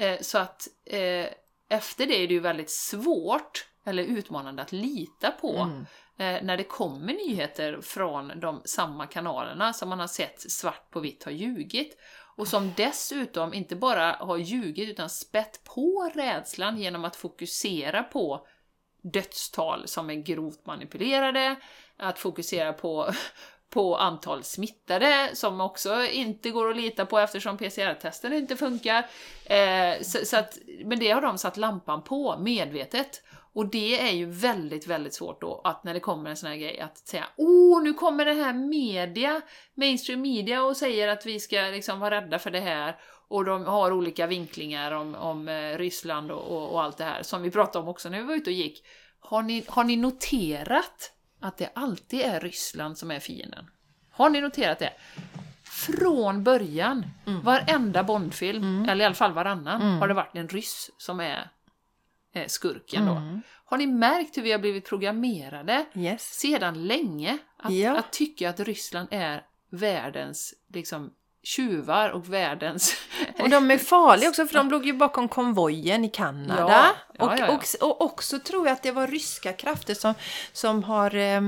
Eh, 0.05 0.20
så 0.20 0.38
att 0.38 0.68
eh, 0.84 1.26
efter 1.68 2.06
det 2.06 2.14
är 2.24 2.28
det 2.28 2.34
ju 2.34 2.40
väldigt 2.40 2.70
svårt, 2.70 3.66
eller 3.84 4.02
utmanande, 4.02 4.62
att 4.62 4.72
lita 4.72 5.30
på 5.30 5.52
Mm. 5.56 5.80
eh, 6.18 6.44
när 6.44 6.56
det 6.56 6.64
kommer 6.64 7.12
nyheter 7.12 7.80
från 7.80 8.40
de 8.40 8.62
samma 8.64 9.06
kanalerna 9.06 9.72
som 9.72 9.88
man 9.88 10.00
har 10.00 10.06
sett 10.06 10.50
svart 10.50 10.90
på 10.90 11.00
vitt 11.00 11.24
har 11.24 11.32
ljugit. 11.32 11.98
Och 12.38 12.48
som 12.48 12.72
dessutom 12.76 13.54
inte 13.54 13.76
bara 13.76 14.12
har 14.12 14.36
ljugit 14.36 14.88
utan 14.88 15.10
spett 15.10 15.64
på 15.64 16.10
rädslan 16.14 16.78
genom 16.78 17.04
att 17.04 17.16
fokusera 17.16 18.02
på 18.02 18.46
dödstal 19.02 19.88
som 19.88 20.10
är 20.10 20.14
grovt 20.14 20.66
manipulerade, 20.66 21.56
att 21.96 22.18
fokusera 22.18 22.72
på, 22.72 23.10
på 23.77 23.97
antal 23.97 24.45
smittade 24.45 25.31
som 25.33 25.61
också 25.61 26.07
inte 26.07 26.51
går 26.51 26.70
att 26.70 26.77
lita 26.77 27.07
på 27.07 27.18
eftersom 27.18 27.59
PCR-testen 27.59 28.33
inte 28.33 28.57
funkar. 28.57 29.07
Eh, 29.45 30.03
så, 30.03 30.18
så 30.24 30.37
att, 30.37 30.59
men 30.85 30.99
det 30.99 31.11
har 31.11 31.20
de 31.20 31.39
satt 31.39 31.57
lampan 31.57 32.03
på 32.03 32.39
medvetet. 32.39 33.22
Och 33.53 33.66
det 33.70 34.01
är 34.01 34.12
ju 34.12 34.27
väldigt, 34.27 34.87
väldigt 34.87 35.14
svårt 35.14 35.41
då 35.41 35.61
att 35.64 35.85
när 35.85 35.95
det 35.95 36.01
kommer 36.01 36.31
en 36.31 36.37
sån 36.37 36.49
här 36.49 36.57
grej 36.57 36.81
att 36.81 36.99
säga 36.99 37.24
Åh, 37.37 37.83
nu 37.83 37.93
kommer 37.95 38.24
det 38.24 38.33
här 38.33 38.53
media, 38.53 39.41
mainstream 39.74 40.20
media 40.20 40.62
och 40.62 40.77
säger 40.77 41.09
att 41.09 41.27
vi 41.27 41.41
ska 41.41 41.57
liksom 41.57 42.01
vara 42.01 42.20
rädda 42.20 42.39
för 42.39 42.51
det 42.51 42.61
här 42.61 42.97
och 43.29 43.45
de 43.45 43.64
har 43.64 43.93
olika 43.93 44.27
vinklingar 44.27 44.93
om, 44.93 45.14
om 45.14 45.49
eh, 45.49 45.79
Ryssland 45.79 46.31
och, 46.31 46.43
och, 46.43 46.72
och 46.72 46.83
allt 46.83 46.97
det 46.97 47.05
här 47.05 47.22
som 47.22 47.43
vi 47.43 47.51
pratade 47.51 47.83
om 47.83 47.89
också 47.89 48.09
när 48.09 48.18
vi 48.18 48.24
var 48.24 48.35
ute 48.35 48.51
och 48.51 48.57
gick. 48.57 48.85
Har 49.20 49.43
ni, 49.43 49.64
har 49.68 49.85
ni 49.85 49.97
noterat 49.97 51.15
att 51.41 51.59
det 51.59 51.70
alltid 51.74 52.20
är 52.20 52.41
Ryssland 52.41 52.99
som 52.99 53.11
är 53.11 53.20
fienden? 53.20 53.70
Har 54.11 54.30
ni 54.30 54.41
noterat 54.41 54.78
det? 54.78 54.93
Från 55.64 56.45
början, 56.45 57.07
mm. 57.26 57.43
varenda 57.43 58.05
Bondfilm, 58.05 58.62
mm. 58.62 58.89
eller 58.89 59.03
i 59.03 59.07
alla 59.07 59.14
fall 59.14 59.32
varannan, 59.32 59.82
mm. 59.82 59.99
har 59.99 60.09
det 60.09 60.14
varit 60.14 60.37
en 60.37 60.49
ryss 60.49 60.91
som 60.99 61.20
är 61.20 61.51
eh, 62.32 62.47
skurken 62.47 63.07
då. 63.07 63.12
Mm. 63.12 63.43
Har 63.64 63.78
ni 63.78 63.87
märkt 63.87 64.37
hur 64.37 64.43
vi 64.43 64.53
har 64.53 64.59
blivit 64.59 64.89
programmerade 64.89 65.87
Yes. 65.95 66.22
sedan 66.22 66.87
länge 66.87 67.39
att, 67.57 67.72
Ja. 67.72 67.97
att 67.99 68.12
tycka 68.12 68.51
att 68.51 68.61
Ryssland 68.61 69.09
är 69.11 69.47
världens 69.70 70.55
liksom, 70.68 71.12
tjuvar 71.47 72.11
och 72.11 72.32
världens... 72.32 72.97
Och 73.38 73.51
de 73.51 73.70
är 73.70 73.78
farliga 73.78 74.28
också 74.28 74.47
för 74.47 74.55
de 74.55 74.70
låg 74.70 74.86
ju 74.86 74.92
bakom 74.92 75.28
konvojen 75.28 76.05
i 76.05 76.09
Kanada. 76.09 76.66
Ja, 76.68 76.88
ja, 77.18 77.24
och, 77.24 77.38
ja. 77.38 77.49
Och, 77.80 77.90
och 77.90 78.03
också 78.03 78.38
tror 78.38 78.66
jag 78.66 78.72
att 78.72 78.82
det 78.82 78.92
var 78.92 79.07
ryska 79.07 79.53
krafter 79.53 79.94
som, 79.94 80.14
som 80.53 80.84
har 80.84 81.14
eh, 81.14 81.42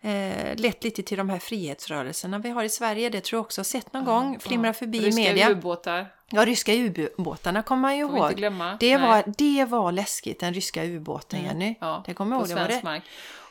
eh, 0.00 0.56
lett 0.56 0.84
lite 0.84 1.02
till 1.02 1.18
de 1.18 1.30
här 1.30 1.38
frihetsrörelserna 1.38 2.38
vi 2.38 2.50
har 2.50 2.64
i 2.64 2.68
Sverige. 2.68 3.10
Det 3.10 3.20
tror 3.20 3.38
jag 3.38 3.44
också 3.44 3.58
har 3.60 3.64
sett 3.64 3.92
någon 3.92 4.04
gång, 4.04 4.40
flimra 4.40 4.72
förbi 4.72 4.98
i 4.98 5.00
Ryska 5.00 5.20
media. 5.20 5.50
ubåtar, 5.50 6.06
Ja, 6.34 6.44
ryska 6.44 6.72
ubåtarna 6.72 7.62
kommer 7.62 7.82
man 7.82 7.96
ju 7.96 8.08
får 8.08 8.18
ihåg. 8.18 8.40
Det 8.80 8.98
Nej. 8.98 9.08
var, 9.08 9.24
det 9.36 9.64
var 9.64 9.92
läskigt, 9.92 10.40
den 10.40 10.54
ryska 10.54 10.84
ubåten 10.84 11.44
Jenny. 11.44 11.74
Ja, 11.80 12.02
det 12.06 12.14
kommer 12.14 12.36
jag 12.36 12.44
på 12.44 12.50
ihåg. 12.50 12.58
Var 12.58 12.66
svensk 12.66 12.84
mark. 12.84 13.02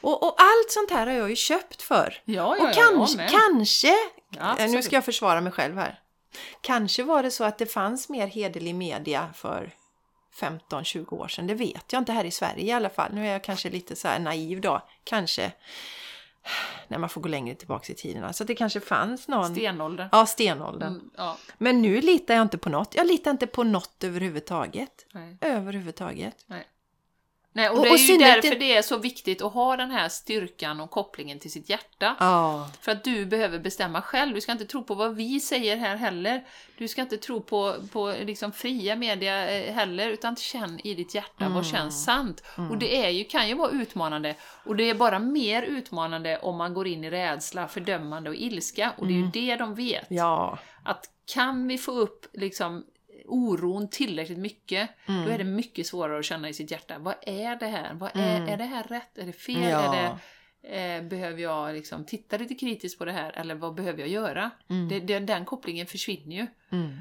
Och, 0.02 0.24
och 0.24 0.36
allt 0.38 0.72
sånt 0.72 0.92
här 0.92 1.08
har 1.08 1.14
jag 1.14 1.30
ju 1.30 1.36
köpt 1.36 1.82
för. 1.82 2.22
Ja, 2.26 2.58
ja, 2.58 2.64
och 2.64 2.74
kanske, 2.74 3.30
kanske 3.30 3.94
Ja, 4.40 4.58
Eh, 4.58 4.72
nu 4.72 4.82
ska 4.82 4.96
jag 4.96 5.06
försvara 5.06 5.42
mig 5.42 5.52
själv 5.52 5.78
här. 5.78 6.00
Kanske 6.62 7.04
var 7.04 7.24
det 7.24 7.32
så 7.32 7.44
att 7.44 7.58
det 7.58 7.66
fanns 7.66 8.10
mer 8.10 8.28
hederlig 8.28 8.76
media 8.76 9.30
för 9.36 9.74
15-20 10.40 11.14
år 11.14 11.28
sedan. 11.28 11.48
Det 11.48 11.54
vet 11.54 11.94
jag 11.94 12.00
inte 12.02 12.12
här 12.14 12.26
i 12.26 12.32
Sverige 12.32 12.64
i 12.66 12.72
alla 12.72 12.90
fall. 12.90 13.14
Nu 13.14 13.28
är 13.28 13.32
jag 13.32 13.44
kanske 13.44 13.70
lite 13.70 13.96
så 13.96 14.20
naiv 14.20 14.62
då. 14.62 14.82
Kanske. 15.04 15.52
När 16.88 16.98
man 16.98 17.10
får 17.10 17.22
gå 17.22 17.30
längre 17.30 17.56
tillbaka 17.56 17.94
i 17.94 17.96
tiden. 17.96 18.24
Alltså 18.24 18.44
att 18.44 18.48
det 18.48 18.56
kanske 18.56 18.80
fanns 18.80 19.28
någon... 19.28 19.56
Stenåldern. 19.56 20.10
Ja, 20.12 20.26
stenåldern. 20.26 20.94
Mm, 20.94 21.10
ja, 21.18 21.38
Men 21.58 21.82
nu 21.82 22.02
litar 22.02 22.34
jag 22.34 22.42
inte 22.42 22.58
på 22.58 22.70
något. 22.70 22.96
Jag 22.96 23.08
litar 23.08 23.32
inte 23.32 23.48
på 23.48 23.64
något 23.64 24.04
överhuvudtaget. 24.04 25.06
nej, 25.12 25.38
överhuvudtaget. 25.42 26.36
nej. 26.46 26.68
Nej, 27.54 27.70
och, 27.70 27.78
Och- 27.78 27.84
det 27.84 27.90
är 27.90 27.94
och 27.94 27.98
ju 28.00 28.18
därför 28.18 28.50
det- 28.50 28.56
det 28.56 28.76
är 28.78 28.82
så 28.82 28.98
viktigt 28.98 29.42
att 29.42 29.54
ha 29.54 29.78
den 29.78 29.92
här 29.92 30.10
styrkan 30.10 30.82
och 30.82 30.92
kopplingen 30.92 31.40
till 31.40 31.52
sitt 31.52 31.70
hjärta. 31.70 32.16
Ja. 32.20 32.70
För 32.82 32.92
att 32.92 33.04
du 33.04 33.26
behöver 33.26 33.60
bestämma 33.60 34.02
själv. 34.02 34.34
Du 34.36 34.42
ska 34.42 34.52
inte 34.52 34.66
tro 34.66 34.84
på 34.84 34.96
vad 34.96 35.16
vi 35.16 35.40
säger 35.40 35.78
här 35.78 35.96
heller. 35.96 36.44
Du 36.78 36.88
ska 36.88 37.02
inte 37.02 37.18
tro 37.18 37.42
på, 37.42 37.76
på 37.92 38.16
liksom 38.26 38.52
fria 38.52 38.96
media 38.96 39.50
eh, 39.52 39.74
heller, 39.74 40.08
utan 40.10 40.36
känn 40.36 40.80
i 40.84 40.94
ditt 40.94 41.16
hjärta 41.16 41.50
vad 41.50 41.66
känns 41.66 42.04
sant. 42.06 42.44
Och 42.70 42.78
det 42.78 43.06
är 43.06 43.10
ju, 43.10 43.24
kan 43.24 43.48
ju 43.48 43.54
vara 43.56 43.72
utmanande. 43.72 44.36
Och 44.66 44.76
det 44.76 44.90
är 44.90 44.94
bara 44.94 45.20
mer 45.20 45.62
utmanande 45.62 46.38
om 46.40 46.58
man 46.58 46.74
går 46.74 46.88
in 46.88 47.04
i 47.04 47.10
rädsla, 47.10 47.68
fördömande 47.68 48.30
och 48.30 48.36
ilska. 48.36 48.94
Och 48.98 49.08
det 49.08 49.14
är 49.14 49.18
ju 49.18 49.28
det 49.34 49.56
de 49.56 49.76
vet. 49.76 50.06
Ja. 50.10 50.60
Att 50.86 51.06
kan 51.34 51.68
vi 51.68 51.78
få 51.78 51.92
upp 51.92 52.26
liksom 52.34 52.84
oron 53.26 53.90
tillräckligt 53.90 54.38
mycket, 54.38 54.90
Mm. 55.08 55.26
då 55.26 55.32
är 55.32 55.38
det 55.38 55.44
mycket 55.44 55.88
svårare 55.88 56.20
att 56.20 56.26
känna 56.26 56.50
i 56.50 56.54
sitt 56.54 56.72
hjärta. 56.72 57.00
Vad 57.00 57.16
är 57.22 57.56
det 57.56 57.68
här? 57.68 57.94
Vad 57.94 58.12
är, 58.14 58.48
är 58.48 58.58
det 58.58 58.64
här 58.64 58.84
rätt? 58.84 59.18
Är 59.18 59.26
det 59.26 59.34
fel? 59.34 59.64
Ja. 59.64 59.96
Är 59.96 60.18
det, 60.62 60.96
eh, 60.96 61.04
behöver 61.04 61.42
jag 61.42 61.74
liksom 61.74 62.06
titta 62.06 62.38
lite 62.38 62.56
kritiskt 62.56 63.00
på 63.00 63.06
det 63.06 63.12
här? 63.12 63.32
Eller 63.32 63.56
vad 63.56 63.76
behöver 63.76 64.00
jag 64.00 64.10
göra? 64.10 64.52
Det, 64.90 65.00
det, 65.00 65.20
den 65.20 65.46
kopplingen 65.46 65.88
försvinner 65.88 66.36
ju. 66.36 66.48
Mm. 66.72 66.98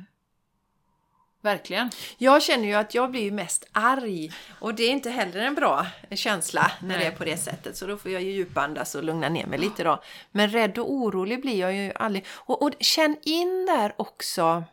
Verkligen. 1.43 1.91
Jag 2.19 2.43
känner 2.43 2.65
ju 2.65 2.75
att 2.75 2.95
jag 2.95 3.11
blir 3.11 3.33
mest 3.33 3.69
arg 3.73 4.31
och 4.61 4.75
det 4.75 4.83
är 4.83 4.91
inte 4.91 5.11
heller 5.11 5.41
en 5.41 5.55
bra 5.55 5.87
känsla 6.11 6.73
när 6.81 6.89
det 6.89 6.97
Nej. 6.97 7.07
är 7.07 7.11
på 7.17 7.25
det 7.25 7.37
sättet. 7.37 7.77
Så 7.77 7.87
då 7.87 7.97
får 7.97 8.11
jag 8.11 8.23
ju 8.23 8.31
djupandas 8.31 8.95
och 8.95 9.05
lugna 9.05 9.29
ner 9.29 9.47
mig 9.47 9.59
lite 9.59 9.85
då. 9.85 10.03
Men 10.33 10.51
rädd 10.51 10.79
och 10.79 10.93
orolig 10.93 11.41
blir 11.41 11.61
jag 11.61 11.75
ju 11.75 11.93
aldrig. 11.95 12.27
Och, 12.31 12.63
och 12.63 12.73
känn 12.81 13.17
in 13.23 13.67
där 13.67 13.95
också 13.97 14.65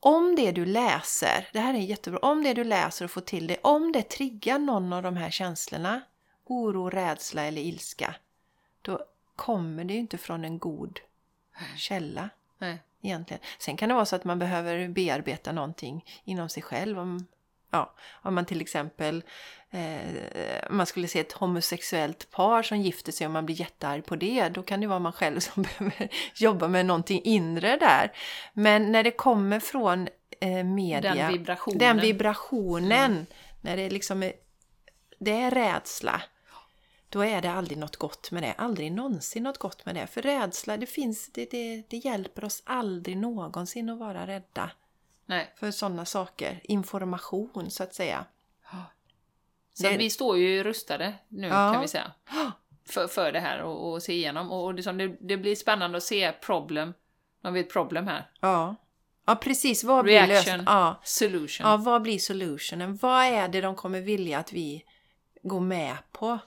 om 0.00 0.36
det 0.36 0.52
du 0.52 0.64
läser, 0.64 1.48
det 1.52 1.60
här 1.60 1.74
är 1.74 1.78
jättebra, 1.78 2.18
om 2.18 2.42
det 2.42 2.54
du 2.54 2.64
läser 2.64 3.04
och 3.04 3.10
får 3.10 3.20
till 3.20 3.46
det, 3.46 3.56
om 3.62 3.92
det 3.92 4.02
triggar 4.02 4.58
någon 4.58 4.92
av 4.92 5.02
de 5.02 5.16
här 5.16 5.30
känslorna, 5.30 6.00
oro, 6.44 6.90
rädsla 6.90 7.44
eller 7.44 7.62
ilska, 7.62 8.14
då 8.82 9.04
kommer 9.36 9.84
det 9.84 9.94
ju 9.94 10.00
inte 10.00 10.18
från 10.18 10.44
en 10.44 10.58
god 10.58 11.00
källa 11.76 12.30
Nej. 12.58 12.78
egentligen. 13.00 13.42
Sen 13.58 13.76
kan 13.76 13.88
det 13.88 13.94
vara 13.94 14.04
så 14.04 14.16
att 14.16 14.24
man 14.24 14.38
behöver 14.38 14.88
bearbeta 14.88 15.52
någonting 15.52 16.04
inom 16.24 16.48
sig 16.48 16.62
själv. 16.62 16.98
Om, 16.98 17.26
ja, 17.70 17.94
om 18.22 18.34
man 18.34 18.46
till 18.46 18.60
exempel 18.60 19.22
eh, 19.70 20.70
man 20.70 20.86
skulle 20.86 21.08
se 21.08 21.20
ett 21.20 21.32
homosexuellt 21.32 22.30
par 22.30 22.62
som 22.62 22.78
gifter 22.80 23.12
sig 23.12 23.26
och 23.26 23.32
man 23.32 23.46
blir 23.46 23.60
jättearg 23.60 24.06
på 24.06 24.16
det, 24.16 24.48
då 24.48 24.62
kan 24.62 24.80
det 24.80 24.86
vara 24.86 24.98
man 24.98 25.12
själv 25.12 25.40
som 25.40 25.62
behöver 25.62 26.08
jobba 26.34 26.68
med 26.68 26.86
någonting 26.86 27.20
inre 27.24 27.76
där. 27.76 28.12
Men 28.52 28.92
när 28.92 29.02
det 29.02 29.10
kommer 29.10 29.60
från 29.60 30.08
eh, 30.40 30.64
media, 30.64 31.14
Den 31.14 31.32
vibrationen. 31.32 31.78
den 31.78 32.00
vibrationen 32.00 33.26
när 33.60 33.76
det 33.76 33.90
liksom 33.90 34.22
är, 34.22 34.32
det 35.18 35.32
är 35.32 35.50
rädsla, 35.50 36.22
då 37.08 37.24
är 37.24 37.42
det 37.42 37.50
aldrig 37.50 37.78
något 37.78 37.96
gott 37.96 38.30
med 38.30 38.42
det. 38.42 38.52
Aldrig 38.52 38.92
någonsin 38.92 39.42
något 39.42 39.58
gott 39.58 39.86
med 39.86 39.94
det. 39.94 40.06
För 40.06 40.22
rädsla, 40.22 40.76
det 40.76 40.86
finns, 40.86 41.32
det, 41.32 41.50
det, 41.50 41.82
det 41.88 41.96
hjälper 41.96 42.44
oss 42.44 42.62
aldrig 42.66 43.16
någonsin 43.16 43.90
att 43.90 43.98
vara 43.98 44.26
rädda 44.26 44.70
Nej. 45.30 45.52
för 45.56 45.70
sådana 45.70 46.04
saker. 46.04 46.60
Information, 46.64 47.70
så 47.70 47.82
att 47.82 47.94
säga. 47.94 48.24
Så 49.74 49.82
Det- 49.82 49.96
vi 49.96 50.10
står 50.10 50.38
ju 50.38 50.62
rustade 50.62 51.14
nu 51.28 51.46
Ja. 51.46 51.72
kan 51.72 51.80
vi 51.82 51.88
säga. 51.88 52.12
För, 52.88 53.06
för 53.06 53.32
det 53.32 53.40
här 53.40 53.62
och, 53.62 53.92
och 53.92 54.02
se 54.02 54.12
igenom. 54.12 54.52
Och, 54.52 54.64
och 54.64 54.74
det, 54.74 54.82
som 54.82 54.98
det, 54.98 55.16
det 55.20 55.36
blir 55.36 55.56
spännande 55.56 55.96
att 55.96 56.02
se 56.04 56.32
problem. 56.32 56.94
Har 57.42 57.50
vi 57.50 57.60
ett 57.60 57.72
problem 57.72 58.06
här. 58.06 58.30
Ja, 58.40 58.76
ja 59.26 59.36
precis. 59.36 59.84
Vad 59.84 60.04
blir 60.04 60.14
Reaction. 60.14 60.34
lösningen? 60.34 60.64
Ja. 60.66 61.00
Solution. 61.04 61.66
ja, 61.66 61.76
vad 61.76 62.02
blir 62.02 62.18
solutionen? 62.18 62.96
Vad 62.96 63.24
är 63.24 63.48
det 63.48 63.60
de 63.60 63.74
kommer 63.76 64.00
vilja 64.00 64.38
att 64.38 64.52
vi 64.52 64.84
går 65.42 65.60
med 65.60 65.96
på 66.12 66.38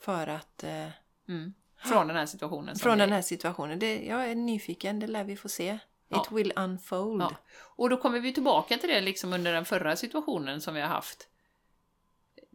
för 0.00 0.26
att... 0.26 0.64
Eh, 0.64 0.86
Mm. 1.28 1.54
Från 1.84 2.06
den 2.08 2.16
här 2.16 2.26
situationen. 2.26 2.76
från 2.76 2.92
vi- 2.94 3.00
den 3.00 3.12
här 3.12 3.22
situationen. 3.22 3.78
Det, 3.78 4.04
jag 4.06 4.30
är 4.30 4.34
nyfiken, 4.34 5.00
det 5.00 5.06
lär 5.06 5.24
vi 5.24 5.36
få 5.36 5.48
se. 5.48 5.78
Ja. 6.10 6.26
Will 6.30 6.52
unfold. 6.56 7.22
Ja. 7.22 7.32
Och 7.76 7.90
då 7.90 7.96
kommer 7.96 8.20
vi 8.20 8.32
tillbaka 8.32 8.76
till 8.76 8.88
det 8.88 9.00
liksom 9.00 9.32
under 9.32 9.52
den 9.52 9.64
förra 9.64 9.96
situationen 9.96 10.60
som 10.60 10.74
vi 10.74 10.80
har 10.80 10.88
haft. 10.88 11.26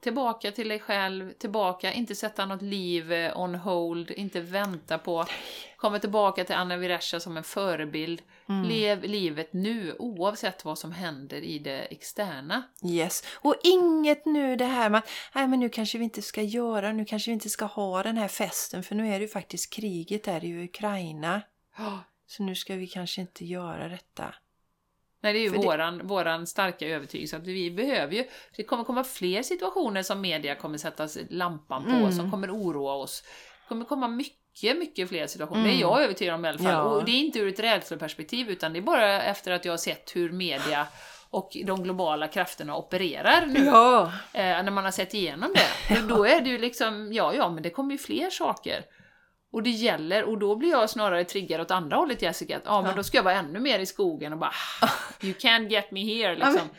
Tillbaka 0.01 0.51
till 0.51 0.67
dig 0.67 0.79
själv, 0.79 1.31
tillbaka, 1.31 1.93
inte 1.93 2.15
sätta 2.15 2.45
något 2.45 2.61
liv 2.61 3.11
eh, 3.11 3.39
on 3.39 3.55
hold, 3.55 4.11
inte 4.11 4.41
vänta 4.41 4.97
på. 4.97 5.25
Komma 5.77 5.99
tillbaka 5.99 6.43
till 6.43 6.55
Anna 6.55 6.77
Viresha 6.77 7.19
som 7.19 7.37
en 7.37 7.43
förebild. 7.43 8.21
Mm. 8.49 8.69
Lev 8.69 9.03
livet 9.03 9.53
nu 9.53 9.95
oavsett 9.99 10.65
vad 10.65 10.79
som 10.79 10.91
händer 10.91 11.41
i 11.41 11.59
det 11.59 11.79
externa. 11.79 12.63
Yes. 12.85 13.23
Och 13.33 13.55
inget 13.63 14.25
nu 14.25 14.55
det 14.55 14.65
här 14.65 14.89
med 14.89 14.97
att 14.97 15.09
nej, 15.35 15.47
men 15.47 15.59
nu 15.59 15.69
kanske 15.69 15.97
vi 15.97 16.03
inte 16.03 16.21
ska 16.21 16.41
göra, 16.41 16.91
nu 16.91 17.05
kanske 17.05 17.31
vi 17.31 17.33
inte 17.33 17.49
ska 17.49 17.65
ha 17.65 18.03
den 18.03 18.17
här 18.17 18.27
festen 18.27 18.83
för 18.83 18.95
nu 18.95 19.07
är 19.07 19.19
det 19.19 19.25
ju 19.25 19.27
faktiskt 19.27 19.73
kriget 19.73 20.23
där 20.23 20.43
i 20.43 20.63
Ukraina. 20.63 21.41
Så 22.27 22.43
nu 22.43 22.55
ska 22.55 22.75
vi 22.75 22.87
kanske 22.87 23.21
inte 23.21 23.45
göra 23.45 23.87
detta. 23.87 24.33
Nej, 25.21 25.33
det 25.33 25.39
är 25.39 25.43
ju 25.43 25.49
För 25.49 25.57
det- 25.57 25.65
våran, 25.65 26.07
våran 26.07 26.47
starka 26.47 26.87
övertygelse 26.87 27.37
att 27.37 27.47
vi 27.47 27.71
behöver 27.71 28.13
ju... 28.13 28.25
Det 28.55 28.63
kommer 28.63 28.83
komma 28.83 29.03
fler 29.03 29.43
situationer 29.43 30.03
som 30.03 30.21
media 30.21 30.55
kommer 30.55 30.77
sätta 30.77 31.07
lampan 31.29 31.83
på, 31.83 31.89
Mm. 31.89 32.11
som 32.11 32.31
kommer 32.31 32.51
oroa 32.55 32.93
oss. 32.93 33.23
Det 33.63 33.67
kommer 33.69 33.85
komma 33.85 34.07
mycket, 34.07 34.77
mycket 34.77 35.09
fler 35.09 35.27
situationer. 35.27 35.59
Mm. 35.61 35.71
Det 35.71 35.77
är 35.77 35.81
jag 35.81 36.03
övertygad 36.03 36.35
om 36.35 36.45
i 36.45 36.47
alla 36.49 36.57
fall. 36.57 36.67
Ja. 36.71 36.81
Och 36.83 37.05
det 37.05 37.11
är 37.11 37.19
inte 37.19 37.39
ur 37.39 37.47
ett 37.47 37.59
rädsloperspektiv, 37.59 38.49
utan 38.49 38.73
det 38.73 38.79
är 38.79 38.81
bara 38.81 39.21
efter 39.23 39.51
att 39.51 39.65
jag 39.65 39.73
har 39.73 39.77
sett 39.77 40.15
hur 40.15 40.31
media 40.31 40.87
och 41.29 41.57
de 41.65 41.83
globala 41.83 42.27
krafterna 42.27 42.77
opererar 42.77 43.45
nu. 43.45 43.65
Ja! 43.65 44.03
Eh, 44.33 44.41
när 44.63 44.71
man 44.71 44.83
har 44.83 44.91
sett 44.91 45.13
igenom 45.13 45.53
det. 45.55 46.01
Då 46.09 46.25
är 46.25 46.41
det 46.41 46.49
ju 46.49 46.57
liksom, 46.57 47.13
ja, 47.13 47.33
ja, 47.33 47.49
men 47.49 47.63
det 47.63 47.69
kommer 47.69 47.91
ju 47.91 47.97
fler 47.97 48.29
saker. 48.29 48.85
Och 49.53 49.63
det 49.63 49.69
gäller, 49.69 50.23
och 50.23 50.37
då 50.37 50.55
blir 50.55 50.69
jag 50.69 50.89
snarare 50.89 51.23
triggad 51.23 51.61
åt 51.61 51.71
andra 51.71 51.97
hållet 51.97 52.21
Jessica, 52.21 52.57
att 52.57 52.63
ja, 52.65 52.81
men 52.81 52.89
Ja. 52.91 52.95
då 52.97 53.03
ska 53.03 53.17
jag 53.17 53.23
vara 53.23 53.33
ännu 53.35 53.59
mer 53.59 53.79
i 53.79 53.85
skogen 53.85 54.33
och 54.33 54.39
bara 54.39 54.51
You 55.21 55.33
can't 55.33 55.67
get 55.69 55.91
me 55.91 56.03
here 56.15 56.35
liksom. 56.35 56.69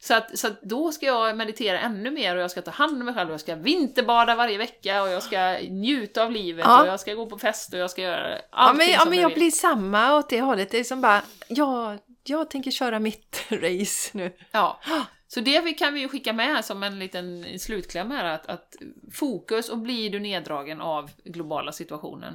Så 0.00 0.14
att, 0.14 0.38
så 0.38 0.46
att 0.46 0.62
då 0.62 0.92
ska 0.92 1.06
jag 1.06 1.36
meditera 1.36 1.78
ännu 1.80 2.10
mer 2.10 2.36
och 2.36 2.42
jag 2.42 2.50
ska 2.50 2.62
ta 2.62 2.70
hand 2.70 2.92
om 3.00 3.04
mig 3.04 3.14
själv 3.14 3.28
och 3.28 3.32
jag 3.32 3.40
ska 3.40 3.54
vinterbada 3.54 4.34
varje 4.34 4.58
vecka 4.58 5.02
och 5.02 5.08
jag 5.08 5.22
ska 5.22 5.58
njuta 5.70 6.22
av 6.24 6.30
livet 6.32 6.64
Ja. 6.68 6.82
och 6.82 6.88
jag 6.88 7.00
ska 7.00 7.14
gå 7.14 7.26
på 7.26 7.38
fest 7.38 7.72
och 7.72 7.78
jag 7.78 7.90
ska 7.90 8.02
göra 8.02 8.30
Ja, 8.30 8.38
allting 8.50 8.78
men, 8.78 8.88
ja, 8.94 9.04
men 9.04 9.14
jag 9.14 9.24
jag 9.24 9.28
vill. 9.28 9.38
blir 9.38 9.50
samma 9.50 10.16
åt 10.18 10.28
det 10.28 10.40
hållet. 10.40 10.70
Det 10.70 10.78
är 10.78 10.84
som 10.84 11.00
bara, 11.00 11.22
ja, 11.48 11.96
jag 12.24 12.50
tänker 12.50 12.70
köra 12.70 12.98
mitt 12.98 13.44
race 13.50 14.10
nu. 14.18 14.32
Ja. 14.52 14.80
Så 15.28 15.40
det 15.40 15.60
vi- 15.60 15.74
kan 15.74 15.94
vi 15.94 16.00
ju 16.00 16.08
skicka 16.08 16.32
med 16.32 16.64
som 16.64 16.82
en 16.82 16.98
liten 16.98 17.58
slutkläm 17.58 18.10
här, 18.10 18.24
att, 18.24 18.46
att 18.46 18.76
fokus 19.12 19.68
och 19.68 19.78
blir 19.78 20.10
du 20.10 20.20
neddragen 20.20 20.80
av 20.80 21.10
globala 21.24 21.72
situationen, 21.72 22.34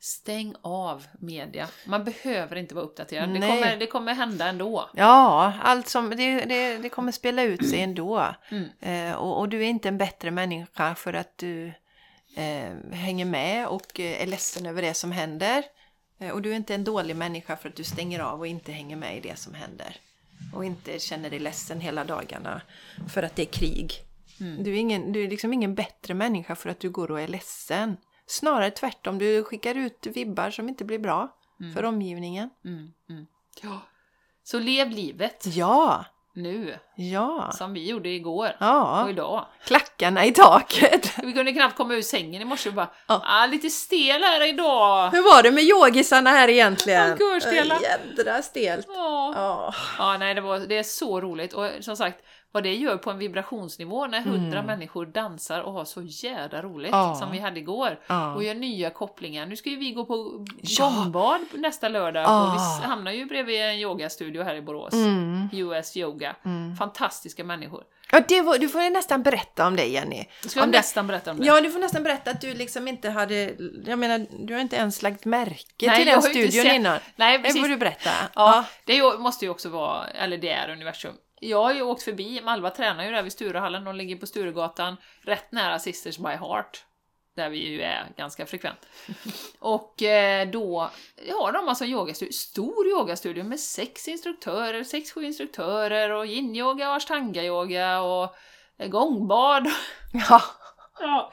stäng 0.00 0.54
av 0.62 1.06
media. 1.20 1.68
Man 1.86 2.04
behöver 2.04 2.56
inte 2.56 2.74
vara 2.74 2.84
uppdaterad. 2.84 3.28
Det 3.28 3.40
kommer, 3.48 3.76
det 3.76 3.86
kommer 3.86 4.14
hända 4.14 4.46
ändå. 4.48 4.90
Ja, 4.94 5.52
allt 5.62 5.88
som, 5.88 6.10
det, 6.10 6.44
det, 6.44 6.78
det 6.78 6.88
kommer 6.88 7.12
spela 7.12 7.42
ut 7.42 7.68
sig 7.68 7.80
ändå. 7.80 8.26
Mm. 8.50 8.68
Eh, 9.10 9.16
och, 9.16 9.38
och 9.40 9.48
du 9.48 9.60
är 9.64 9.68
inte 9.68 9.88
en 9.88 9.98
bättre 9.98 10.30
människa 10.30 10.94
för 10.94 11.12
att 11.12 11.38
du 11.38 11.66
eh, 12.36 12.92
hänger 12.92 13.24
med 13.24 13.66
och 13.68 14.00
eh, 14.00 14.22
är 14.22 14.26
ledsen 14.26 14.66
över 14.66 14.82
det 14.82 14.94
som 14.94 15.12
händer. 15.12 15.64
Eh, 16.20 16.30
och 16.30 16.42
du 16.42 16.52
är 16.52 16.56
inte 16.56 16.74
en 16.74 16.84
dålig 16.84 17.16
människa 17.16 17.56
för 17.56 17.68
att 17.68 17.76
du 17.76 17.84
stänger 17.84 18.20
av 18.20 18.40
och 18.40 18.46
inte 18.46 18.72
hänger 18.72 18.96
med 18.96 19.16
i 19.16 19.20
det 19.20 19.38
som 19.38 19.54
händer. 19.54 19.96
Och 20.54 20.64
inte 20.64 20.98
känner 20.98 21.30
dig 21.30 21.38
ledsen 21.38 21.80
hela 21.80 22.04
dagarna 22.04 22.62
för 23.08 23.22
att 23.22 23.36
det 23.36 23.42
är 23.42 23.52
krig. 23.52 23.92
Mm. 24.40 24.62
Du, 24.64 24.70
är 24.70 24.76
ingen, 24.78 25.12
du 25.12 25.24
är 25.24 25.28
liksom 25.28 25.52
ingen 25.52 25.74
bättre 25.74 26.14
människa 26.14 26.56
för 26.56 26.70
att 26.70 26.80
du 26.80 26.90
går 26.90 27.10
och 27.10 27.20
är 27.20 27.28
ledsen. 27.28 27.96
Snarare 28.26 28.70
tvärtom, 28.70 29.18
du 29.18 29.44
skickar 29.44 29.74
ut 29.74 30.06
vibbar 30.06 30.50
som 30.50 30.68
inte 30.68 30.84
blir 30.84 30.98
bra 30.98 31.36
för 31.74 31.82
omgivningen. 31.82 32.50
Mm, 32.64 32.92
mm. 33.10 33.26
Ja. 33.62 33.80
Så 34.42 34.58
lev 34.58 34.90
livet 34.90 35.46
Ja, 35.46 36.04
nu, 36.34 36.78
ja, 36.94 37.50
som 37.52 37.72
vi 37.72 37.88
gjorde 37.88 38.08
igår 38.08 38.46
och 38.48 38.54
ja. 38.66 39.10
idag. 39.10 39.46
Klackarna 39.64 40.24
i 40.24 40.32
taket. 40.32 41.18
Vi 41.22 41.32
kunde 41.32 41.52
knappt 41.52 41.76
komma 41.76 41.94
ur 41.94 42.02
sängen 42.02 42.42
i 42.42 42.44
morse 42.44 42.68
och 42.68 42.74
bara 42.74 42.88
Ja. 43.08 43.22
ah, 43.24 43.46
lite 43.46 43.70
stel 43.70 44.22
här 44.22 44.48
idag. 44.48 45.10
Hur 45.10 45.22
var 45.22 45.42
det 45.42 45.50
med 45.50 45.64
yogisarna 45.64 46.30
här 46.30 46.48
egentligen? 46.48 47.16
Ja, 47.20 47.26
görstela. 47.34 47.78
Jädra 47.80 48.42
stelt. 48.42 48.86
Ja. 48.88 49.32
Ja. 49.36 49.74
Ja, 49.98 50.16
nej, 50.18 50.34
det, 50.34 50.40
var, 50.40 50.58
det 50.58 50.78
är 50.78 50.82
så 50.82 51.20
roligt. 51.20 51.52
Och 51.52 51.66
som 51.80 51.96
sagt, 51.96 52.24
vad 52.54 52.62
det 52.62 52.74
gör 52.74 52.96
på 52.96 53.10
en 53.10 53.18
vibrationsnivå 53.18 54.06
när 54.06 54.20
hundra 54.20 54.62
människor 54.62 55.06
dansar 55.06 55.60
och 55.60 55.72
har 55.72 55.84
så 55.84 56.02
jädra 56.02 56.62
roligt, 56.62 56.92
Mm. 56.92 57.00
Ja. 57.06 57.14
som 57.14 57.30
vi 57.32 57.38
hade 57.38 57.60
igår. 57.60 57.98
Ja. 58.06 58.34
Och 58.34 58.44
gör 58.44 58.54
nya 58.54 58.90
kopplingar. 58.90 59.46
Nu 59.46 59.56
ska 59.56 59.70
ju 59.70 59.76
vi 59.76 59.90
gå 59.92 60.04
på 60.04 60.44
Ja. 60.62 60.92
gångbad 60.96 61.40
nästa 61.52 61.88
lördag. 61.88 62.22
Ja. 62.22 62.46
Och 62.46 62.54
vi 62.82 62.86
hamnar 62.88 63.12
ju 63.12 63.24
bredvid 63.26 63.60
en 63.62 63.74
yogastudio 63.78 64.42
här 64.42 64.54
i 64.54 64.62
Borås. 64.62 64.92
Mm. 64.92 65.31
US 65.52 65.96
Yoga. 65.96 66.36
Mm. 66.44 66.76
Fantastiska 66.76 67.44
människor. 67.44 67.84
Ja, 68.14 68.20
det 68.28 68.40
var, 68.40 68.58
du 68.58 68.68
får 68.68 68.90
nästan 68.90 69.22
berätta 69.22 69.66
om 69.66 69.76
det 69.76 69.84
Jenny. 69.86 70.24
Ska 70.40 70.58
jag 70.60 70.64
Om 70.66 70.70
det- 70.72 70.78
nästan 70.78 71.06
berätta 71.06 71.30
om 71.30 71.38
det? 71.40 71.46
Ja, 71.46 71.60
du 71.60 71.70
får 71.70 71.78
nästan 71.78 72.02
berätta 72.02 72.30
att 72.30 72.40
du 72.40 72.54
liksom 72.54 72.88
inte 72.88 73.10
hade, 73.10 73.54
jag 73.86 73.98
menar, 73.98 74.26
du 74.46 74.54
har 74.54 74.60
inte 74.60 74.76
ens 74.76 75.02
lagt 75.02 75.24
märke 75.24 75.86
Nej, 75.86 75.96
till 75.96 76.06
den 76.06 76.22
studion 76.22 76.66
innan. 76.66 76.98
Nej, 77.16 77.38
Det 77.38 77.44
precis. 77.44 77.60
får 77.62 77.68
du 77.68 77.76
berätta. 77.76 78.10
Ja, 78.34 78.64
det 78.84 78.92
är 78.92 78.96
ju- 78.96 79.18
måste 79.18 79.44
ju 79.44 79.50
också 79.50 79.68
vara, 79.68 80.06
eller 80.08 80.38
det 80.38 80.50
är 80.50 80.70
universum. 80.70 81.14
Jag 81.40 81.62
har 81.62 81.72
ju 81.74 81.82
åkt 81.82 82.02
förbi, 82.02 82.40
Malva 82.44 82.70
tränar 82.70 83.04
ju 83.04 83.10
där 83.10 83.22
vid 83.22 83.32
Sturehallen, 83.32 83.84
de 83.84 83.96
ligger 83.96 84.16
på 84.16 84.26
Sturegatan, 84.26 84.96
rätt 85.22 85.52
nära 85.52 85.78
Sisters 85.78 86.18
by 86.18 86.24
Heart. 86.28 86.84
Där 87.34 87.50
vi 87.50 87.58
ju 87.58 87.82
är 87.82 88.08
ganska 88.16 88.46
frekvent. 88.46 88.86
Och 89.58 90.02
eh, 90.02 90.48
då 90.50 90.90
har 91.40 91.52
de 91.52 91.68
alltså 91.68 91.84
en 91.84 91.90
yogastudio, 91.90 92.32
stor 92.32 92.86
yogastudio 92.86 93.44
med 93.44 93.60
sex 93.60 94.08
instruktörer, 94.08 94.84
sex, 94.84 95.12
sju 95.12 95.24
instruktörer 95.24 96.10
och 96.10 96.26
yin-yoga 96.26 96.90
och 96.90 96.96
ashtanga-yoga 96.96 98.00
och 98.00 98.34
gångbad. 98.90 99.68
Ja. 100.12 100.42
Ja, 101.00 101.32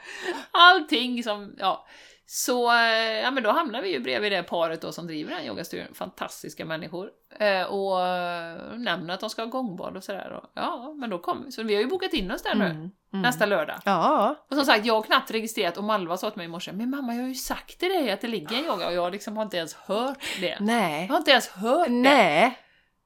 allting 0.50 1.24
som, 1.24 1.54
ja. 1.58 1.86
Så, 2.32 2.72
eh, 2.72 3.20
ja 3.22 3.30
men 3.30 3.42
då 3.42 3.50
hamnar 3.50 3.82
vi 3.82 3.92
ju 3.92 4.00
bredvid 4.00 4.32
det 4.32 4.42
paret 4.42 4.80
då 4.80 4.92
som 4.92 5.06
driver 5.06 5.34
den 5.34 5.44
yogastudion. 5.44 5.94
Fantastiska 5.94 6.64
människor. 6.64 7.10
Eh, 7.38 7.62
och 7.62 8.06
eh, 8.06 8.78
nämner 8.78 9.14
att 9.14 9.20
de 9.20 9.30
ska 9.30 9.42
ha 9.42 9.46
gångbad 9.46 9.96
och 9.96 10.04
sådär. 10.04 10.40
Ja, 10.54 10.94
men 10.96 11.10
då 11.10 11.18
kommer 11.18 11.44
vi. 11.44 11.52
Så 11.52 11.62
vi 11.62 11.74
har 11.74 11.82
ju 11.82 11.88
bokat 11.88 12.12
in 12.12 12.30
oss 12.30 12.42
där 12.42 12.54
nu. 12.54 12.64
Mm. 12.64 12.76
Mm. 12.76 13.22
Nästa 13.22 13.46
lördag. 13.46 13.80
Ja. 13.84 14.36
Och 14.50 14.56
som 14.56 14.64
sagt, 14.64 14.86
jag 14.86 14.94
har 14.94 15.02
knappt 15.02 15.30
registrerat 15.30 15.76
och 15.76 15.84
Malva 15.84 16.16
sa 16.16 16.30
till 16.30 16.36
mig 16.36 16.46
i 16.46 16.48
morse 16.48 16.72
Men 16.72 16.90
mamma, 16.90 17.14
jag 17.14 17.22
har 17.22 17.28
ju 17.28 17.34
sagt 17.34 17.78
till 17.78 17.88
dig 17.88 18.10
att 18.10 18.20
det 18.20 18.28
ligger 18.28 18.58
en 18.58 18.64
yoga 18.64 18.86
och 18.86 18.94
jag 18.94 19.12
liksom 19.12 19.36
har 19.36 19.44
inte 19.44 19.56
ens 19.56 19.74
hört 19.74 20.18
det. 20.40 20.48
Jag 20.48 20.60
Nej. 20.60 21.06
har 21.06 21.16
inte 21.16 21.30
ens 21.30 21.48
hört 21.48 21.88
det. 21.88 22.52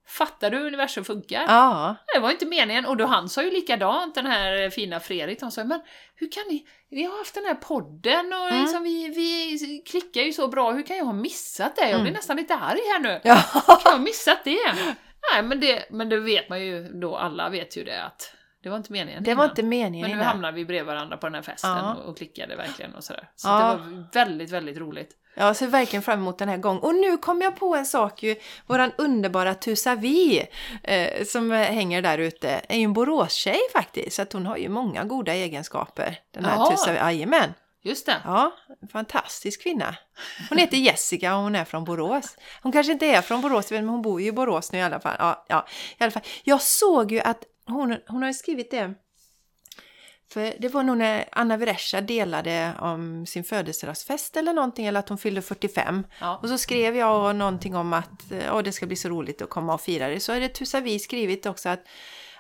Fattar 0.07 0.51
du 0.51 0.59
hur 0.59 0.67
universum 0.67 1.05
funkar? 1.05 1.45
Ja. 1.49 1.95
Det 2.15 2.21
var 2.21 2.31
inte 2.31 2.47
meningen. 2.47 2.87
Och 2.87 2.97
då 2.97 3.07
han 3.07 3.29
sa 3.29 3.43
ju 3.43 3.51
likadant, 3.51 4.15
den 4.15 4.27
här 4.27 4.71
fina 4.71 5.01
Fredrik. 5.01 5.43
Han 5.43 5.53
sa 5.53 5.65
men 5.65 5.81
hur 6.15 6.33
kan 6.33 6.43
ni... 6.49 6.67
Vi 6.91 7.05
har 7.05 7.19
haft 7.19 7.35
den 7.35 7.45
här 7.45 7.55
podden 7.55 8.33
och 8.33 8.49
Mm. 8.49 8.63
liksom 8.63 8.83
vi, 8.83 9.09
vi 9.09 9.83
klickar 9.87 10.21
ju 10.21 10.33
så 10.33 10.49
bra. 10.49 10.73
Hur 10.73 10.83
kan 10.83 10.97
jag 10.97 11.05
ha 11.05 11.13
missat 11.13 11.77
det? 11.77 11.83
Jag 11.83 11.91
blir 12.01 12.11
Mm. 12.11 12.13
nästan 12.13 12.37
lite 12.37 12.55
arg 12.55 12.81
här 12.93 12.99
nu. 13.01 13.21
Ja. 13.25 13.35
Hur 13.55 13.61
kan 13.61 13.79
jag 13.85 13.91
ha 13.93 13.99
missat 13.99 14.39
det? 14.45 14.59
Nej, 15.33 15.43
men 15.43 15.61
det, 15.61 15.85
men 15.91 16.09
det 16.09 16.17
vet 16.21 16.49
man 16.49 16.61
ju 16.65 16.89
då. 16.89 17.17
Alla 17.17 17.49
vet 17.49 17.77
ju 17.77 17.85
det 17.85 18.03
att 18.05 18.33
det 18.63 18.69
var 18.71 18.77
inte 18.77 18.93
meningen 18.93 19.23
Det 19.23 19.35
var 19.35 19.45
innan. 19.45 19.51
inte 19.53 19.63
meningen 19.63 20.01
Men 20.03 20.11
nu 20.11 20.23
innan. 20.23 20.27
hamnar 20.27 20.53
vi 20.53 20.65
bredvid 20.65 20.87
varandra 20.87 21.17
på 21.17 21.27
den 21.27 21.35
här 21.35 21.43
festen 21.43 21.71
Ja. 21.71 21.95
och, 21.95 22.09
och 22.09 22.17
klickade 22.17 22.57
verkligen 22.57 22.95
och 22.95 23.05
sådär. 23.05 23.29
Så 23.37 23.49
Ja. 23.49 23.59
det 23.59 23.65
var 23.65 24.05
väldigt, 24.13 24.51
väldigt 24.51 24.79
roligt. 24.79 25.11
Jag 25.35 25.57
ser 25.57 25.67
verkligen 25.67 26.03
fram 26.03 26.19
emot 26.19 26.39
den 26.39 26.49
här 26.49 26.57
gången. 26.57 26.83
Och 26.83 26.95
nu 26.95 27.17
kom 27.17 27.41
jag 27.41 27.57
på 27.57 27.75
en 27.77 27.87
sak 27.87 28.23
ju. 28.23 28.37
Våran 28.67 28.93
underbara 28.99 29.55
Tusavi 29.55 30.47
eh, 30.83 31.25
som 31.25 31.51
hänger 31.51 32.03
där 32.03 32.19
ute 32.19 32.61
är 32.69 32.79
ju 32.79 32.85
en 32.85 32.93
Boråstjej 32.93 33.61
faktiskt. 33.73 34.17
Så 34.17 34.23
att 34.23 34.33
hon 34.33 34.47
har 34.47 34.57
ju 34.57 34.69
många 34.69 35.05
goda 35.05 35.35
egenskaper. 35.35 36.19
Den 36.35 36.45
här. 36.45 36.71
Tusavi. 36.71 36.99
Jajamän. 36.99 37.55
Just 37.83 38.07
det. 38.07 38.17
Ja, 38.25 38.53
en 38.83 38.89
fantastisk 38.89 39.63
kvinna. 39.63 39.97
Hon 40.49 40.59
heter 40.59 40.77
Jessica 40.77 41.37
och 41.37 41.43
hon 41.43 41.57
är 41.57 41.65
från 41.65 41.85
Borås. 41.85 42.37
Hon 42.63 42.73
kanske 42.73 42.93
inte 42.93 43.07
är 43.07 43.23
från 43.23 43.41
Borås, 43.41 43.71
men 43.71 43.89
hon 43.89 44.03
bor 44.03 44.21
ju 44.21 44.27
i 44.27 44.33
Borås 44.33 44.73
nu 44.73 44.79
i 44.79 44.83
alla 44.83 45.01
fall. 45.01 45.17
Ja, 45.19 45.45
ja, 45.49 45.67
i 45.99 46.03
alla 46.03 46.11
fall. 46.11 46.23
Jag 46.45 46.63
såg 46.63 47.13
ju 47.13 47.21
att 47.21 47.45
hon, 47.67 47.97
hon 48.07 48.23
har 48.23 48.33
skrivit 48.33 48.71
det. 48.71 48.95
För 50.35 50.55
det 50.59 50.69
var 50.69 50.83
nog 50.83 50.97
när 50.97 51.25
Anna 51.33 51.57
Viresha 51.57 52.01
delade 52.01 52.73
om 52.81 53.27
sin 53.27 53.45
födelsedagsfest 53.45 54.37
eller 54.37 54.53
någonting, 54.53 54.87
eller 54.87 55.01
att 55.01 55.09
hon 55.09 55.19
fyllde 55.19 55.43
45. 55.43 56.07
Ja. 56.21 56.39
Och 56.43 56.49
så 56.49 56.59
skrev 56.59 56.97
jag 56.97 57.37
någonting 57.37 57.77
om 57.77 57.93
att 57.93 58.23
åh, 58.53 58.63
det 58.63 58.73
ska 58.73 58.87
bli 58.87 58.97
så 58.97 59.09
roligt 59.09 59.43
att 59.43 59.51
komma 59.51 59.75
och 59.75 59.81
fira 59.81 60.09
det. 60.09 60.21
Så 60.21 60.33
har 60.33 60.41
det 60.41 60.49
Tusavi 60.49 60.99
skrivit 60.99 61.47
också 61.47 61.69
att 61.69 61.81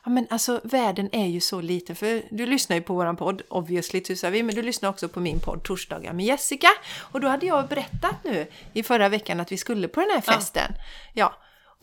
Ja 0.07 0.11
men 0.11 0.26
alltså 0.30 0.61
världen 0.64 1.09
är 1.12 1.26
ju 1.26 1.40
så 1.40 1.61
liten, 1.61 1.97
för 1.97 2.22
du 2.30 2.47
lyssnar 2.47 2.76
ju 2.76 2.82
på 2.82 2.95
våran 2.95 3.16
podd, 3.16 3.42
obviously 3.49 4.01
Tusavi, 4.01 4.42
men 4.42 4.55
du 4.55 4.62
lyssnar 4.62 4.88
också 4.88 5.09
på 5.09 5.20
min 5.20 5.40
podd 5.40 5.62
Torsdagar 5.62 6.12
med 6.12 6.26
Jessica. 6.26 6.68
Och 7.01 7.20
då 7.20 7.28
hade 7.28 7.47
jag 7.47 7.68
berättat 7.68 8.16
nu 8.24 8.47
i 8.72 8.82
förra 8.82 9.09
veckan 9.09 9.40
att 9.40 9.53
vi 9.53 9.57
skulle 9.57 9.88
på 9.88 10.01
den 10.01 10.11
här 10.11 10.22
Ja. 10.26 10.32
festen. 10.32 10.72
Ja. 11.12 11.34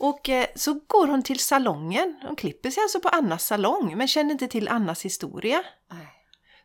Och 0.02 0.28
eh, 0.28 0.46
så 0.54 0.80
går 0.86 1.06
hon 1.06 1.22
till 1.22 1.38
salongen, 1.38 2.18
hon 2.22 2.36
klipper 2.36 2.70
sig 2.70 2.82
alltså 2.82 3.00
på 3.00 3.08
Annas 3.08 3.46
salong, 3.46 3.96
men 3.96 4.08
känner 4.08 4.30
inte 4.32 4.48
till 4.48 4.68
Annas 4.68 5.04
historia. 5.04 5.62
Nej, 5.92 6.06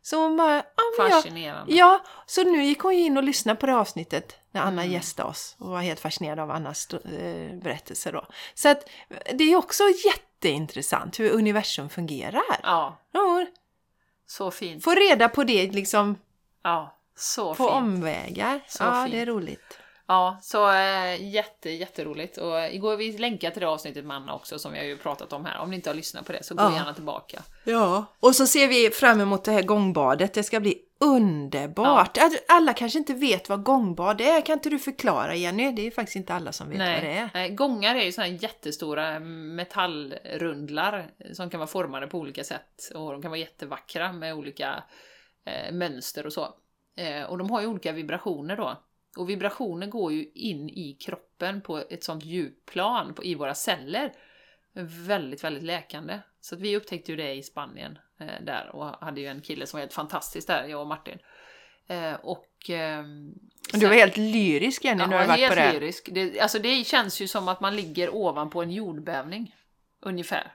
Så 0.02 0.22
hon 0.24 0.38
bara, 0.38 0.56
ja 0.56 0.64
men 0.98 1.10
jag, 1.10 1.24
Fascinerande. 1.24 1.74
Ja, 1.76 2.04
så 2.26 2.44
nu 2.44 2.64
gick 2.64 2.80
hon 2.80 2.94
in 2.94 3.18
och 3.18 3.24
lyssnade 3.24 3.60
på 3.60 3.66
det 3.66 3.76
avsnittet 3.76 4.36
när 4.52 4.62
Anna 4.62 4.82
Mm. 4.82 4.94
gästade 4.94 5.30
oss 5.30 5.56
och 5.60 5.70
var 5.70 5.82
helt 5.82 6.00
fascinerad 6.00 6.40
av 6.40 6.52
Annas 6.52 6.94
eh, 6.94 7.56
berättelse 7.56 8.12
då. 8.12 8.28
Så 8.54 8.70
att 8.70 8.90
det 9.34 9.44
är 9.44 9.56
också 9.56 9.84
jätteintressant 10.06 11.20
hur 11.20 11.32
universum 11.32 11.90
fungerar. 11.90 12.42
Ja, 12.64 12.98
Ja, 13.12 13.46
så 14.28 14.52
fint. 14.52 14.84
få 14.84 14.92
reda 14.96 15.30
på 15.30 15.44
det 15.44 15.72
liksom 15.72 16.16
Ja, 16.64 16.98
så 17.16 17.56
på 17.56 17.64
fint. 17.64 17.72
omvägar. 17.76 18.60
Så 18.68 18.84
ja, 18.84 19.04
fint. 19.04 19.12
det 19.16 19.20
är 19.22 19.26
roligt. 19.26 19.78
Ja, 20.08 20.40
så 20.42 20.72
äh, 20.72 21.30
jätte, 21.30 21.70
jätteroligt. 21.70 22.38
Och 22.38 22.64
igår 22.72 22.98
vi 22.98 23.18
länkar 23.18 23.52
till 23.52 23.62
det 23.62 23.68
avsnittet 23.68 24.06
med 24.06 24.18
Anna 24.18 24.34
också 24.36 24.60
som 24.60 24.72
vi 24.74 24.78
har 24.78 24.86
ju 24.86 24.98
pratat 24.98 25.34
om 25.34 25.46
här. 25.46 25.60
Om 25.60 25.70
ni 25.70 25.76
inte 25.76 25.90
har 25.90 25.96
lyssnat 25.96 26.26
på 26.26 26.32
det 26.32 26.44
så 26.44 26.56
gå 26.56 26.64
Ja. 26.64 26.74
gärna 26.76 26.94
tillbaka. 26.94 27.42
Ja, 27.64 28.06
och 28.20 28.36
så 28.36 28.48
ser 28.48 28.68
vi 28.68 28.90
fram 28.90 29.22
emot 29.22 29.44
det 29.44 29.52
här 29.52 29.62
gångbadet. 29.62 30.34
Det 30.34 30.44
ska 30.44 30.60
bli 30.60 30.78
underbart. 31.00 32.18
Att 32.18 32.34
Alla 32.48 32.74
kanske 32.74 33.00
inte 33.00 33.14
vet 33.14 33.50
vad 33.50 33.64
gångbad 33.64 34.22
är. 34.22 34.42
Kan 34.42 34.54
inte 34.54 34.70
du 34.70 34.80
förklara 34.80 35.36
Jenny? 35.36 35.72
Det 35.72 35.88
är 35.88 35.92
faktiskt 35.92 36.16
inte 36.16 36.34
alla 36.34 36.52
som 36.52 36.70
vet 36.70 36.78
vad 36.80 36.88
det 36.88 37.18
är. 37.18 37.30
Nej, 37.34 37.50
gångar 37.50 37.96
är 37.96 38.04
ju 38.04 38.12
sådana 38.12 38.32
här 38.32 38.44
jättestora 38.44 39.20
metallrundlar 39.20 41.12
som 41.34 41.50
kan 41.50 41.60
vara 41.60 41.68
formade 41.68 42.08
på 42.08 42.18
olika 42.18 42.44
sätt 42.44 42.92
och 42.96 43.12
de 43.12 43.22
kan 43.22 43.32
vara 43.32 43.40
jättevackra 43.40 44.12
med 44.14 44.34
olika 44.36 44.84
eh, 45.46 45.74
mönster 45.74 46.26
och 46.26 46.34
så. 46.34 46.48
Eh, 46.98 47.24
och 47.24 47.38
de 47.38 47.50
har 47.50 47.62
ju 47.62 47.68
olika 47.68 47.92
vibrationer 47.92 48.58
då. 48.58 48.84
Och 49.18 49.30
vibrationer 49.30 49.88
går 49.88 50.14
ju 50.14 50.32
in 50.34 50.70
i 50.70 50.98
kroppen 51.02 51.62
på 51.62 51.78
ett 51.78 52.04
sånt 52.04 52.26
djupplan 52.26 53.14
på, 53.14 53.24
i 53.24 53.36
våra 53.36 53.56
celler. 53.56 54.14
Väldigt, 55.08 55.44
väldigt 55.44 55.64
läkande. 55.64 56.20
Så 56.42 56.56
att 56.56 56.62
vi 56.62 56.78
upptäckte 56.78 57.12
ju 57.12 57.18
det 57.18 57.34
i 57.34 57.44
Spanien 57.44 58.00
eh, 58.20 58.42
där 58.42 58.70
och 58.76 58.86
hade 58.86 59.22
ju 59.22 59.28
en 59.28 59.42
kille 59.42 59.66
som 59.68 59.78
var 59.78 59.82
helt 59.82 59.94
fantastisk 59.94 60.48
där, 60.48 60.68
jag 60.68 60.82
och 60.82 60.88
Martin. 60.88 61.18
Eh, 61.88 62.14
och... 62.14 62.48
Du 62.68 63.80
sen- 63.80 63.90
var 63.90 63.96
helt 63.96 64.18
lyrisk 64.18 64.86
Jenny 64.86 64.98
när 64.98 65.08
du 65.08 65.16
Ja, 65.16 65.28
varit 65.28 65.40
helt 65.40 65.56
på 65.56 65.60
det. 65.60 65.74
lyrisk. 65.74 66.10
Det, 66.12 66.40
alltså 66.40 66.60
det 66.60 66.88
känns 66.88 67.22
ju 67.22 67.28
som 67.28 67.48
att 67.48 67.60
man 67.62 67.76
ligger 67.76 68.16
ovanpå 68.16 68.62
en 68.62 68.72
jordbävning. 68.72 69.56
Ungefär. 70.02 70.54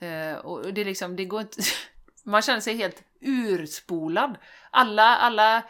Eh, 0.00 0.34
och 0.36 0.74
det 0.74 0.80
är 0.80 0.84
liksom, 0.84 1.16
det 1.16 1.24
går 1.24 1.40
inte... 1.40 1.62
Man 2.26 2.42
känner 2.42 2.60
sig 2.60 2.76
helt 2.76 3.02
urspolad. 3.20 4.36
Alla, 4.70 5.16
alla 5.16 5.56
eh, 5.56 5.62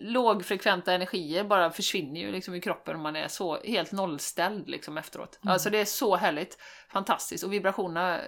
lågfrekventa 0.00 0.92
energier 0.92 1.44
bara 1.44 1.70
försvinner 1.70 2.20
ju 2.20 2.32
liksom 2.32 2.54
i 2.54 2.60
kroppen 2.60 2.94
och 2.96 3.02
man 3.02 3.16
är 3.16 3.28
så 3.28 3.58
helt 3.64 3.92
nollställd 3.92 4.68
liksom 4.68 4.98
efteråt. 4.98 5.38
Alltså 5.42 5.70
det 5.70 5.78
är 5.78 5.84
så 5.84 6.16
härligt, 6.16 6.58
fantastiskt. 6.88 7.44
Och 7.44 7.52
vibrationerna 7.52 8.18
eh, 8.18 8.24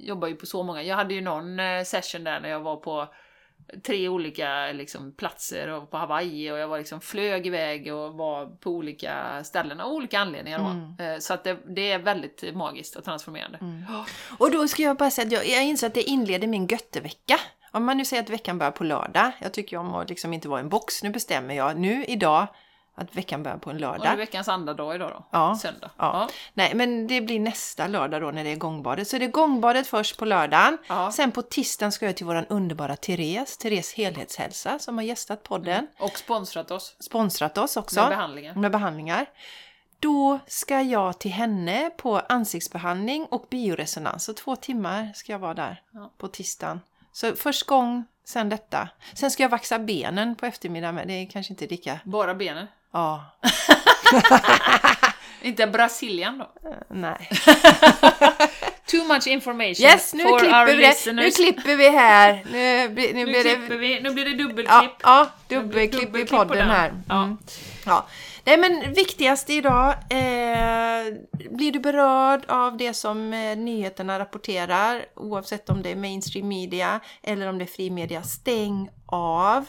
jobbar 0.00 0.28
ju 0.28 0.34
på 0.34 0.46
så 0.46 0.62
många. 0.62 0.82
Jag 0.82 0.96
hade 0.96 1.14
ju 1.14 1.20
någon 1.20 1.60
eh, 1.60 1.82
session 1.84 2.24
där 2.24 2.40
när 2.40 2.48
jag 2.48 2.60
var 2.60 2.76
på 2.76 3.08
tre 3.86 4.08
olika 4.08 4.72
liksom, 4.72 5.12
platser 5.12 5.68
och 5.68 5.90
på 5.90 5.96
Hawaii 5.96 6.50
och 6.50 6.58
jag 6.58 6.68
var 6.68 6.78
liksom 6.78 7.00
flög 7.00 7.46
iväg 7.46 7.94
och 7.94 8.14
var 8.14 8.46
på 8.46 8.70
olika 8.70 9.44
ställen 9.44 9.80
av 9.80 9.92
olika 9.92 10.18
anledningar 10.18 10.58
då. 10.58 11.04
Eh, 11.04 11.18
Så 11.18 11.34
att 11.34 11.44
det, 11.44 11.58
det 11.66 11.92
är 11.92 11.98
väldigt 11.98 12.54
magiskt 12.54 12.96
och 12.96 13.04
transformerande. 13.04 13.58
Och 14.38 14.50
då 14.50 14.68
ska 14.68 14.82
jag 14.82 14.96
bara 14.96 15.10
säga 15.10 15.26
att 15.26 15.32
jag, 15.32 15.46
jag 15.48 15.64
inser 15.64 15.86
att 15.86 15.94
det 15.94 16.02
inleder 16.02 16.48
min 16.48 16.66
göttevecka. 16.66 17.40
Om 17.74 17.84
man 17.84 17.96
nu 17.96 18.04
säger 18.04 18.22
att 18.22 18.30
veckan 18.30 18.58
börjar 18.58 18.70
på 18.72 18.84
lördag. 18.84 19.32
Jag 19.38 19.52
tycker 19.52 19.76
om 19.76 19.94
att 19.94 20.08
liksom 20.08 20.32
inte 20.32 20.48
vara 20.48 20.60
i 20.60 20.62
en 20.62 20.68
box. 20.68 21.02
Nu 21.02 21.10
bestämmer 21.10 21.54
jag 21.54 21.76
nu 21.76 22.04
idag 22.04 22.46
att 22.96 23.16
veckan 23.16 23.42
börjar 23.42 23.58
på 23.58 23.70
en 23.70 23.76
Och 23.76 23.80
det 23.80 23.86
är 23.86 23.98
lördag. 23.98 24.16
veckans 24.16 24.48
andra 24.48 24.74
dag 24.74 24.94
idag 24.94 25.10
då. 25.10 25.24
Ja. 25.30 25.58
Söndag. 25.62 25.90
Ja. 25.96 26.28
Nej, 26.52 26.74
men 26.74 27.06
det 27.06 27.20
blir 27.20 27.40
nästa 27.40 27.86
lördag 27.86 28.22
då 28.22 28.30
när 28.30 28.44
det 28.44 28.50
är 28.52 28.56
gångbadet. 28.56 29.08
Så 29.08 29.18
det 29.18 29.24
är 29.24 29.30
gångbadet 29.30 29.86
först 29.86 30.18
på 30.18 30.24
lördagen. 30.24 30.78
Ja. 30.88 31.12
Sen 31.12 31.32
på 31.32 31.42
tisdagen 31.42 31.92
ska 31.92 32.06
jag 32.06 32.16
till 32.16 32.26
våran 32.26 32.44
underbara 32.48 32.96
Therese, 32.96 33.56
Therese 33.56 33.94
Helhetshälsa, 33.94 34.78
som 34.78 34.98
har 34.98 35.04
gästat 35.04 35.42
podden. 35.42 35.86
Och 35.98 36.18
sponsrat 36.18 36.70
oss 36.70 36.96
Sponsrat 37.00 37.58
oss 37.58 37.76
också. 37.76 38.00
med 38.00 38.08
behandlingar. 38.08 38.54
med 38.54 38.70
behandlingar. 38.72 39.26
Då 39.98 40.38
ska 40.46 40.80
jag 40.82 41.18
till 41.18 41.30
henne 41.32 41.90
på 41.96 42.18
ansiktsbehandling 42.28 43.26
och 43.30 43.46
bioresonans. 43.50 44.24
Så 44.24 44.32
två 44.34 44.56
timmar 44.56 45.12
ska 45.14 45.32
jag 45.32 45.38
vara 45.38 45.54
där 45.54 45.82
Ja. 45.92 46.10
på 46.18 46.28
tisdagen. 46.28 46.80
Så 47.14 47.36
först 47.36 47.62
gång, 47.66 48.04
sen 48.26 48.48
detta. 48.48 48.88
Sen 49.14 49.30
ska 49.30 49.42
jag 49.42 49.50
vaxa 49.50 49.78
benen 49.78 50.34
på 50.36 50.46
eftermiddagen 50.46 50.94
med. 50.94 51.08
Det 51.08 51.12
är 51.14 51.26
kanske 51.30 51.52
inte 51.52 51.66
lika... 51.66 51.98
Bara 52.04 52.34
benen. 52.34 52.66
Ja, 52.92 53.24
Inte 55.42 55.66
Brasilien 55.66 56.38
då. 56.38 56.50
nej. 56.90 57.30
Too 58.90 59.04
much 59.04 59.26
information 59.26 59.84
Yes, 59.86 60.14
nu 60.14 60.22
for 60.22 60.32
our 60.32 60.38
klipper, 60.38 60.66
vi 60.66 60.72
det. 60.72 60.78
nu 60.78 60.82
listeners. 60.88 61.36
klipper 61.36 61.76
vi 61.76 61.88
här. 61.90 62.42
Nu, 62.52 62.88
blir- 62.88 63.14
nu 63.14 63.24
Nu 63.24 63.32
blir 63.32 63.44
det... 63.68 63.76
vi. 63.76 64.00
Nu 64.00 64.10
blir 64.10 64.24
det 64.24 64.30
dubbelklipp. 64.34 64.66
Ja, 64.68 64.90
ja 65.02 65.30
dubbelklipp 65.48 66.02
i 66.02 66.06
dubbelklipp 66.06 66.30
på 66.30 66.36
podden 66.36 66.56
den. 66.58 66.70
här. 66.76 66.92
Ja. 67.08 67.22
Mm. 67.22 67.38
Ja. 67.86 68.06
Nej 68.46 68.58
men 68.58 68.92
viktigast 68.92 69.50
idag, 69.50 69.90
eh, 70.10 71.14
blir 71.50 71.72
du 71.72 71.78
berörd 71.78 72.44
av 72.48 72.76
det 72.76 72.94
som 72.94 73.32
eh, 73.32 73.56
nyheterna 73.56 74.18
rapporterar, 74.18 75.04
oavsett 75.16 75.70
om 75.70 75.82
det 75.82 75.90
är 75.90 75.96
mainstream 75.96 76.48
media 76.48 77.00
eller 77.22 77.48
om 77.48 77.58
det 77.58 77.64
är 77.64 77.66
fri 77.66 77.90
media, 77.90 78.22
stäng 78.22 78.90
av 79.14 79.64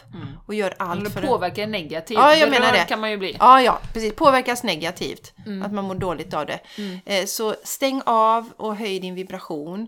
och 0.45 0.53
gör 0.53 0.73
allt 0.80 1.03
det 1.03 1.09
för 1.09 1.22
påverkar 1.22 1.67
negativt. 1.67 2.17
Ja, 2.17 2.35
jag 2.35 2.49
menar 2.49 2.72
det. 2.72 2.85
kan 2.89 2.99
man 2.99 3.11
ju 3.11 3.17
bli. 3.17 3.38
Ja, 3.39 3.61
ja, 3.61 3.80
precis. 3.93 4.15
Påverkas 4.15 4.63
negativt. 4.63 5.34
Mm. 5.45 5.63
Att 5.63 5.73
man 5.73 5.85
mår 5.85 5.95
dåligt 5.95 6.34
av 6.34 6.45
det. 6.45 6.59
Eh, 7.05 7.26
så 7.26 7.55
stäng 7.63 8.01
av 8.05 8.51
och 8.57 8.76
höj 8.76 8.99
din 8.99 9.15
vibration. 9.15 9.88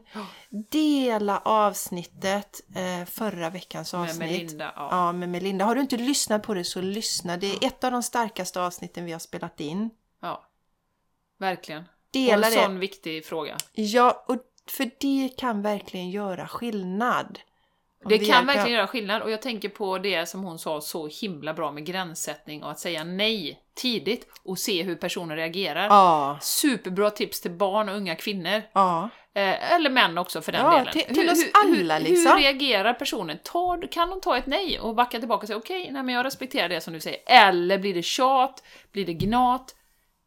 Dela 0.72 1.38
avsnittet, 1.46 2.62
eh, 2.76 3.06
förra 3.06 3.50
veckans 3.50 3.94
Med 3.94 4.02
avsnitt. 4.02 4.20
Melinda. 4.20 4.74
Ja. 4.76 4.88
Ja, 4.92 5.12
med 5.12 5.30
Melinda. 5.30 5.66
Har 5.66 5.76
du 5.76 5.82
inte 5.82 5.98
lyssnat 5.98 6.44
på 6.44 6.54
det 6.54 6.64
så 6.64 6.82
lyssna. 6.82 7.38
Det 7.38 7.48
är 7.52 7.68
ett 7.68 7.84
av 7.84 7.92
de 7.92 8.04
starkaste 8.04 8.62
avsnitten 8.62 9.06
vi 9.06 9.12
har 9.12 9.20
spelat 9.20 9.60
in. 9.60 9.90
ja. 10.22 10.44
Verkligen. 11.40 11.82
Och 11.82 11.88
Dela 12.12 12.48
en 12.48 12.54
det. 12.54 12.64
sån 12.64 12.80
viktig 12.80 13.26
fråga. 13.26 13.58
Ja, 13.74 14.26
och 14.28 14.38
för 14.70 14.92
det 15.00 15.30
kan 15.38 15.62
verkligen 15.62 16.10
göra 16.10 16.48
skillnad. 16.48 17.40
Det 18.06 18.18
vi 18.18 18.18
kan 18.18 18.28
hjälper- 18.28 18.46
verkligen 18.54 18.78
göra 18.78 18.88
skillnad 18.88 19.22
och 19.22 19.32
jag 19.32 19.42
tänker 19.42 19.70
på 19.70 19.98
det 19.98 20.26
som 20.26 20.44
hon 20.44 20.60
sa 20.60 20.82
så 20.82 21.08
himla 21.22 21.54
bra 21.54 21.72
med 21.72 21.86
gränssättning 21.86 22.64
och 22.64 22.72
att 22.72 22.80
säga 22.80 23.04
nej 23.04 23.60
tidigt 23.76 24.28
och 24.44 24.60
se 24.60 24.84
hur 24.84 24.96
personer 24.96 25.36
reagerar. 25.36 25.86
Ja, 25.88 26.38
Superbra 26.42 27.10
tips 27.10 27.42
till 27.42 27.52
barn 27.52 27.90
och 27.90 27.96
unga 27.96 28.16
kvinnor. 28.16 28.62
ja. 28.74 29.10
Eh, 29.34 29.74
eller 29.74 29.90
män 29.90 30.18
också 30.18 30.42
för 30.42 30.52
den 30.52 30.62
Ja, 30.66 30.72
delen. 30.78 30.94
till- 30.94 31.16
till 31.16 31.30
oss 31.30 31.46
alla, 31.54 31.98
hur, 31.98 32.04
liksom. 32.04 32.32
hur 32.32 32.42
reagerar 32.42 32.94
personen? 32.94 33.38
Ta, 33.44 33.82
kan 33.92 34.10
de 34.10 34.22
ta 34.22 34.38
ett 34.38 34.46
nej 34.48 34.80
och 34.80 34.96
backa 34.96 35.20
tillbaka 35.20 35.42
och 35.42 35.48
säga 35.48 35.58
okej, 35.58 35.90
nej 35.92 36.04
men 36.04 36.16
jag 36.16 36.26
respekterar 36.26 36.70
det 36.70 36.82
som 36.82 36.94
du 36.94 37.00
säger. 37.00 37.20
Eller 37.26 37.78
blir 37.78 37.94
det 37.94 38.04
tjat? 38.04 38.64
Blir 38.92 39.06
det 39.06 39.14
gnat? 39.14 39.76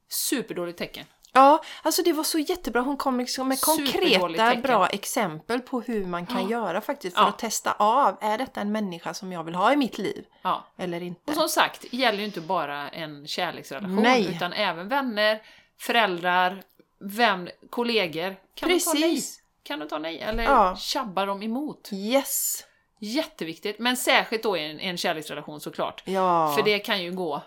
Superdåligt 0.09 0.79
tecken. 0.79 1.05
Ja, 1.33 1.63
alltså 1.83 2.03
det 2.03 2.13
var 2.13 2.25
så 2.25 2.39
jättebra. 2.39 2.81
Hon 2.83 2.97
kom 2.97 3.19
liksom 3.19 3.49
med 3.49 3.61
konkreta 3.61 4.55
bra 4.57 4.87
exempel 4.87 5.61
på 5.61 5.81
hur 5.81 6.07
man 6.07 6.27
kan 6.27 6.49
göra 6.49 6.81
faktiskt 6.81 7.17
för 7.17 7.23
Ja. 7.23 7.29
att 7.29 7.39
testa 7.39 7.73
av. 7.73 8.17
Är 8.21 8.39
detta 8.39 8.61
en 8.61 8.73
människa 8.73 9.15
som 9.15 9.33
jag 9.33 9.45
vill 9.45 9.55
ha 9.55 9.73
i 9.73 9.77
mitt 9.77 9.99
liv? 9.99 10.25
Ja. 10.43 10.65
Eller 10.79 11.03
inte? 11.03 11.21
Och 11.31 11.35
som 11.35 11.49
sagt, 11.49 11.85
det 11.91 11.97
gäller 11.97 12.19
ju 12.19 12.25
inte 12.25 12.41
bara 12.41 12.89
en 12.89 13.27
kärleksrelation, 13.27 14.03
Nej. 14.03 14.35
utan 14.37 14.53
även 14.53 14.89
vänner, 14.89 15.43
föräldrar, 15.79 16.63
vem, 17.01 17.49
kollegor. 17.71 18.37
Kan 18.55 18.69
du 18.69 18.81
ta 18.81 18.93
nej? 18.93 19.03
Precis. 19.03 19.41
Kan 19.63 19.79
du 19.79 19.87
ta 19.89 19.99
nej? 19.99 20.19
Eller 20.21 20.43
Ja. 20.45 20.77
tjabbar 20.77 21.27
de 21.27 21.43
emot? 21.43 21.89
Yes! 21.93 22.65
Jätteviktigt, 23.03 23.79
men 23.79 23.97
särskilt 23.97 24.43
då 24.43 24.57
i 24.57 24.71
en, 24.71 24.81
en 24.81 24.97
kärleksrelation 24.97 25.61
såklart. 25.61 26.03
Ja. 26.05 26.53
För 26.57 26.63
det 26.65 26.79
kan 26.79 27.03
ju 27.03 27.13
gå 27.13 27.43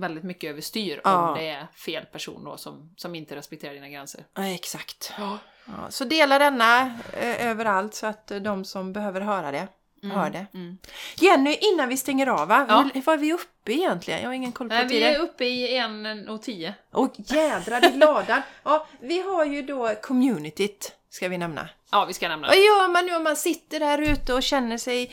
väldigt 0.00 0.24
mycket 0.24 0.50
överstyr 0.50 1.00
Ja. 1.04 1.28
om 1.28 1.38
det 1.38 1.48
är 1.48 1.66
fel 1.74 2.04
person 2.04 2.44
då 2.44 2.56
som, 2.56 2.94
som 2.96 3.14
inte 3.14 3.36
respekterar 3.36 3.74
dina 3.74 3.88
gränser. 3.88 4.24
Ja, 4.34 4.46
exakt. 4.46 5.12
Ja, 5.18 5.38
så 5.90 6.04
dela 6.04 6.38
denna 6.38 6.80
eh, 7.12 7.46
överallt 7.46 7.94
så 7.94 8.06
att 8.06 8.30
eh, 8.30 8.38
de 8.38 8.64
som 8.64 8.92
behöver 8.92 9.20
höra 9.20 9.50
det, 9.50 9.68
hör 10.02 10.30
det. 10.30 10.46
Mm. 10.54 10.78
Jenny, 11.16 11.58
innan 11.60 11.88
vi 11.88 11.96
stänger 11.96 12.26
av, 12.26 12.48
va? 12.48 12.66
Ja. 12.68 12.90
Hur- 12.94 13.02
vad 13.02 13.14
är 13.14 13.18
vi 13.18 13.32
uppe 13.32 13.72
i 13.72 13.74
egentligen? 13.74 14.20
Jag 14.20 14.28
har 14.28 14.34
ingen 14.34 14.52
koll 14.52 14.68
på 14.68 14.74
Nej, 14.74 14.84
vi 14.84 14.90
tiden. 14.90 15.14
är 15.14 15.18
uppe 15.18 15.44
i 15.44 15.76
en 15.76 16.28
och 16.28 16.42
tio. 16.42 16.74
Och 16.90 17.12
jädrar 17.16 17.84
i 17.94 17.96
ladan! 17.96 18.42
Ja, 18.62 18.86
vi 19.00 19.20
har 19.22 19.44
ju 19.44 19.62
då 19.62 19.94
communityt, 20.02 20.92
ska 21.10 21.28
vi 21.28 21.38
nämna. 21.38 21.68
Ja, 21.90 22.04
vi 22.04 22.14
ska 22.14 22.28
nämna 22.28 22.46
Vad 22.48 22.56
det. 22.56 22.60
gör 22.60 22.88
man 22.88 23.06
nu 23.06 23.16
om 23.16 23.22
man 23.24 23.36
sitter 23.36 23.80
där 23.80 23.98
ute 23.98 24.34
och 24.34 24.42
känner 24.42 24.78
sig... 24.78 25.12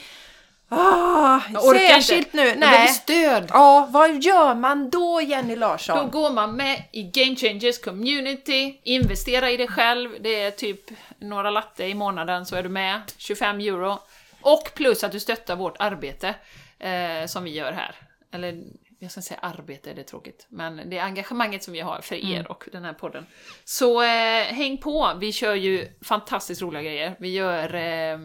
Ah, 0.77 1.41
Jag 1.53 1.65
orkar 1.65 1.79
särskilt 1.87 2.25
inte. 2.27 2.37
nu. 2.37 2.47
Jag 2.47 2.59
behöver 2.59 2.77
Nej. 2.79 2.87
stöd. 2.87 3.45
Ja, 3.49 3.87
vad 3.91 4.23
gör 4.23 4.55
man 4.55 4.89
då 4.89 5.21
Jenny 5.21 5.55
Larsson? 5.55 5.97
Då 5.97 6.19
går 6.19 6.29
man 6.31 6.55
med 6.55 6.83
i 6.91 7.03
Game 7.03 7.35
Changers 7.35 7.79
Community, 7.81 8.79
investera 8.83 9.51
i 9.51 9.57
dig 9.57 9.67
själv, 9.67 10.09
det 10.19 10.41
är 10.43 10.51
typ 10.51 10.79
några 11.19 11.49
latte 11.49 11.85
i 11.85 11.93
månaden 11.93 12.45
så 12.45 12.55
är 12.55 12.63
du 12.63 12.69
med, 12.69 13.01
25 13.17 13.59
euro. 13.59 13.99
Och 14.41 14.71
plus 14.75 15.03
att 15.03 15.11
du 15.11 15.19
stöttar 15.19 15.55
vårt 15.55 15.75
arbete 15.79 16.35
eh, 16.79 17.25
som 17.27 17.43
vi 17.43 17.51
gör 17.53 17.71
här. 17.71 17.95
Eller 18.31 18.63
jag 19.03 19.11
ska 19.11 19.21
säga 19.21 19.39
arbete, 19.39 19.93
det 19.93 20.01
är 20.01 20.05
tråkigt. 20.05 20.45
Men 20.49 20.89
det 20.89 20.97
är 20.97 21.03
engagemanget 21.03 21.63
som 21.63 21.73
vi 21.73 21.79
har 21.79 22.01
för 22.01 22.15
er 22.15 22.51
och 22.51 22.63
den 22.71 22.83
här 22.83 22.93
podden. 22.93 23.25
Så 23.63 24.01
eh, 24.01 24.43
häng 24.43 24.77
på, 24.77 25.13
vi 25.19 25.31
kör 25.31 25.55
ju 25.55 25.87
fantastiskt 26.01 26.61
roliga 26.61 26.81
grejer. 26.81 27.15
Vi 27.19 27.29
gör 27.29 27.73
eh, 27.75 28.17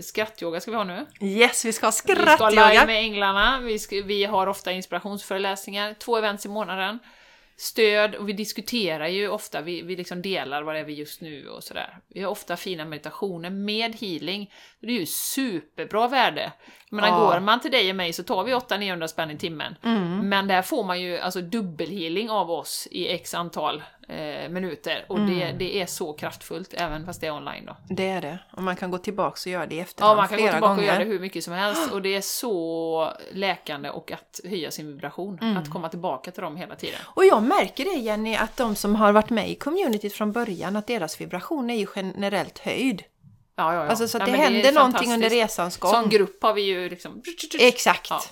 skrattyoga 0.00 0.60
ska 0.60 0.70
vi 0.70 0.76
ha 0.76 0.84
nu. 0.84 1.06
Yes, 1.20 1.64
vi 1.64 1.72
ska 1.72 1.86
ha 1.86 1.90
Vi 1.90 2.14
ska 2.14 2.14
live 2.14 2.36
skrattyoga. 2.36 2.86
med 2.86 2.96
änglarna, 2.96 3.60
vi, 3.60 3.78
ska, 3.78 4.02
vi 4.04 4.24
har 4.24 4.46
ofta 4.46 4.72
inspirationsföreläsningar, 4.72 5.94
två 5.94 6.16
events 6.16 6.46
i 6.46 6.48
månaden. 6.48 6.98
Stöd, 7.60 8.14
och 8.14 8.28
vi 8.28 8.32
diskuterar 8.32 9.06
ju 9.08 9.28
ofta, 9.28 9.60
vi, 9.60 9.82
vi 9.82 9.96
liksom 9.96 10.22
delar 10.22 10.62
vad 10.62 10.74
det 10.74 10.78
är 10.78 10.84
vi 10.84 10.92
just 10.92 11.20
nu 11.20 11.48
och 11.48 11.64
sådär. 11.64 11.98
Vi 12.08 12.22
har 12.22 12.30
ofta 12.30 12.56
fina 12.56 12.84
meditationer 12.84 13.50
med 13.50 13.94
healing. 14.00 14.52
Det 14.80 14.86
är 14.86 15.00
ju 15.00 15.06
superbra 15.06 16.08
värde. 16.08 16.52
Menar, 16.90 17.08
Ja. 17.08 17.18
går 17.18 17.40
man 17.40 17.60
till 17.60 17.70
dig 17.70 17.90
och 17.90 17.96
mig 17.96 18.12
så 18.12 18.22
tar 18.22 18.44
vi 18.44 18.54
800-900 18.54 19.06
spänn 19.06 19.30
i 19.30 19.38
timmen. 19.38 19.76
Mm. 19.84 20.28
Men 20.28 20.48
där 20.48 20.62
får 20.62 20.84
man 20.84 21.00
ju 21.00 21.18
alltså 21.18 21.40
dubbelhealing 21.40 22.30
av 22.30 22.50
oss 22.50 22.88
i 22.90 23.08
x 23.08 23.34
antal 23.34 23.82
eh, 24.10 24.48
minuter. 24.48 25.04
Och 25.08 25.20
det, 25.20 25.42
Mm. 25.42 25.58
det 25.58 25.80
är 25.82 25.86
så 25.86 26.12
kraftfullt, 26.12 26.74
även 26.74 27.06
fast 27.06 27.20
det 27.20 27.26
är 27.26 27.32
online 27.32 27.66
då. 27.66 27.76
Det 27.88 28.08
är 28.08 28.20
det. 28.20 28.38
Och 28.56 28.62
man 28.62 28.76
kan 28.76 28.90
gå 28.90 28.98
tillbaka 28.98 29.38
och 29.46 29.52
göra 29.52 29.66
det 29.66 29.74
i 29.74 29.80
efterhand 29.80 30.12
Ja, 30.12 30.16
man 30.16 30.28
kan 30.28 30.38
gå 30.38 30.44
tillbaka 30.52 30.60
gånger. 30.68 30.78
och 30.82 30.86
göra 30.86 30.98
det 30.98 31.04
hur 31.04 31.20
mycket 31.20 31.44
som 31.44 31.52
helst 31.52 31.92
och 31.92 32.02
det 32.02 32.14
är 32.16 32.20
så 32.20 33.12
läkande 33.32 33.90
och 33.90 34.12
att 34.12 34.40
höja 34.44 34.70
sin 34.70 34.86
vibration. 34.86 35.38
Mm. 35.42 35.56
Att 35.56 35.70
komma 35.70 35.88
tillbaka 35.88 36.30
till 36.30 36.42
dem 36.42 36.56
hela 36.56 36.74
tiden. 36.76 37.00
Och 37.04 37.24
jag 37.24 37.42
märker 37.42 37.84
det 37.84 38.00
Jenny, 38.00 38.34
att 38.36 38.56
de 38.56 38.74
som 38.74 38.96
har 38.96 39.12
varit 39.12 39.30
med 39.30 39.50
i 39.50 39.54
communityt 39.54 40.12
från 40.12 40.32
början, 40.32 40.76
att 40.76 40.86
deras 40.86 41.20
vibration 41.20 41.70
är 41.70 41.74
ju 41.76 41.86
generellt 41.96 42.58
höjd. 42.58 43.02
Ja, 43.56 43.74
ja, 43.74 43.84
ja. 43.84 43.90
Alltså 43.90 44.08
så 44.08 44.18
att 44.18 44.22
Nej, 44.28 44.32
det 44.32 44.44
händer 44.44 44.72
någonting 44.72 45.12
under 45.12 45.30
resans 45.30 45.76
gång. 45.76 45.90
Som 45.92 46.08
grupp 46.08 46.42
har 46.42 46.52
vi 46.54 46.62
ju 46.62 46.88
liksom... 46.88 47.22
Exakt. 47.60 48.10
Ja. 48.10 48.22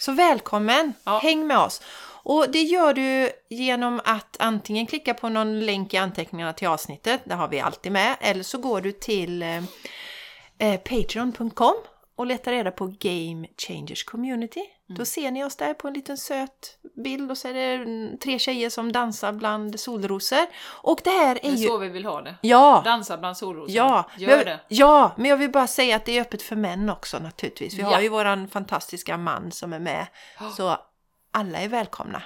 Så 0.00 0.12
välkommen! 0.12 0.92
Ja. 1.04 1.18
Häng 1.18 1.46
med 1.46 1.58
oss! 1.58 1.82
Och 2.28 2.50
det 2.50 2.62
gör 2.62 2.94
du 2.94 3.30
genom 3.50 4.00
att 4.04 4.36
antingen 4.38 4.86
klicka 4.86 5.14
på 5.14 5.28
någon 5.28 5.60
länk 5.60 5.94
i 5.94 5.96
anteckningarna 5.96 6.52
till 6.52 6.68
avsnittet, 6.68 7.20
där 7.24 7.36
har 7.36 7.48
vi 7.48 7.60
alltid 7.60 7.92
med, 7.92 8.16
eller 8.20 8.42
så 8.42 8.58
går 8.58 8.80
du 8.80 8.92
till 8.92 9.42
eh, 9.42 9.56
eh, 10.58 10.80
patreon.com 10.80 11.74
och 12.16 12.26
letar 12.26 12.52
reda 12.52 12.70
på 12.70 12.86
Game 12.98 13.46
Changers 13.68 14.04
Community. 14.04 14.60
Då 14.88 15.04
ser 15.04 15.30
ni 15.30 15.44
oss 15.44 15.56
där 15.56 15.74
på 15.74 15.88
en 15.88 15.94
liten 15.94 16.16
söt 16.16 16.78
bild 17.04 17.30
och 17.30 17.38
så 17.38 17.48
är 17.48 17.54
det 17.54 17.74
mm, 17.74 18.18
tre 18.18 18.38
tjejer 18.38 18.70
som 18.70 18.92
dansar 18.92 19.32
bland 19.32 19.80
solrosor. 19.80 20.46
Och 20.82 21.00
det 21.04 21.10
här 21.10 21.30
är 21.36 21.40
Det 21.42 21.48
är 21.48 21.52
ju... 21.52 21.66
så 21.66 21.78
vi 21.78 21.88
vill 21.88 22.04
ha 22.04 22.22
det. 22.22 22.34
Ja! 22.40 22.82
Dansa 22.84 23.16
bland 23.18 23.36
solrosor. 23.36 23.76
Ja, 23.76 24.10
Gör 24.18 24.36
men, 24.36 24.44
det. 24.46 24.60
ja, 24.68 25.12
men 25.16 25.30
jag 25.30 25.36
vill 25.36 25.50
bara 25.50 25.66
säga 25.66 25.96
att 25.96 26.04
det 26.04 26.16
är 26.18 26.20
öppet 26.20 26.42
för 26.42 26.56
män 26.56 26.90
också 26.90 27.18
naturligtvis. 27.18 27.74
Vi 27.74 27.80
Ja. 27.82 27.88
har 27.94 28.00
ju 28.00 28.08
våran 28.08 28.48
fantastiska 28.48 29.16
man 29.18 29.52
som 29.52 29.72
är 29.72 29.78
med. 29.78 30.06
Så 30.56 30.76
alla 31.36 31.58
är 31.58 31.68
välkomna. 31.68 32.22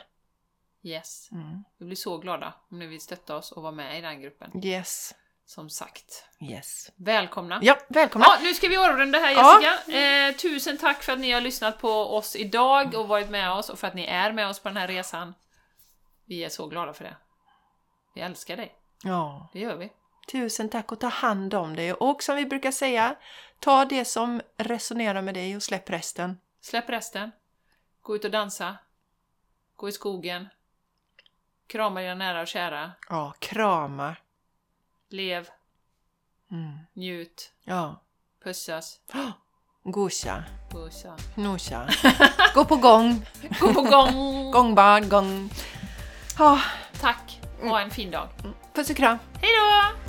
Yes. 0.82 1.28
Mm. 1.32 1.64
Vi 1.78 1.84
blir 1.86 1.96
så 1.96 2.18
glada 2.18 2.54
om 2.70 2.78
ni 2.78 2.86
vill 2.86 3.00
stötta 3.00 3.36
oss 3.36 3.52
och 3.52 3.62
vara 3.62 3.72
med 3.72 3.98
i 3.98 4.00
den 4.00 4.20
gruppen. 4.20 4.64
Yes, 4.64 5.14
Som 5.44 5.70
sagt. 5.70 6.24
yes. 6.50 6.90
Välkomna! 6.96 7.58
Ja, 7.62 7.78
välkomna! 7.88 8.26
Ja, 8.28 8.38
nu 8.42 8.54
ska 8.54 8.68
vi 8.68 8.76
avrunda 8.76 9.18
här 9.18 9.32
Ja. 9.32 9.60
Jessica. 9.62 9.98
Eh, 10.28 10.34
tusen 10.36 10.78
tack 10.78 11.02
för 11.02 11.12
att 11.12 11.18
ni 11.20 11.32
har 11.32 11.40
lyssnat 11.40 11.78
på 11.80 11.90
oss 11.90 12.36
idag 12.36 12.94
och 12.94 13.08
varit 13.08 13.30
med 13.30 13.52
oss 13.52 13.70
och 13.70 13.78
för 13.78 13.86
att 13.86 13.94
ni 13.94 14.04
är 14.04 14.32
med 14.32 14.48
oss 14.48 14.60
på 14.60 14.68
den 14.68 14.76
här 14.76 14.88
resan. 14.88 15.34
Vi 16.26 16.44
är 16.44 16.48
så 16.48 16.66
glada 16.66 16.92
för 16.92 17.04
det. 17.04 17.16
Vi 18.14 18.20
älskar 18.20 18.56
dig. 18.56 18.74
Ja, 19.04 19.50
Det 19.52 19.58
gör 19.60 19.76
vi. 19.76 19.92
tusen 20.32 20.68
tack 20.68 20.92
och 20.92 21.00
ta 21.00 21.08
hand 21.08 21.54
om 21.54 21.76
dig. 21.76 21.92
Och 21.92 22.22
som 22.22 22.36
vi 22.36 22.46
brukar 22.46 22.70
säga, 22.70 23.16
ta 23.60 23.84
det 23.84 24.04
som 24.04 24.40
resonerar 24.56 25.22
med 25.22 25.34
dig 25.34 25.56
och 25.56 25.62
släpp 25.62 25.90
resten. 25.90 26.38
Släpp 26.60 26.88
resten. 26.90 27.30
Gå 28.02 28.16
ut 28.16 28.24
och 28.24 28.30
dansa. 28.30 28.76
Gå 29.80 29.88
i 29.88 29.92
skogen. 29.92 30.48
Krama 31.66 32.00
dina 32.00 32.14
nära 32.14 32.40
och 32.40 32.46
kära. 32.46 32.92
Ja, 33.08 33.34
krama. 33.38 34.16
Lev. 35.08 35.48
Mm. 36.50 36.78
Njut. 36.92 37.52
Ja. 37.64 38.02
Pussas. 38.44 39.00
Gosha, 39.82 40.44
Pussa. 40.70 41.16
nosha. 41.34 41.88
Gå 42.54 42.64
på 42.64 42.76
gång. 42.76 43.26
Gå 43.60 43.74
på 43.74 43.82
gång! 43.82 44.50
Gångbar, 44.52 45.00
gång. 45.00 45.50
Ja, 46.38 46.60
Tack! 47.00 47.40
Ha 47.62 47.80
en 47.80 47.90
fin 47.90 48.10
dag. 48.10 48.28
puss 48.74 48.90
och 48.90 48.96
kram. 48.96 49.18
Hej 49.40 49.50
då! 49.56 49.99